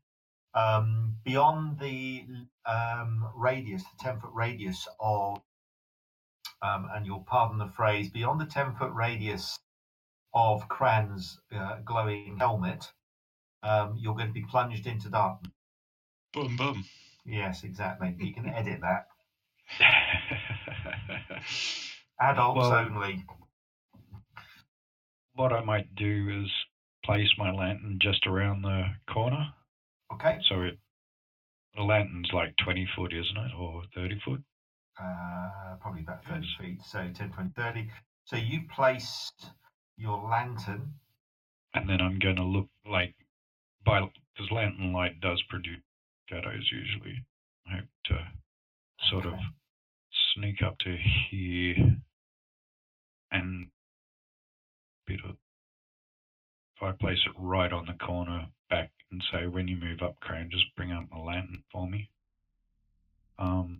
Um, 0.53 1.18
beyond 1.26 1.78
the 1.80 2.24
um, 2.66 3.28
radius, 3.36 3.84
the 3.84 4.03
10 4.03 4.22
foot 4.22 4.32
radius 4.34 4.88
of, 4.98 5.41
um, 6.61 6.88
and 6.95 7.06
you'll 7.06 7.26
pardon 7.28 7.57
the 7.57 7.68
phrase, 7.68 8.10
beyond 8.10 8.40
the 8.40 8.45
10 8.45 8.76
foot 8.76 8.94
radius 8.94 9.60
of 10.34 10.70
Cran's 10.70 11.38
uh, 11.53 11.80
glowing 11.84 12.38
helmet, 12.40 12.94
um, 13.61 13.98
you're 13.99 14.16
going 14.16 14.28
to 14.28 14.34
be 14.34 14.45
plunged 14.49 14.88
into 14.88 15.10
darkness. 15.10 15.52
Boom, 16.32 16.56
boom. 16.56 16.86
Yes, 17.26 17.66
exactly. 17.66 18.16
You 18.18 18.34
can 18.34 18.48
edit 18.48 18.80
that. 18.80 19.07
Adults 22.22 22.60
Well- 22.60 22.74
only. 22.74 23.26
What 25.40 25.53
I 25.53 25.61
might 25.61 25.95
do 25.95 26.44
is 26.44 26.49
place 27.06 27.30
my 27.38 27.49
lantern 27.49 27.98
just 28.02 28.28
around 28.28 28.61
the 28.61 28.84
corner. 29.11 29.48
Okay. 30.14 30.40
So 30.49 30.61
it 30.64 30.76
the 31.76 31.84
lantern's 31.84 32.30
like 32.34 32.53
20 32.61 32.88
foot, 32.95 33.14
isn't 33.14 33.38
it, 33.38 33.52
or 33.57 33.84
30 33.95 34.20
foot? 34.26 34.41
Uh, 34.99 35.76
probably 35.80 36.02
about 36.02 36.26
30 36.26 36.41
Yes. 36.41 36.56
feet. 36.60 36.82
So 36.84 37.10
10, 37.10 37.32
20, 37.32 37.49
30. 37.56 37.88
So 38.26 38.36
you 38.36 38.61
placed 38.76 39.52
your 39.98 40.18
lantern. 40.28 40.91
And 41.74 41.88
then 41.88 42.02
I'm 42.02 42.20
going 42.20 42.36
to 42.36 42.44
look 42.44 42.68
like 42.86 43.14
by 43.86 44.02
because 44.36 44.52
lantern 44.52 44.91
light 44.91 45.22
does 45.22 45.41
produce 45.48 45.80
shadows 46.30 46.70
usually. 46.72 47.24
I 47.68 47.76
hope 47.78 47.86
to 48.06 48.28
sort 49.10 49.26
of 49.26 49.36
sneak 50.34 50.61
up 50.61 50.78
to 50.80 50.98
here 51.30 51.76
and 53.32 53.68
bit 55.10 55.19
of 55.26 55.31
if 56.77 56.84
I 56.84 56.91
place 57.02 57.19
it 57.26 57.34
right 57.36 57.72
on 57.72 57.86
the 57.86 57.94
corner 58.06 58.45
back 58.69 58.90
and 59.11 59.22
say 59.31 59.48
when 59.48 59.68
you 59.68 59.76
move 59.76 60.02
up 60.02 60.14
crane 60.22 60.49
just 60.52 60.65
bring 60.77 60.91
up 60.91 61.03
the 61.11 61.18
lantern 61.18 61.61
for 61.72 61.88
me. 61.88 62.07
Um 63.40 63.80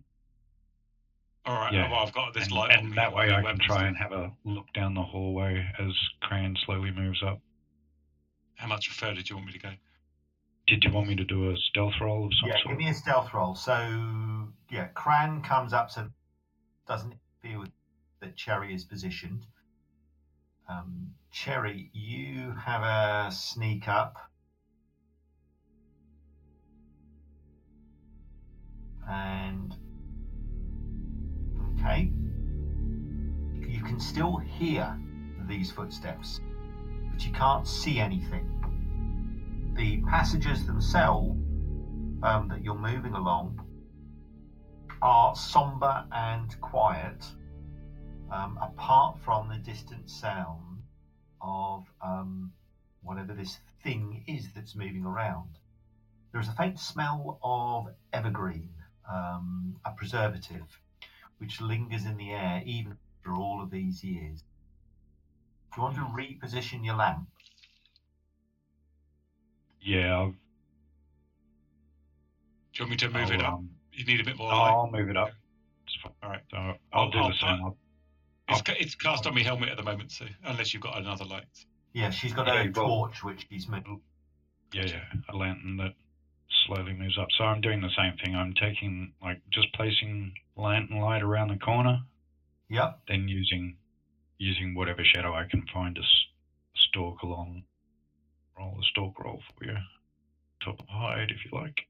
All 1.46 1.54
right. 1.54 1.72
Yeah. 1.72 1.90
Well, 1.90 2.00
I've 2.00 2.12
got 2.12 2.34
this 2.34 2.44
and, 2.44 2.52
light 2.52 2.76
and 2.76 2.86
on. 2.90 2.94
that 2.96 3.12
way 3.12 3.30
I 3.30 3.42
can 3.42 3.58
try 3.58 3.86
and 3.86 3.96
have 3.96 4.12
a 4.12 4.30
look 4.44 4.66
down 4.74 4.94
the 4.94 5.02
hallway 5.02 5.64
as 5.78 5.92
Crane 6.20 6.54
slowly 6.66 6.90
moves 6.90 7.22
up. 7.22 7.38
How 8.56 8.66
much 8.66 8.88
further 8.88 9.14
do 9.22 9.22
you 9.30 9.36
want 9.36 9.46
me 9.46 9.52
to 9.52 9.58
go? 9.58 9.70
Did 10.66 10.84
you 10.84 10.90
want 10.90 11.08
me 11.08 11.16
to 11.16 11.24
do 11.24 11.50
a 11.50 11.56
stealth 11.56 11.94
roll 12.00 12.26
of 12.26 12.32
some 12.40 12.50
Yeah, 12.50 12.56
sort? 12.62 12.68
give 12.68 12.78
me 12.78 12.88
a 12.90 12.94
stealth 12.94 13.32
roll. 13.32 13.54
So, 13.54 14.52
yeah, 14.68 14.86
Cran 14.94 15.40
comes 15.42 15.72
up 15.72 15.90
so 15.90 16.06
doesn't 16.86 17.14
feel 17.42 17.64
that 18.20 18.36
Cherry 18.36 18.74
is 18.74 18.84
positioned. 18.84 19.46
Um, 20.70 21.10
Cherry, 21.32 21.90
you 21.92 22.52
have 22.52 22.82
a 22.82 23.32
sneak 23.32 23.88
up. 23.88 24.18
And 29.08 29.74
okay, 31.72 32.12
you 33.66 33.82
can 33.82 33.98
still 33.98 34.36
hear 34.36 34.96
these 35.48 35.72
footsteps, 35.72 36.40
but 37.10 37.26
you 37.26 37.32
can't 37.32 37.66
see 37.66 37.98
anything. 37.98 38.46
The 39.74 40.02
passages 40.02 40.66
themselves 40.66 41.36
um, 42.22 42.46
that 42.48 42.62
you're 42.62 42.76
moving 42.76 43.14
along 43.14 43.60
are 45.02 45.34
somber 45.34 46.04
and 46.12 46.60
quiet, 46.60 47.24
um, 48.30 48.58
apart 48.62 49.18
from 49.24 49.48
the 49.48 49.56
distant 49.56 50.10
sound 50.10 50.82
of 51.40 51.86
um, 52.02 52.52
whatever 53.02 53.34
this 53.34 53.58
thing 53.82 54.24
is 54.26 54.52
that's 54.54 54.74
moving 54.74 55.04
around. 55.04 55.58
There 56.32 56.40
is 56.40 56.48
a 56.48 56.52
faint 56.52 56.78
smell 56.78 57.38
of 57.42 57.88
evergreen, 58.12 58.70
um, 59.08 59.76
a 59.84 59.90
preservative, 59.92 60.80
which 61.38 61.60
lingers 61.60 62.04
in 62.04 62.16
the 62.16 62.30
air 62.32 62.62
even 62.64 62.96
after 63.18 63.34
all 63.34 63.60
of 63.62 63.70
these 63.70 64.04
years. 64.04 64.42
Do 65.74 65.76
you 65.76 65.82
want 65.82 65.96
to 65.96 66.02
reposition 66.02 66.84
your 66.84 66.96
lamp, 66.96 67.28
Yeah, 69.80 70.14
I'll, 70.14 70.26
Do 70.30 70.34
you 72.74 72.84
want 72.84 72.90
me 72.90 72.96
to 72.98 73.08
move 73.10 73.30
I'll, 73.30 73.32
it 73.32 73.42
up? 73.44 73.54
um, 73.54 73.70
You 73.92 74.04
need 74.04 74.20
a 74.20 74.24
bit 74.24 74.36
more 74.36 74.52
light. 74.52 74.70
I'll 74.70 74.90
move 74.90 75.08
it 75.10 75.16
up. 75.16 75.30
All 76.22 76.30
right. 76.30 76.42
So 76.50 76.56
I'll, 76.56 76.76
I'll- 76.92 77.10
do 77.10 77.18
I'll 77.18 77.28
the 77.30 77.34
same. 77.36 77.64
I'll, 77.64 77.76
Oh. 78.50 78.54
It's, 78.54 78.62
ca- 78.62 78.74
it's 78.78 78.94
cast 78.94 79.26
on 79.26 79.34
my 79.34 79.42
helmet 79.42 79.68
at 79.68 79.76
the 79.76 79.82
moment, 79.82 80.10
so 80.12 80.26
unless 80.44 80.72
you've 80.74 80.82
got 80.82 80.98
another 80.98 81.24
light. 81.24 81.44
yeah, 81.92 82.10
she's 82.10 82.32
got 82.32 82.46
Yeah, 82.46 82.60
a 82.60 82.64
you 82.64 82.72
roll. 82.76 83.06
torch 83.06 83.22
which 83.22 83.46
she's 83.50 83.68
moving. 83.68 84.00
yeah, 84.72 84.86
yeah, 84.86 85.02
a 85.28 85.36
lantern 85.36 85.76
that 85.78 85.92
slowly 86.66 86.92
moves 86.92 87.16
up. 87.18 87.28
So 87.36 87.44
I'm 87.44 87.60
doing 87.60 87.80
the 87.80 87.90
same 87.96 88.16
thing. 88.24 88.34
I'm 88.34 88.52
taking 88.54 89.12
like 89.22 89.40
just 89.52 89.72
placing 89.74 90.32
lantern 90.56 90.98
light 91.00 91.22
around 91.22 91.48
the 91.48 91.56
corner, 91.56 92.00
Yep. 92.68 93.00
then 93.08 93.28
using 93.28 93.76
using 94.38 94.74
whatever 94.74 95.02
shadow 95.04 95.34
I 95.34 95.44
can 95.50 95.64
find 95.72 95.94
to 95.96 96.00
s- 96.02 96.24
stalk 96.88 97.22
along. 97.22 97.62
Roll 98.58 98.74
the 98.76 98.84
stalk 98.90 99.18
roll 99.22 99.42
for 99.58 99.64
you. 99.64 99.76
Top 100.64 100.78
of 100.80 100.86
hide 100.88 101.30
if 101.30 101.44
you 101.44 101.58
like. 101.58 101.86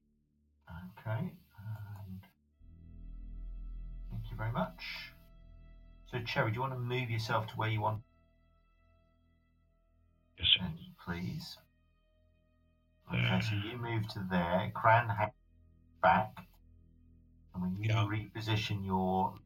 Okay. 0.69 1.19
And 1.19 2.21
thank 4.09 4.23
you 4.29 4.37
very 4.37 4.51
much. 4.51 4.81
So, 6.11 6.19
Cherry, 6.19 6.51
do 6.51 6.55
you 6.55 6.61
want 6.61 6.73
to 6.73 6.79
move 6.79 7.09
yourself 7.09 7.47
to 7.47 7.53
where 7.55 7.69
you 7.69 7.79
want, 7.79 8.03
Yes, 10.37 10.47
sir. 10.57 10.69
please? 11.05 11.57
Okay, 13.09 13.21
There. 13.29 13.41
so 13.41 13.55
you 13.55 13.77
move 13.77 14.07
to 14.09 14.19
there. 14.29 14.69
Cran 14.75 15.07
back. 16.01 16.45
And 17.53 17.61
when 17.63 17.77
you 17.77 17.89
Yeah. 17.89 18.05
reposition 18.05 18.85
your. 18.85 19.39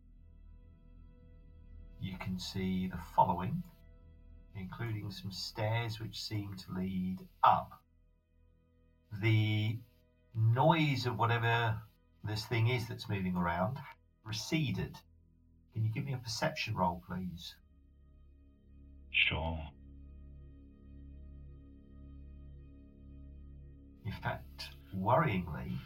You 1.99 2.17
can 2.17 2.39
see 2.39 2.87
the 2.87 2.97
following, 2.97 3.63
including 4.55 5.11
some 5.11 5.31
stairs 5.31 5.99
which 5.99 6.19
seem 6.21 6.55
to 6.55 6.71
lead 6.71 7.27
up. 7.43 7.81
The 9.11 9.79
noise 10.33 11.05
of 11.05 11.17
whatever 11.17 11.81
this 12.23 12.45
thing 12.45 12.67
is 12.67 12.87
that's 12.87 13.07
moving 13.07 13.35
around 13.37 13.79
receded. 14.23 14.99
Can 15.75 15.83
you 15.83 15.91
give 15.91 16.05
me 16.05 16.13
a 16.13 16.17
perception 16.17 16.73
roll, 16.73 17.03
please? 17.05 17.53
Sure. 19.11 19.59
In 24.05 24.13
fact, 24.13 24.69
worryingly, 24.95 25.77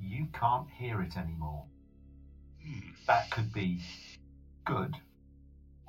you 0.00 0.28
can't 0.32 0.70
hear 0.70 1.02
it 1.02 1.16
anymore. 1.16 1.64
Hmm. 2.64 2.90
That 3.08 3.28
could 3.32 3.52
be 3.52 3.80
good, 4.64 4.94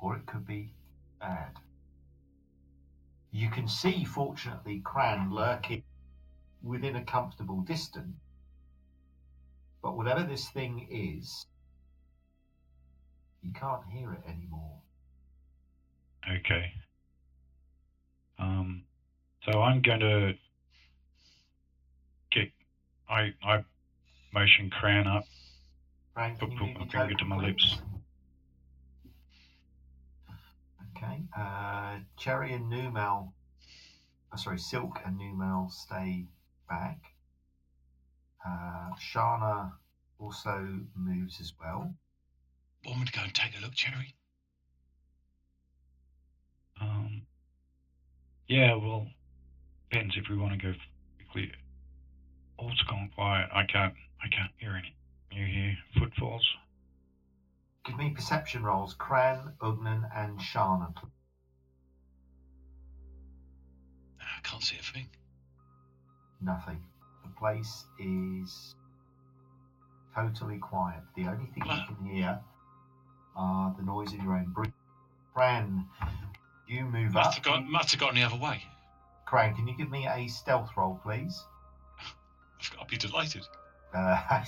or 0.00 0.16
it 0.16 0.26
could 0.26 0.44
be 0.44 0.74
bad. 1.20 1.52
You 3.30 3.48
can 3.48 3.68
see, 3.68 4.04
fortunately, 4.04 4.80
Cran 4.80 5.30
lurking 5.30 5.84
within 6.64 6.96
a 6.96 7.04
comfortable 7.04 7.60
distance, 7.60 8.16
but 9.82 9.96
whatever 9.96 10.24
this 10.24 10.48
thing 10.48 10.88
is, 10.90 11.46
you 13.46 13.52
can't 13.52 13.82
hear 13.92 14.12
it 14.12 14.22
anymore. 14.28 14.72
Okay. 16.28 16.72
Um, 18.38 18.82
so 19.44 19.62
I'm 19.62 19.80
going 19.80 20.00
to 20.00 20.34
kick. 22.30 22.52
I 23.08 23.32
I 23.44 23.64
motion 24.34 24.68
Cran 24.70 25.06
up. 25.06 25.24
Cran, 26.14 26.36
can 26.36 26.50
Put 26.50 26.58
my 26.58 26.66
your 26.66 26.86
finger 26.90 27.14
to 27.14 27.24
my 27.24 27.36
please? 27.36 27.46
lips. 27.46 27.80
Okay. 30.96 31.22
Uh, 31.36 31.98
Cherry 32.16 32.52
and 32.54 32.68
Numal, 32.68 33.32
oh, 34.32 34.36
sorry, 34.36 34.58
Silk 34.58 34.98
and 35.04 35.16
Numal 35.18 35.68
stay 35.70 36.24
back. 36.68 36.98
Uh, 38.44 38.90
Shana 39.00 39.72
also 40.18 40.80
moves 40.96 41.40
as 41.40 41.52
well. 41.60 41.94
Want 42.86 43.00
me 43.00 43.04
to 43.06 43.12
go 43.12 43.22
and 43.22 43.34
take 43.34 43.58
a 43.58 43.60
look, 43.60 43.74
Cherry? 43.74 44.14
Um, 46.80 47.22
yeah, 48.48 48.74
well, 48.74 49.08
depends 49.90 50.16
if 50.16 50.28
we 50.30 50.36
want 50.36 50.52
to 50.52 50.58
go 50.58 50.72
quickly. 51.16 51.50
All's 52.58 52.80
gone 52.88 53.10
quiet. 53.14 53.48
I 53.52 53.64
can't. 53.64 53.92
I 54.22 54.28
can't 54.28 54.50
hear 54.58 54.76
any. 54.76 54.94
You 55.32 55.46
hear 55.46 55.76
footfalls? 55.98 56.46
Give 57.84 57.98
me 57.98 58.10
perception 58.10 58.62
rolls. 58.62 58.94
Cran, 58.94 59.52
Ugnan, 59.60 60.08
and 60.14 60.38
Shana. 60.38 60.94
please. 60.94 61.10
I 64.20 64.40
can't 64.42 64.62
see 64.62 64.76
a 64.78 64.82
thing. 64.82 65.08
Nothing. 66.40 66.80
The 67.24 67.30
place 67.30 67.84
is 67.98 68.74
totally 70.14 70.58
quiet. 70.58 71.02
The 71.16 71.26
only 71.26 71.46
thing 71.46 71.64
you 71.66 71.94
can 71.94 72.06
hear 72.06 72.40
are 73.36 73.74
the 73.78 73.84
noise 73.84 74.12
of 74.12 74.22
your 74.22 74.34
own 74.34 74.46
breathing. 74.52 74.72
Cran, 75.34 75.84
you 76.66 76.84
move 76.84 77.12
Must 77.12 77.28
up. 77.28 77.34
have 77.34 77.42
gone. 77.44 77.70
Must 77.70 77.90
have 77.92 78.00
gone 78.00 78.14
the 78.14 78.22
other 78.22 78.36
way. 78.36 78.62
Cran, 79.26 79.54
can 79.54 79.66
you 79.68 79.76
give 79.76 79.90
me 79.90 80.06
a 80.08 80.26
stealth 80.28 80.70
roll, 80.76 80.98
please? 81.02 81.44
I'd 82.80 82.86
be 82.88 82.96
delighted. 82.96 83.42
Uh, 83.94 83.98
I 84.30 84.44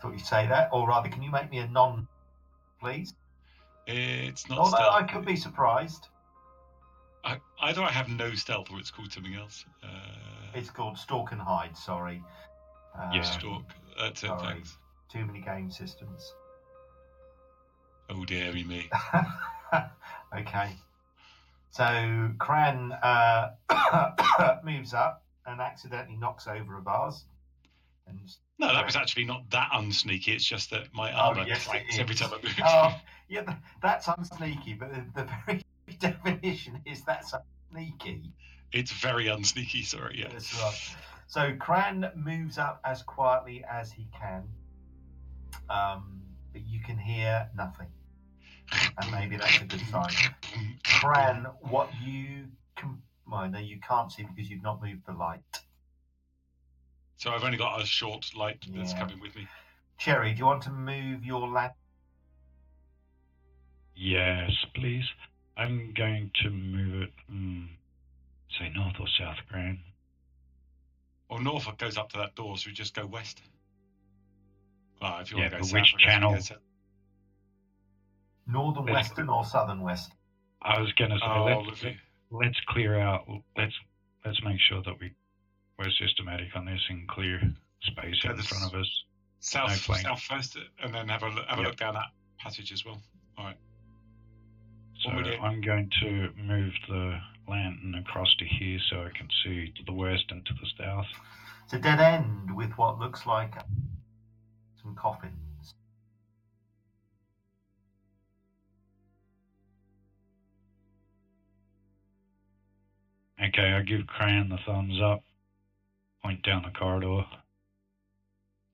thought 0.00 0.12
you'd 0.12 0.20
say 0.26 0.46
that. 0.46 0.68
Or 0.72 0.86
rather, 0.86 1.08
can 1.08 1.22
you 1.22 1.30
make 1.30 1.50
me 1.50 1.58
a 1.58 1.66
non, 1.68 2.06
please? 2.80 3.14
It's 3.86 4.48
not 4.48 4.58
Although 4.58 4.76
stealth. 4.76 4.94
I 4.94 5.02
could 5.04 5.24
be 5.24 5.36
surprised. 5.36 6.08
I, 7.24 7.38
either 7.62 7.82
I 7.82 7.90
have 7.90 8.08
no 8.08 8.34
stealth 8.34 8.70
or 8.70 8.78
it's 8.78 8.90
called 8.90 9.12
something 9.12 9.34
else. 9.34 9.64
Uh, 9.82 9.88
It's 10.54 10.70
called 10.70 10.98
Stalk 10.98 11.32
and 11.32 11.40
Hide, 11.40 11.76
sorry. 11.76 12.22
Um, 13.00 13.12
Yes, 13.12 13.32
stalk. 13.34 13.62
That's 13.98 14.22
it. 14.24 14.26
sorry. 14.26 14.42
Thanks. 14.54 14.76
Too 15.10 15.24
many 15.24 15.40
game 15.40 15.70
systems. 15.70 16.34
Oh 18.14 18.24
dearie 18.24 18.64
me. 18.64 18.90
okay. 20.38 20.72
So 21.70 22.30
Cran 22.38 22.92
uh, 22.92 23.52
moves 24.64 24.92
up 24.92 25.24
and 25.46 25.60
accidentally 25.60 26.16
knocks 26.16 26.46
over 26.46 26.78
a 26.78 26.82
vase. 26.82 27.24
And 28.06 28.18
No, 28.58 28.68
that 28.72 28.84
was 28.84 28.96
actually 28.96 29.24
not 29.24 29.48
that 29.50 29.70
unsneaky. 29.72 30.28
It's 30.34 30.44
just 30.44 30.70
that 30.70 30.88
my 30.92 31.10
armor 31.12 31.42
Oh, 31.42 31.46
yes, 31.46 31.66
clanks 31.66 31.98
every 31.98 32.14
time 32.14 32.30
I 32.32 32.42
move. 32.42 32.54
oh, 32.64 33.00
yeah, 33.28 33.54
that's 33.80 34.06
unsneaky, 34.08 34.74
but 34.78 34.90
the, 34.92 35.04
the 35.22 35.28
very 35.46 35.64
definition 35.98 36.80
is 36.84 37.02
that's 37.04 37.32
unsneaky. 37.72 38.30
It's 38.72 38.92
very 38.92 39.28
unsneaky. 39.28 39.82
Sorry, 39.84 40.18
yeah. 40.20 40.28
That's 40.30 40.54
right. 40.60 40.96
So 41.28 41.54
Cran 41.58 42.10
moves 42.14 42.58
up 42.58 42.80
as 42.84 43.02
quietly 43.02 43.64
as 43.70 43.90
he 43.90 44.06
can, 44.18 44.42
um, 45.70 46.20
but 46.52 46.66
you 46.66 46.80
can 46.80 46.98
hear 46.98 47.48
nothing, 47.56 47.86
and 48.98 49.10
maybe 49.10 49.36
that's 49.36 49.60
a 49.60 49.64
good 49.64 49.86
sign. 49.90 50.12
Cran, 50.84 51.46
what 51.60 51.90
you 52.04 52.48
can, 52.76 53.02
well, 53.26 53.48
no, 53.48 53.58
you 53.58 53.78
can't 53.80 54.10
see 54.12 54.24
because 54.24 54.50
you've 54.50 54.62
not 54.62 54.82
moved 54.82 55.06
the 55.06 55.12
light. 55.12 55.40
So 57.16 57.30
I've 57.30 57.44
only 57.44 57.58
got 57.58 57.80
a 57.80 57.86
short 57.86 58.34
light 58.34 58.66
that's 58.74 58.92
Yeah. 58.92 58.98
coming 58.98 59.20
with 59.20 59.34
me. 59.36 59.46
Cherry, 59.98 60.32
do 60.32 60.38
you 60.40 60.46
want 60.46 60.62
to 60.62 60.70
move 60.70 61.24
your 61.24 61.46
lamp? 61.48 61.74
Yes, 63.94 64.50
please. 64.74 65.04
I'm 65.56 65.92
going 65.94 66.30
to 66.42 66.50
move 66.50 67.02
it, 67.02 67.10
mm, 67.30 67.68
say 68.58 68.68
north 68.68 68.96
or 68.98 69.06
south, 69.18 69.36
Cran. 69.48 69.78
Or 71.28 71.40
Norfolk 71.40 71.78
goes 71.78 71.96
up 71.96 72.10
to 72.10 72.18
that 72.18 72.34
door, 72.34 72.56
so 72.58 72.68
we 72.68 72.72
just 72.74 72.94
go 72.94 73.06
west. 73.06 73.42
Well, 75.00 75.18
if 75.20 75.30
you 75.30 75.36
Yeah, 75.36 75.44
want 75.44 75.52
to 75.52 75.56
go 75.58 75.62
but 75.62 75.66
south, 75.66 75.72
which 75.72 75.94
I 75.94 75.98
guess 75.98 76.16
we 76.18 76.20
channel? 76.20 76.36
Go 78.46 78.52
south. 78.52 78.54
Northern, 78.54 78.84
western, 78.86 79.28
or 79.28 79.44
southern 79.44 79.80
west? 79.80 80.12
I 80.62 80.80
was 80.80 80.92
going 80.92 81.10
to 81.10 81.18
say, 81.18 81.24
Oh, 81.26 81.44
let's, 81.44 81.68
lovely. 81.68 81.96
let's 82.30 82.60
clear 82.68 82.98
out, 82.98 83.24
let's 83.56 83.72
let's 84.24 84.42
make 84.44 84.60
sure 84.60 84.82
that 84.84 84.94
we, 85.00 85.12
we're 85.78 85.90
systematic 85.90 86.54
on 86.54 86.64
this 86.64 86.80
and 86.88 87.08
clear 87.08 87.40
space 87.82 88.14
So 88.22 88.30
in 88.30 88.36
front 88.42 88.64
of 88.64 88.80
us. 88.80 89.04
South, 89.40 89.88
No 89.88 89.94
south 89.96 90.20
first, 90.20 90.56
and 90.82 90.94
then 90.94 91.08
have 91.08 91.22
a 91.22 91.28
look, 91.28 91.46
have 91.48 91.58
a 91.58 91.62
Yep. 91.62 91.70
look 91.70 91.76
down 91.76 91.94
that 91.94 92.10
passage 92.38 92.72
as 92.72 92.84
well. 92.84 93.00
All 93.38 93.46
right. 93.46 93.56
So 95.00 95.08
What 95.10 95.16
we 95.16 95.22
do? 95.24 95.42
I'm 95.42 95.60
going 95.60 95.88
to 96.02 96.28
move 96.36 96.72
the 96.88 97.18
lantern 97.48 97.96
across 97.96 98.32
to 98.38 98.44
here 98.44 98.78
so 98.88 99.02
I 99.02 99.10
can 99.18 99.28
see 99.42 99.72
to 99.76 99.82
the 99.84 99.92
west 99.92 100.24
and 100.30 100.46
to 100.46 100.54
the 100.54 100.66
south. 100.78 101.06
It's 101.64 101.72
a 101.72 101.78
dead 101.78 101.98
end 101.98 102.54
with 102.54 102.78
what 102.78 103.00
looks 103.00 103.26
like 103.26 103.54
some 104.80 104.94
coffins. 104.94 105.51
Okay, 113.44 113.72
I 113.72 113.82
give 113.82 114.06
Cran 114.06 114.48
the 114.48 114.58
thumbs 114.64 115.00
up. 115.02 115.22
Point 116.22 116.42
down 116.42 116.62
the 116.62 116.70
corridor. 116.78 117.24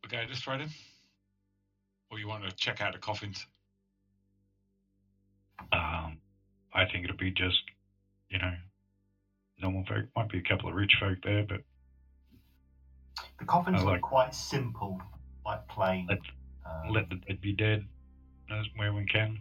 Okay, 0.05 0.27
just 0.27 0.45
throw 0.45 0.55
in? 0.55 0.69
Or 2.11 2.19
you 2.19 2.29
want 2.29 2.45
to 2.49 2.55
check 2.55 2.81
out 2.81 2.93
the 2.93 2.99
coffins? 2.99 3.47
Um, 5.73 6.19
I 6.75 6.85
think 6.85 7.05
it'll 7.05 7.17
be 7.17 7.31
just, 7.31 7.63
you 8.31 8.39
know, 8.39 8.53
normal 9.61 9.85
folk. 9.89 10.05
Might 10.17 10.29
be 10.29 10.39
a 10.39 10.43
couple 10.43 10.69
of 10.69 10.75
rich 10.75 10.93
folk 11.01 11.19
there, 11.23 11.45
but 11.49 11.61
The 13.39 13.45
coffins 13.45 13.77
I 13.81 13.85
look 13.85 13.93
like- 13.93 14.01
quite 14.03 14.35
simple, 14.35 15.01
quite 15.43 15.67
plain. 15.69 16.07
Let- 16.07 16.19
Um, 16.67 16.91
let 16.91 17.09
the 17.09 17.17
dead 17.17 17.41
be 17.41 17.53
dead 17.53 17.89
as 18.51 18.67
where 18.75 18.93
we 18.93 19.07
can. 19.07 19.41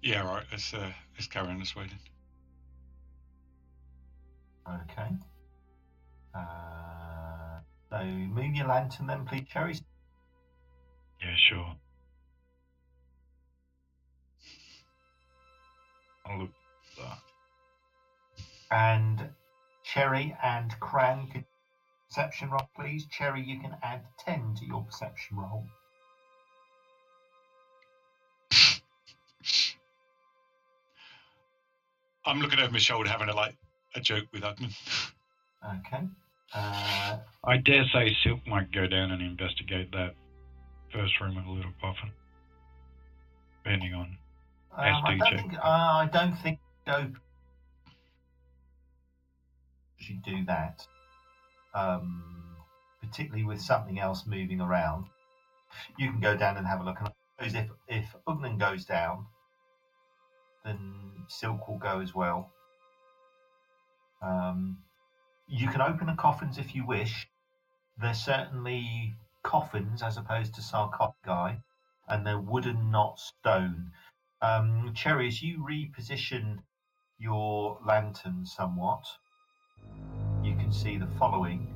Yeah, 0.00 0.20
right. 0.22 0.44
Let's 0.50 0.72
uh, 0.72 0.90
let's 1.12 1.26
carry 1.26 1.48
on 1.48 1.58
this 1.58 1.76
way 1.76 1.86
then. 1.86 1.98
Okay. 4.66 5.10
Uh, 6.34 7.60
so 7.90 8.04
move 8.04 8.54
your 8.54 8.66
lantern 8.66 9.06
then, 9.06 9.24
please, 9.24 9.46
Cherry. 9.52 9.74
Yeah, 11.20 11.34
sure. 11.36 11.74
I'll 16.26 16.38
look. 16.40 16.50
Uh, 17.00 17.14
And 18.70 19.28
Cherry 19.84 20.34
and 20.42 20.74
Cran, 20.80 21.28
could 21.28 21.44
perception 22.08 22.50
roll, 22.50 22.68
please. 22.74 23.06
Cherry, 23.06 23.42
you 23.42 23.60
can 23.60 23.76
add 23.82 24.02
10 24.24 24.54
to 24.60 24.64
your 24.66 24.82
perception 24.82 25.36
roll. 25.36 25.66
I'm 32.26 32.40
looking 32.40 32.58
over 32.58 32.72
my 32.72 32.78
shoulder, 32.78 33.10
having 33.10 33.28
a 33.28 33.34
like 33.34 33.54
a 33.94 34.00
joke 34.00 34.24
with 34.32 34.42
Udman. 34.42 34.74
Okay. 35.64 36.04
Uh, 36.52 37.18
I 37.44 37.56
dare 37.56 37.84
say 37.92 38.14
Silk 38.22 38.46
might 38.46 38.70
go 38.72 38.86
down 38.86 39.10
and 39.10 39.22
investigate 39.22 39.90
that 39.92 40.14
first 40.92 41.20
room 41.20 41.36
with 41.36 41.46
a 41.46 41.50
little 41.50 41.72
coffin. 41.80 42.10
Depending 43.62 43.94
on. 43.94 44.16
um, 44.72 44.78
I 44.78 45.16
don't 45.16 45.30
check. 45.30 45.40
think. 45.40 45.54
Uh, 45.54 45.60
I 45.62 46.08
don't 46.12 46.34
think 46.36 46.58
go. 46.86 47.10
Should 49.96 50.22
do 50.22 50.44
that. 50.46 50.86
Um, 51.74 52.22
particularly 53.00 53.44
with 53.44 53.60
something 53.60 53.98
else 53.98 54.24
moving 54.26 54.60
around. 54.60 55.06
You 55.98 56.10
can 56.10 56.20
go 56.20 56.36
down 56.36 56.56
and 56.56 56.66
have 56.66 56.80
a 56.80 56.84
look. 56.84 56.96
And 57.00 57.08
I 57.08 57.48
suppose 57.48 57.62
if 57.62 57.70
if 57.88 58.16
Ugnan 58.28 58.58
goes 58.58 58.84
down, 58.84 59.26
then 60.64 60.94
Silk 61.28 61.66
will 61.66 61.78
go 61.78 62.00
as 62.00 62.14
well. 62.14 62.52
Um, 64.24 64.78
you 65.46 65.68
can 65.68 65.82
open 65.82 66.06
the 66.06 66.14
coffins 66.14 66.56
if 66.58 66.74
you 66.74 66.86
wish. 66.86 67.28
They're 67.98 68.14
certainly 68.14 69.14
coffins 69.42 70.02
as 70.02 70.16
opposed 70.16 70.54
to 70.54 70.62
sarcophagi, 70.62 71.58
and 72.08 72.26
they're 72.26 72.38
wooden, 72.38 72.90
not 72.90 73.20
stone. 73.20 73.90
Um, 74.40 74.92
Cherry, 74.94 75.28
as 75.28 75.42
you 75.42 75.58
reposition 75.58 76.58
your 77.18 77.78
lantern 77.86 78.46
somewhat, 78.46 79.04
you 80.42 80.56
can 80.56 80.72
see 80.72 80.96
the 80.96 81.06
following. 81.18 81.68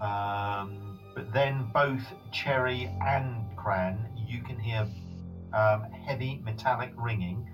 Um, 0.00 0.98
but 1.14 1.32
then 1.32 1.70
both 1.72 2.02
Cherry 2.32 2.90
and 3.06 3.44
Cran, 3.56 4.08
you 4.16 4.42
can 4.42 4.58
hear 4.58 4.88
um, 5.52 5.82
heavy 5.92 6.40
metallic 6.42 6.92
ringing 6.96 7.48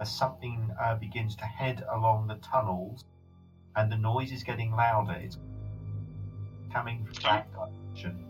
as 0.00 0.10
something 0.10 0.70
uh, 0.80 0.94
begins 0.96 1.36
to 1.36 1.44
head 1.44 1.84
along 1.92 2.26
the 2.26 2.36
tunnels, 2.36 3.04
and 3.76 3.90
the 3.90 3.96
noise 3.96 4.32
is 4.32 4.42
getting 4.42 4.72
louder. 4.72 5.12
It's 5.12 5.36
coming 6.72 7.04
from 7.04 7.14
that 7.22 7.46
direction. 7.52 8.24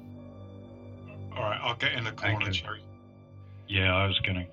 All 1.37 1.43
right, 1.45 1.61
I'll 1.63 1.75
get 1.75 1.93
in 1.93 2.05
the 2.05 2.13
corner, 2.13 2.37
Okay. 2.49 2.51
Cherry. 2.51 2.83
Yeah, 3.69 3.95
I 3.95 4.07
was 4.07 4.19
gonna. 4.21 4.47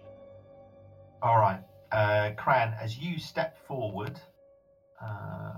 All 1.21 1.37
right, 1.37 1.61
uh, 1.91 2.31
Cran, 2.37 2.75
as 2.79 2.97
you 2.97 3.17
step 3.19 3.57
forward, 3.67 4.19
uh, 5.01 5.53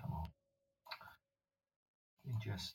come 0.00 0.12
on, 0.12 0.28
let 2.24 2.34
me 2.34 2.40
just. 2.44 2.74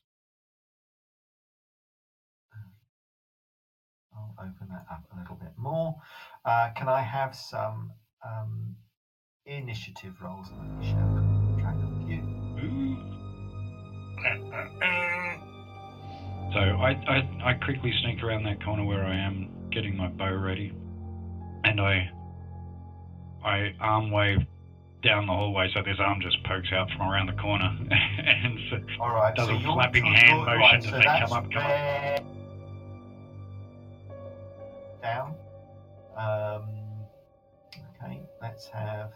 I'll 4.15 4.33
open 4.39 4.69
that 4.69 4.85
up 4.89 5.03
a 5.11 5.17
little 5.19 5.35
bit 5.35 5.51
more. 5.57 5.99
Uh, 6.45 6.69
can 6.69 6.87
I 6.87 7.01
have 7.01 7.35
some 7.35 7.91
um, 8.25 8.75
initiative 9.45 10.13
rolls? 10.21 10.47
Share 10.81 10.95
track 11.59 11.75
of 11.75 12.09
you. 12.09 12.21
So 16.53 16.59
I, 16.59 16.91
I 17.07 17.51
I 17.51 17.53
quickly 17.53 17.93
sneak 18.01 18.23
around 18.23 18.43
that 18.45 18.63
corner 18.63 18.85
where 18.85 19.03
I 19.03 19.15
am, 19.15 19.49
getting 19.71 19.95
my 19.97 20.07
bow 20.07 20.33
ready, 20.33 20.73
and 21.63 21.81
I 21.81 22.09
I 23.43 23.73
arm 23.79 24.11
wave 24.11 24.39
down 25.03 25.27
the 25.27 25.33
hallway 25.33 25.69
so 25.73 25.81
this 25.83 25.97
arm 25.99 26.19
just 26.21 26.41
pokes 26.45 26.69
out 26.73 26.89
from 26.91 27.07
around 27.07 27.27
the 27.27 27.39
corner 27.39 27.65
and 27.91 28.57
so, 28.71 28.79
All 28.99 29.13
right, 29.13 29.35
Does 29.35 29.47
so 29.47 29.55
a 29.55 29.59
flapping 29.59 30.03
hand 30.03 30.47
right, 30.47 30.81
motion 30.81 30.81
so 30.81 30.97
as 30.97 31.03
they 31.03 31.19
come 31.19 31.33
up, 31.33 31.51
come 31.51 31.61
up. 31.61 32.21
Down. 35.03 35.35
Um, 36.17 36.69
okay, 38.01 38.21
let's 38.41 38.65
have. 38.67 39.11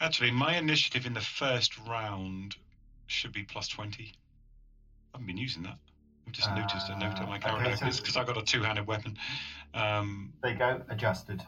Actually, 0.00 0.30
my 0.30 0.56
initiative 0.56 1.06
in 1.06 1.14
the 1.14 1.20
first 1.20 1.78
round 1.88 2.56
should 3.06 3.32
be 3.32 3.42
plus 3.44 3.68
20. 3.68 4.12
I 4.12 5.16
haven't 5.18 5.26
been 5.26 5.36
using 5.36 5.62
that. 5.62 5.78
I've 6.26 6.32
just 6.32 6.50
noticed 6.52 6.88
a 6.88 6.98
note 6.98 7.20
on 7.20 7.28
my 7.28 7.34
Uh, 7.34 7.54
okay, 7.56 7.62
character 7.64 7.92
so- 7.92 8.00
because 8.02 8.16
I 8.16 8.24
got 8.24 8.36
a 8.36 8.42
two 8.42 8.62
handed 8.62 8.86
weapon. 8.86 9.16
Um, 9.72 10.32
there 10.42 10.52
you 10.52 10.58
go, 10.58 10.84
adjusted. 10.88 11.44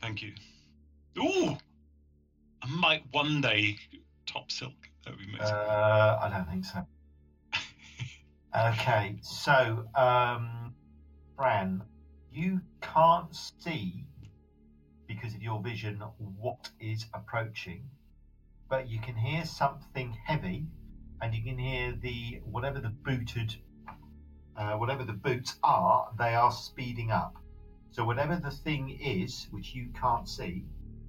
thank 0.00 0.22
you. 0.22 0.32
Ooh! 1.18 1.58
I 2.62 2.66
might 2.66 3.02
one 3.12 3.40
day 3.40 3.78
top 4.26 4.50
silk. 4.52 4.74
That 5.04 5.10
would 5.10 5.18
be 5.18 5.24
amazing. 5.34 5.54
Uh, 5.54 6.18
I 6.22 6.28
don't 6.28 6.48
think 6.48 6.64
so. 6.64 6.86
Okay, 8.56 9.18
so 9.20 9.86
um, 9.94 10.74
Cran, 11.36 11.82
you 12.32 12.60
can't 12.80 13.34
see 13.36 14.06
because 15.18 15.34
of 15.34 15.42
your 15.42 15.60
vision 15.60 16.02
what 16.18 16.70
is 16.80 17.06
approaching, 17.14 17.88
but 18.68 18.88
you 18.88 19.00
can 19.00 19.16
hear 19.16 19.44
something 19.44 20.16
heavy, 20.24 20.66
and 21.20 21.34
you 21.34 21.42
can 21.42 21.58
hear 21.58 21.92
the 22.00 22.40
whatever 22.44 22.78
the 22.80 22.88
booted, 22.88 23.54
uh, 24.56 24.72
whatever 24.72 25.04
the 25.04 25.12
boots 25.12 25.56
are, 25.62 26.08
they 26.18 26.34
are 26.34 26.52
speeding 26.52 27.10
up. 27.10 27.36
So 27.90 28.04
whatever 28.04 28.36
the 28.36 28.50
thing 28.50 28.90
is, 29.00 29.48
which 29.50 29.74
you 29.74 29.88
can't 29.98 30.28
see, 30.28 30.64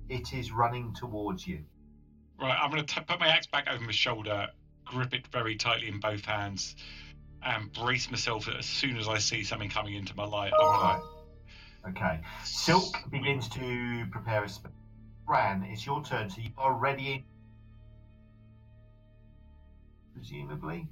it 0.07 0.33
is 0.33 0.51
running 0.51 0.93
towards 0.93 1.45
you. 1.45 1.63
Right, 2.41 2.57
I'm 2.59 2.71
going 2.71 2.85
to 2.85 3.01
put 3.01 3.19
my 3.19 3.27
axe 3.27 3.47
back 3.47 3.67
over 3.69 3.83
my 3.83 3.91
shoulder, 3.91 4.47
grip 4.85 5.13
it 5.13 5.27
very 5.27 5.55
tightly 5.55 5.89
in 5.89 5.99
both 5.99 6.25
hands, 6.25 6.75
and 7.43 7.71
brace 7.73 8.09
myself 8.09 8.47
as 8.47 8.65
soon 8.65 8.97
as 8.97 9.07
I 9.07 9.17
see 9.17 9.43
something 9.43 9.69
coming 9.69 9.93
into 9.93 10.15
my 10.15 10.25
light, 10.25 10.53
I'm 10.59 11.01
Okay. 11.87 12.19
Silk 12.43 13.09
begins 13.09 13.47
to 13.49 14.05
prepare 14.11 14.43
a 14.43 14.49
spell. 14.49 14.71
Ran, 15.27 15.63
it's 15.63 15.85
your 15.85 16.01
turn, 16.03 16.29
so 16.29 16.41
you 16.41 16.49
are 16.57 16.73
ready 16.73 17.13
in. 17.13 17.23
Presumably. 20.13 20.87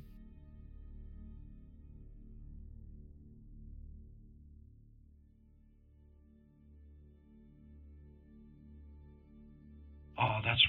Oh, 10.20 10.40
that's. 10.44 10.62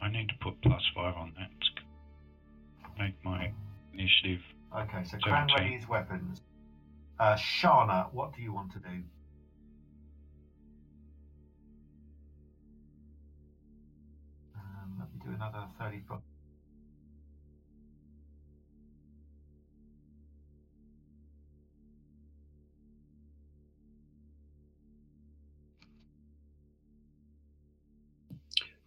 I 0.00 0.08
need 0.08 0.28
to 0.28 0.34
put 0.40 0.60
plus 0.62 0.82
five 0.94 1.14
on 1.16 1.32
that. 1.36 1.50
Make 2.98 3.14
my 3.24 3.52
initiative. 3.92 4.40
Okay, 4.74 5.04
so 5.04 5.18
Cran 5.18 5.48
his 5.70 5.88
weapons. 5.88 6.40
Uh, 7.18 7.34
Shana, 7.36 8.12
what 8.12 8.34
do 8.34 8.42
you 8.42 8.52
want 8.52 8.72
to 8.72 8.78
do? 8.78 9.02
Um, 14.54 14.96
let 14.98 15.10
me 15.12 15.18
do 15.24 15.34
another 15.34 15.66
30 15.80 16.00
foot. 16.06 16.20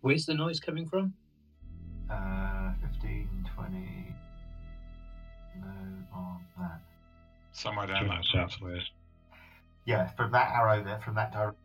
Where's 0.02 0.26
the 0.26 0.34
noise 0.36 0.60
coming 0.60 0.88
from? 0.88 1.14
Uh, 2.10 2.74
15, 2.94 3.28
20. 3.56 4.16
No 5.62 5.68
on 6.14 6.46
that. 6.58 6.89
Somewhere 7.60 7.88
To 7.88 7.94
down 7.94 8.08
the 8.08 8.14
that 8.16 8.26
southwest. 8.26 8.92
Yeah, 9.86 10.08
from 10.12 10.32
that 10.32 10.50
arrow 10.52 10.84
there, 10.84 11.00
from 11.02 11.16
that 11.16 11.32
direction. 11.34 11.56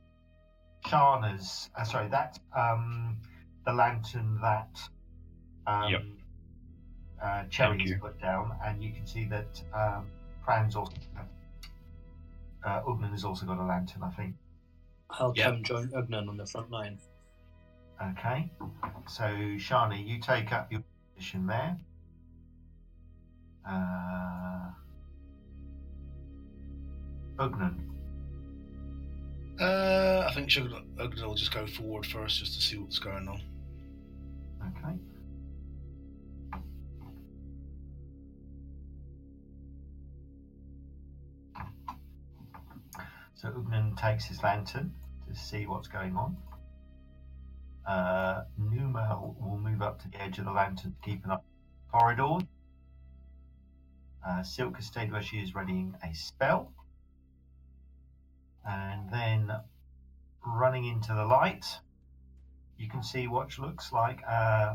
Shana's, 0.86 1.70
uh, 1.78 1.84
sorry, 1.84 2.08
that's 2.08 2.38
um, 2.56 3.16
the 3.64 3.72
lantern 3.72 4.38
that 4.42 4.78
um, 5.66 5.90
Yep. 5.90 6.02
uh, 7.22 7.44
Cherry's 7.48 7.92
put 8.00 8.20
down, 8.20 8.58
and 8.64 8.82
you 8.82 8.92
can 8.92 9.06
see 9.06 9.24
that 9.26 9.62
um, 9.72 10.10
Cran's 10.44 10.76
also. 10.76 10.92
Uh, 12.64 12.80
Ugnan 12.82 13.12
has 13.12 13.24
also 13.24 13.46
got 13.46 13.58
a 13.58 13.64
lantern, 13.64 14.02
I 14.02 14.10
think. 14.10 14.34
I'll 15.10 15.32
Yeah. 15.36 15.44
come 15.50 15.62
join 15.62 15.88
Ugnan 15.90 16.28
on 16.28 16.36
the 16.36 16.46
front 16.46 16.70
line. 16.70 16.98
Okay, 18.02 18.50
so 19.06 19.22
Shani, 19.24 20.04
you 20.06 20.18
take 20.20 20.50
up 20.52 20.72
your 20.72 20.82
position 21.14 21.46
there. 21.46 21.78
Uh, 23.66 24.70
Ugnan. 27.38 27.74
Uh, 29.60 30.26
I 30.28 30.32
think 30.34 30.50
Ugnan 30.50 31.22
will 31.22 31.34
just 31.34 31.52
go 31.52 31.66
forward 31.66 32.06
first 32.06 32.38
just 32.38 32.54
to 32.54 32.60
see 32.60 32.76
what's 32.76 32.98
going 32.98 33.28
on. 33.28 33.40
Okay. 34.68 34.98
So 43.34 43.50
Ugnan 43.50 43.96
takes 43.96 44.24
his 44.24 44.42
lantern 44.42 44.92
to 45.28 45.34
see 45.38 45.66
what's 45.66 45.88
going 45.88 46.16
on. 46.16 46.36
Uh, 47.86 48.44
Numal 48.58 49.36
will 49.38 49.58
move 49.58 49.82
up 49.82 50.00
to 50.02 50.08
the 50.08 50.22
edge 50.22 50.38
of 50.38 50.46
the 50.46 50.52
lantern 50.52 50.94
to 51.02 51.08
keep 51.08 51.24
an 51.24 51.32
eye 51.32 51.34
on 51.34 51.40
the 51.92 51.98
corridor. 51.98 52.46
Uh, 54.26 54.42
Silk 54.42 54.76
has 54.76 54.86
stayed 54.86 55.12
where 55.12 55.20
she 55.22 55.36
is 55.36 55.54
readying 55.54 55.94
a 56.02 56.14
spell. 56.14 56.72
And 58.66 59.10
then 59.10 59.52
running 60.46 60.86
into 60.86 61.14
the 61.14 61.24
light, 61.24 61.66
you 62.78 62.88
can 62.88 63.02
see 63.02 63.28
what 63.28 63.58
looks 63.58 63.92
like 63.92 64.20
uh, 64.28 64.74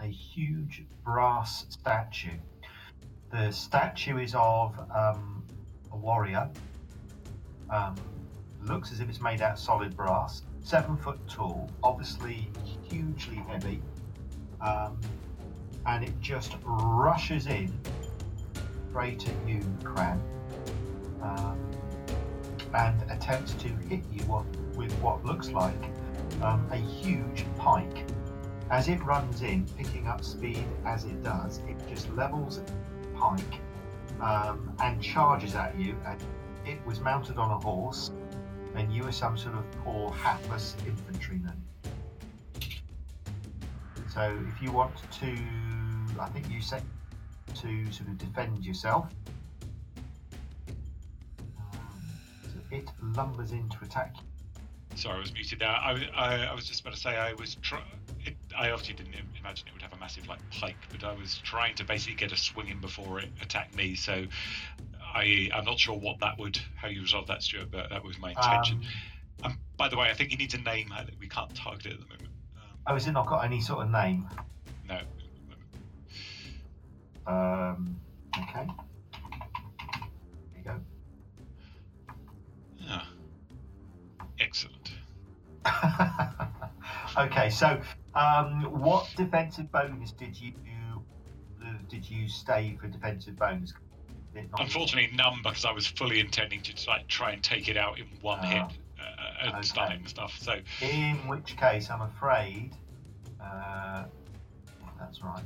a 0.00 0.06
huge 0.06 0.84
brass 1.04 1.66
statue. 1.68 2.38
The 3.30 3.50
statue 3.50 4.18
is 4.18 4.34
of 4.36 4.78
um, 4.94 5.44
a 5.92 5.96
warrior. 5.96 6.48
Um, 7.70 7.96
looks 8.62 8.92
as 8.92 9.00
if 9.00 9.08
it's 9.08 9.20
made 9.20 9.42
out 9.42 9.52
of 9.52 9.58
solid 9.58 9.96
brass. 9.96 10.42
Seven 10.62 10.96
foot 10.96 11.18
tall, 11.28 11.70
obviously 11.82 12.48
hugely 12.88 13.36
heavy. 13.36 13.82
Um, 14.60 14.98
and 15.86 16.04
it 16.04 16.18
just 16.20 16.52
rushes 16.64 17.46
in 17.46 17.72
straight 18.88 19.28
at 19.28 19.48
you, 19.48 19.60
Cran. 19.82 20.22
Um, 21.20 21.58
and 22.74 23.10
attempts 23.10 23.52
to 23.54 23.68
hit 23.88 24.02
you 24.12 24.44
with 24.76 24.92
what 25.00 25.24
looks 25.24 25.50
like 25.50 25.82
um, 26.42 26.66
a 26.72 26.76
huge 26.76 27.44
pike. 27.56 28.04
As 28.70 28.88
it 28.88 29.02
runs 29.04 29.42
in, 29.42 29.66
picking 29.76 30.06
up 30.06 30.24
speed 30.24 30.64
as 30.84 31.04
it 31.04 31.22
does, 31.22 31.60
it 31.68 31.76
just 31.88 32.12
levels 32.14 32.60
pike 33.14 33.60
um, 34.20 34.74
and 34.80 35.02
charges 35.02 35.54
at 35.54 35.78
you. 35.78 35.96
And 36.06 36.20
it 36.66 36.84
was 36.86 37.00
mounted 37.00 37.36
on 37.38 37.50
a 37.50 37.58
horse, 37.58 38.10
and 38.74 38.92
you 38.92 39.04
were 39.04 39.12
some 39.12 39.36
sort 39.36 39.54
of 39.54 39.70
poor, 39.84 40.10
hapless 40.12 40.76
infantryman. 40.86 41.62
So, 44.12 44.38
if 44.48 44.62
you 44.62 44.72
want 44.72 44.94
to, 45.20 45.36
I 46.20 46.28
think 46.28 46.48
you 46.50 46.60
said 46.60 46.82
to 47.56 47.92
sort 47.92 48.08
of 48.08 48.18
defend 48.18 48.64
yourself. 48.64 49.08
It 52.74 52.88
lumbers 53.02 53.52
in 53.52 53.68
to 53.70 53.78
attack 53.84 54.14
you. 54.16 54.96
Sorry, 54.96 55.16
I 55.16 55.20
was 55.20 55.32
muted 55.32 55.58
there. 55.60 55.68
I, 55.68 55.92
was- 55.92 56.02
I, 56.14 56.44
I 56.46 56.54
was 56.54 56.66
just 56.66 56.80
about 56.80 56.94
to 56.94 57.00
say 57.00 57.16
I 57.16 57.32
was 57.34 57.56
try- 57.56 57.82
it, 58.24 58.36
I 58.56 58.70
obviously 58.70 58.94
didn't 58.94 59.14
imagine 59.38 59.66
it 59.68 59.72
would 59.72 59.82
have 59.82 59.92
a 59.92 59.96
massive 59.98 60.26
like 60.28 60.38
pike, 60.50 60.76
but 60.90 61.04
I 61.04 61.12
was 61.14 61.38
trying 61.38 61.74
to 61.76 61.84
basically 61.84 62.14
get 62.14 62.32
a 62.32 62.36
swing 62.36 62.68
in 62.68 62.80
before 62.80 63.20
it 63.20 63.28
attacked 63.42 63.74
me. 63.76 63.94
So 63.94 64.24
I 65.14 65.50
I'm 65.54 65.64
not 65.64 65.78
sure 65.78 65.98
what 65.98 66.20
that 66.20 66.38
would 66.38 66.58
how 66.76 66.88
you 66.88 67.02
resolve 67.02 67.26
that, 67.26 67.42
Stuart, 67.42 67.70
but 67.70 67.90
that 67.90 68.04
was 68.04 68.18
my 68.18 68.30
intention. 68.30 68.76
Um, 69.42 69.50
Um, 69.50 69.58
by 69.76 69.88
the 69.88 69.96
way, 69.98 70.08
I 70.08 70.14
think 70.14 70.30
you 70.30 70.38
need 70.38 70.50
to 70.50 70.58
name 70.58 70.92
we 71.20 71.28
can't 71.28 71.54
target 71.54 71.86
it 71.86 71.92
at 71.94 71.98
the 72.00 72.06
moment. 72.06 72.30
Um, 72.56 72.78
oh, 72.86 72.94
has 72.94 73.06
it 73.06 73.12
not 73.12 73.26
got 73.26 73.44
any 73.44 73.60
sort 73.60 73.84
of 73.84 73.90
name? 73.90 74.28
no. 74.88 75.00
Um, 77.26 78.00
okay. 78.38 78.68
okay, 87.18 87.50
so 87.50 87.80
um, 88.14 88.62
what 88.80 89.08
defensive 89.16 89.70
bonus 89.72 90.12
did 90.12 90.38
you 90.40 90.52
uh, 91.64 91.72
did 91.88 92.08
you 92.08 92.28
stay 92.28 92.76
for 92.80 92.88
defensive 92.88 93.36
bonus? 93.38 93.72
Did 94.34 94.44
it 94.44 94.50
not- 94.50 94.60
Unfortunately, 94.62 95.16
none 95.16 95.40
because 95.42 95.64
I 95.64 95.72
was 95.72 95.86
fully 95.86 96.20
intending 96.20 96.60
to 96.62 96.90
like 96.90 97.08
try 97.08 97.32
and 97.32 97.42
take 97.42 97.68
it 97.68 97.76
out 97.76 97.98
in 97.98 98.06
one 98.20 98.38
Ah, 98.40 98.68
hit 98.68 98.78
uh, 99.00 99.46
and 99.46 99.52
okay. 99.56 99.62
stun 99.62 99.92
it 99.92 99.98
and 100.00 100.08
stuff. 100.08 100.38
So 100.40 100.58
In 100.82 101.28
which 101.28 101.56
case, 101.56 101.90
I'm 101.90 102.02
afraid. 102.02 102.72
Uh, 103.40 104.04
that's 104.98 105.22
right. 105.22 105.42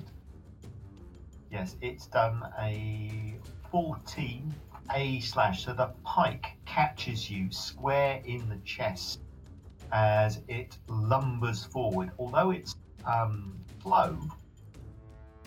Yes, 1.51 1.77
it's 1.81 2.07
done 2.09 2.43
a 2.59 3.39
14 3.70 4.55
A 4.95 5.20
slash. 5.20 5.65
So 5.65 5.73
the 5.74 5.95
pike 6.05 6.47
catches 6.66 7.31
you 7.31 7.51
square 7.53 8.20
in 8.24 8.49
the 8.49 8.59
chest 8.65 9.20
as 9.93 10.40
it 10.48 10.77
lumbers 10.89 11.65
forward. 11.65 12.10
Although 12.19 12.51
it's 12.51 12.74
um, 13.05 13.59
slow, 13.82 14.19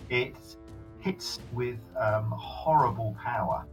it 0.10 0.36
hits 1.00 1.40
with 1.54 1.80
um, 1.98 2.34
horrible 2.38 3.16
power 3.24 3.66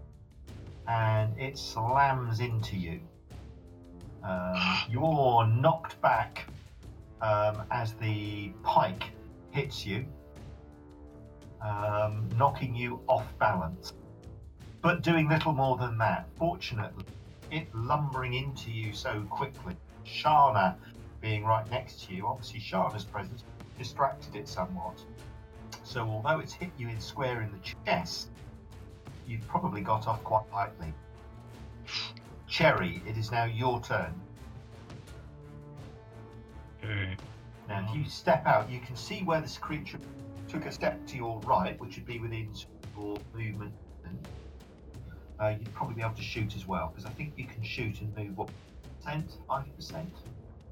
and 0.87 1.39
it 1.39 1.59
slams 1.59 2.41
into 2.41 2.77
you. 2.77 3.01
Um, 4.23 4.57
you're 4.91 5.47
knocked 5.47 6.01
back 6.01 6.47
um, 7.21 7.63
as 7.71 7.95
the 7.95 8.53
pike 8.63 9.11
hits 9.51 9.87
you, 9.87 10.07
um, 11.63 12.29
knocking 12.37 12.75
you 12.75 13.01
off 13.09 13.27
balance. 13.39 13.93
But 14.81 15.03
doing 15.03 15.29
little 15.29 15.53
more 15.53 15.77
than 15.77 15.99
that. 15.99 16.29
Fortunately, 16.37 17.05
it 17.51 17.67
lumbering 17.75 18.35
into 18.35 18.71
you 18.71 18.93
so 18.93 19.23
quickly, 19.29 19.77
Shana 20.09 20.75
being 21.21 21.45
right 21.45 21.69
next 21.71 22.07
to 22.07 22.15
you, 22.15 22.27
obviously 22.27 22.61
Shana's 22.61 23.05
presence 23.05 23.45
distracted 23.77 24.35
it 24.35 24.49
somewhat. 24.49 25.01
So 25.85 26.01
although 26.01 26.41
it's 26.41 26.53
hit 26.53 26.71
you 26.79 26.89
in 26.89 27.01
square 27.01 27.43
in 27.43 27.51
the 27.51 27.75
chest, 27.85 28.29
you've 29.27 29.47
probably 29.47 29.81
got 29.81 30.07
off 30.07 30.23
quite 30.25 30.45
lightly. 30.53 30.93
Cherry, 32.47 33.03
it 33.07 33.17
is 33.17 33.31
now 33.31 33.45
your 33.45 33.81
turn. 33.81 34.15
Okay. 36.83 37.17
Now, 37.69 37.87
if 37.89 37.97
you 37.97 38.09
step 38.09 38.47
out, 38.47 38.71
you 38.71 38.81
can 38.81 38.97
see 38.97 39.23
where 39.23 39.41
this 39.41 39.59
creature 39.59 39.99
took 40.49 40.65
a 40.65 40.73
step 40.73 41.07
to 41.09 41.17
your 41.17 41.39
right, 41.41 41.79
which 41.79 41.97
would 41.97 42.07
be 42.07 42.19
within 42.19 42.49
your 42.97 43.19
movement. 43.35 43.75
Uh, 45.39 45.55
you'd 45.59 45.73
probably 45.75 45.95
be 45.95 46.01
able 46.01 46.15
to 46.15 46.23
shoot 46.23 46.57
as 46.57 46.67
well, 46.67 46.91
because 46.93 47.05
I 47.05 47.11
think 47.11 47.35
you 47.37 47.45
can 47.45 47.63
shoot 47.63 48.01
and 48.01 48.17
move 48.17 48.37
what 48.37 48.49
percent, 48.99 49.31
five 49.49 49.65
percent. 49.77 50.11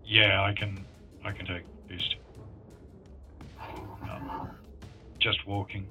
Yeah, 0.04 0.42
I 0.42 0.52
can. 0.52 0.84
I 1.24 1.32
can 1.32 1.46
take 1.46 1.64
boost. 1.88 2.16
No. 4.02 4.48
Just 5.20 5.46
walking. 5.46 5.88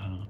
Uh. 0.00 0.24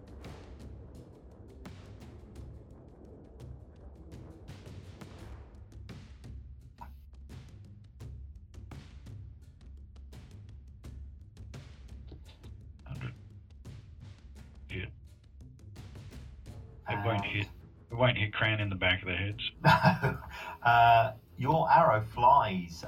It 16.89 17.05
won't 17.05 17.25
hit. 17.25 17.47
It 17.91 17.95
won't 17.95 18.17
hit 18.17 18.33
Cran 18.33 18.61
in 18.61 18.69
the 18.69 18.77
back 18.77 19.03
of 19.03 19.09
the 19.09 19.15
heads. 19.15 19.51
No. 19.65 20.19
uh, 20.67 21.13
your 21.39 21.71
arrow 21.71 22.03
flies 22.13 22.85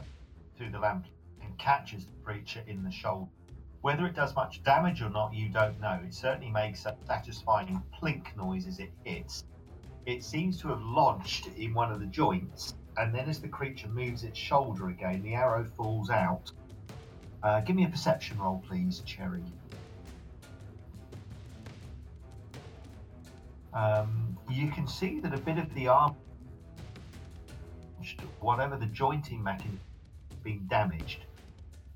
through 0.57 0.71
the 0.71 0.79
lamp 0.79 1.07
and 1.43 1.57
catches 1.59 2.05
the 2.05 2.13
creature 2.25 2.63
in 2.67 2.83
the 2.83 2.91
shoulder. 2.91 3.31
Whether 3.81 4.05
it 4.07 4.17
does 4.17 4.35
much 4.35 4.65
damage 4.65 5.01
or 5.01 5.11
not, 5.11 5.33
you 5.33 5.49
don't 5.49 5.81
know. 5.81 6.01
It 6.05 6.13
certainly 6.13 6.51
makes 6.51 6.85
a 6.85 6.97
satisfying 7.07 7.81
plink 8.03 8.37
noise 8.37 8.67
as 8.67 8.81
it 8.81 8.91
hits. 9.05 9.45
It 10.05 10.25
seems 10.25 10.61
to 10.63 10.69
have 10.69 10.83
lodged 10.83 11.49
in 11.57 11.73
one 11.73 11.93
of 11.93 12.01
the 12.01 12.07
joints, 12.07 12.75
and 12.97 13.15
then 13.15 13.29
as 13.29 13.41
the 13.41 13.49
creature 13.49 13.87
moves 13.87 14.25
its 14.25 14.39
shoulder 14.39 14.89
again, 14.89 15.23
the 15.23 15.35
arrow 15.35 15.65
falls 15.77 16.11
out. 16.11 16.51
Uh, 17.45 17.61
give 17.61 17.77
me 17.77 17.85
a 17.85 17.89
perception 17.89 18.39
roll, 18.39 18.65
please, 18.67 19.01
Cherry. 19.07 19.45
Um, 23.73 24.37
you 24.51 24.69
can 24.73 24.89
see 24.89 25.21
that 25.21 25.33
a 25.33 25.39
bit 25.39 25.59
of 25.59 25.73
the 25.75 25.87
arm, 25.87 26.17
whatever 28.41 28.77
the 28.77 28.87
jointing 28.87 29.43
mechanism, 29.43 29.81
has 30.31 30.39
been 30.41 30.67
damaged. 30.69 31.25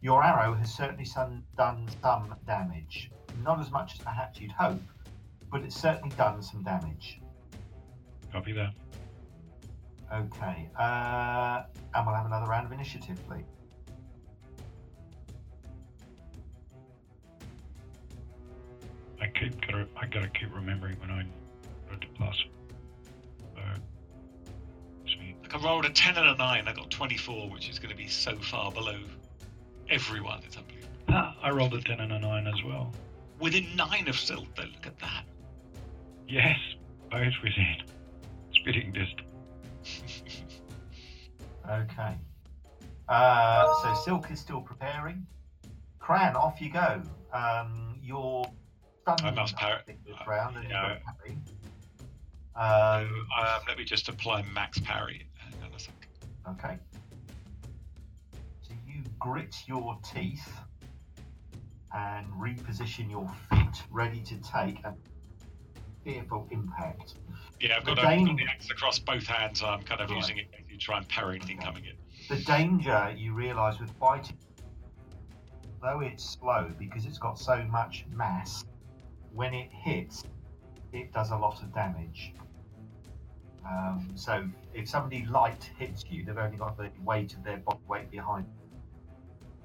Your 0.01 0.24
arrow 0.24 0.55
has 0.55 0.72
certainly 0.72 1.05
some, 1.05 1.44
done 1.56 1.89
some 2.02 2.34
damage. 2.47 3.10
Not 3.43 3.60
as 3.60 3.70
much 3.70 3.94
as 3.94 4.01
perhaps 4.01 4.40
you'd 4.40 4.52
hope, 4.52 4.82
but 5.51 5.62
it's 5.62 5.80
certainly 5.80 6.14
done 6.16 6.43
some 6.43 6.62
damage. 6.62 7.20
Copy 8.32 8.52
that. 8.52 8.72
Okay, 10.12 10.68
uh, 10.78 11.62
and 11.94 12.06
we'll 12.06 12.14
have 12.14 12.26
another 12.26 12.47
round 12.47 12.66
of 12.66 12.72
initiative, 12.72 13.18
please. 13.28 13.44
I 19.20 19.26
keep 19.28 19.59
gotta. 19.62 19.86
I 19.97 20.06
gotta 20.06 20.28
keep 20.28 20.55
remembering 20.55 20.98
when 21.01 21.10
I 21.10 21.24
the 22.01 22.06
plus. 22.16 22.34
So, 25.53 25.59
sweet. 25.59 25.65
Like 25.65 25.65
I 25.65 25.66
rolled 25.66 25.85
a 25.85 25.91
10 25.91 26.16
and 26.16 26.29
a 26.29 26.37
9. 26.37 26.69
I 26.69 26.73
got 26.73 26.91
24, 26.91 27.51
which 27.51 27.69
is 27.69 27.79
going 27.79 27.91
to 27.91 27.97
be 27.97 28.09
so 28.09 28.37
far 28.37 28.73
below 28.73 28.99
everyone. 29.91 30.41
It's 30.45 30.57
unbelievable. 30.57 30.89
Ah, 31.09 31.37
I 31.43 31.51
rolled 31.51 31.74
a 31.74 31.81
ten 31.83 32.01
and 32.01 32.12
a 32.12 32.19
nine 32.19 32.47
as 32.47 32.62
well. 32.65 32.93
Within 33.39 33.77
9 33.77 34.09
of 34.09 34.16
Silk, 34.19 34.47
though. 34.57 34.62
Look 34.62 34.87
at 34.87 34.99
that. 35.01 35.24
Yes, 36.29 36.59
both 37.11 37.35
within 37.43 37.83
spitting 38.55 38.93
distance. 38.93 39.29
Okay. 41.70 42.16
Uh, 43.09 43.73
so 43.83 43.95
Silk 44.03 44.29
is 44.33 44.41
still 44.41 44.62
preparing. 44.62 45.24
Cran, 46.01 46.35
off 46.35 46.61
you 46.61 46.70
go. 46.73 47.01
Um, 47.33 48.01
you're 48.03 48.45
stunned 49.03 49.20
I 49.23 49.31
must 49.31 49.55
parry- 49.57 49.79
I 49.89 49.93
this 50.05 50.16
round, 50.27 50.57
and 50.57 50.69
yeah. 50.69 50.95
you've 50.95 51.05
got 51.05 51.16
parry. 51.20 51.39
Um, 53.07 53.27
um, 53.39 53.61
let 53.69 53.79
me 53.79 53.85
just 53.85 54.09
apply 54.09 54.43
max 54.53 54.81
parry. 54.81 55.29
Okay. 56.48 56.78
So 58.62 58.74
you 58.86 59.05
grit 59.19 59.55
your 59.66 59.98
teeth 60.02 60.47
and 61.93 62.27
reposition 62.35 63.10
your 63.10 63.31
feet, 63.51 63.82
ready 63.90 64.23
to 64.23 64.39
take 64.40 64.85
a 64.85 64.94
fearful 66.05 66.48
impact. 66.51 67.14
Yeah, 67.60 67.77
I've 67.77 67.85
got, 67.85 67.97
The 67.97 68.02
got 68.02 68.36
the 68.36 68.47
axe 68.48 68.70
across 68.70 68.98
both 68.98 69.27
hands, 69.27 69.60
so 69.60 69.66
I'm 69.66 69.82
kind 69.85 70.01
of 70.01 70.10
Right. 70.10 70.19
using 70.19 70.39
it 70.39 70.48
to 70.69 70.77
try 70.78 70.98
and 70.98 71.09
parry 71.09 71.36
anything 71.36 71.59
Okay. 71.59 71.66
coming 71.69 71.85
in. 71.85 71.97
The 72.28 72.43
danger 72.44 73.14
you 73.16 73.35
realise 73.35 73.78
with 73.78 73.90
fighting, 73.98 74.36
though 75.81 76.01
it's 76.01 76.24
slow 76.24 76.74
because 76.78 77.06
it's 77.06 77.19
got 77.19 77.39
so 77.39 77.62
much 77.64 78.05
mass, 78.10 78.64
when 79.32 79.55
it 79.55 79.70
hits, 79.73 80.24
it 80.93 81.12
does 81.12 81.31
a 81.31 81.36
lot 81.36 81.62
of 81.62 81.73
damage. 81.74 82.32
Um, 83.66 84.10
so 84.14 84.44
if 84.74 84.89
somebody 84.89 85.24
light 85.26 85.70
hits 85.78 86.05
you, 86.10 86.24
they've 86.24 86.36
only 86.36 86.56
got 86.56 86.76
the 86.76 86.90
weight 87.05 87.34
of 87.34 87.44
their 87.44 87.59
body 87.59 87.80
weight 87.89 88.10
behind. 88.10 88.47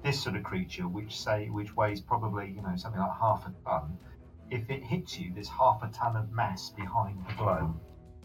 This 0.04 0.22
sort 0.22 0.36
of 0.36 0.44
creature, 0.44 0.86
which 0.86 1.18
say 1.18 1.48
which 1.48 1.74
weighs 1.74 2.00
probably 2.00 2.52
you 2.54 2.62
know 2.62 2.76
something 2.76 3.00
like 3.00 3.18
half 3.18 3.46
a 3.46 3.52
ton, 3.68 3.98
if 4.50 4.70
it 4.70 4.82
hits 4.82 5.18
you, 5.18 5.32
there's 5.34 5.48
half 5.48 5.82
a 5.82 5.88
ton 5.88 6.16
of 6.16 6.30
mass 6.30 6.70
behind 6.70 7.18
the 7.28 7.34
blow. 7.34 7.74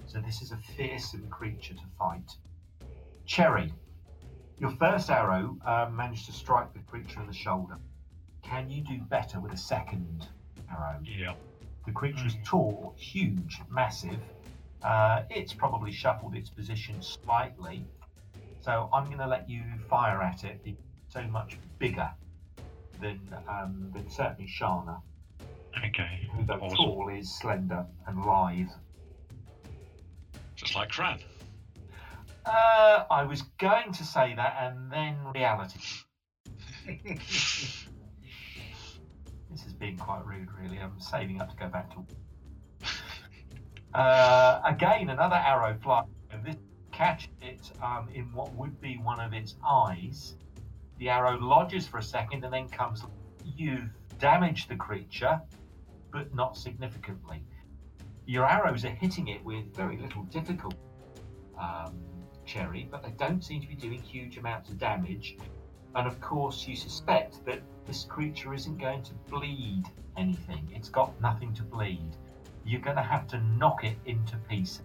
So 0.06 0.20
this 0.20 0.42
is 0.42 0.52
a 0.52 0.58
fearsome 0.78 1.28
creature 1.30 1.74
to 1.74 1.84
fight. 1.98 2.38
Cherry, 3.26 3.74
your 4.60 4.72
first 4.72 5.10
arrow 5.10 5.58
uh, 5.66 5.90
managed 5.92 6.26
to 6.28 6.32
strike 6.32 6.74
the 6.74 6.80
creature 6.80 7.20
in 7.22 7.28
the 7.28 7.34
shoulder. 7.34 7.78
Can 8.44 8.70
you 8.70 8.84
do 8.84 8.98
better 9.10 9.40
with 9.40 9.54
a 9.54 9.58
second 9.58 10.28
arrow? 10.70 11.00
Yeah. 11.04 11.34
The 11.86 11.92
creature 11.92 12.28
is 12.28 12.36
tall, 12.46 12.94
huge, 12.98 13.62
massive. 13.70 14.20
Uh, 14.84 15.24
it's 15.30 15.54
probably 15.54 15.92
shuffled 15.92 16.36
its 16.36 16.50
position 16.50 17.02
slightly. 17.02 17.86
So 18.62 18.90
I'm 18.94 19.06
going 19.06 19.20
to 19.20 19.28
let 19.28 19.50
you 19.50 19.64
fire 19.90 20.22
at 20.22 20.44
it. 20.44 20.60
It's 20.66 20.82
so 21.10 21.22
much 21.24 21.58
bigger 21.80 22.10
than, 23.02 23.20
um, 23.50 23.92
than 23.94 24.10
certainly 24.10 24.50
Shana, 24.50 25.02
Okay. 25.86 26.28
who 26.34 26.46
though 26.46 26.56
Awesome. 26.56 26.76
tall 26.78 27.10
is 27.10 27.38
slender 27.40 27.86
and 28.08 28.26
lithe. 28.26 28.68
Just 30.56 30.76
like 30.76 30.90
Cran. 30.90 31.20
Uh, 32.46 33.06
I 33.10 33.24
was 33.24 33.42
going 33.60 33.94
to 33.94 34.04
say 34.04 34.34
that, 34.36 34.58
and 34.60 34.92
then 34.92 35.16
reality. 35.34 35.80
this 39.50 39.66
is 39.66 39.74
being 39.74 39.98
quite 39.98 40.26
rude, 40.26 40.50
really. 40.52 40.78
I'm 40.78 41.00
saving 41.00 41.40
up 41.42 41.50
to 41.50 41.56
go 41.56 41.68
back 41.70 41.90
to. 41.92 42.06
Uh, 43.94 44.62
again, 44.66 45.10
another 45.10 45.36
arrow 45.36 45.78
flies. 45.82 46.06
And 46.32 46.44
This 46.44 46.56
catch 46.94 47.30
it 47.42 47.72
um, 47.84 48.08
in 48.14 48.32
what 48.34 48.54
would 48.56 48.80
be 48.80 48.98
one 48.98 49.20
of 49.20 49.34
its 49.34 49.56
eyes. 49.68 50.36
The 51.00 51.10
arrow 51.10 51.38
lodges 51.40 51.88
for 51.88 51.98
a 51.98 52.04
second 52.04 52.44
and 52.44 52.54
then 52.54 52.70
comes. 52.70 53.04
You've 53.44 53.90
damaged 54.20 54.70
the 54.70 54.76
creature, 54.76 55.42
but 56.12 56.34
not 56.34 56.56
significantly. 56.56 57.44
Your 58.26 58.48
arrows 58.48 58.86
are 58.86 58.90
hitting 58.90 59.28
it 59.28 59.44
with 59.44 59.76
very 59.76 59.98
little 59.98 60.24
difficulty 60.24 60.78
um, 61.60 62.00
cherry, 62.46 62.88
but 62.90 63.04
they 63.04 63.12
don't 63.12 63.44
seem 63.44 63.62
to 63.62 63.68
be 63.68 63.76
doing 63.76 64.02
huge 64.02 64.38
amounts 64.38 64.70
of 64.70 64.78
damage. 64.78 65.38
And 65.96 66.08
of 66.08 66.22
course, 66.22 66.68
you 66.68 66.76
suspect 66.76 67.46
that 67.46 67.62
this 67.86 68.06
creature 68.06 68.54
isn't 68.54 68.78
going 68.78 69.04
to 69.04 69.14
bleed 69.30 69.84
anything. 70.16 70.72
It's 70.74 70.90
got 70.90 71.20
nothing 71.22 71.54
to 71.56 71.64
bleed. 71.64 72.16
You're 72.66 72.82
going 72.82 72.96
to 72.96 73.04
have 73.04 73.28
to 73.30 73.40
knock 73.58 73.84
it 73.84 73.98
into 74.06 74.38
pieces 74.50 74.82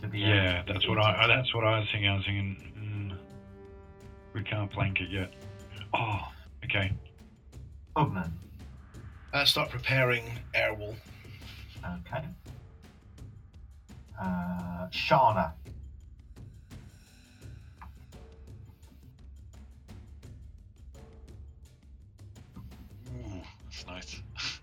to 0.00 0.08
be 0.08 0.24
able 0.24 0.34
Yeah, 0.34 0.62
to 0.62 0.72
that's 0.72 0.88
what 0.88 0.98
I. 0.98 1.26
That's 1.26 1.54
what 1.54 1.64
I 1.64 1.78
was 1.78 1.88
thinking. 1.92 2.10
I 2.10 2.16
was 2.16 2.24
thinking. 2.24 2.72
Mm, 2.78 3.16
we 4.34 4.42
can't 4.42 4.72
flank 4.72 5.00
it 5.00 5.10
yet. 5.10 5.32
Oh, 5.94 6.20
okay. 6.64 6.92
Ugnan. 7.96 8.30
Uh, 9.32 9.44
start 9.44 9.70
preparing 9.70 10.24
air 10.54 10.74
Airwall. 10.74 10.94
Okay. 11.84 12.24
Uh, 14.18 14.86
Shana. 14.90 15.52
Ooh, 23.14 23.40
that's 23.64 23.86
nice. 23.86 24.22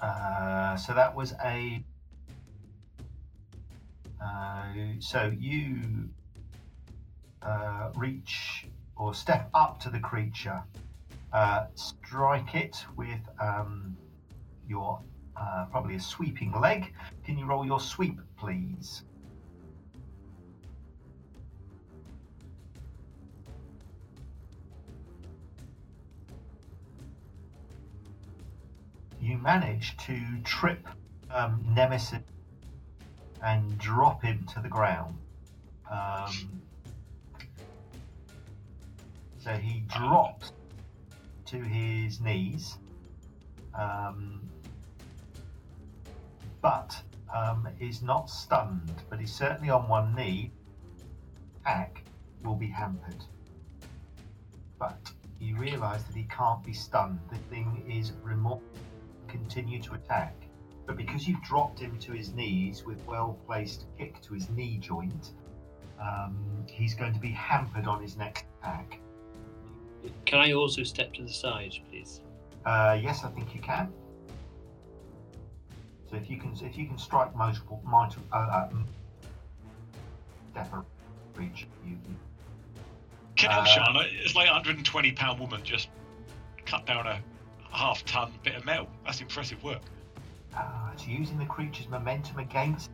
Uh, 0.00 0.76
so 0.76 0.94
that 0.94 1.14
was 1.14 1.34
a. 1.44 1.84
Uh, 4.24 4.64
so 5.00 5.32
you 5.38 6.10
uh, 7.42 7.90
reach 7.94 8.68
or 8.96 9.14
step 9.14 9.50
up 9.54 9.80
to 9.80 9.90
the 9.90 10.00
creature, 10.00 10.62
uh, 11.32 11.66
strike 11.76 12.54
it 12.54 12.76
with 12.96 13.20
um, 13.40 13.98
your 14.66 15.02
uh, 15.40 15.66
probably 15.70 15.96
a 15.96 16.00
sweeping 16.00 16.52
leg. 16.60 16.92
Can 17.24 17.38
you 17.38 17.46
roll 17.46 17.66
your 17.66 17.80
sweep, 17.80 18.20
please? 18.38 19.02
You 29.28 29.36
manage 29.36 29.94
to 30.06 30.18
trip 30.42 30.88
um, 31.30 31.62
Nemesis 31.76 32.22
and 33.44 33.76
drop 33.76 34.22
him 34.22 34.46
to 34.54 34.60
the 34.60 34.70
ground. 34.70 35.18
Um, 35.90 36.62
so 39.36 39.50
he 39.50 39.80
drops 39.80 40.52
to 41.44 41.58
his 41.58 42.22
knees, 42.22 42.78
um, 43.78 44.48
but 46.62 46.96
um, 47.34 47.68
is 47.78 48.00
not 48.00 48.30
stunned, 48.30 49.02
but 49.10 49.20
he's 49.20 49.34
certainly 49.34 49.68
on 49.68 49.86
one 49.90 50.14
knee. 50.14 50.52
Attack 51.60 52.02
will 52.42 52.56
be 52.56 52.68
hampered. 52.68 53.22
But 54.78 55.12
you 55.38 55.54
realise 55.56 56.02
that 56.04 56.16
he 56.16 56.24
can't 56.30 56.64
be 56.64 56.72
stunned. 56.72 57.20
The 57.30 57.36
thing 57.54 57.84
is 57.86 58.12
remote, 58.22 58.62
continue 59.28 59.80
to 59.82 59.94
attack. 59.94 60.34
But 60.86 60.96
because 60.96 61.28
you've 61.28 61.42
dropped 61.42 61.78
him 61.78 61.98
to 61.98 62.12
his 62.12 62.32
knees 62.32 62.84
with 62.84 63.04
well 63.06 63.38
placed 63.46 63.84
kick 63.98 64.20
to 64.22 64.34
his 64.34 64.48
knee 64.50 64.78
joint, 64.80 65.32
um, 66.00 66.36
he's 66.66 66.94
going 66.94 67.12
to 67.12 67.20
be 67.20 67.30
hampered 67.30 67.86
on 67.86 68.02
his 68.02 68.16
next 68.16 68.44
attack. 68.60 68.98
Can 70.24 70.38
I 70.38 70.52
also 70.52 70.82
step 70.82 71.12
to 71.14 71.22
the 71.22 71.32
side, 71.32 71.74
please? 71.90 72.20
Uh, 72.64 72.98
yes, 73.00 73.24
I 73.24 73.28
think 73.28 73.54
you 73.54 73.60
can. 73.60 73.92
So 76.10 76.16
if 76.16 76.30
you 76.30 76.38
can, 76.38 76.52
if 76.62 76.78
you 76.78 76.86
can 76.86 76.96
strike 76.98 77.36
multiple, 77.36 77.82
multiple 77.84 78.24
uh, 78.32 78.36
uh, 78.36 78.68
step 80.52 80.72
a 80.72 80.84
reach, 81.38 81.66
you, 81.86 81.92
you 81.92 82.16
Can 83.36 83.50
Uh, 83.50 83.64
Shana, 83.66 84.06
it's 84.10 84.34
like 84.34 84.48
a 84.48 84.52
120 84.52 85.12
pound 85.12 85.38
woman 85.38 85.60
just 85.64 85.88
cut 86.64 86.86
down 86.86 87.06
a 87.06 87.20
half 87.70 88.04
ton 88.04 88.32
bit 88.42 88.56
of 88.56 88.64
metal. 88.64 88.88
That's 89.04 89.20
impressive 89.20 89.62
work. 89.62 89.82
Ah, 90.54 90.90
it's 90.92 91.06
using 91.06 91.38
the 91.38 91.46
creature's 91.46 91.88
momentum 91.88 92.38
against 92.38 92.90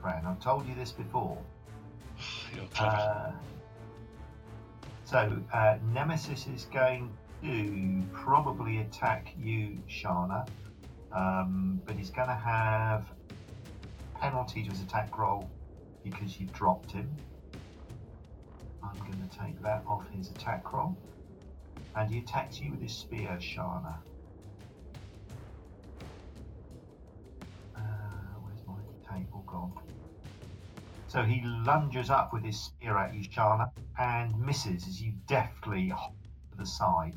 Fran. 0.00 0.24
I've 0.26 0.40
told 0.40 0.66
you 0.66 0.74
this 0.74 0.92
before. 0.92 1.38
You're 2.56 2.66
clever. 2.66 2.96
Uh, 2.96 3.32
so, 5.04 5.36
uh, 5.52 5.76
Nemesis 5.92 6.46
is 6.46 6.66
going 6.72 7.10
to 7.42 8.02
probably 8.12 8.78
attack 8.78 9.34
you, 9.38 9.78
Shana, 9.90 10.48
um, 11.12 11.80
but 11.84 11.96
he's 11.96 12.10
going 12.10 12.28
to 12.28 12.34
have 12.34 13.04
penalty 14.18 14.62
to 14.62 14.70
his 14.70 14.80
attack 14.80 15.18
roll 15.18 15.50
because 16.04 16.40
you've 16.40 16.52
dropped 16.52 16.92
him. 16.92 17.08
I'm 18.82 18.98
going 18.98 19.28
to 19.28 19.38
take 19.38 19.60
that 19.62 19.82
off 19.86 20.08
his 20.10 20.30
attack 20.30 20.72
roll. 20.72 20.96
And 21.94 22.10
he 22.10 22.20
attacks 22.20 22.60
you 22.60 22.70
with 22.70 22.80
his 22.80 22.92
spear, 22.92 23.36
Shana. 23.38 23.96
My? 29.52 29.74
So 31.08 31.22
he 31.24 31.42
lunges 31.44 32.10
up 32.10 32.32
with 32.32 32.44
his 32.44 32.58
spear 32.62 32.96
at 32.96 33.14
you, 33.14 33.22
Shana, 33.28 33.70
and 33.98 34.38
misses 34.40 34.86
as 34.88 35.00
you 35.00 35.12
deftly 35.26 35.90
hop 35.90 36.14
to 36.52 36.58
the 36.58 36.66
side. 36.66 37.14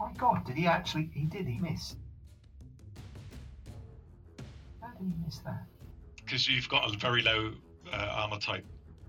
My 0.00 0.12
God, 0.16 0.44
did 0.46 0.56
he 0.56 0.66
actually? 0.66 1.10
He 1.14 1.26
did. 1.26 1.46
He 1.46 1.58
missed. 1.60 1.96
How 4.80 4.88
did 4.98 5.06
he 5.06 5.24
miss 5.24 5.38
that? 5.40 5.66
Because 6.24 6.48
you've 6.48 6.68
got 6.68 6.92
a 6.94 6.98
very 6.98 7.22
low 7.22 7.52
uh, 7.92 7.96
armor 7.96 8.38
type. 8.38 8.64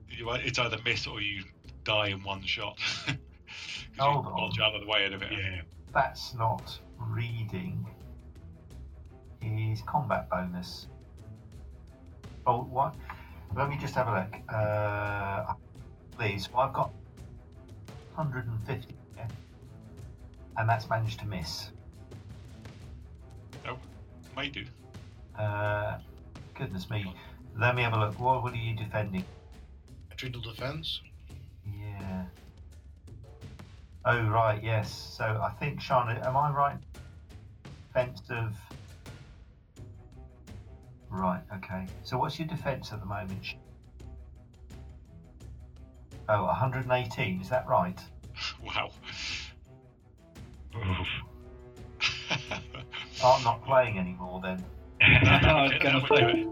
You, 0.09 0.29
it's 0.31 0.59
either 0.59 0.77
miss 0.85 1.07
or 1.07 1.21
you 1.21 1.43
die 1.83 2.09
in 2.09 2.23
one 2.23 2.43
shot. 2.43 2.77
'Cause 3.07 3.17
Hold 3.99 4.25
you 4.25 4.31
on. 4.31 4.49
dodge 4.49 4.59
out 4.59 4.75
of 4.75 4.81
the 4.81 4.87
way 4.87 5.05
of 5.05 5.21
it. 5.21 5.31
Yeah. 5.31 5.61
That's 5.93 6.35
not 6.35 6.69
reading 6.99 7.85
his 9.41 9.81
combat 9.87 10.29
bonus. 10.29 10.87
Oh, 12.47 12.61
what? 12.61 12.95
Let 13.57 13.69
me 13.69 13.77
just 13.77 13.93
have 13.95 14.07
a 14.07 14.11
look. 14.13 14.35
Uh, 14.47 15.53
please, 16.17 16.49
well, 16.49 16.61
I've 16.61 16.73
got 16.73 16.91
150 18.15 18.95
here, 19.15 19.27
and 20.55 20.69
that's 20.69 20.89
managed 20.89 21.19
to 21.19 21.25
miss. 21.25 21.71
Oh, 23.67 23.77
may 24.37 24.47
do. 24.47 24.63
Uh, 25.37 25.97
goodness 26.53 26.89
me. 26.89 27.13
Let 27.59 27.75
me 27.75 27.83
have 27.83 27.91
a 27.91 27.99
look. 27.99 28.17
What, 28.17 28.43
what 28.43 28.53
are 28.53 28.55
you 28.55 28.77
defending? 28.77 29.25
Triple 30.15 30.41
defense. 30.41 31.01
Yeah. 31.65 32.23
Oh, 34.05 34.23
right, 34.29 34.63
yes. 34.63 34.89
So 35.17 35.25
I 35.25 35.51
think, 35.59 35.81
Sean, 35.81 36.09
am 36.09 36.37
I 36.37 36.49
right? 36.51 36.77
Defense 37.93 38.21
of. 38.29 38.53
Right, 41.09 41.41
okay. 41.55 41.85
So 42.03 42.17
what's 42.17 42.37
your 42.39 42.47
defense 42.47 42.91
at 42.91 42.99
the 42.99 43.05
moment? 43.05 43.55
Oh, 46.29 46.43
118, 46.45 47.41
is 47.41 47.49
that 47.49 47.67
right? 47.67 47.99
Wow. 48.63 48.91
Oh, 50.75 51.05
I'm 53.23 53.43
not 53.43 53.65
playing 53.65 53.97
anymore 53.97 54.41
then. 54.43 54.63
I 55.01 55.63
was 55.63 55.71
going 55.81 55.99
to 55.99 56.07
say, 56.15 56.47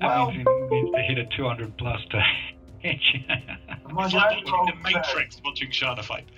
that 0.00 0.06
Well- 0.06 0.30
means 0.30 0.46
he 0.70 0.80
needs 0.82 0.94
to 0.94 1.02
hit 1.02 1.18
a 1.18 1.24
200 1.36 1.76
plus 1.76 2.00
to 2.10 2.22
hit. 2.78 3.00
My 3.90 4.04
it's 4.04 4.14
like 4.14 4.44
watching 4.46 4.76
the 4.76 4.90
Matrix 4.90 5.40
watching 5.44 5.70
Shana 5.70 6.04
fight. 6.04 6.28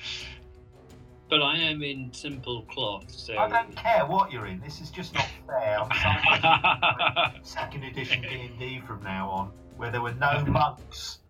But 1.31 1.43
I 1.43 1.59
am 1.59 1.81
in 1.85 2.13
simple 2.13 2.63
cloth, 2.63 3.09
so 3.09 3.39
I 3.39 3.49
don't 3.49 3.77
care 3.77 4.05
what 4.05 4.33
you're 4.33 4.47
in. 4.47 4.61
This 4.61 4.81
is 4.81 4.91
just 4.91 5.15
not 5.15 5.29
fair. 5.47 5.79
I'm 5.81 7.35
second 7.45 7.85
edition 7.85 8.23
D&D 8.23 8.81
from 8.85 9.05
now 9.05 9.31
on, 9.31 9.53
where 9.77 9.93
there 9.93 10.01
were 10.01 10.15
no 10.15 10.45
monks. 10.49 11.21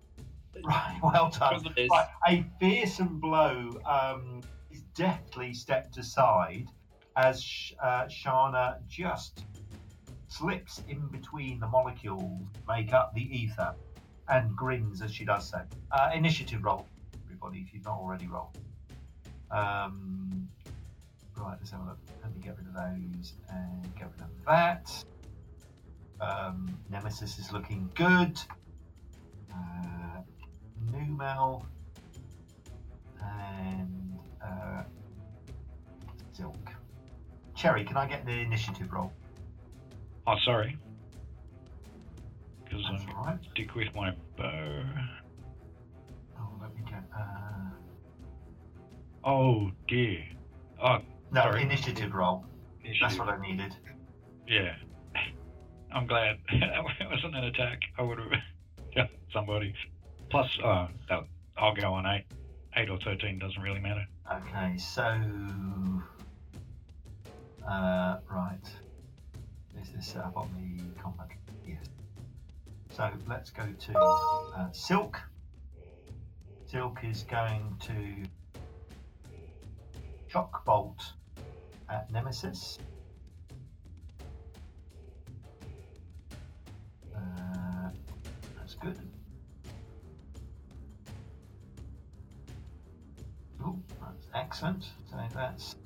Right, 0.65 0.99
well 1.03 1.29
done. 1.29 1.63
Right, 1.91 2.09
a 2.27 2.45
fearsome 2.59 3.21
blow 3.21 3.79
um, 3.85 4.43
is 4.71 4.81
deftly 4.97 5.53
stepped 5.53 5.99
aside 5.99 6.67
as 7.17 7.43
Sh- 7.43 7.73
uh, 7.83 8.05
Shana 8.05 8.79
just 8.89 9.45
slips 10.29 10.81
in 10.89 11.09
between 11.09 11.61
the 11.61 11.69
molecules 11.69 12.49
make 12.67 12.95
up 12.95 13.13
the 13.15 13.23
ether 13.23 13.75
and 14.29 14.57
grins 14.57 15.03
as 15.03 15.13
she 15.13 15.27
does 15.27 15.51
so. 15.51 15.61
Uh, 15.93 16.11
initiative 16.15 16.65
roll, 16.65 16.87
everybody, 17.27 17.59
if 17.59 17.75
you've 17.75 17.85
not 17.85 17.99
already 17.99 18.27
rolled. 18.29 18.57
Um, 19.51 20.49
right, 21.37 21.57
let's 21.59 21.71
have 21.71 21.81
a 21.81 21.85
look. 21.85 21.99
Let 22.23 22.35
me 22.35 22.41
get 22.43 22.57
rid 22.57 22.67
of 22.67 22.75
those 22.75 23.33
and 23.49 23.95
get 23.97 24.11
rid 24.13 24.23
of 24.23 24.31
that. 24.47 25.05
Um, 26.21 26.79
Nemesis 26.91 27.39
is 27.39 27.53
looking 27.53 27.91
good. 27.95 28.39
Uh, 29.53 30.21
Numal 30.93 31.67
and 33.23 34.19
uh, 34.45 34.83
Silk. 36.33 36.71
Cherry, 37.57 37.85
can 37.85 37.97
I 37.97 38.07
get 38.07 38.25
the 38.25 38.33
initiative 38.33 38.93
roll? 38.93 39.13
oh, 40.27 40.37
sorry. 40.45 40.77
Because 42.65 42.85
I'm 42.89 43.25
right. 43.25 43.39
stick 43.51 43.75
with 43.75 43.95
my 43.95 44.13
bow. 44.37 44.83
Oh, 46.39 46.53
let 46.61 46.75
me 46.75 46.83
get. 46.89 47.03
Uh, 47.17 47.70
Oh 49.25 49.71
dear. 49.89 50.25
Oh, 50.83 50.99
no, 51.31 51.43
Sorry. 51.43 51.63
initiative 51.63 52.15
roll. 52.15 52.45
That's 53.01 53.19
what 53.19 53.29
I 53.29 53.41
needed. 53.41 53.75
Yeah. 54.49 54.75
I'm 55.93 56.07
glad 56.07 56.39
that 56.61 56.83
wasn't 57.11 57.37
an 57.37 57.45
attack. 57.45 57.81
I 57.99 58.03
would 58.03 58.19
have 58.19 58.31
shot 58.95 59.11
somebody. 59.33 59.75
Plus, 60.31 60.49
uh, 60.65 60.89
that, 61.09 61.25
I'll 61.59 61.75
go 61.75 61.93
on 61.95 62.07
8. 62.07 62.25
8 62.77 62.91
or 62.91 62.99
13 63.05 63.39
doesn't 63.39 63.61
really 63.61 63.81
matter. 63.81 64.07
Okay, 64.33 64.79
so. 64.79 65.03
Uh, 67.69 68.19
right. 68.31 68.59
Is 69.83 69.91
this 69.91 70.07
set 70.07 70.25
up 70.25 70.37
on 70.37 70.49
the 70.55 71.01
combat? 71.03 71.29
Yes. 71.67 71.79
So 72.91 73.11
let's 73.29 73.51
go 73.51 73.65
to 73.65 73.99
uh, 73.99 74.71
Silk. 74.73 75.21
Silk 76.67 76.99
is 77.03 77.25
going 77.25 77.77
to 77.81 78.29
shock 80.31 80.65
bolt 80.65 81.13
at 81.89 82.11
Nemesis. 82.13 82.79
Uh, 87.15 87.91
good. 88.81 88.97
Oh, 93.65 93.77
that's 94.01 94.29
excellent. 94.35 94.85
So 95.11 95.17
that's 95.35 95.77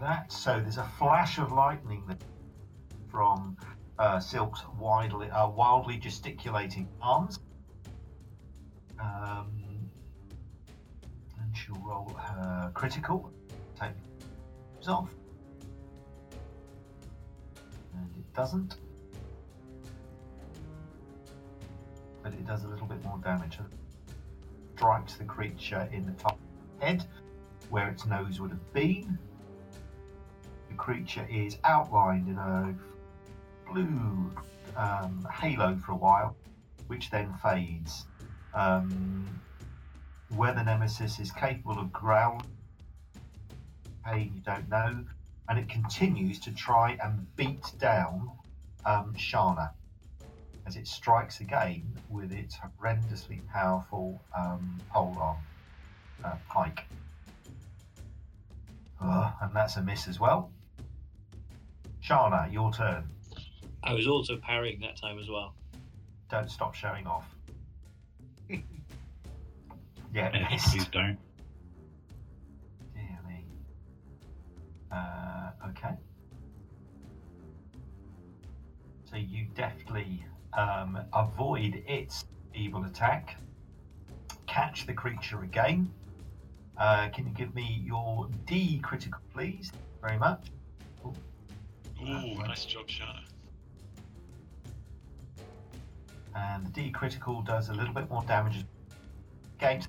that. 0.00 0.32
So 0.32 0.60
there's 0.60 0.78
a 0.78 0.90
flash 0.98 1.38
of 1.38 1.52
lightning 1.52 2.02
from 3.10 3.58
uh, 3.98 4.20
Silk's 4.20 4.62
wildly, 4.78 5.30
uh, 5.30 5.48
wildly 5.48 5.98
gesticulating 5.98 6.88
arms. 7.02 7.40
Um, 8.98 9.55
she'll 11.66 11.82
roll 11.84 12.08
her 12.14 12.70
critical. 12.74 13.30
Take 13.78 13.90
it 14.80 14.88
off. 14.88 15.10
And 17.94 18.10
it 18.16 18.34
doesn't. 18.34 18.76
But 22.22 22.32
it 22.32 22.46
does 22.46 22.64
a 22.64 22.68
little 22.68 22.86
bit 22.86 23.02
more 23.04 23.18
damage. 23.18 23.58
Strikes 24.76 25.14
the 25.14 25.24
creature 25.24 25.88
in 25.92 26.06
the 26.06 26.12
top 26.12 26.38
head, 26.80 27.04
where 27.70 27.88
its 27.88 28.06
nose 28.06 28.40
would 28.40 28.50
have 28.50 28.72
been. 28.72 29.18
The 30.68 30.74
creature 30.74 31.26
is 31.30 31.56
outlined 31.64 32.28
in 32.28 32.36
a 32.36 32.74
blue 33.70 34.30
um, 34.76 35.26
halo 35.32 35.76
for 35.84 35.92
a 35.92 35.96
while, 35.96 36.36
which 36.86 37.10
then 37.10 37.32
fades. 37.42 38.06
Um, 38.54 39.26
where 40.28 40.52
the 40.52 40.62
nemesis 40.62 41.18
is 41.18 41.30
capable 41.30 41.78
of 41.78 41.92
growling, 41.92 42.40
pain 44.04 44.32
you 44.34 44.42
don't 44.42 44.68
know, 44.68 45.04
and 45.48 45.58
it 45.58 45.68
continues 45.68 46.40
to 46.40 46.52
try 46.52 46.98
and 47.02 47.26
beat 47.36 47.64
down 47.78 48.30
um, 48.84 49.14
Shana 49.16 49.70
as 50.66 50.76
it 50.76 50.86
strikes 50.86 51.40
again 51.40 51.82
with 52.08 52.32
its 52.32 52.56
horrendously 52.56 53.46
powerful 53.52 54.24
um, 54.36 54.82
polearm 54.92 55.36
uh, 56.24 56.36
pike. 56.48 56.82
Ugh, 59.00 59.32
and 59.42 59.54
that's 59.54 59.76
a 59.76 59.82
miss 59.82 60.08
as 60.08 60.18
well. 60.18 60.50
Shana, 62.02 62.52
your 62.52 62.72
turn. 62.72 63.04
I 63.82 63.92
was 63.92 64.08
also 64.08 64.38
parrying 64.38 64.80
that 64.80 64.96
time 65.00 65.18
as 65.18 65.28
well. 65.28 65.54
Don't 66.30 66.50
stop 66.50 66.74
showing 66.74 67.06
off. 67.06 67.24
yeah, 70.16 70.30
Yeah, 70.34 70.48
missed. 70.50 70.72
please 70.72 70.86
don't. 70.86 71.18
Dear. 72.94 73.20
Uh, 74.90 75.50
okay. 75.68 75.94
So 79.04 79.16
you 79.16 79.46
deftly 79.54 80.24
um, 80.56 80.98
avoid 81.12 81.82
its 81.86 82.24
evil 82.54 82.84
attack, 82.84 83.36
catch 84.46 84.86
the 84.86 84.92
creature 84.94 85.42
again. 85.42 85.90
Uh, 86.78 87.08
can 87.08 87.26
you 87.26 87.32
give 87.32 87.54
me 87.54 87.82
your 87.84 88.28
D 88.46 88.78
critical, 88.82 89.20
please? 89.32 89.70
Very 90.02 90.18
much. 90.18 90.48
Ooh, 92.02 92.34
nice 92.46 92.64
job, 92.66 92.86
Shana. 92.88 93.20
and 96.34 96.66
the 96.66 96.70
D 96.70 96.90
critical 96.90 97.40
does 97.42 97.70
a 97.70 97.72
little 97.72 97.94
bit 97.94 98.10
more 98.10 98.22
damage 98.24 98.64
against. 99.58 99.88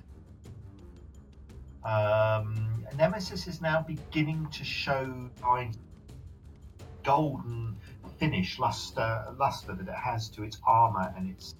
Um, 1.84 2.86
Nemesis 2.96 3.46
is 3.46 3.60
now 3.60 3.84
beginning 3.86 4.48
to 4.52 4.64
show 4.64 5.30
signs 5.40 5.78
golden 7.04 7.76
finish, 8.18 8.58
luster, 8.58 9.24
luster 9.38 9.74
that 9.74 9.88
it 9.88 9.94
has 9.94 10.28
to 10.30 10.42
its 10.42 10.58
armor 10.66 11.12
and 11.16 11.30
its 11.30 11.54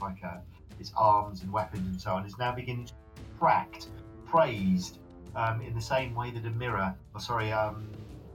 like 0.00 0.22
uh, 0.24 0.38
its 0.78 0.92
arms 0.96 1.42
and 1.42 1.52
weapons 1.52 1.86
and 1.86 2.00
so 2.00 2.12
on. 2.12 2.24
Is 2.24 2.38
now 2.38 2.52
beginning 2.52 2.86
to 2.86 2.94
be 2.94 3.22
cracked, 3.38 3.88
praised 4.26 4.98
um, 5.34 5.60
in 5.60 5.74
the 5.74 5.80
same 5.80 6.14
way 6.14 6.30
that 6.30 6.44
a 6.44 6.50
mirror, 6.50 6.94
or 7.14 7.20
sorry, 7.20 7.52
um, 7.52 7.88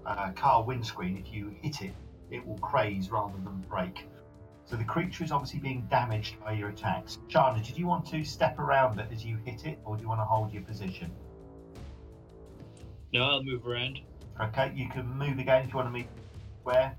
a 0.06 0.32
car 0.32 0.64
windscreen, 0.64 1.18
if 1.18 1.34
you 1.34 1.56
hit 1.62 1.82
it, 1.82 1.94
it 2.30 2.46
will 2.46 2.58
craze 2.60 3.10
rather 3.12 3.38
than 3.44 3.64
break. 3.70 4.06
So 4.66 4.76
the 4.78 4.84
creature 4.84 5.24
is 5.24 5.32
obviously 5.32 5.60
being 5.60 5.88
damaged 5.90 6.40
by 6.44 6.54
your 6.54 6.70
attacks. 6.70 7.20
Shana, 7.30 7.64
did 7.66 7.78
you 7.78 7.86
want 7.86 8.06
to 8.08 8.24
step 8.24 8.58
around 8.60 9.00
it 9.00 9.08
as 9.12 9.24
you 9.26 9.38
hit 9.46 9.66
it, 9.66 9.78
or 9.86 9.96
do 9.96 10.02
you 10.02 10.08
want 10.08 10.22
to 10.22 10.26
hold 10.26 10.52
your 10.54 10.64
position? 10.64 11.12
No, 13.12 13.24
I'll 13.24 13.44
move 13.44 13.68
around. 13.68 14.00
Okay, 14.42 14.72
you 14.76 14.90
can 14.90 15.06
move 15.18 15.38
again 15.38 15.64
if 15.66 15.70
you 15.70 15.76
want 15.76 15.88
to 15.94 15.98
move 16.00 16.08
where 16.64 16.98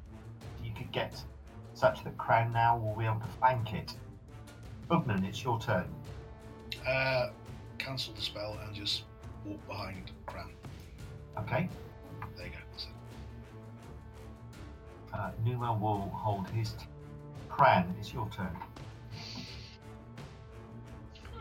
you 0.62 0.72
could 0.76 0.92
get 0.92 1.20
such 1.74 2.04
that 2.04 2.16
Cran 2.16 2.52
now 2.52 2.76
will 2.78 2.94
be 2.94 3.04
able 3.06 3.18
to 3.20 3.26
flank 3.40 3.72
it. 3.72 3.92
Ugnan, 4.90 5.24
it's 5.26 5.42
your 5.42 5.58
turn. 5.58 5.86
Uh, 6.86 7.30
cancel 7.78 8.14
the 8.14 8.20
spell 8.20 8.58
and 8.64 8.74
just 8.74 9.02
walk 9.44 9.66
behind 9.66 10.12
Cran. 10.26 10.50
Okay, 11.38 11.68
There 12.36 12.46
you 12.46 12.52
go. 12.52 12.58
Uh, 15.18 15.30
Numa 15.44 15.72
will 15.72 16.10
hold 16.14 16.48
his. 16.50 16.72
T- 16.72 16.86
Cran, 17.54 17.94
it's 18.00 18.12
your 18.12 18.28
turn. 18.30 18.50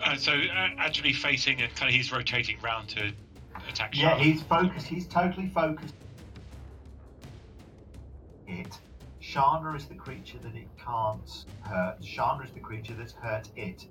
Uh, 0.06 0.16
so 0.16 0.32
uh, 0.34 0.68
actually 0.78 1.12
facing 1.12 1.60
and 1.60 1.74
kind 1.76 1.90
of 1.90 1.96
he's 1.96 2.12
rotating 2.12 2.60
round 2.62 2.88
to 2.90 3.12
attack. 3.68 3.98
Yeah, 3.98 4.12
Shana. 4.12 4.20
he's 4.20 4.44
focused. 4.44 4.86
He's 4.86 5.08
totally 5.08 5.48
focused. 5.48 5.96
It. 8.48 8.78
Shana 9.24 9.76
is 9.76 9.88
the 9.88 9.96
creature 9.96 10.38
that 10.44 10.54
it 10.54 10.68
can't 10.78 11.46
hurt. 11.62 12.00
Shana 12.02 12.46
is 12.46 12.52
the 12.52 12.60
creature 12.60 12.94
that's 12.94 13.14
hurt 13.14 13.50
it. 13.56 13.84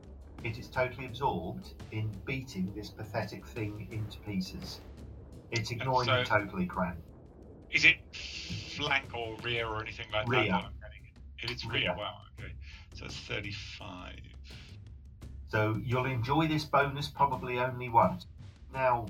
It 0.44 0.58
is 0.58 0.68
totally 0.68 1.06
absorbed 1.06 1.66
in 1.90 2.08
beating 2.24 2.72
this 2.76 2.90
pathetic 2.90 3.44
thing 3.48 3.88
into 3.90 4.18
pieces. 4.20 4.78
It's 5.50 5.72
ignoring 5.72 6.06
so- 6.06 6.14
it 6.20 6.26
totally, 6.26 6.66
Cran. 6.66 6.96
Is 7.72 7.84
it 7.86 7.96
flank 8.76 9.06
or 9.14 9.34
rear 9.42 9.66
or 9.66 9.82
anything 9.82 10.06
like 10.12 10.28
Rear. 10.28 10.44
that? 10.50 10.64
It. 11.42 11.50
Is 11.50 11.66
rear. 11.66 11.80
Rear. 11.80 11.96
Wow. 11.96 12.18
Okay. 12.38 12.52
So 12.94 13.06
it's 13.06 13.16
35. 13.16 14.14
So 15.48 15.78
you'll 15.84 16.06
enjoy 16.06 16.48
this 16.48 16.64
bonus 16.64 17.08
probably 17.08 17.58
only 17.58 17.88
once. 17.88 18.26
Now 18.72 19.06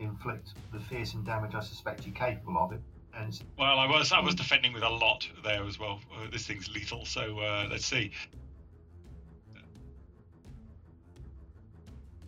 inflict 0.00 0.50
the 0.72 0.80
fearsome 0.80 1.22
damage 1.22 1.54
I 1.54 1.60
suspect 1.60 2.04
you're 2.04 2.14
capable 2.14 2.58
of 2.58 2.72
it. 2.72 2.80
And 3.16 3.40
Well, 3.56 3.78
I 3.78 3.86
was 3.86 4.10
I 4.12 4.20
was 4.20 4.34
defending 4.34 4.72
with 4.72 4.82
a 4.82 4.88
lot 4.88 5.28
there 5.44 5.64
as 5.64 5.78
well. 5.78 6.00
Uh, 6.12 6.28
this 6.32 6.46
thing's 6.46 6.68
lethal, 6.74 7.04
so 7.04 7.38
uh, 7.38 7.68
let's 7.70 7.86
see. 7.86 8.10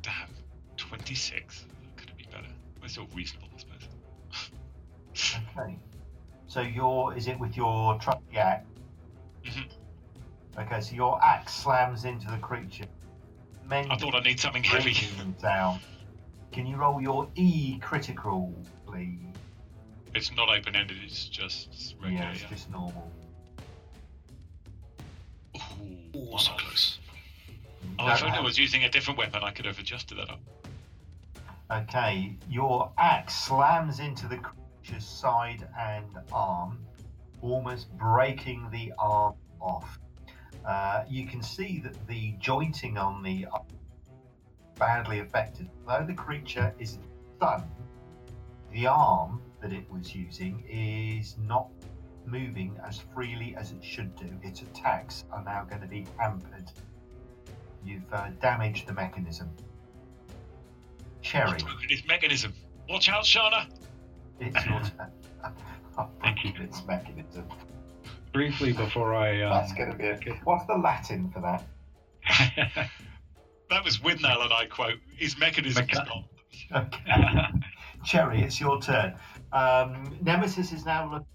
Damn, 0.03 0.29
26. 0.77 1.67
Could 1.97 2.11
it 2.11 2.17
be 2.17 2.25
better? 2.31 2.47
It's 2.85 2.93
still 2.93 3.09
reasonable, 3.13 3.49
I 3.53 3.59
suppose. 3.59 5.41
okay. 5.59 5.77
So 6.47 6.61
your 6.61 7.17
is 7.17 7.27
it 7.27 7.41
with 7.41 7.57
your 7.57 7.99
truck? 7.99 8.23
axe? 8.37 8.65
Okay, 10.59 10.81
so 10.81 10.95
your 10.95 11.23
axe 11.23 11.55
slams 11.55 12.05
into 12.05 12.31
the 12.31 12.39
creature. 12.39 12.87
Men 13.69 13.91
I 13.91 13.97
thought 13.97 14.15
I'd 14.15 14.25
need 14.25 14.41
something 14.41 14.63
heavy. 14.63 14.97
down. 15.43 15.81
Can 16.53 16.67
you 16.67 16.77
roll 16.77 17.01
your 17.01 17.29
E 17.35 17.79
critical, 17.81 18.55
please? 18.87 19.19
It's 20.15 20.35
not 20.35 20.49
open-ended. 20.49 20.97
It's 21.05 21.29
just 21.29 21.95
regular. 22.01 22.25
yeah, 22.25 22.31
it's 22.31 22.43
yeah. 22.43 22.49
just 22.49 22.71
normal. 22.71 23.11
Ooh, 25.57 26.19
Ooh, 26.19 26.39
so 26.39 26.53
close. 26.53 26.99
Mm-hmm. 27.49 27.95
Oh, 27.99 28.13
if 28.15 28.23
only 28.23 28.39
I 28.39 28.41
was 28.41 28.57
using 28.57 28.85
a 28.85 28.89
different 28.89 29.19
weapon, 29.19 29.43
I 29.43 29.51
could 29.51 29.67
have 29.67 29.79
adjusted 29.79 30.17
that 30.17 30.31
up. 30.31 30.41
Okay, 31.71 32.37
your 32.49 32.93
axe 32.97 33.35
slams 33.35 34.01
into 34.01 34.27
the 34.29 34.39
creature's 34.39 35.05
side 35.05 35.69
and 35.79 36.07
arm, 36.33 36.79
almost 37.43 37.91
breaking 37.99 38.69
the 38.71 38.93
arm 38.99 39.35
off. 39.61 39.99
Uh, 40.67 41.05
you 41.09 41.27
can 41.27 41.43
see 41.43 41.81
that 41.81 41.95
the 42.09 42.35
jointing 42.41 42.99
on 42.99 43.23
the 43.23 43.47
badly 44.79 45.21
affected. 45.21 45.69
Though 45.87 46.05
the 46.07 46.15
creature 46.15 46.75
is 46.79 46.99
done, 47.41 47.65
the 48.73 48.87
arm 48.89 49.41
that 49.61 49.73
it 49.73 49.91
was 49.91 50.15
using 50.15 50.65
is 50.69 51.37
not 51.39 51.69
moving 52.27 52.77
as 52.85 53.01
freely 53.15 53.55
as 53.57 53.71
it 53.71 53.83
should 53.85 54.15
do. 54.17 54.29
Its 54.43 54.63
attacks 54.63 55.25
are 55.33 55.43
now 55.45 55.65
going 55.69 55.81
to 55.83 55.87
be 55.87 56.07
hampered. 56.19 56.71
You've 57.85 58.13
uh, 58.13 58.31
damaged 58.41 58.89
the 58.89 58.93
mechanism. 58.93 59.49
Cherry. 61.23 61.59
His 61.89 62.05
mechanism. 62.07 62.53
Watch 62.89 63.09
out, 63.09 63.25
Shana! 63.25 63.67
It's 64.41 64.67
your 64.67 64.81
turn. 64.99 65.13
I've 65.99 66.09
Thank 66.21 66.45
you. 66.45 66.51
broken 66.51 66.67
its 66.69 66.85
mechanism. 66.85 67.45
Briefly 68.37 68.73
before 68.75 69.15
I. 69.15 69.41
Um, 69.41 69.51
That's 69.51 69.73
going 69.73 69.91
to 69.91 69.97
be 69.97 70.05
a. 70.09 70.19
What's 70.45 70.67
the 70.67 70.75
Latin 70.77 71.31
for 71.31 71.41
that? 71.41 71.65
That 73.69 73.83
was 73.85 73.99
Withnail 73.99 74.45
and 74.45 74.53
I 74.53 74.67
quote. 74.67 74.99
His 75.17 75.37
mechanism 75.39 75.89
is 75.91 75.99
Mecha- 75.99 76.07
not. 76.71 76.85
Okay. 76.87 77.49
Cherry, 78.05 78.41
it's 78.43 78.61
your 78.61 78.81
turn. 78.81 79.17
Um, 79.53 80.17
Nemesis 80.23 80.71
is 80.73 80.85
now 80.85 81.11
look- 81.13 81.27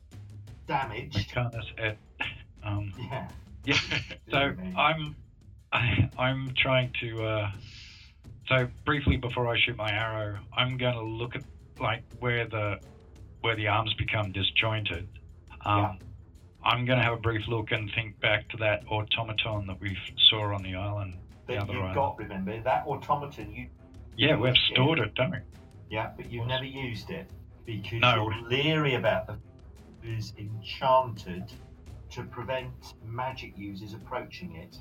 damaged. 0.65 1.17
Mechanis 1.17 1.65
et. 1.77 1.97
Um, 2.63 2.93
Yeah. 3.11 3.27
yeah. 3.65 3.75
So 4.29 4.53
I'm 4.77 5.15
I, 5.73 6.09
I'm 6.17 6.53
trying 6.55 6.93
to. 7.01 7.21
Uh, 7.25 7.51
so 8.47 8.67
briefly 8.85 9.17
before 9.17 9.47
I 9.53 9.57
shoot 9.59 9.75
my 9.75 9.91
arrow, 9.91 10.37
I'm 10.55 10.77
going 10.77 10.93
to 10.95 11.03
look 11.03 11.35
at 11.35 11.41
like 11.81 12.03
where 12.19 12.47
the 12.47 12.79
where 13.41 13.57
the 13.57 13.67
arms 13.67 13.93
become 13.95 14.31
disjointed. 14.31 15.05
Um, 15.65 15.79
Yeah. 15.79 15.93
I'm 16.63 16.85
going 16.85 16.99
to 16.99 17.03
have 17.03 17.13
a 17.13 17.21
brief 17.21 17.47
look 17.47 17.71
and 17.71 17.91
think 17.95 18.19
back 18.19 18.47
to 18.49 18.57
that 18.57 18.83
automaton 18.89 19.67
that 19.67 19.81
we 19.81 19.97
saw 20.29 20.53
on 20.53 20.63
the 20.63 20.75
island. 20.75 21.15
The 21.47 21.55
That 21.55 21.69
you've 21.69 21.77
island. 21.81 21.95
got, 21.95 22.17
remember, 22.19 22.61
that 22.61 22.85
automaton, 22.85 23.53
you 23.53 23.67
Yeah, 24.15 24.35
we've 24.38 24.55
stored 24.71 24.99
it, 24.99 25.15
don't 25.15 25.31
we? 25.31 25.38
Yeah, 25.89 26.11
but 26.15 26.31
you've 26.31 26.47
never 26.47 26.63
used 26.65 27.09
it 27.09 27.25
because 27.65 27.99
No. 28.01 28.15
you're 28.15 28.49
leery 28.49 28.95
about 28.95 29.27
the 29.27 29.38
is 30.03 30.33
enchanted 30.38 31.51
to 32.09 32.23
prevent 32.23 32.93
magic 33.05 33.57
users 33.57 33.93
approaching 33.93 34.55
it. 34.55 34.77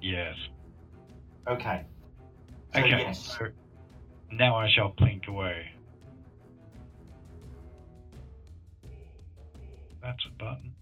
Yes. 0.00 0.36
Okay. 1.46 1.84
So 2.74 2.80
Okay. 2.80 2.88
yes, 2.90 3.36
So 3.38 3.46
now 4.30 4.56
I 4.56 4.68
shall 4.68 4.92
plink 4.92 5.28
away. 5.28 5.70
That's 10.02 10.24
a 10.26 10.30
button. 10.30 10.75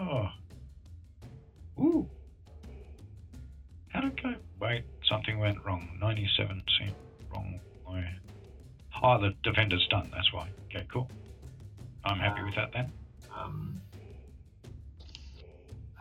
Oh. 0.00 0.28
Ooh. 1.78 2.08
How 3.88 4.00
did? 4.00 4.18
Wait, 4.60 4.84
something 5.08 5.38
went 5.38 5.58
wrong. 5.64 5.88
97 6.00 6.62
seemed 6.78 6.94
wrong. 7.32 7.60
Oh, 9.02 9.18
the 9.18 9.34
defender's 9.42 9.86
done, 9.88 10.10
that's 10.14 10.30
why. 10.30 10.48
Okay, 10.66 10.86
cool. 10.92 11.08
I'm 12.04 12.18
happy 12.18 12.42
with 12.42 12.54
that 12.56 12.70
then. 12.72 12.92
um, 13.34 13.80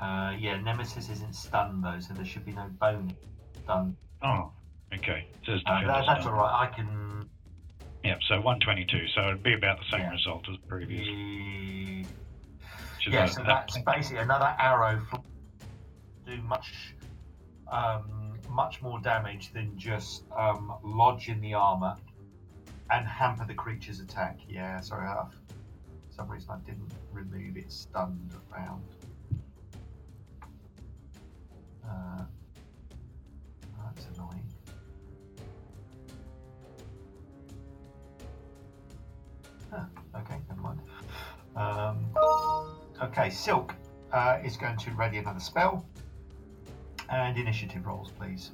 uh, 0.02 0.34
yeah, 0.38 0.60
Nemesis 0.60 1.10
isn't 1.10 1.34
stunned 1.36 1.84
though, 1.84 2.00
so 2.00 2.14
there 2.14 2.26
should 2.26 2.46
be 2.46 2.52
no 2.52 2.66
bone 2.80 3.16
done. 3.68 3.96
Oh, 4.22 4.52
okay. 4.94 5.28
Says 5.46 5.62
Uh, 5.66 5.82
that, 5.88 6.06
that's 6.08 6.26
all 6.26 6.34
right. 6.34 6.68
I 6.70 6.76
can. 6.76 7.30
Yeah, 8.04 8.16
so 8.28 8.36
122, 8.42 9.08
so 9.16 9.22
it'd 9.28 9.44
be 9.44 9.54
about 9.54 9.78
the 9.80 9.86
same 9.92 10.02
Yeah. 10.02 10.12
result 10.12 10.48
as 10.50 10.58
previous. 10.68 11.08
Yeah, 13.08 13.26
so 13.26 13.44
that's 13.44 13.78
basically 13.80 14.18
another 14.18 14.56
arrow 14.60 15.02
do 16.26 16.42
much 16.44 16.96
um, 17.72 18.38
much 18.50 18.82
more 18.82 19.00
damage 19.00 19.54
than 19.54 19.78
just 19.78 20.24
um, 20.36 20.74
lodge 20.84 21.30
in 21.30 21.40
the 21.42 21.54
armor 21.54 21.96
and 22.92 23.08
hamper 23.08 23.46
the 23.46 23.54
creature's 23.54 24.00
attack. 24.00 24.40
Yeah, 24.48 24.80
sorry, 24.82 25.08
I, 25.08 25.14
for 25.14 26.14
some 26.16 26.30
reason 26.30 26.50
I 26.52 26.58
didn't 26.66 26.92
remove 27.12 27.58
it 27.58 27.72
stunned 27.72 28.34
round. 28.52 28.84
Uh, 31.86 32.24
that's 33.86 34.08
annoying. 34.16 34.44
Okay, 40.16 40.38
never 40.50 40.62
mind. 40.62 40.80
Um, 41.56 42.79
okay, 43.02 43.30
Silk 43.30 43.76
uh, 44.12 44.40
is 44.44 44.58
going 44.58 44.78
to 44.78 44.92
ready 44.92 45.18
another 45.18 45.40
spell. 45.40 45.86
And 47.10 47.38
initiative 47.38 47.86
rolls, 47.86 48.12
please. 48.12 48.52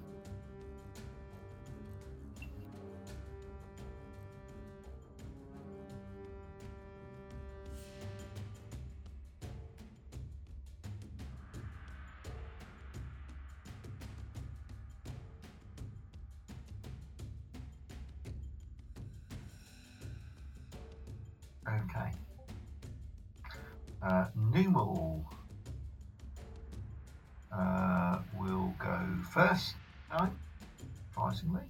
Uh, 24.06 24.28
Numal 24.36 25.26
uh, 27.52 28.20
will 28.40 28.74
go 28.78 29.00
first. 29.32 29.76
No, 30.12 30.30
surprisingly. 31.10 31.62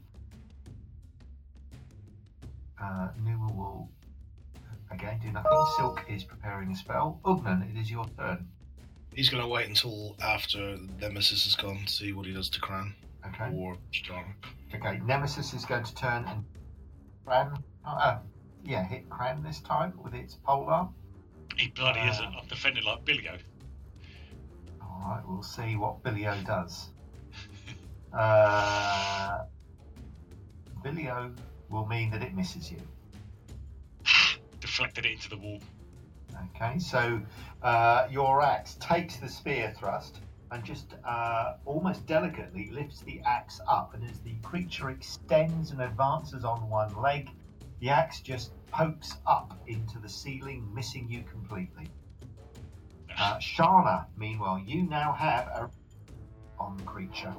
Uh, 2.81 3.07
Numal 3.23 3.53
will 3.55 3.89
again 4.91 5.19
do 5.23 5.31
nothing. 5.31 5.51
Silk 5.77 6.03
is 6.09 6.23
preparing 6.25 6.71
a 6.71 6.75
spell. 6.75 7.19
Ugnan, 7.23 7.69
it 7.73 7.79
is 7.79 7.89
your 7.89 8.05
turn. 8.17 8.45
He's 9.13 9.29
going 9.29 9.41
to 9.41 9.47
wait 9.47 9.67
until 9.69 10.17
after 10.21 10.77
Nemesis 10.99 11.45
is 11.45 11.55
gone 11.55 11.85
to 11.85 11.91
see 11.91 12.11
what 12.11 12.25
he 12.25 12.33
does 12.33 12.49
to 12.49 12.59
Cran 12.59 12.93
Okay. 13.27 13.49
or 13.55 13.77
Star. 13.93 14.25
Okay. 14.75 14.99
Nemesis 15.05 15.53
is 15.53 15.63
going 15.63 15.85
to 15.85 15.95
turn 15.95 16.25
and 16.25 16.43
Cran. 17.25 17.53
Uh, 17.85 18.17
yeah, 18.65 18.83
hit 18.83 19.09
Cran 19.09 19.41
this 19.41 19.61
time 19.61 19.93
with 20.03 20.13
its 20.13 20.35
polearm. 20.45 20.89
He 21.57 21.67
bloody 21.69 21.99
Ah. 22.01 22.09
isn't. 22.11 22.25
I'm 22.35 22.47
defending 22.47 22.83
like 22.83 23.03
Billio. 23.05 23.39
All 24.81 25.03
right, 25.07 25.23
we'll 25.27 25.43
see 25.43 25.75
what 25.75 26.03
Billio 26.03 26.45
does. 26.45 26.89
Uh, 28.13 29.43
Billio 30.81 31.35
will 31.67 31.85
mean 31.85 32.09
that 32.11 32.21
it 32.21 32.33
misses 32.33 32.71
you. 32.71 32.81
Deflected 34.61 35.05
it 35.05 35.11
into 35.11 35.29
the 35.29 35.37
wall. 35.37 35.59
Okay, 36.55 36.79
so 36.79 37.21
uh, 37.61 38.07
your 38.09 38.41
axe 38.41 38.77
takes 38.79 39.17
the 39.17 39.27
spear 39.27 39.73
thrust 39.77 40.21
and 40.51 40.63
just 40.63 40.93
uh, 41.03 41.55
almost 41.65 42.05
delicately 42.05 42.69
lifts 42.71 43.01
the 43.01 43.19
axe 43.25 43.59
up, 43.67 43.93
and 43.93 44.09
as 44.09 44.21
the 44.21 44.35
creature 44.41 44.89
extends 44.91 45.71
and 45.71 45.81
advances 45.81 46.45
on 46.45 46.69
one 46.69 46.95
leg, 47.01 47.29
the 47.79 47.89
axe 47.89 48.21
just 48.21 48.51
pokes 48.71 49.17
up 49.25 49.57
into 49.67 49.99
the 49.99 50.09
ceiling, 50.09 50.67
missing 50.73 51.07
you 51.09 51.23
completely. 51.23 51.89
Uh, 53.17 53.37
Shana, 53.37 54.05
meanwhile, 54.17 54.59
you 54.59 54.83
now 54.83 55.13
have 55.13 55.47
a 55.47 55.69
on 56.59 56.77
the 56.77 56.83
creature. 56.83 57.33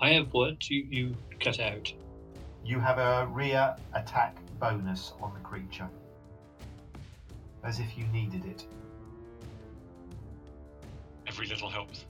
I 0.00 0.10
have 0.10 0.28
what 0.32 0.68
you, 0.70 0.86
you 0.88 1.16
cut 1.40 1.60
out. 1.60 1.92
You 2.64 2.80
have 2.80 2.98
a 2.98 3.26
rear 3.30 3.76
attack 3.94 4.36
bonus 4.58 5.12
on 5.20 5.32
the 5.34 5.40
creature, 5.40 5.88
as 7.64 7.80
if 7.80 7.96
you 7.96 8.06
needed 8.08 8.44
it. 8.44 8.66
Every 11.26 11.46
little 11.46 11.68
helps. 11.68 12.06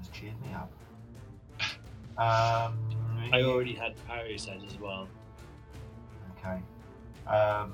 That 0.00 0.06
almost 0.06 0.12
cheered 0.12 0.40
me 0.42 0.54
up. 0.54 0.70
Um, 2.18 2.78
I 3.32 3.42
already 3.42 3.74
had 3.74 3.94
parry 4.06 4.36
set 4.38 4.58
as 4.66 4.78
well. 4.78 5.08
Okay. 6.38 6.60
Um, 7.26 7.72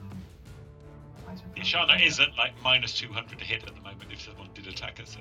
makes 1.29 1.41
me 1.43 1.63
feel 1.63 1.65
Shana 1.65 2.05
is 2.05 2.21
at 2.21 2.37
like 2.37 2.53
minus 2.63 2.95
200 2.95 3.39
to 3.39 3.45
hit 3.45 3.65
at 3.67 3.75
the 3.75 3.81
moment 3.81 4.05
if 4.13 4.21
someone 4.21 4.49
did 4.55 4.67
attack 4.67 4.99
her. 4.99 5.07
So 5.07 5.21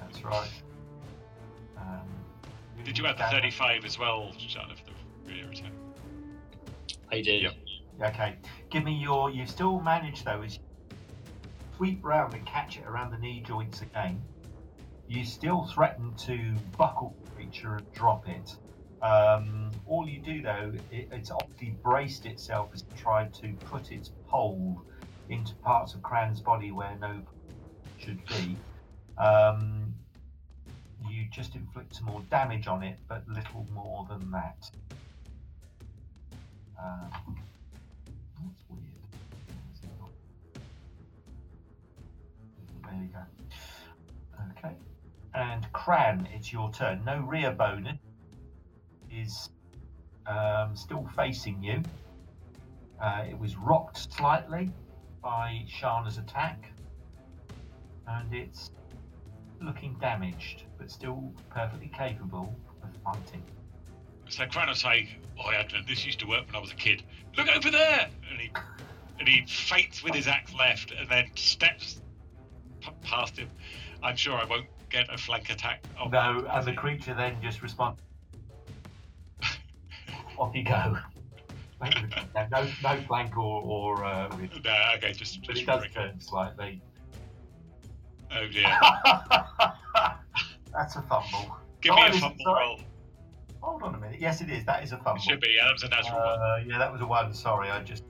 That's 0.00 0.22
right. 0.24 0.48
Um, 1.76 2.08
did 2.84 2.98
you 2.98 3.06
add 3.06 3.18
the 3.18 3.24
35 3.24 3.84
as 3.84 3.98
well, 3.98 4.32
Shana, 4.38 4.76
for 4.76 4.84
the 4.86 5.32
rear 5.32 5.48
attack? 5.50 5.72
I 7.12 7.20
did. 7.20 7.42
Yep. 7.42 7.54
Okay. 8.02 8.36
Give 8.70 8.84
me 8.84 8.94
your. 8.94 9.30
You 9.30 9.46
still 9.46 9.80
manage 9.80 10.24
though, 10.24 10.42
is 10.42 10.58
sweep 11.76 12.04
round 12.04 12.34
and 12.34 12.44
catch 12.46 12.78
it 12.78 12.86
around 12.86 13.12
the 13.12 13.18
knee 13.18 13.42
joints 13.46 13.82
again. 13.82 14.20
You 15.08 15.24
still 15.24 15.66
threaten 15.66 16.14
to 16.26 16.56
buckle 16.76 17.16
the 17.24 17.30
creature 17.30 17.74
and 17.76 17.92
drop 17.92 18.28
it. 18.28 18.50
Um, 19.02 19.70
all 19.86 20.08
you 20.08 20.20
do 20.20 20.42
though, 20.42 20.72
it, 20.90 21.08
it's 21.12 21.30
obviously 21.30 21.76
braced 21.82 22.26
itself 22.26 22.70
as 22.74 22.80
it 22.82 22.96
tried 22.96 23.32
to 23.34 23.54
put 23.64 23.92
its 23.92 24.10
pole 24.28 24.82
into 25.28 25.54
parts 25.56 25.94
of 25.94 26.02
Cran's 26.02 26.40
body 26.40 26.72
where 26.72 26.96
no 27.00 27.22
should 27.98 28.24
be. 28.26 28.56
Um, 29.18 29.94
you 31.08 31.26
just 31.30 31.54
inflict 31.54 31.94
some 31.94 32.06
more 32.06 32.22
damage 32.30 32.66
on 32.66 32.82
it, 32.82 32.98
but 33.08 33.28
little 33.28 33.66
more 33.72 34.06
than 34.08 34.30
that. 34.32 34.70
Um, 36.82 37.10
that's 38.42 38.62
weird. 38.68 38.82
There 42.84 43.02
you 43.02 43.08
go. 43.12 43.35
And 45.36 45.70
Cran, 45.74 46.26
it's 46.32 46.50
your 46.50 46.72
turn. 46.72 47.02
No 47.04 47.18
rear 47.18 47.52
bonus. 47.52 47.98
Is 49.12 49.50
um, 50.26 50.74
still 50.74 51.06
facing 51.14 51.62
you. 51.62 51.82
Uh, 53.00 53.24
it 53.28 53.38
was 53.38 53.54
rocked 53.56 54.12
slightly 54.14 54.70
by 55.22 55.62
Shana's 55.68 56.16
attack. 56.16 56.72
And 58.08 58.32
it's 58.32 58.70
looking 59.60 59.94
damaged, 60.00 60.64
but 60.78 60.90
still 60.90 61.32
perfectly 61.50 61.90
capable 61.94 62.54
of 62.82 62.88
fighting. 63.04 63.42
So 64.28 64.46
Cran 64.46 64.68
will 64.68 64.74
say, 64.74 65.08
"Oh, 65.38 65.50
Advent, 65.50 65.86
this 65.86 66.04
used 66.06 66.20
to 66.20 66.26
work 66.26 66.46
when 66.46 66.56
I 66.56 66.60
was 66.60 66.72
a 66.72 66.76
kid. 66.76 67.02
Look 67.36 67.48
over 67.54 67.70
there!" 67.70 68.08
And 68.30 68.40
he 68.40 68.50
and 69.18 69.28
he 69.28 69.44
feints 69.46 70.02
with 70.02 70.14
his 70.14 70.26
axe 70.26 70.54
left, 70.54 70.92
and 70.92 71.08
then 71.08 71.26
steps 71.36 72.00
past 73.02 73.36
him. 73.36 73.50
I'm 74.02 74.16
sure 74.16 74.34
I 74.34 74.44
won't 74.44 74.66
get 74.90 75.12
a 75.12 75.18
flank 75.18 75.50
attack. 75.50 75.82
on 75.98 76.10
No, 76.10 76.46
and 76.50 76.64
the 76.66 76.72
creature 76.72 77.14
then 77.14 77.36
just 77.42 77.62
responds. 77.62 78.00
Off 80.38 80.54
you 80.54 80.64
go. 80.64 80.96
no, 81.80 82.46
no, 82.50 82.66
no 82.82 82.96
flank 83.08 83.36
or, 83.36 83.62
or 83.62 84.04
uh, 84.04 84.28
with- 84.36 84.64
No, 84.64 84.74
okay, 84.96 85.12
just 85.12 85.40
but 85.42 85.50
just 85.50 85.62
it 85.62 85.66
does 85.66 85.80
break 85.80 85.94
turn 85.94 86.20
slightly. 86.20 86.80
Oh 88.32 88.46
dear. 88.52 88.64
That's 90.72 90.96
a 90.96 91.02
fumble. 91.02 91.56
Give 91.80 91.92
Oh, 91.92 91.96
me 91.96 92.08
a 92.08 92.12
fumble 92.20 92.36
sorry. 92.44 92.64
roll. 92.64 92.80
Hold 93.60 93.82
on 93.82 93.94
a 93.94 93.98
minute. 93.98 94.20
Yes, 94.20 94.40
it 94.40 94.50
is. 94.50 94.64
That 94.64 94.82
is 94.84 94.92
a 94.92 94.96
fumble. 94.98 95.16
It 95.16 95.22
should 95.22 95.40
be. 95.40 95.54
Yeah, 95.56 95.64
that 95.64 95.72
was 95.72 95.82
a 95.84 95.88
natural 95.88 96.18
one. 96.18 96.40
Uh, 96.40 96.56
yeah, 96.66 96.78
that 96.78 96.92
was 96.92 97.00
a 97.00 97.06
one. 97.06 97.32
Sorry, 97.34 97.70
I 97.70 97.82
just 97.82 98.04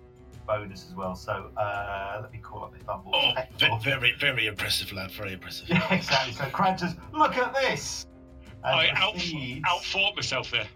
bonus 0.47 0.87
as 0.89 0.95
well. 0.95 1.15
So 1.15 1.51
uh, 1.57 2.19
let 2.23 2.33
me 2.33 2.39
call 2.39 2.65
up 2.65 2.73
the 2.79 2.85
fumble. 2.85 3.13
Oh, 3.15 3.33
Oh, 3.71 3.77
very, 3.79 4.15
very 4.19 4.47
impressive, 4.47 4.93
lad. 4.93 5.11
Very 5.13 5.33
impressive. 5.35 5.69
Yeah, 5.69 5.93
exactly. 5.95 6.33
So 6.35 6.45
Cran 6.51 6.79
says, 6.79 6.95
"Look 7.13 7.37
at 7.37 7.55
this," 7.55 8.07
and 8.65 8.75
I 8.75 8.91
out 8.95 9.13
proceeds, 9.13 9.61
outfought 9.69 10.15
myself 10.17 10.51
there. 10.51 10.67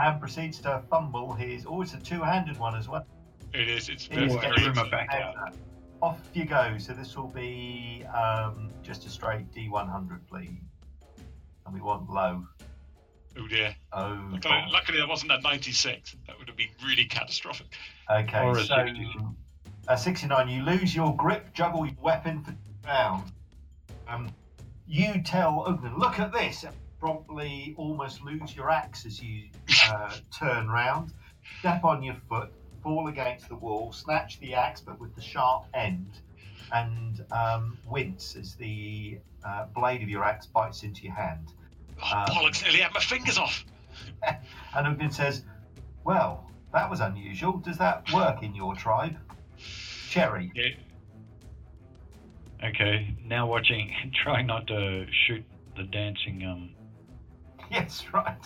and 0.00 0.20
proceeds 0.20 0.58
to 0.60 0.82
fumble 0.90 1.32
his. 1.34 1.66
Oh, 1.68 1.82
it's 1.82 1.94
a 1.94 1.98
two-handed 2.00 2.58
one 2.58 2.74
as 2.74 2.88
well. 2.88 3.06
It 3.52 3.68
is. 3.68 3.88
It's 3.88 4.06
It 4.06 4.14
very, 4.14 4.26
is 4.26 4.34
very 4.36 4.72
my 4.74 4.88
back 4.90 5.12
out. 5.14 5.54
Off 6.00 6.18
you 6.34 6.44
go. 6.46 6.76
So 6.78 6.94
this 6.94 7.16
will 7.16 7.28
be 7.28 8.04
um, 8.12 8.70
just 8.82 9.06
a 9.06 9.10
straight 9.10 9.52
D100, 9.54 10.20
please. 10.28 10.50
And 11.64 11.74
we 11.74 11.80
want 11.80 12.10
low. 12.10 12.44
Oh 13.36 13.46
dear. 13.46 13.74
Oh. 13.92 14.28
Luckily, 14.32 14.64
luckily 14.70 14.98
that 14.98 15.08
wasn't 15.08 15.32
a 15.32 15.40
96. 15.40 16.16
That 16.26 16.38
would 16.38 16.48
have 16.48 16.56
been 16.56 16.68
really 16.84 17.04
catastrophic. 17.04 17.66
Okay, 18.10 18.40
Or 18.40 18.58
a 18.58 18.64
so 18.64 18.76
60. 18.86 19.16
a 19.88 19.98
69, 19.98 20.48
you 20.48 20.62
lose 20.62 20.94
your 20.94 21.16
grip, 21.16 21.52
juggle 21.54 21.86
your 21.86 21.96
weapon 22.00 22.42
for 22.44 22.54
round. 22.86 23.32
Um, 24.08 24.30
you 24.86 25.22
tell 25.22 25.64
Ugnan, 25.66 25.98
look 25.98 26.18
at 26.18 26.32
this, 26.32 26.64
and 26.64 26.74
promptly 27.00 27.74
almost 27.78 28.22
lose 28.22 28.54
your 28.54 28.70
axe 28.70 29.06
as 29.06 29.22
you 29.22 29.48
uh, 29.88 30.14
turn 30.36 30.68
round, 30.68 31.12
step 31.60 31.84
on 31.84 32.02
your 32.02 32.16
foot, 32.28 32.50
fall 32.82 33.08
against 33.08 33.48
the 33.48 33.56
wall, 33.56 33.92
snatch 33.92 34.38
the 34.40 34.54
axe 34.54 34.80
but 34.80 35.00
with 35.00 35.14
the 35.14 35.22
sharp 35.22 35.64
end, 35.74 36.20
and 36.72 37.24
um, 37.32 37.78
wince 37.86 38.36
as 38.36 38.54
the 38.54 39.18
uh, 39.44 39.66
blade 39.74 40.02
of 40.02 40.08
your 40.08 40.24
axe 40.24 40.46
bites 40.46 40.82
into 40.82 41.02
your 41.04 41.14
hand. 41.14 41.52
Oh, 42.00 42.16
Um, 42.16 42.26
bollocks, 42.26 42.62
nearly 42.62 42.80
had 42.80 42.92
my 42.94 43.00
fingers 43.00 43.38
off. 43.38 43.64
And 44.74 44.86
Ugnan 44.86 45.12
says, 45.12 45.44
Well, 46.04 46.48
that 46.72 46.88
was 46.88 47.00
unusual. 47.00 47.58
Does 47.58 47.76
that 47.78 48.10
work 48.12 48.42
in 48.42 48.54
your 48.54 48.74
tribe? 48.74 49.16
Cherry. 50.08 50.50
Yeah. 50.54 50.68
Okay, 52.68 53.14
now 53.24 53.46
watching, 53.46 53.92
trying 54.22 54.46
not 54.46 54.66
to 54.68 55.04
shoot 55.26 55.44
the 55.76 55.82
dancing, 55.84 56.44
um, 56.46 56.70
Yes, 57.70 58.04
right. 58.12 58.38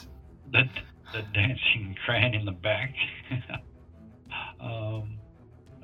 the 0.52 0.68
the 1.12 1.23
dancing 1.32 1.97
cran 2.05 2.35
in 2.35 2.44
the 2.44 2.52
back. 2.52 2.93
um, 4.60 5.18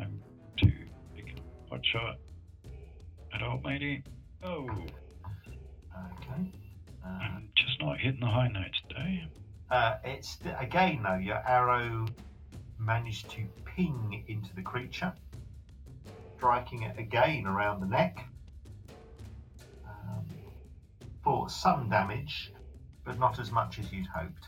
I'm 0.00 0.20
too 0.56 0.72
big 1.14 1.38
a 1.38 1.70
pot 1.70 1.80
shot. 1.84 2.16
At 3.34 3.42
all, 3.42 3.60
matey. 3.64 4.02
Oh, 4.42 4.68
Okay. 5.94 6.50
Uh, 7.04 7.08
I'm 7.08 7.48
just 7.56 7.80
not 7.80 7.98
hitting 7.98 8.20
the 8.20 8.26
high 8.26 8.48
notes 8.48 8.80
today. 8.88 9.24
uh, 9.70 9.96
it's 10.04 10.38
again 10.60 11.02
though 11.02 11.16
your 11.16 11.42
arrow 11.46 12.06
managed 12.78 13.30
to 13.30 13.42
ping 13.64 14.24
into 14.28 14.54
the 14.54 14.62
creature, 14.62 15.12
striking 16.36 16.82
it 16.82 16.98
again 16.98 17.46
around 17.46 17.80
the 17.80 17.86
neck 17.86 18.24
um, 19.86 20.24
for 21.22 21.48
some 21.48 21.88
damage, 21.88 22.52
but 23.04 23.18
not 23.18 23.38
as 23.38 23.50
much 23.50 23.78
as 23.78 23.92
you'd 23.92 24.06
hoped. 24.06 24.46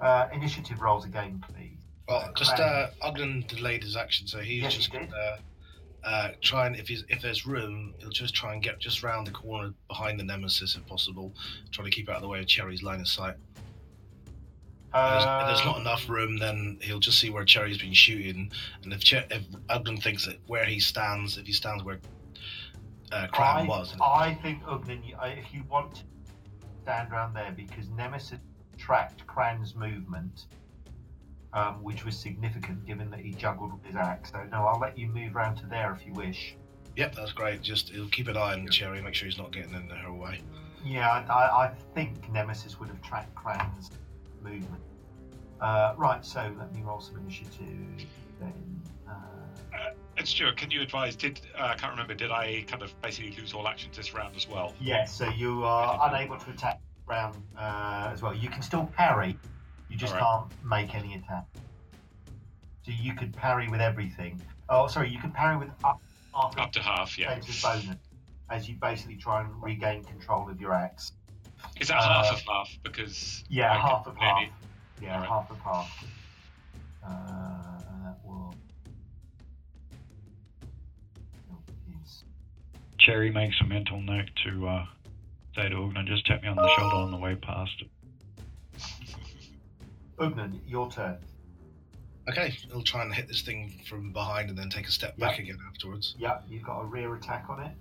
Uh, 0.00 0.28
initiative 0.32 0.80
rolls 0.80 1.04
again, 1.04 1.42
please. 1.52 1.78
Well, 2.08 2.30
just 2.36 2.52
uh, 2.60 2.88
Ugnan 3.02 3.46
delayed 3.48 3.82
his 3.82 3.96
action, 3.96 4.26
so 4.28 4.38
he's 4.38 4.62
Yes, 4.62 4.72
he 4.74 4.78
just 4.78 4.92
did. 4.92 5.08
Uh, 6.06 6.08
uh, 6.08 6.30
trying. 6.40 6.74
If 6.74 6.88
he's 6.88 7.04
if 7.08 7.20
there's 7.20 7.46
room, 7.46 7.94
he'll 7.98 8.10
just 8.10 8.34
try 8.34 8.52
and 8.52 8.62
get 8.62 8.78
just 8.78 9.02
round 9.02 9.26
the 9.26 9.32
corner 9.32 9.72
behind 9.88 10.18
the 10.20 10.24
nemesis 10.24 10.76
if 10.76 10.86
possible, 10.86 11.34
trying 11.72 11.86
to 11.86 11.90
keep 11.90 12.08
out 12.08 12.16
of 12.16 12.22
the 12.22 12.28
way 12.28 12.40
of 12.40 12.46
Cherry's 12.46 12.82
line 12.82 13.00
of 13.00 13.08
sight. 13.08 13.34
If 14.88 14.92
there's, 14.92 15.24
if 15.24 15.46
there's 15.48 15.64
not 15.64 15.76
Um, 15.76 15.80
enough 15.82 16.08
room, 16.08 16.38
then 16.38 16.78
he'll 16.80 17.00
just 17.00 17.18
see 17.18 17.28
where 17.30 17.44
Cherry's 17.44 17.78
been 17.78 17.92
shooting, 17.92 18.50
and 18.84 18.92
if 18.92 19.02
Cher- 19.04 19.26
if 19.30 19.42
Ugnan 19.68 20.02
thinks 20.02 20.24
that 20.26 20.38
where 20.46 20.64
he 20.64 20.80
stands, 20.80 21.36
if 21.38 21.46
he 21.46 21.52
stands 21.52 21.82
where 21.84 21.98
uh, 23.12 23.26
Cran 23.28 23.56
I, 23.56 23.62
was, 23.64 23.94
I 24.00 24.34
think 24.34 24.62
I- 24.66 25.28
if 25.28 25.52
you 25.52 25.64
want 25.68 25.96
to 25.96 26.00
stand 26.82 27.12
around 27.12 27.34
there, 27.34 27.52
because 27.54 27.88
Nemesis 27.90 28.38
tracked 28.78 29.26
Cran's 29.26 29.74
movement, 29.74 30.46
um, 31.56 31.82
which 31.82 32.04
was 32.04 32.16
significant 32.16 32.84
given 32.86 33.10
that 33.10 33.20
he 33.20 33.32
juggled 33.32 33.72
with 33.72 33.82
his 33.84 33.96
axe. 33.96 34.30
So 34.30 34.44
no, 34.52 34.66
I'll 34.66 34.78
let 34.78 34.98
you 34.98 35.08
move 35.08 35.34
round 35.34 35.56
to 35.58 35.66
there 35.66 35.96
if 35.98 36.06
you 36.06 36.12
wish. 36.12 36.54
yep, 36.96 37.14
that's 37.14 37.32
great. 37.32 37.62
Just 37.62 37.88
he'll 37.88 38.08
keep 38.08 38.28
an 38.28 38.36
eye 38.36 38.52
on 38.52 38.68
Cherry, 38.68 39.00
make 39.02 39.14
sure 39.14 39.26
he's 39.26 39.38
not 39.38 39.52
getting 39.52 39.72
in 39.72 39.88
her 39.88 40.12
way. 40.12 40.40
Yeah, 40.84 41.08
I, 41.10 41.32
I, 41.32 41.64
I 41.64 41.72
think 41.94 42.30
Nemesis 42.30 42.78
would 42.78 42.90
have 42.90 43.00
tracked 43.02 43.34
Cran's 43.34 43.90
movement. 44.42 44.82
Uh, 45.60 45.94
right, 45.96 46.24
so 46.24 46.54
let 46.58 46.72
me 46.74 46.82
roll 46.82 47.00
some 47.00 47.16
initiative. 47.16 48.06
Then, 48.38 48.52
uh, 49.08 49.88
And 50.18 50.28
Stuart, 50.28 50.58
can 50.58 50.70
you 50.70 50.82
advise? 50.82 51.16
Did 51.16 51.40
uh, 51.58 51.68
I 51.68 51.74
can't 51.74 51.90
remember? 51.92 52.12
Did 52.14 52.30
I 52.30 52.64
kind 52.68 52.82
of 52.82 52.92
basically 53.00 53.34
lose 53.40 53.54
all 53.54 53.66
actions 53.66 53.96
this 53.96 54.12
round 54.14 54.36
as 54.36 54.46
well? 54.46 54.74
yes, 54.80 55.12
so 55.14 55.28
you 55.30 55.64
are 55.64 56.10
unable 56.10 56.36
to 56.36 56.50
attack 56.50 56.80
round 57.06 57.34
uh, 57.58 58.10
as 58.12 58.20
well. 58.20 58.34
You 58.34 58.50
can 58.50 58.60
still 58.60 58.84
parry, 58.94 59.38
you 59.88 59.96
just 59.96 60.14
Alright. 60.14 60.48
can't 60.50 60.64
make 60.70 60.94
any 60.94 61.14
attack. 61.14 61.44
So 62.84 62.92
you 62.92 63.14
could 63.14 63.34
parry 63.34 63.68
with 63.68 63.80
everything. 63.80 64.40
Oh, 64.68 64.86
sorry, 64.86 65.10
you 65.10 65.18
can 65.18 65.30
parry 65.32 65.56
with 65.56 65.68
up, 65.84 66.00
half 66.34 66.58
Up 66.58 66.72
to 66.72 66.80
half, 66.80 67.18
yeah. 67.18 67.34
defensive 67.34 67.62
bonus 67.62 67.96
as 68.50 68.68
you 68.68 68.76
basically 68.76 69.16
try 69.16 69.40
and 69.42 69.50
regain 69.62 70.04
control 70.04 70.48
of 70.48 70.60
your 70.60 70.72
axe. 70.72 71.12
Is 71.80 71.88
that 71.88 71.96
Uh, 71.98 72.22
half 72.22 72.32
of 72.34 72.42
half? 72.46 72.78
Because 72.84 73.42
Yeah, 73.48 73.72
I 73.72 73.78
half 73.78 74.06
of 74.06 74.16
half. 74.16 74.38
maybe- 74.40 74.52
Yeah, 75.02 75.14
Alright. 75.14 75.28
half 75.28 75.50
of 75.50 75.60
half. 75.60 76.04
Uh, 77.02 77.92
and 77.92 78.04
that 78.06 78.18
will. 78.24 78.54
Cherry 82.98 83.30
makes 83.30 83.56
a 83.60 83.64
mental 83.64 84.00
note 84.00 84.30
to 84.44 84.66
uh, 84.68 84.86
say 85.54 85.68
to 85.68 85.74
Ugnan, 85.76 86.06
just 86.06 86.26
tap 86.26 86.42
me 86.42 86.48
on 86.48 86.56
the 86.56 86.68
shoulder 86.76 86.96
on 86.96 87.10
the 87.12 87.16
way 87.18 87.34
past. 87.36 87.82
Ugnan, 90.18 90.58
your 90.66 90.90
turn. 90.90 91.18
Okay, 92.28 92.50
he'll 92.70 92.82
try 92.82 93.02
and 93.02 93.14
hit 93.14 93.28
this 93.28 93.42
thing 93.42 93.80
from 93.88 94.12
behind 94.12 94.48
and 94.48 94.58
then 94.58 94.68
take 94.68 94.88
a 94.88 94.90
step 94.90 95.16
back 95.16 95.38
again 95.38 95.58
afterwards. 95.70 96.16
Yep, 96.18 96.44
you've 96.48 96.64
got 96.64 96.80
a 96.80 96.84
rear 96.84 97.14
attack 97.14 97.46
on 97.48 97.62
it. 97.62 97.72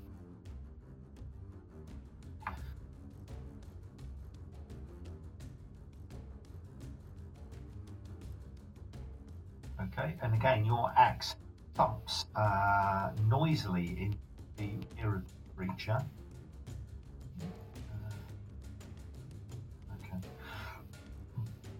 Okay, 9.81 10.15
and 10.21 10.33
again, 10.33 10.65
your 10.65 10.91
axe 10.95 11.35
thumps 11.73 12.25
uh, 12.35 13.11
noisily 13.27 13.97
in 13.99 14.15
the 14.57 14.71
ear 15.01 15.15
of 15.15 15.23
the 15.25 15.55
creature. 15.55 15.99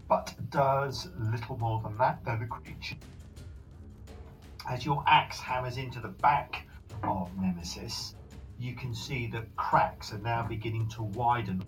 But 0.07 0.35
does 0.49 1.09
little 1.19 1.57
more 1.57 1.81
than 1.81 1.97
that, 1.97 2.23
though 2.23 2.37
the 2.37 2.45
creature 2.45 2.95
as 4.69 4.85
your 4.85 5.03
axe 5.07 5.39
hammers 5.39 5.77
into 5.77 5.99
the 5.99 6.07
back 6.07 6.65
of 7.03 7.29
Nemesis, 7.39 8.15
you 8.57 8.73
can 8.75 8.95
see 8.95 9.27
that 9.27 9.55
cracks 9.55 10.13
are 10.13 10.17
now 10.19 10.45
beginning 10.47 10.87
to 10.89 11.03
widen 11.03 11.63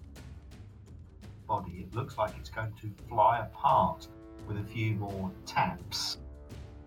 body. 1.48 1.86
It 1.88 1.96
looks 1.96 2.18
like 2.18 2.34
it's 2.40 2.50
going 2.50 2.74
to 2.82 2.92
fly 3.08 3.40
apart 3.40 4.08
with 4.48 4.58
a 4.58 4.64
few 4.64 4.94
more 4.94 5.32
taps. 5.46 6.18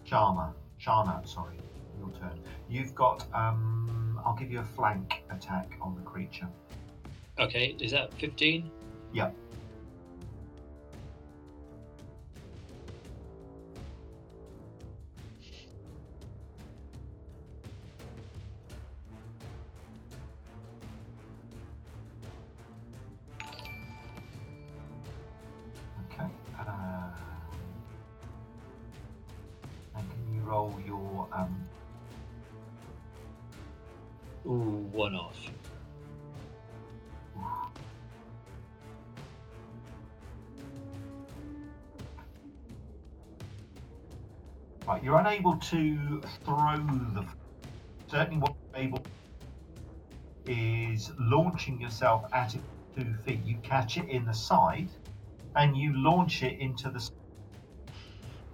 Sharma, 0.06 0.52
Shana, 0.82 1.26
sorry, 1.28 1.56
your 1.98 2.10
turn. 2.18 2.38
You've 2.68 2.94
got, 2.94 3.24
um, 3.32 4.20
I'll 4.24 4.36
give 4.36 4.50
you 4.50 4.60
a 4.60 4.64
flank 4.64 5.22
attack 5.30 5.76
on 5.80 5.94
the 5.94 6.02
creature. 6.02 6.48
Okay, 7.38 7.76
is 7.80 7.92
that 7.92 8.12
15? 8.14 8.70
Yep. 9.12 9.34
Right, 45.42 45.62
to 45.62 46.20
throw 46.44 46.76
the. 47.14 47.26
Certainly, 48.10 48.40
what 48.40 48.54
you're 48.74 48.84
able 48.84 49.04
is 50.46 51.10
launching 51.18 51.80
yourself 51.80 52.24
at 52.32 52.54
it 52.54 52.60
two 52.96 53.14
feet. 53.24 53.40
You 53.44 53.56
catch 53.62 53.96
it 53.96 54.08
in 54.08 54.26
the 54.26 54.34
side, 54.34 54.90
and 55.56 55.76
you 55.76 55.94
launch 55.96 56.42
it 56.42 56.58
into 56.58 56.90
the. 56.90 57.08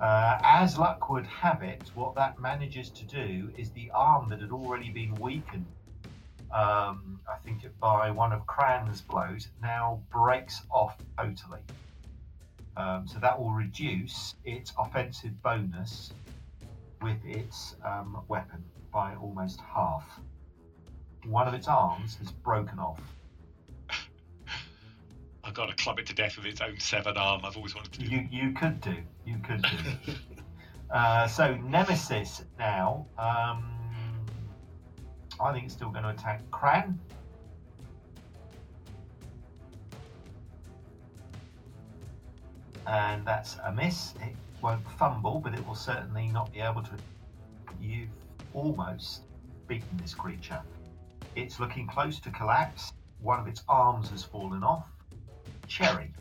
Uh, 0.00 0.38
as 0.44 0.78
luck 0.78 1.08
would 1.08 1.26
have 1.26 1.62
it, 1.62 1.90
what 1.94 2.14
that 2.14 2.38
manages 2.38 2.90
to 2.90 3.04
do 3.04 3.50
is 3.56 3.72
the 3.72 3.90
arm 3.92 4.28
that 4.28 4.40
had 4.40 4.52
already 4.52 4.90
been 4.90 5.14
weakened, 5.16 5.66
um, 6.52 7.18
I 7.28 7.36
think 7.44 7.64
it 7.64 7.78
by 7.80 8.10
one 8.10 8.32
of 8.32 8.46
Cran's 8.46 9.00
blows, 9.00 9.48
now 9.60 10.02
breaks 10.12 10.62
off 10.70 10.96
totally. 11.18 11.60
Um, 12.76 13.08
so 13.08 13.18
that 13.20 13.40
will 13.40 13.52
reduce 13.52 14.34
its 14.44 14.72
offensive 14.78 15.42
bonus 15.42 16.12
with 17.02 17.18
its 17.24 17.76
um, 17.84 18.18
weapon 18.28 18.64
by 18.92 19.14
almost 19.16 19.60
half. 19.60 20.04
One 21.26 21.48
of 21.48 21.54
its 21.54 21.68
arms 21.68 22.16
has 22.16 22.30
broken 22.32 22.78
off. 22.78 23.00
I've 25.44 25.54
got 25.54 25.66
to 25.66 25.74
club 25.74 25.98
it 25.98 26.06
to 26.06 26.14
death 26.14 26.36
with 26.36 26.46
its 26.46 26.60
own 26.60 26.78
severed 26.80 27.16
arm. 27.16 27.42
I've 27.44 27.56
always 27.56 27.74
wanted 27.74 27.92
to 27.92 28.00
do. 28.00 28.06
You 28.06 28.28
you 28.30 28.52
could 28.52 28.80
do. 28.80 28.96
You 29.24 29.36
could 29.46 29.62
do. 29.62 30.12
uh, 30.90 31.28
so 31.28 31.54
Nemesis 31.56 32.42
now. 32.58 33.06
Um, 33.18 33.76
I 35.38 35.52
think 35.52 35.66
it's 35.66 35.74
still 35.74 35.90
going 35.90 36.04
to 36.04 36.10
attack 36.10 36.42
Cran. 36.50 36.98
And 42.86 43.26
that's 43.26 43.56
a 43.64 43.72
miss. 43.72 44.14
It 44.22 44.34
won't 44.62 44.88
fumble, 44.92 45.40
but 45.40 45.54
it 45.54 45.66
will 45.66 45.74
certainly 45.74 46.28
not 46.28 46.52
be 46.52 46.60
able 46.60 46.82
to. 46.82 46.90
You've 47.80 48.08
almost 48.54 49.22
beaten 49.66 49.88
this 50.00 50.14
creature. 50.14 50.60
It's 51.34 51.60
looking 51.60 51.86
close 51.86 52.18
to 52.20 52.30
collapse. 52.30 52.92
One 53.20 53.40
of 53.40 53.46
its 53.46 53.62
arms 53.68 54.10
has 54.10 54.22
fallen 54.24 54.62
off. 54.62 54.86
Cherry. 55.68 56.12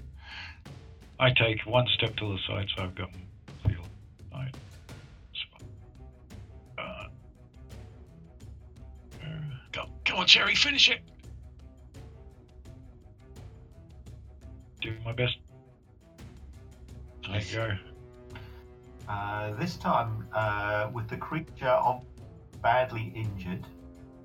I 1.19 1.31
take 1.31 1.65
one 1.65 1.85
step 1.95 2.15
to 2.17 2.33
the 2.33 2.37
side 2.47 2.67
so 2.75 2.83
I've 2.83 2.95
got 2.95 3.09
side 4.31 4.55
spot. 5.33 5.61
Uh, 6.77 7.07
Go, 9.71 9.85
go 10.03 10.15
on, 10.17 10.27
Cherry, 10.27 10.55
finish 10.55 10.89
it. 10.89 11.01
do 14.85 14.93
my 15.03 15.13
best. 15.13 15.37
There 17.27 17.41
you 17.41 17.55
go. 17.55 17.77
Uh, 19.07 19.53
this 19.53 19.77
time, 19.77 20.27
uh, 20.33 20.89
with 20.93 21.07
the 21.07 21.17
creature 21.17 21.67
of 21.67 22.01
badly 22.61 23.11
injured, 23.15 23.63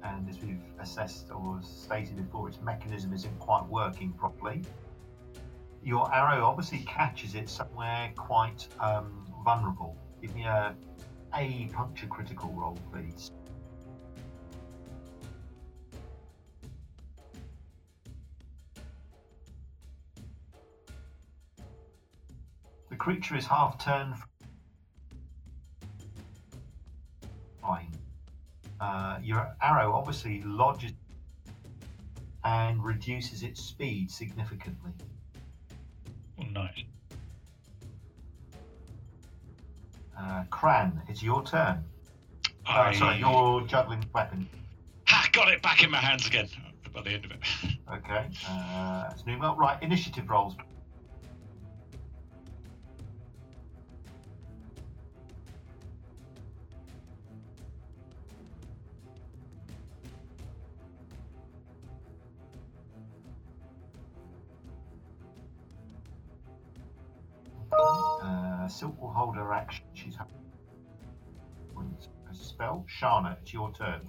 and 0.03 0.29
as 0.29 0.41
we've 0.41 0.63
assessed 0.81 1.31
or 1.31 1.61
stated 1.63 2.17
before, 2.17 2.49
its 2.49 2.61
mechanism 2.63 3.13
isn't 3.13 3.39
quite 3.39 3.65
working 3.67 4.13
properly. 4.13 4.63
Your 5.83 6.13
arrow 6.15 6.45
obviously 6.45 6.79
catches 6.87 7.35
it 7.35 7.49
somewhere 7.49 8.13
quite 8.17 8.67
um, 8.81 9.27
vulnerable. 9.45 9.97
Give 10.21 10.35
me 10.35 10.45
a 10.45 10.75
a 11.35 11.69
puncture 11.73 12.07
critical 12.07 12.51
roll, 12.51 12.79
please. 12.93 13.31
The 22.89 22.97
creature 22.97 23.37
is 23.37 23.47
half 23.47 23.83
turned. 23.83 24.15
Fine. 27.61 27.93
Uh, 28.81 29.19
your 29.23 29.55
arrow 29.61 29.93
obviously 29.93 30.43
lodges 30.43 30.93
and 32.45 32.83
reduces 32.83 33.43
its 33.43 33.61
speed 33.63 34.11
significantly. 34.11 34.93
Oh, 36.41 36.45
nice. 36.53 36.85
Uh, 40.19 40.45
Cran, 40.51 41.03
it's 41.09 41.23
your 41.23 41.43
turn. 41.45 41.85
Uh, 42.67 42.73
I 42.73 42.95
sorry, 42.95 43.19
your 43.19 43.63
juggling 43.63 44.05
weapon. 44.15 44.49
ha, 45.07 45.29
got 45.33 45.51
it 45.51 45.63
back 45.63 45.83
in 45.83 45.91
my 45.91 45.99
hands 45.99 46.27
again 46.27 46.49
by 46.95 47.03
the 47.03 47.11
end 47.11 47.25
of 47.25 47.31
it. 47.33 47.41
Okay. 47.93 48.25
Uh, 48.49 49.09
it's 49.11 49.27
new. 49.27 49.37
Well, 49.37 49.57
right, 49.57 49.83
initiative 49.83 50.31
rolls. 50.31 50.55
Silk 68.71 69.01
will 69.01 69.13
hold 69.13 69.37
her 69.37 69.53
action. 69.53 69.85
She's 69.95 70.17
points 71.75 72.09
as 72.31 72.41
a 72.41 72.45
spell. 72.45 72.87
Shana, 73.01 73.39
it's 73.41 73.53
your 73.53 73.73
turn. 73.73 74.03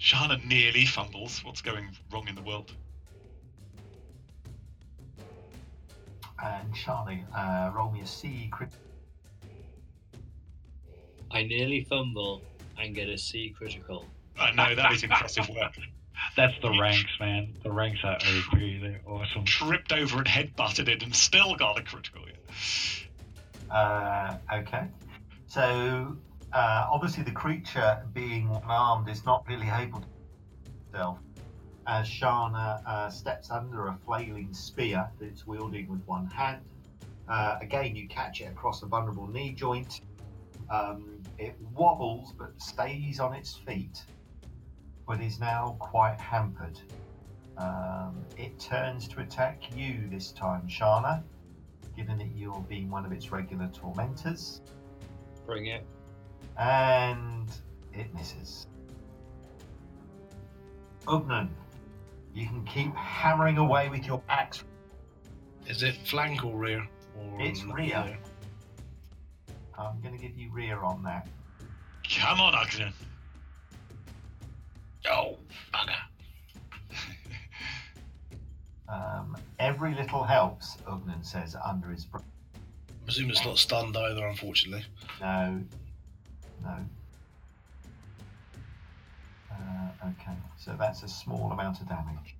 Shana 0.00 0.44
nearly 0.44 0.86
fumbles. 0.86 1.40
What's 1.44 1.62
going 1.62 1.88
wrong 2.12 2.28
in 2.28 2.34
the 2.34 2.42
world? 2.42 2.72
And 6.42 6.74
Shani, 6.74 7.26
uh, 7.36 7.72
roll 7.74 7.90
me 7.90 8.02
a 8.02 8.06
C 8.06 8.48
crit. 8.52 8.70
I 11.32 11.42
nearly 11.44 11.84
fumble 11.88 12.44
and 12.78 12.94
get 12.94 13.08
a 13.08 13.18
C 13.18 13.54
critical. 13.56 14.12
I 14.38 14.52
know 14.52 14.74
that 14.74 14.92
is 14.92 15.02
impressive 15.02 15.48
work. 15.48 15.72
That's 16.34 16.54
the 16.60 16.70
ranks, 16.70 17.12
man. 17.20 17.54
The 17.62 17.70
ranks 17.70 18.00
are 18.04 18.16
OP. 18.16 18.52
They're 18.52 19.00
awesome. 19.06 19.44
Tripped 19.44 19.92
over 19.92 20.18
and 20.18 20.28
head 20.28 20.56
butted 20.56 20.88
it 20.88 21.02
and 21.02 21.14
still 21.14 21.54
got 21.56 21.78
a 21.78 21.82
critical. 21.82 22.22
Yeah. 22.26 23.74
Uh, 23.74 24.38
okay. 24.52 24.86
So, 25.46 26.16
uh, 26.52 26.86
obviously, 26.90 27.22
the 27.22 27.32
creature 27.32 28.02
being 28.12 28.48
one 28.48 28.62
armed 28.64 29.08
is 29.08 29.24
not 29.24 29.44
really 29.48 29.68
able 29.68 30.00
to 30.00 30.06
itself. 30.96 31.18
As 31.86 32.08
Shana 32.08 32.84
uh, 32.86 33.10
steps 33.10 33.50
under 33.50 33.86
a 33.86 33.98
flailing 34.04 34.52
spear 34.52 35.08
that 35.18 35.26
it's 35.26 35.46
wielding 35.46 35.88
with 35.88 36.00
one 36.06 36.26
hand. 36.26 36.62
Uh, 37.28 37.58
again, 37.60 37.94
you 37.94 38.08
catch 38.08 38.40
it 38.40 38.46
across 38.46 38.82
a 38.82 38.86
vulnerable 38.86 39.26
knee 39.26 39.52
joint. 39.52 40.00
Um, 40.70 41.22
it 41.38 41.54
wobbles 41.74 42.32
but 42.36 42.60
stays 42.60 43.20
on 43.20 43.34
its 43.34 43.54
feet, 43.54 44.02
but 45.06 45.20
is 45.20 45.38
now 45.40 45.76
quite 45.78 46.18
hampered. 46.20 46.78
Um, 47.56 48.24
it 48.36 48.58
turns 48.58 49.08
to 49.08 49.20
attack 49.20 49.62
you 49.76 50.08
this 50.10 50.32
time, 50.32 50.62
Shana 50.68 51.22
given 51.96 52.18
that 52.18 52.28
you're 52.36 52.60
being 52.68 52.90
one 52.90 53.06
of 53.06 53.12
its 53.12 53.32
regular 53.32 53.68
tormentors, 53.72 54.60
Bring 55.46 55.64
it. 55.66 55.82
and 56.58 57.48
it 57.94 58.12
misses. 58.14 58.66
Ugnan, 61.06 61.48
you 62.34 62.46
can 62.46 62.62
keep 62.64 62.94
hammering 62.94 63.56
away 63.56 63.88
with 63.88 64.04
your 64.06 64.22
axe. 64.28 64.62
Is 65.66 65.82
it 65.82 65.94
flank 66.04 66.44
or 66.44 66.54
rear? 66.58 66.86
Or 67.18 67.40
It's 67.40 67.64
rear. 67.64 68.18
I'm 69.78 69.98
going 70.02 70.14
to 70.14 70.20
give 70.20 70.36
you 70.36 70.50
rear 70.52 70.80
on 70.82 71.02
that. 71.04 71.26
Come 72.18 72.40
on, 72.40 72.52
Ugnan. 72.52 72.92
Oh, 75.10 75.38
bugger. 75.72 75.96
Um, 78.88 79.36
every 79.58 79.94
little 79.94 80.22
helps, 80.22 80.76
Ugnan 80.86 81.24
says 81.24 81.56
under 81.64 81.88
his 81.88 82.04
breath. 82.04 82.24
I 82.56 83.04
presume 83.04 83.30
it's 83.30 83.44
not 83.44 83.58
stunned 83.58 83.96
either, 83.96 84.26
unfortunately. 84.26 84.84
No, 85.20 85.60
no. 86.62 86.76
Uh, 89.50 90.08
okay, 90.08 90.36
so 90.56 90.76
that's 90.78 91.02
a 91.02 91.08
small 91.08 91.50
amount 91.52 91.80
of 91.80 91.88
damage. 91.88 92.36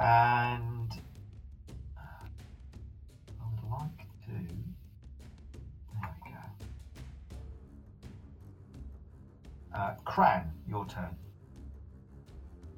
And 0.00 0.90
Uh, 9.74 9.94
Cran, 10.04 10.50
your 10.68 10.86
turn. 10.86 11.16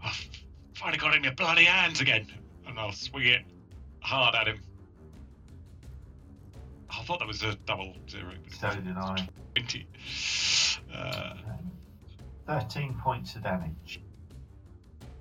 Oh, 0.04 0.12
finally 0.74 0.98
got 0.98 1.14
it 1.14 1.18
in 1.18 1.24
your 1.24 1.34
bloody 1.34 1.64
hands 1.64 2.00
again. 2.00 2.26
And 2.66 2.78
I'll 2.78 2.92
swing 2.92 3.26
it 3.26 3.42
hard 4.00 4.34
at 4.34 4.46
him. 4.48 4.60
I 6.90 7.02
thought 7.04 7.18
that 7.18 7.28
was 7.28 7.42
a 7.42 7.54
double 7.66 7.94
zero. 8.08 8.32
So 8.58 8.70
did 8.70 8.96
I. 8.96 9.28
20. 9.56 9.86
Uh, 10.94 11.34
Um, 11.46 11.70
13 12.46 12.94
points 13.02 13.34
of 13.36 13.42
damage, 13.42 14.00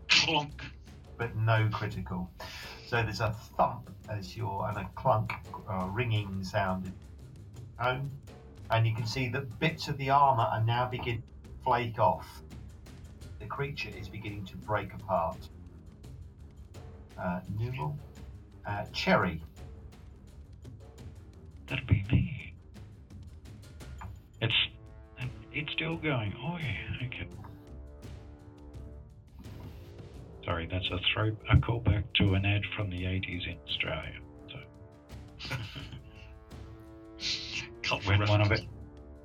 clonk. 0.09 0.61
but 1.17 1.35
no 1.35 1.69
critical. 1.71 2.29
So 2.87 3.01
there's 3.01 3.21
a 3.21 3.31
thump 3.57 3.89
as 4.09 4.35
your 4.35 4.67
and 4.67 4.77
a 4.77 4.89
clunk, 4.95 5.31
uh, 5.69 5.87
ringing 5.91 6.43
sound 6.43 6.91
home, 7.79 8.11
and 8.71 8.85
you 8.85 8.93
can 8.93 9.05
see 9.07 9.29
that 9.29 9.59
bits 9.59 9.87
of 9.87 9.97
the 9.97 10.09
armor 10.09 10.43
are 10.43 10.63
now 10.63 10.87
beginning 10.89 11.23
flake 11.63 11.99
off. 11.99 12.27
The 13.39 13.45
creature 13.45 13.89
is 13.97 14.07
beginning 14.07 14.45
to 14.45 14.57
break 14.57 14.93
apart. 14.93 15.37
Uh, 17.17 17.39
Numal, 17.59 17.95
uh, 18.65 18.85
Cherry. 18.91 19.41
That'd 21.67 21.87
be 21.87 22.03
me. 22.11 22.53
It's 24.41 24.53
it's 25.53 25.71
still 25.71 25.97
going. 25.97 26.33
Oh 26.43 26.57
yeah, 26.57 27.07
okay. 27.07 27.27
Sorry, 30.43 30.67
that's 30.69 30.85
a 30.91 30.99
throw 31.13 31.35
a 31.49 31.55
callback 31.57 32.03
to 32.15 32.33
an 32.33 32.45
ad 32.45 32.63
from 32.75 32.89
the 32.89 33.05
eighties 33.05 33.43
in 33.47 33.57
Australia. 33.69 34.19
So 34.49 34.59
when 38.05 38.27
one 38.27 38.41
of 38.41 38.51
it 38.51 38.65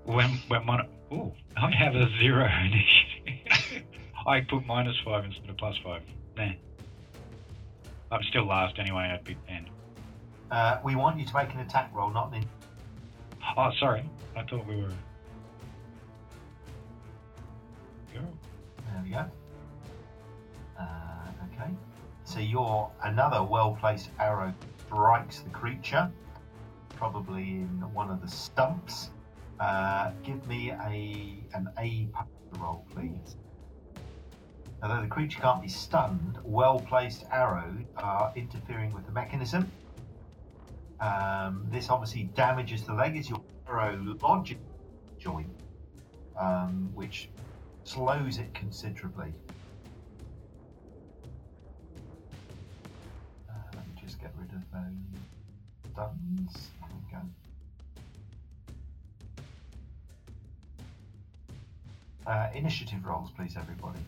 when 0.04 0.30
when 0.48 0.66
one 0.66 0.86
oh 1.10 1.32
I 1.56 1.70
have 1.70 1.94
a 1.94 2.08
zero 2.18 2.48
initiative. 2.64 3.84
I 4.26 4.40
put 4.42 4.66
minus 4.66 4.96
five 5.04 5.24
instead 5.24 5.48
of 5.48 5.56
plus 5.56 5.76
five. 5.82 6.02
Nah. 6.36 6.52
I'm 8.10 8.22
still 8.24 8.46
last 8.46 8.78
anyway, 8.78 9.10
I'd 9.12 9.24
be 9.24 9.36
ten. 9.46 9.68
Uh, 10.50 10.78
we 10.82 10.96
want 10.96 11.18
you 11.18 11.26
to 11.26 11.34
make 11.34 11.52
an 11.52 11.60
attack 11.60 11.90
roll, 11.94 12.10
not 12.10 12.32
an. 12.32 12.44
Oh 13.56 13.70
sorry. 13.78 14.08
I 14.36 14.42
thought 14.42 14.66
we 14.66 14.76
were 14.76 14.92
Go. 18.14 18.20
There 18.20 19.02
we 19.02 19.10
go. 19.10 19.24
Uh, 20.78 20.84
okay. 21.52 21.70
So 22.24 22.40
your 22.40 22.90
another 23.02 23.42
well-placed 23.42 24.10
arrow 24.18 24.54
strikes 24.86 25.40
the 25.40 25.50
creature, 25.50 26.10
probably 26.96 27.42
in 27.42 27.68
one 27.92 28.10
of 28.10 28.22
the 28.22 28.28
stumps. 28.28 29.10
Uh, 29.60 30.12
give 30.22 30.46
me 30.46 30.70
a 30.70 31.44
an 31.54 31.68
A 31.78 32.08
roll, 32.58 32.86
please. 32.94 33.36
Although 34.82 35.00
the 35.02 35.08
creature 35.08 35.40
can't 35.40 35.60
be 35.60 35.68
stunned, 35.68 36.38
well-placed 36.44 37.24
arrows 37.32 37.84
are 37.96 38.32
interfering 38.36 38.92
with 38.92 39.06
the 39.06 39.12
mechanism. 39.12 39.70
Um, 41.00 41.66
this 41.70 41.90
obviously 41.90 42.24
damages 42.34 42.84
the 42.84 42.94
leg 42.94 43.16
as 43.16 43.28
your 43.28 43.42
arrow 43.68 44.16
lodges 44.22 44.58
joint, 45.18 45.48
um, 46.38 46.90
which 46.94 47.28
slows 47.82 48.38
it 48.38 48.54
considerably. 48.54 49.32
Uh, 53.50 53.54
let 53.74 53.86
me 53.88 53.94
just 54.00 54.20
get 54.20 54.32
rid 54.38 54.50
of 54.52 54.62
those 54.72 55.92
stuns. 55.92 56.68
Uh, 62.28 62.50
initiative 62.54 63.06
rolls, 63.06 63.30
please, 63.30 63.56
everybody. 63.56 63.98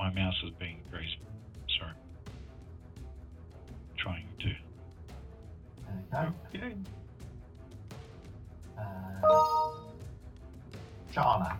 My 0.00 0.10
mouse 0.10 0.34
is 0.44 0.50
being 0.58 0.80
very 0.90 1.06
sorry. 1.78 1.92
Trying 3.98 4.26
to 4.40 4.52
There 6.10 6.34
we 6.52 6.58
go. 6.58 6.66
Uh, 8.76 9.74
Shana. 11.14 11.58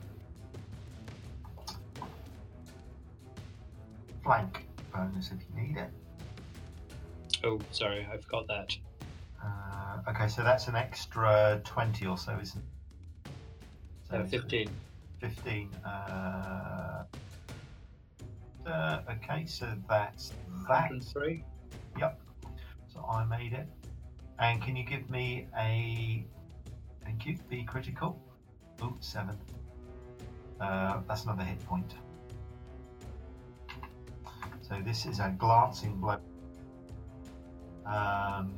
Flank 4.28 4.66
bonus 4.94 5.32
if 5.32 5.38
you 5.48 5.62
need 5.62 5.78
it. 5.78 5.90
Oh, 7.44 7.59
sorry, 7.70 8.06
I 8.12 8.18
forgot 8.18 8.46
that. 8.48 8.76
Uh, 9.42 10.10
okay, 10.10 10.28
so 10.28 10.42
that's 10.42 10.68
an 10.68 10.76
extra 10.76 11.62
20 11.64 12.05
or 12.05 12.18
so, 12.18 12.38
isn't 12.38 12.62
it? 12.62 13.30
So 14.10 14.16
Uh, 14.18 14.26
15. 14.26 14.68
15. 15.22 15.74
Uh, 15.82 17.05
uh, 18.66 19.00
okay, 19.12 19.46
so 19.46 19.74
that's 19.88 20.34
that. 20.68 20.90
103. 20.90 21.42
Yep. 21.98 22.20
So 22.88 23.02
I 23.06 23.24
made 23.24 23.55
it. 23.55 23.66
And 24.38 24.60
can 24.60 24.76
you 24.76 24.84
give 24.84 25.09
me 25.09 25.48
a. 25.56 26.26
Thank 27.02 27.24
you. 27.24 27.38
Be 27.48 27.64
critical. 27.64 28.20
Oh, 28.82 28.94
seven. 29.00 29.38
Uh, 30.60 31.00
that's 31.09 31.24
another 31.24 31.44
hit 31.44 31.64
point. 31.64 31.94
So 34.69 34.77
this 34.85 35.07
is 35.07 35.19
a 35.19 35.35
glancing 35.39 35.97
blow. 35.97 36.19
Um, 37.86 38.53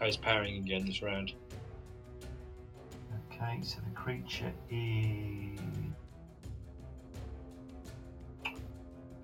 I 0.00 0.06
was 0.06 0.16
powering 0.16 0.58
again 0.58 0.86
this 0.86 1.02
round. 1.02 1.32
okay, 3.32 3.60
so 3.62 3.78
the 3.84 3.94
creature 3.94 4.52
is. 4.70 5.58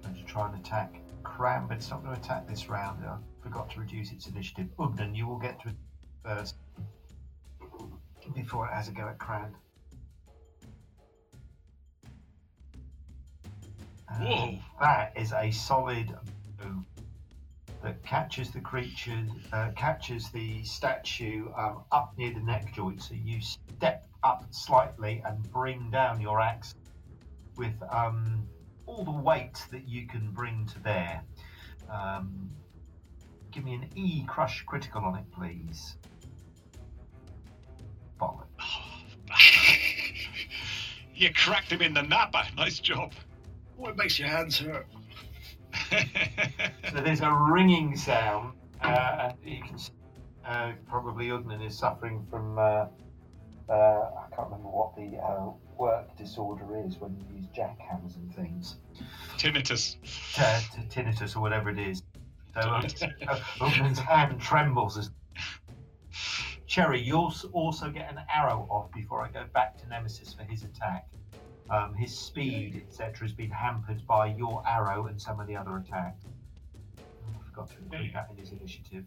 Going 0.02 0.14
to 0.16 0.24
try 0.26 0.50
and 0.50 0.58
attack 0.58 1.00
Cran, 1.22 1.66
but 1.68 1.76
it's 1.76 1.90
not 1.90 2.02
going 2.02 2.16
to 2.16 2.20
attack 2.20 2.48
this 2.48 2.68
round. 2.68 3.04
I 3.04 3.16
forgot 3.40 3.70
to 3.70 3.80
reduce 3.80 4.10
its 4.10 4.26
initiative. 4.26 4.66
Ugnan, 4.78 5.14
you 5.14 5.28
will 5.28 5.38
get 5.38 5.60
to 5.62 5.68
it 5.68 5.76
first 6.24 6.56
before 8.34 8.66
it 8.66 8.72
has 8.72 8.88
a 8.88 8.92
go 8.92 9.06
at 9.08 9.18
Cran. 9.18 9.54
Whoa. 14.20 14.58
That 14.80 15.12
is 15.16 15.32
a 15.32 15.50
solid 15.50 16.14
blow 16.58 16.84
that 17.82 18.02
catches 18.02 18.50
the 18.50 18.60
creature, 18.60 19.26
uh, 19.52 19.70
catches 19.76 20.30
the 20.30 20.62
statue 20.64 21.48
um, 21.56 21.82
up 21.92 22.14
near 22.18 22.32
the 22.32 22.40
neck 22.40 22.74
joint. 22.74 23.02
So 23.02 23.14
you 23.14 23.40
step 23.40 24.06
up 24.22 24.44
slightly 24.50 25.22
and 25.24 25.40
bring 25.52 25.90
down 25.90 26.20
your 26.20 26.40
axe 26.40 26.74
with 27.56 27.74
um, 27.90 28.46
all 28.86 29.04
the 29.04 29.10
weight 29.10 29.64
that 29.70 29.88
you 29.88 30.06
can 30.06 30.30
bring 30.30 30.66
to 30.66 30.78
bear. 30.80 31.22
Um, 31.90 32.50
give 33.52 33.64
me 33.64 33.74
an 33.74 33.88
E 33.94 34.24
crush 34.26 34.64
critical 34.64 35.02
on 35.02 35.16
it, 35.16 35.30
please. 35.32 35.96
Bollock. 38.20 38.46
you 41.14 41.32
cracked 41.32 41.70
him 41.70 41.82
in 41.82 41.94
the 41.94 42.02
napper. 42.02 42.42
Nice 42.56 42.80
job. 42.80 43.12
What 43.76 43.96
makes 43.96 44.18
your 44.18 44.28
hands 44.28 44.58
hurt? 44.58 44.86
So 46.90 47.02
there's 47.02 47.20
a 47.20 47.30
ringing 47.30 47.96
sound, 47.96 48.54
uh, 48.80 49.28
and 49.28 49.34
you 49.44 49.62
can 49.62 49.76
see, 49.76 49.92
uh, 50.46 50.72
probably 50.88 51.26
Ugnan 51.28 51.66
is 51.66 51.76
suffering 51.76 52.26
from. 52.30 52.58
Uh, 52.58 52.86
uh, 53.68 53.72
I 53.72 54.34
can't 54.34 54.48
remember 54.48 54.68
what 54.68 54.94
the 54.96 55.18
uh, 55.18 55.50
work 55.76 56.16
disorder 56.16 56.64
is 56.86 56.96
when 56.98 57.16
you 57.18 57.36
use 57.36 57.46
jackhammers 57.48 58.16
and 58.16 58.34
things. 58.34 58.76
Tinnitus. 59.36 59.96
T- 60.02 60.80
t- 60.80 61.02
tinnitus 61.02 61.36
or 61.36 61.40
whatever 61.40 61.68
it 61.68 61.78
is. 61.78 62.02
So 62.54 62.60
uh, 62.60 62.88
uh, 63.60 63.94
hand 63.94 64.40
trembles 64.40 64.96
as. 64.96 65.10
Cherry, 66.66 67.00
you'll 67.00 67.34
also 67.52 67.90
get 67.90 68.10
an 68.10 68.20
arrow 68.34 68.66
off 68.70 68.90
before 68.92 69.22
I 69.22 69.28
go 69.30 69.44
back 69.52 69.76
to 69.78 69.88
Nemesis 69.88 70.32
for 70.32 70.42
his 70.44 70.62
attack. 70.62 71.06
Um, 71.68 71.94
his 71.94 72.16
speed, 72.16 72.82
etc., 72.86 73.26
has 73.26 73.32
been 73.32 73.50
hampered 73.50 74.06
by 74.06 74.26
your 74.26 74.62
arrow 74.66 75.06
and 75.06 75.20
some 75.20 75.40
of 75.40 75.48
the 75.48 75.56
other 75.56 75.76
attacks. 75.76 76.24
I 76.96 77.48
forgot 77.48 77.70
to 77.70 77.78
include 77.78 78.12
that 78.14 78.28
in 78.30 78.36
his 78.36 78.52
initiative. 78.52 79.04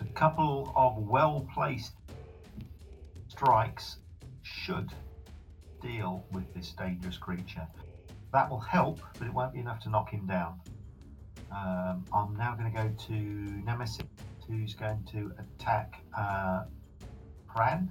A 0.00 0.04
couple 0.14 0.72
of 0.76 0.96
well 0.98 1.46
placed 1.52 1.92
strikes 3.28 3.96
should 4.42 4.90
deal 5.82 6.24
with 6.32 6.52
this 6.54 6.72
dangerous 6.72 7.16
creature. 7.16 7.66
That 8.32 8.48
will 8.48 8.60
help, 8.60 9.00
but 9.18 9.26
it 9.26 9.34
won't 9.34 9.52
be 9.52 9.58
enough 9.60 9.80
to 9.80 9.90
knock 9.90 10.10
him 10.10 10.26
down. 10.26 10.60
Um, 11.50 12.04
I'm 12.14 12.36
now 12.36 12.54
going 12.54 12.72
to 12.72 12.76
go 12.76 12.90
to 13.08 13.12
Nemesis, 13.12 14.06
who's 14.46 14.74
going 14.74 15.02
to 15.12 15.32
attack 15.38 16.02
uh, 16.16 16.64
Cran. 17.48 17.90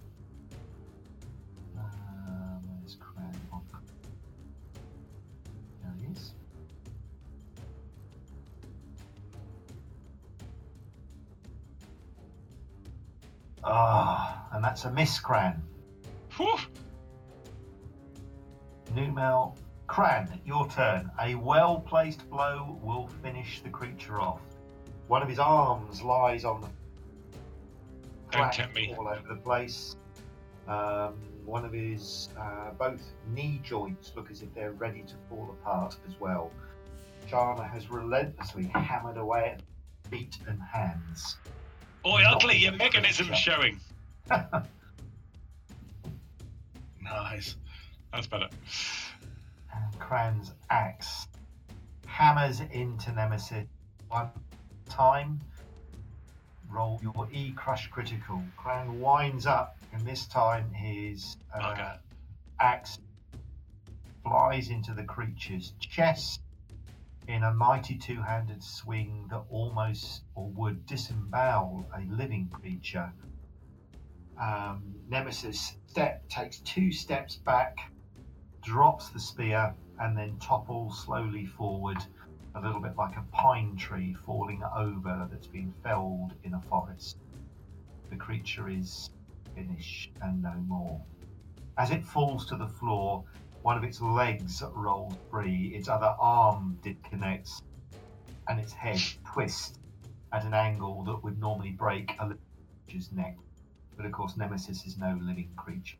Ah, 13.72 14.48
and 14.52 14.64
that's 14.64 14.86
a 14.86 14.92
miss, 14.92 15.20
Cran. 15.20 15.62
Whew. 16.38 16.58
Numal, 18.96 19.56
Cran, 19.86 20.42
your 20.44 20.68
turn. 20.70 21.12
A 21.22 21.36
well 21.36 21.80
placed 21.80 22.28
blow 22.32 22.80
will 22.82 23.08
finish 23.22 23.62
the 23.62 23.70
creature 23.70 24.20
off. 24.20 24.42
One 25.08 25.22
of 25.22 25.30
his 25.30 25.38
arms 25.40 26.02
lies 26.02 26.46
on 26.46 26.62
the 26.62 26.68
Don't 28.32 28.52
tempt 28.52 28.74
me. 28.76 28.96
all 28.98 29.08
over 29.08 29.28
the 29.28 29.40
place. 29.40 29.96
Um, 30.68 31.14
one 31.46 31.64
of 31.66 31.72
his 31.72 32.30
uh, 32.40 32.72
both 32.72 33.02
knee 33.34 33.60
joints 33.64 34.12
look 34.16 34.32
as 34.32 34.42
if 34.42 34.54
they're 34.56 34.72
ready 34.74 35.02
to 35.04 35.14
fall 35.30 35.56
apart 35.62 35.96
as 36.08 36.20
well. 36.20 36.52
Jana 37.28 37.68
has 37.68 37.90
relentlessly 37.92 38.66
hammered 38.66 39.18
away 39.18 39.56
at 39.58 39.62
feet 40.10 40.38
and 40.48 40.60
hands. 40.62 41.38
Oi, 42.06 42.24
ugly, 42.28 42.58
your 42.58 42.74
mechanism's 42.74 43.38
showing. 43.38 43.80
Nice. 47.02 47.56
That's 48.14 48.28
better. 48.28 48.50
And 49.74 50.00
Cran's 50.00 50.52
axe 50.70 51.28
hammers 52.06 52.62
into 52.72 53.12
Nemesis 53.12 53.66
one 54.10 54.30
time. 54.90 55.40
Roll 56.70 57.00
your 57.02 57.28
E 57.32 57.52
crush 57.56 57.88
critical. 57.88 58.44
Cran 58.58 59.00
winds 59.00 59.46
up, 59.46 59.78
and 59.94 60.06
this 60.06 60.28
time 60.28 60.72
his 60.72 61.36
uh, 61.54 61.60
Bugger. 61.60 61.98
axe 62.60 63.00
flies 64.24 64.70
into 64.70 64.94
the 64.94 65.04
creature's 65.04 65.74
chest 65.80 66.42
in 67.30 67.44
a 67.44 67.54
mighty 67.54 67.96
two 67.96 68.24
handed 68.24 68.64
swing 68.64 69.28
that 69.30 69.44
almost 69.52 70.24
or 70.34 70.50
would 70.50 70.84
disembowel 70.88 71.88
a 71.96 72.02
living 72.12 72.50
creature. 72.52 73.14
Um, 74.42 74.96
Nemesis 75.08 75.76
step 75.86 76.28
takes 76.28 76.60
two 76.62 76.92
steps 76.92 77.36
back, 77.36 77.78
drops 78.64 79.10
the 79.12 79.20
spear, 79.20 79.76
and 80.00 80.18
then 80.18 80.40
topples 80.40 81.06
slowly 81.06 81.46
forward, 81.46 81.98
a 82.56 82.62
little 82.62 82.82
bit 82.82 82.96
like 82.98 83.16
a 83.16 83.26
pine 83.32 83.78
tree 83.78 84.16
falling 84.26 84.64
over 84.76 85.28
that's 85.32 85.48
been 85.48 85.72
felled 85.84 86.32
in 86.44 86.56
a 86.56 86.62
forest. 86.68 87.16
The 88.10 88.18
creature 88.18 88.70
is 88.70 89.08
finished 89.56 90.10
and 90.20 90.42
no 90.42 90.56
more. 90.68 91.00
As 91.78 91.92
it 91.92 92.04
falls 92.04 92.48
to 92.48 92.58
the 92.58 92.68
floor, 92.68 93.24
one 93.62 93.78
of 93.78 93.84
its 93.84 94.02
legs 94.02 94.64
rolled 94.74 95.18
free, 95.30 95.74
its 95.76 95.88
other 95.88 96.16
arm 96.20 96.80
disconnects, 96.84 97.60
and 98.48 98.60
its 98.60 98.74
head 98.74 99.00
twists 99.34 99.74
at 100.34 100.46
an 100.46 100.54
angle 100.54 101.04
that 101.06 101.24
would 101.24 101.40
normally 101.40 101.72
break 101.72 102.12
a 102.20 102.24
living 102.24 102.40
creature's 102.88 103.12
neck. 103.12 103.36
But 103.98 104.06
of 104.06 104.12
course, 104.12 104.38
Nemesis 104.38 104.86
is 104.86 104.98
no 104.98 105.18
living 105.22 105.52
creature. 105.58 105.98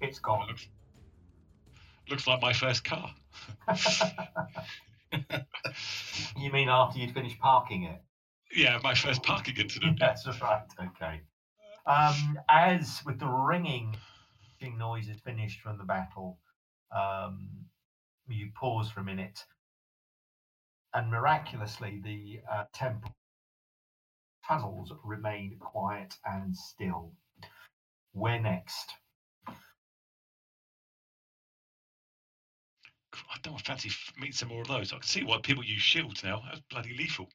It's 0.00 0.18
gone. 0.18 0.48
Looks, 0.48 0.68
looks 2.10 2.26
like 2.26 2.42
my 2.42 2.52
first 2.52 2.84
car. 2.84 3.14
you 6.36 6.52
mean 6.52 6.68
after 6.68 6.98
you'd 6.98 7.14
finished 7.14 7.38
parking 7.38 7.84
it? 7.84 8.02
Yeah, 8.54 8.78
my 8.82 8.94
first 8.94 9.22
parking 9.22 9.56
incident. 9.56 9.98
That's 10.00 10.26
right. 10.40 10.62
Okay. 10.80 11.20
Um, 11.86 12.38
as 12.48 13.02
with 13.04 13.18
the 13.18 13.26
ringing 13.26 13.96
noise 14.78 15.08
is 15.08 15.20
finished 15.20 15.60
from 15.60 15.76
the 15.76 15.84
battle, 15.84 16.38
um, 16.94 17.48
you 18.28 18.50
pause 18.54 18.90
for 18.90 19.00
a 19.00 19.04
minute, 19.04 19.44
and 20.94 21.10
miraculously 21.10 22.00
the 22.02 22.40
uh, 22.50 22.64
temple 22.72 23.10
tunnels 24.46 24.92
remain 25.04 25.56
quiet 25.58 26.16
and 26.24 26.56
still. 26.56 27.12
Where 28.12 28.40
next? 28.40 28.94
I 33.14 33.36
don't 33.42 33.60
fancy 33.60 33.88
f- 33.90 34.12
meet 34.18 34.34
some 34.34 34.48
more 34.48 34.62
of 34.62 34.68
those. 34.68 34.92
I 34.92 34.96
can 34.96 35.06
see 35.06 35.24
why 35.24 35.38
people 35.42 35.64
use 35.64 35.82
shields 35.82 36.22
now. 36.24 36.42
That's 36.46 36.60
bloody 36.70 36.94
lethal. 36.96 37.28